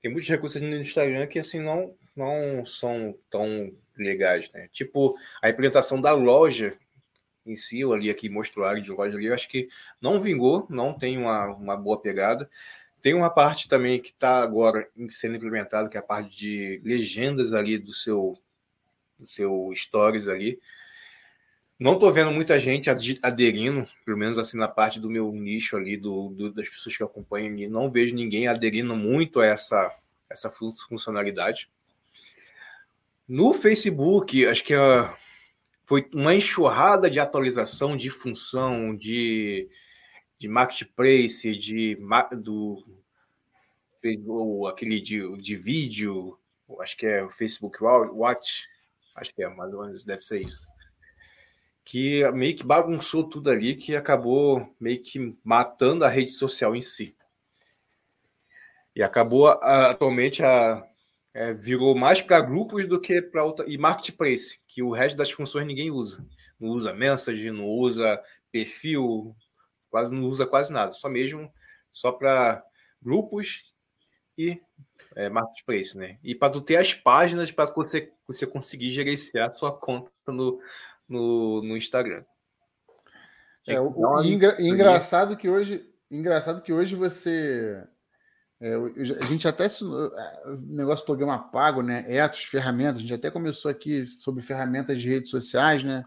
Tem 0.02 0.12
muitos 0.12 0.30
recursos 0.30 0.62
no 0.62 0.76
Instagram 0.78 1.28
que, 1.28 1.38
assim, 1.38 1.60
não, 1.60 1.96
não 2.16 2.66
são 2.66 3.18
tão 3.30 3.72
legais, 3.96 4.52
né? 4.52 4.68
Tipo, 4.72 5.16
a 5.42 5.50
implementação 5.50 6.02
da 6.02 6.14
loja 6.14 6.78
em 7.46 7.56
si, 7.56 7.84
ali 7.84 8.10
aqui 8.10 8.30
mostrou 8.30 8.66
área 8.66 8.82
de 8.82 8.90
loja 8.90 9.18
ali, 9.18 9.28
eu 9.28 9.34
acho 9.34 9.50
que 9.50 9.68
não 10.02 10.20
vingou, 10.20 10.66
não 10.70 10.98
tem 10.98 11.18
uma, 11.18 11.48
uma 11.48 11.78
boa 11.78 12.02
pegada. 12.02 12.50
Tem 13.02 13.14
uma 13.14 13.30
parte 13.30 13.68
também 13.68 14.00
que 14.02 14.10
está 14.10 14.42
agora 14.42 14.90
sendo 15.10 15.36
implementada, 15.36 15.90
que 15.90 15.98
é 15.98 16.00
a 16.00 16.04
parte 16.04 16.38
de 16.38 16.82
legendas 16.86 17.54
ali 17.54 17.78
do 17.78 17.94
seu 17.94 18.38
do 19.24 19.30
seu 19.30 19.72
stories 19.76 20.28
ali. 20.28 20.60
Não 21.80 21.94
estou 21.94 22.12
vendo 22.12 22.32
muita 22.32 22.60
gente 22.60 22.90
aderindo, 23.22 23.88
pelo 24.06 24.18
menos 24.18 24.38
assim 24.38 24.58
na 24.58 24.68
parte 24.68 25.00
do 25.00 25.10
meu 25.10 25.32
nicho 25.32 25.76
ali, 25.76 25.98
do, 25.98 26.30
do, 26.30 26.52
das 26.52 26.70
pessoas 26.70 26.96
que 26.96 27.04
acompanham 27.04 27.54
ali. 27.54 27.68
Não 27.68 27.92
vejo 27.92 28.16
ninguém 28.16 28.48
aderindo 28.48 28.96
muito 28.96 29.40
a 29.40 29.46
essa, 29.46 29.94
essa 30.30 30.50
funcionalidade. 30.50 31.70
No 33.28 33.54
Facebook, 33.54 34.46
acho 34.46 34.64
que 34.64 34.76
uh, 34.76 35.10
foi 35.86 36.08
uma 36.14 36.36
enxurrada 36.36 37.10
de 37.10 37.20
atualização 37.20 37.98
de 37.98 38.10
função, 38.10 38.96
de, 38.96 39.68
de 40.38 40.48
marketplace, 40.48 41.56
de 41.56 41.98
do 42.38 42.84
ou 44.28 44.68
aquele 44.68 45.00
de, 45.00 45.38
de 45.38 45.56
vídeo, 45.56 46.38
acho 46.82 46.98
que 46.98 47.06
é 47.06 47.24
o 47.24 47.30
Facebook 47.30 47.82
Watch, 47.82 48.68
Acho 49.16 49.34
que 49.34 49.44
é, 49.44 49.50
mais 49.50 49.74
ou 49.74 49.86
menos 49.86 50.04
deve 50.04 50.22
ser 50.22 50.42
isso. 50.42 50.62
Que 51.86 52.30
meio 52.32 52.56
que 52.56 52.66
bagunçou 52.66 53.28
tudo 53.30 53.50
ali, 53.50 53.76
que 53.76 53.96
acabou 53.96 54.74
meio 54.80 55.02
que 55.02 55.38
matando 55.44 56.06
a 56.06 56.10
rede 56.10 56.32
social 56.32 56.76
em 56.76 56.82
si. 56.82 57.16
E 58.96 59.04
acabou 59.04 59.48
atualmente 59.48 60.44
a, 60.44 60.86
é, 61.34 61.54
virou 61.54 61.96
mais 61.96 62.22
para 62.22 62.42
grupos 62.42 62.88
do 62.88 63.02
que 63.02 63.22
para 63.22 63.44
outra. 63.44 63.66
E 63.68 63.78
marketplace, 63.78 64.60
que 64.68 64.84
o 64.84 64.92
resto 64.92 65.18
das 65.18 65.32
funções 65.32 65.66
ninguém 65.66 65.92
usa. 65.92 66.26
Não 66.60 66.70
usa 66.70 66.94
message, 66.94 67.52
não 67.52 67.66
usa 67.66 68.22
perfil, 68.52 69.36
quase 69.90 70.14
não 70.14 70.24
usa 70.24 70.46
quase 70.46 70.72
nada. 70.72 70.92
Só 70.94 71.10
mesmo 71.10 71.52
só 71.92 72.12
para 72.12 72.64
grupos 73.02 73.64
e 74.38 74.62
é, 75.16 75.30
marketplace, 75.30 75.98
né? 75.98 76.18
E 76.24 76.34
para 76.36 76.52
tu 76.52 76.62
ter 76.62 76.78
as 76.78 76.94
páginas 76.94 77.52
para 77.52 77.66
você, 77.66 78.12
você 78.28 78.46
conseguir 78.46 78.90
gerenciar 78.90 79.54
sua 79.54 79.72
conta 79.72 80.12
no, 80.28 80.60
no, 81.08 81.62
no 81.64 81.78
Instagram. 81.78 82.24
É, 83.66 83.80
o, 83.80 83.94
o 83.96 84.24
engra, 84.24 84.58
engraçado 84.60 85.38
que 85.38 85.50
hoje, 85.50 85.90
engraçado 86.12 86.62
que 86.62 86.74
hoje 86.74 86.96
você 86.96 87.82
é, 88.64 88.76
a 89.22 89.26
gente 89.26 89.46
até 89.46 89.68
o 89.82 90.56
negócio 90.68 91.04
do 91.04 91.08
programa 91.08 91.38
pago, 91.38 91.82
né? 91.82 92.06
Etos, 92.08 92.46
ferramentas, 92.46 92.98
a 92.98 93.02
gente 93.02 93.14
até 93.14 93.30
começou 93.30 93.70
aqui 93.70 94.08
sobre 94.08 94.42
ferramentas 94.42 95.02
de 95.02 95.10
redes 95.10 95.30
sociais, 95.30 95.84
né? 95.84 96.06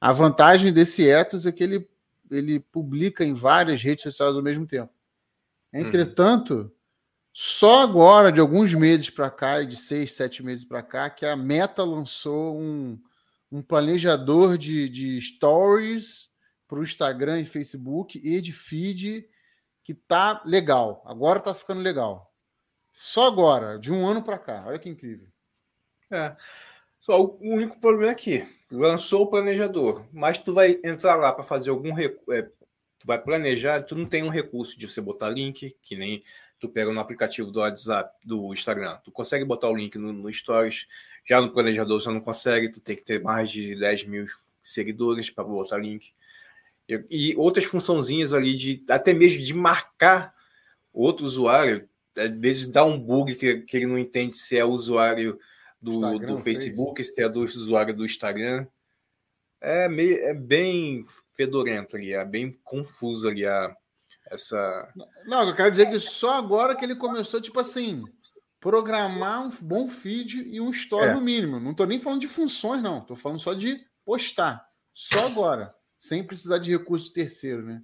A 0.00 0.12
vantagem 0.12 0.72
desse 0.72 1.08
Etos 1.08 1.46
é 1.46 1.52
que 1.52 1.62
ele, 1.62 1.88
ele 2.32 2.58
publica 2.58 3.24
em 3.24 3.32
várias 3.32 3.80
redes 3.80 4.02
sociais 4.02 4.34
ao 4.34 4.42
mesmo 4.42 4.66
tempo. 4.66 4.92
Uhum. 6.58 6.68
Só 7.32 7.82
agora, 7.82 8.32
de 8.32 8.40
alguns 8.40 8.74
meses 8.74 9.10
para 9.10 9.30
cá, 9.30 9.62
de 9.62 9.76
seis, 9.76 10.12
sete 10.12 10.42
meses 10.42 10.64
para 10.64 10.82
cá, 10.82 11.08
que 11.08 11.24
a 11.24 11.36
Meta 11.36 11.84
lançou 11.84 12.58
um, 12.58 13.00
um 13.50 13.62
planejador 13.62 14.58
de, 14.58 14.88
de 14.88 15.20
stories 15.20 16.28
para 16.66 16.78
o 16.78 16.82
Instagram 16.82 17.40
e 17.40 17.46
Facebook 17.46 18.20
e 18.22 18.40
de 18.40 18.52
feed 18.52 19.28
que 19.84 19.94
tá 19.94 20.42
legal. 20.44 21.02
Agora 21.06 21.40
tá 21.40 21.54
ficando 21.54 21.80
legal. 21.80 22.30
Só 22.92 23.28
agora, 23.28 23.78
de 23.78 23.92
um 23.92 24.06
ano 24.06 24.22
para 24.22 24.38
cá. 24.38 24.64
Olha 24.66 24.78
que 24.78 24.88
incrível. 24.88 25.28
É. 26.10 26.36
Só 27.00 27.22
o 27.22 27.38
único 27.40 27.80
problema 27.80 28.12
é 28.12 28.14
que 28.14 28.46
lançou 28.70 29.22
o 29.22 29.26
planejador, 29.30 30.04
mas 30.12 30.36
tu 30.36 30.52
vai 30.52 30.78
entrar 30.84 31.16
lá 31.16 31.32
para 31.32 31.44
fazer 31.44 31.70
algum 31.70 31.94
recurso. 31.94 32.32
É, 32.32 32.42
tu 32.42 33.06
vai 33.06 33.18
planejar, 33.18 33.82
tu 33.82 33.94
não 33.94 34.04
tem 34.04 34.22
um 34.22 34.28
recurso 34.28 34.78
de 34.78 34.86
você 34.86 35.00
botar 35.00 35.30
link, 35.30 35.74
que 35.80 35.96
nem 35.96 36.22
tu 36.58 36.68
pega 36.68 36.92
no 36.92 37.00
aplicativo 37.00 37.50
do 37.50 37.60
WhatsApp, 37.60 38.14
do 38.24 38.52
Instagram, 38.52 38.96
tu 39.04 39.10
consegue 39.12 39.44
botar 39.44 39.68
o 39.68 39.76
link 39.76 39.96
no, 39.96 40.12
no 40.12 40.32
Stories, 40.32 40.86
já 41.24 41.40
no 41.40 41.52
planejador 41.52 42.00
você 42.00 42.10
não 42.10 42.20
consegue, 42.20 42.70
tu 42.70 42.80
tem 42.80 42.96
que 42.96 43.04
ter 43.04 43.22
mais 43.22 43.50
de 43.50 43.78
10 43.78 44.04
mil 44.04 44.26
seguidores 44.62 45.30
para 45.30 45.44
botar 45.44 45.78
link. 45.78 46.12
E, 46.88 47.04
e, 47.10 47.36
outras 47.36 47.64
funçãozinhas 47.64 48.32
ali 48.32 48.54
de 48.54 48.84
até 48.88 49.12
mesmo 49.12 49.44
de 49.44 49.52
marcar 49.52 50.34
outro 50.92 51.26
usuário, 51.26 51.88
às 52.16 52.30
vezes 52.30 52.66
dá 52.66 52.84
um 52.84 52.98
bug 52.98 53.34
que, 53.34 53.58
que 53.62 53.76
ele 53.76 53.86
não 53.86 53.98
entende 53.98 54.36
se 54.36 54.56
é 54.56 54.64
usuário 54.64 55.38
do, 55.80 56.18
do 56.18 56.38
Facebook, 56.38 57.02
se 57.04 57.22
é 57.22 57.28
do 57.28 57.42
usuário 57.42 57.94
do 57.94 58.04
Instagram. 58.04 58.66
É, 59.60 59.88
meio, 59.88 60.18
é 60.24 60.34
bem 60.34 61.04
fedorento 61.34 61.96
ali, 61.96 62.12
é 62.12 62.24
bem 62.24 62.58
confuso 62.64 63.28
ali 63.28 63.46
a, 63.46 63.76
essa. 64.30 64.92
Não, 65.26 65.48
eu 65.48 65.54
quero 65.54 65.70
dizer 65.70 65.90
que 65.90 65.98
só 66.00 66.36
agora 66.36 66.74
que 66.74 66.84
ele 66.84 66.96
começou, 66.96 67.40
tipo 67.40 67.58
assim, 67.58 68.04
programar 68.60 69.46
um 69.46 69.50
bom 69.60 69.88
feed 69.88 70.42
e 70.48 70.60
um 70.60 70.70
story 70.70 71.08
é. 71.08 71.14
no 71.14 71.20
mínimo. 71.20 71.60
Não 71.60 71.72
estou 71.72 71.86
nem 71.86 72.00
falando 72.00 72.20
de 72.20 72.28
funções, 72.28 72.82
não. 72.82 72.98
Estou 72.98 73.16
falando 73.16 73.40
só 73.40 73.54
de 73.54 73.80
postar. 74.04 74.66
Só 74.94 75.26
agora. 75.26 75.74
sem 75.98 76.24
precisar 76.24 76.58
de 76.58 76.70
recurso 76.70 77.12
terceiro, 77.12 77.62
né? 77.62 77.82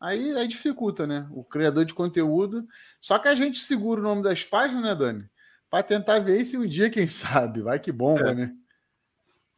Aí, 0.00 0.34
aí 0.34 0.48
dificulta, 0.48 1.06
né? 1.06 1.28
O 1.30 1.44
criador 1.44 1.84
de 1.84 1.92
conteúdo. 1.92 2.66
Só 3.00 3.18
que 3.18 3.28
a 3.28 3.34
gente 3.34 3.58
segura 3.58 4.00
o 4.00 4.04
nome 4.04 4.22
das 4.22 4.42
páginas, 4.42 4.82
né, 4.82 4.94
Dani? 4.94 5.30
Para 5.68 5.82
tentar 5.82 6.18
ver 6.20 6.44
se 6.44 6.56
um 6.56 6.66
dia, 6.66 6.90
quem 6.90 7.06
sabe, 7.08 7.60
vai 7.60 7.78
que 7.78 7.92
bomba, 7.92 8.30
é. 8.30 8.34
né? 8.34 8.54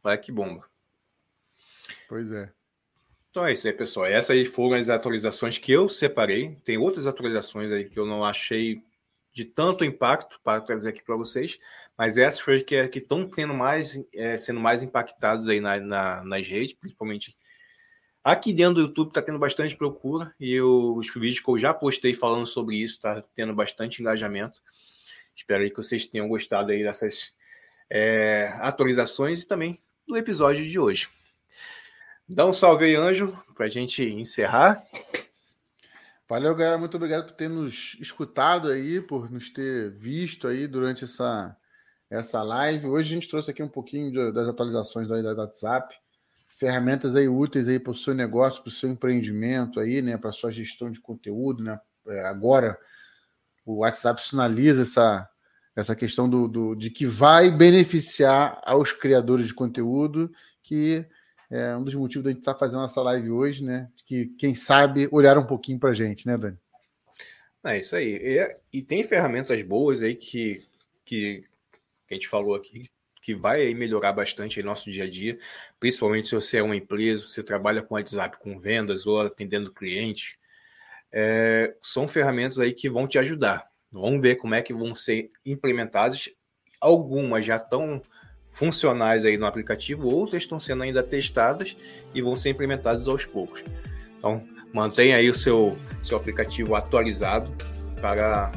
Vai 0.01 0.17
que 0.17 0.31
bomba. 0.31 0.69
Pois 2.09 2.29
é. 2.31 2.51
Então 3.33 3.47
é 3.47 3.51
isso 3.51 3.65
aí, 3.65 3.73
pessoal. 3.73 4.05
Essas 4.05 4.29
aí 4.29 4.45
foram 4.45 4.79
as 4.79 4.89
atualizações 4.89 5.57
que 5.57 5.71
eu 5.71 5.89
separei. 5.89 6.55
Tem 6.63 6.77
outras 6.77 7.07
atualizações 7.07 7.71
aí 7.71 7.85
que 7.85 7.97
eu 7.97 8.05
não 8.05 8.23
achei 8.23 8.83
de 9.33 9.43
tanto 9.43 9.83
impacto 9.83 10.39
para 10.43 10.61
trazer 10.61 10.89
aqui 10.89 11.03
para 11.03 11.15
vocês, 11.15 11.57
mas 11.97 12.15
essas 12.15 12.39
foram 12.39 12.63
que 12.63 12.75
estão 12.93 13.27
tendo 13.27 13.51
mais, 13.55 13.99
é, 14.13 14.37
sendo 14.37 14.59
mais 14.59 14.83
impactados 14.83 15.47
aí 15.47 15.59
na, 15.59 15.79
na, 15.79 16.23
nas 16.23 16.47
redes, 16.47 16.73
principalmente 16.75 17.35
aqui 18.23 18.53
dentro 18.53 18.75
do 18.75 18.81
YouTube 18.81 19.07
está 19.07 19.21
tendo 19.23 19.39
bastante 19.39 19.75
procura 19.75 20.31
e 20.39 20.53
eu, 20.53 20.93
os 20.95 21.11
vídeos 21.11 21.39
que 21.39 21.49
eu 21.49 21.57
já 21.57 21.73
postei 21.73 22.13
falando 22.13 22.45
sobre 22.45 22.75
isso 22.75 22.97
está 22.97 23.23
tendo 23.33 23.55
bastante 23.55 23.99
engajamento. 23.99 24.61
Espero 25.35 25.67
que 25.67 25.75
vocês 25.75 26.05
tenham 26.05 26.27
gostado 26.27 26.71
aí 26.71 26.83
dessas 26.83 27.33
é, 27.89 28.53
atualizações 28.59 29.41
e 29.41 29.47
também 29.47 29.81
do 30.07 30.15
episódio 30.15 30.63
de 30.63 30.77
hoje. 30.77 31.09
Dá 32.27 32.45
um 32.45 32.53
salve 32.53 32.85
aí, 32.85 32.95
Anjo, 32.95 33.37
para 33.53 33.65
a 33.65 33.69
gente 33.69 34.01
encerrar. 34.01 34.81
Valeu, 36.27 36.55
galera. 36.55 36.77
Muito 36.77 36.95
obrigado 36.95 37.25
por 37.25 37.33
ter 37.33 37.49
nos 37.49 37.97
escutado 37.99 38.69
aí, 38.69 39.01
por 39.01 39.29
nos 39.29 39.49
ter 39.49 39.91
visto 39.91 40.47
aí 40.47 40.65
durante 40.65 41.03
essa, 41.03 41.53
essa 42.09 42.41
live. 42.41 42.87
Hoje 42.87 43.11
a 43.11 43.15
gente 43.15 43.29
trouxe 43.29 43.51
aqui 43.51 43.61
um 43.61 43.67
pouquinho 43.67 44.09
de, 44.09 44.31
das 44.31 44.47
atualizações 44.47 45.09
do 45.09 45.13
WhatsApp, 45.13 45.93
ferramentas 46.47 47.13
aí 47.13 47.27
úteis 47.27 47.67
aí 47.67 47.77
para 47.77 47.91
o 47.91 47.95
seu 47.95 48.13
negócio, 48.13 48.63
para 48.63 48.69
o 48.69 48.73
seu 48.73 48.89
empreendimento 48.89 49.81
aí, 49.81 50.01
né, 50.01 50.17
para 50.17 50.29
a 50.29 50.33
sua 50.33 50.49
gestão 50.49 50.89
de 50.89 51.01
conteúdo, 51.01 51.61
né? 51.61 51.77
É, 52.07 52.25
agora 52.25 52.79
o 53.65 53.79
WhatsApp 53.79 54.25
sinaliza 54.25 54.83
essa, 54.83 55.29
essa 55.75 55.93
questão 55.93 56.29
do, 56.29 56.47
do, 56.47 56.73
de 56.73 56.89
que 56.89 57.05
vai 57.05 57.51
beneficiar 57.51 58.61
aos 58.63 58.93
criadores 58.93 59.47
de 59.47 59.53
conteúdo, 59.53 60.31
que 60.63 61.05
é 61.49 61.75
um 61.75 61.83
dos 61.83 61.95
motivos 61.95 62.23
da 62.23 62.31
gente 62.31 62.39
estar 62.39 62.53
tá 62.53 62.59
fazendo 62.59 62.85
essa 62.85 63.01
live 63.01 63.31
hoje, 63.31 63.63
né? 63.63 63.89
Que 64.05 64.27
quem 64.37 64.55
sabe 64.55 65.07
olhar 65.11 65.37
um 65.37 65.45
pouquinho 65.45 65.79
para 65.79 65.89
a 65.89 65.93
gente, 65.93 66.25
né, 66.25 66.37
Dani? 66.37 66.57
É 67.65 67.79
isso 67.79 67.95
aí. 67.95 68.15
E, 68.15 68.57
e, 68.79 68.81
tem 68.81 69.03
ferramentas 69.03 69.61
boas 69.61 70.01
aí 70.01 70.15
que, 70.15 70.65
que, 71.05 71.43
que 72.07 72.13
a 72.13 72.13
gente 72.13 72.27
falou 72.27 72.55
aqui, 72.55 72.89
que 73.21 73.33
vai 73.33 73.73
melhorar 73.73 74.11
bastante 74.11 74.59
o 74.59 74.65
nosso 74.65 74.91
dia 74.91 75.05
a 75.05 75.09
dia, 75.09 75.39
principalmente 75.79 76.27
se 76.27 76.35
você 76.35 76.57
é 76.57 76.63
uma 76.63 76.75
empresa, 76.75 77.25
você 77.25 77.41
trabalha 77.41 77.81
com 77.81 77.95
WhatsApp, 77.95 78.37
com 78.37 78.59
vendas 78.59 79.07
ou 79.07 79.21
atendendo 79.21 79.71
cliente. 79.71 80.37
É, 81.09 81.73
são 81.81 82.07
ferramentas 82.07 82.59
aí 82.59 82.73
que 82.73 82.89
vão 82.89 83.07
te 83.07 83.17
ajudar. 83.17 83.65
Vamos 83.89 84.21
ver 84.21 84.35
como 84.35 84.55
é 84.55 84.61
que 84.61 84.73
vão 84.73 84.93
ser 84.93 85.31
implementadas. 85.45 86.29
Algumas 86.81 87.45
já 87.45 87.55
estão 87.55 88.01
funcionais 88.53 89.25
aí 89.25 89.37
no 89.37 89.45
aplicativo, 89.45 90.07
outras 90.07 90.43
estão 90.43 90.59
sendo 90.59 90.83
ainda 90.83 91.03
testadas 91.03 91.75
e 92.13 92.21
vão 92.21 92.35
ser 92.35 92.51
implementadas 92.51 93.07
aos 93.07 93.25
poucos. 93.25 93.63
Então, 94.17 94.41
mantenha 94.71 95.17
aí 95.17 95.29
o 95.29 95.33
seu, 95.33 95.77
seu 96.01 96.17
aplicativo 96.17 96.75
atualizado 96.75 97.51
para 97.99 98.51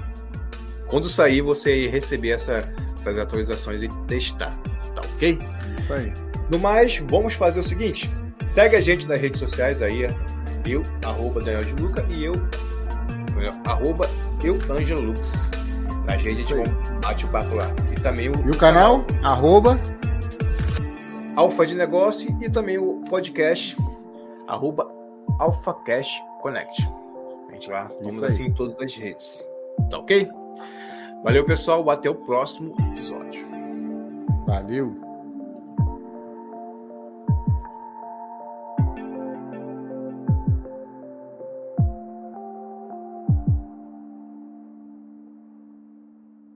quando 0.86 1.08
sair 1.08 1.40
você 1.40 1.88
receber 1.88 2.30
essa, 2.30 2.72
essas 2.96 3.18
atualizações 3.18 3.82
e 3.82 3.88
testar, 4.06 4.54
tá 4.94 5.00
ok? 5.14 5.38
Isso 5.76 5.92
aí. 5.92 6.12
No 6.50 6.58
mais, 6.58 6.98
vamos 7.08 7.34
fazer 7.34 7.60
o 7.60 7.62
seguinte: 7.62 8.10
segue 8.40 8.76
a 8.76 8.80
gente 8.80 9.06
nas 9.06 9.20
redes 9.20 9.40
sociais 9.40 9.82
aí, 9.82 10.06
eu, 10.66 10.82
arroba 11.04 11.40
Daniel 11.40 11.64
de 11.64 11.82
Luca 11.82 12.06
e 12.10 12.24
eu, 12.24 12.32
arroba 13.66 14.08
eu 14.44 14.56
Angelo 14.72 15.02
Lux. 15.02 15.50
Nas 16.06 16.22
redes 16.22 16.46
bate 17.06 17.24
o 17.24 17.28
papo 17.28 17.54
lá. 17.54 17.66
E 17.92 18.00
também 18.00 18.28
o, 18.28 18.32
e 18.32 18.50
o 18.50 18.58
canal, 18.58 19.04
canal, 19.04 19.24
arroba 19.32 19.80
Alfa 21.36 21.64
de 21.64 21.74
Negócio 21.74 22.36
e 22.40 22.50
também 22.50 22.78
o 22.78 23.04
podcast, 23.08 23.76
arroba 24.48 24.90
AlphaCast 25.38 26.20
Connect. 26.42 26.88
A 27.48 27.52
gente 27.52 27.70
lá, 27.70 27.90
vamos 28.02 28.22
assim 28.24 28.46
em 28.46 28.52
todas 28.52 28.76
as 28.80 28.94
redes. 28.96 29.48
Tá 29.88 29.98
ok? 29.98 30.28
Valeu, 31.22 31.44
pessoal. 31.44 31.88
Até 31.90 32.10
o 32.10 32.14
próximo 32.14 32.74
episódio. 32.92 33.46
Valeu. 34.46 35.05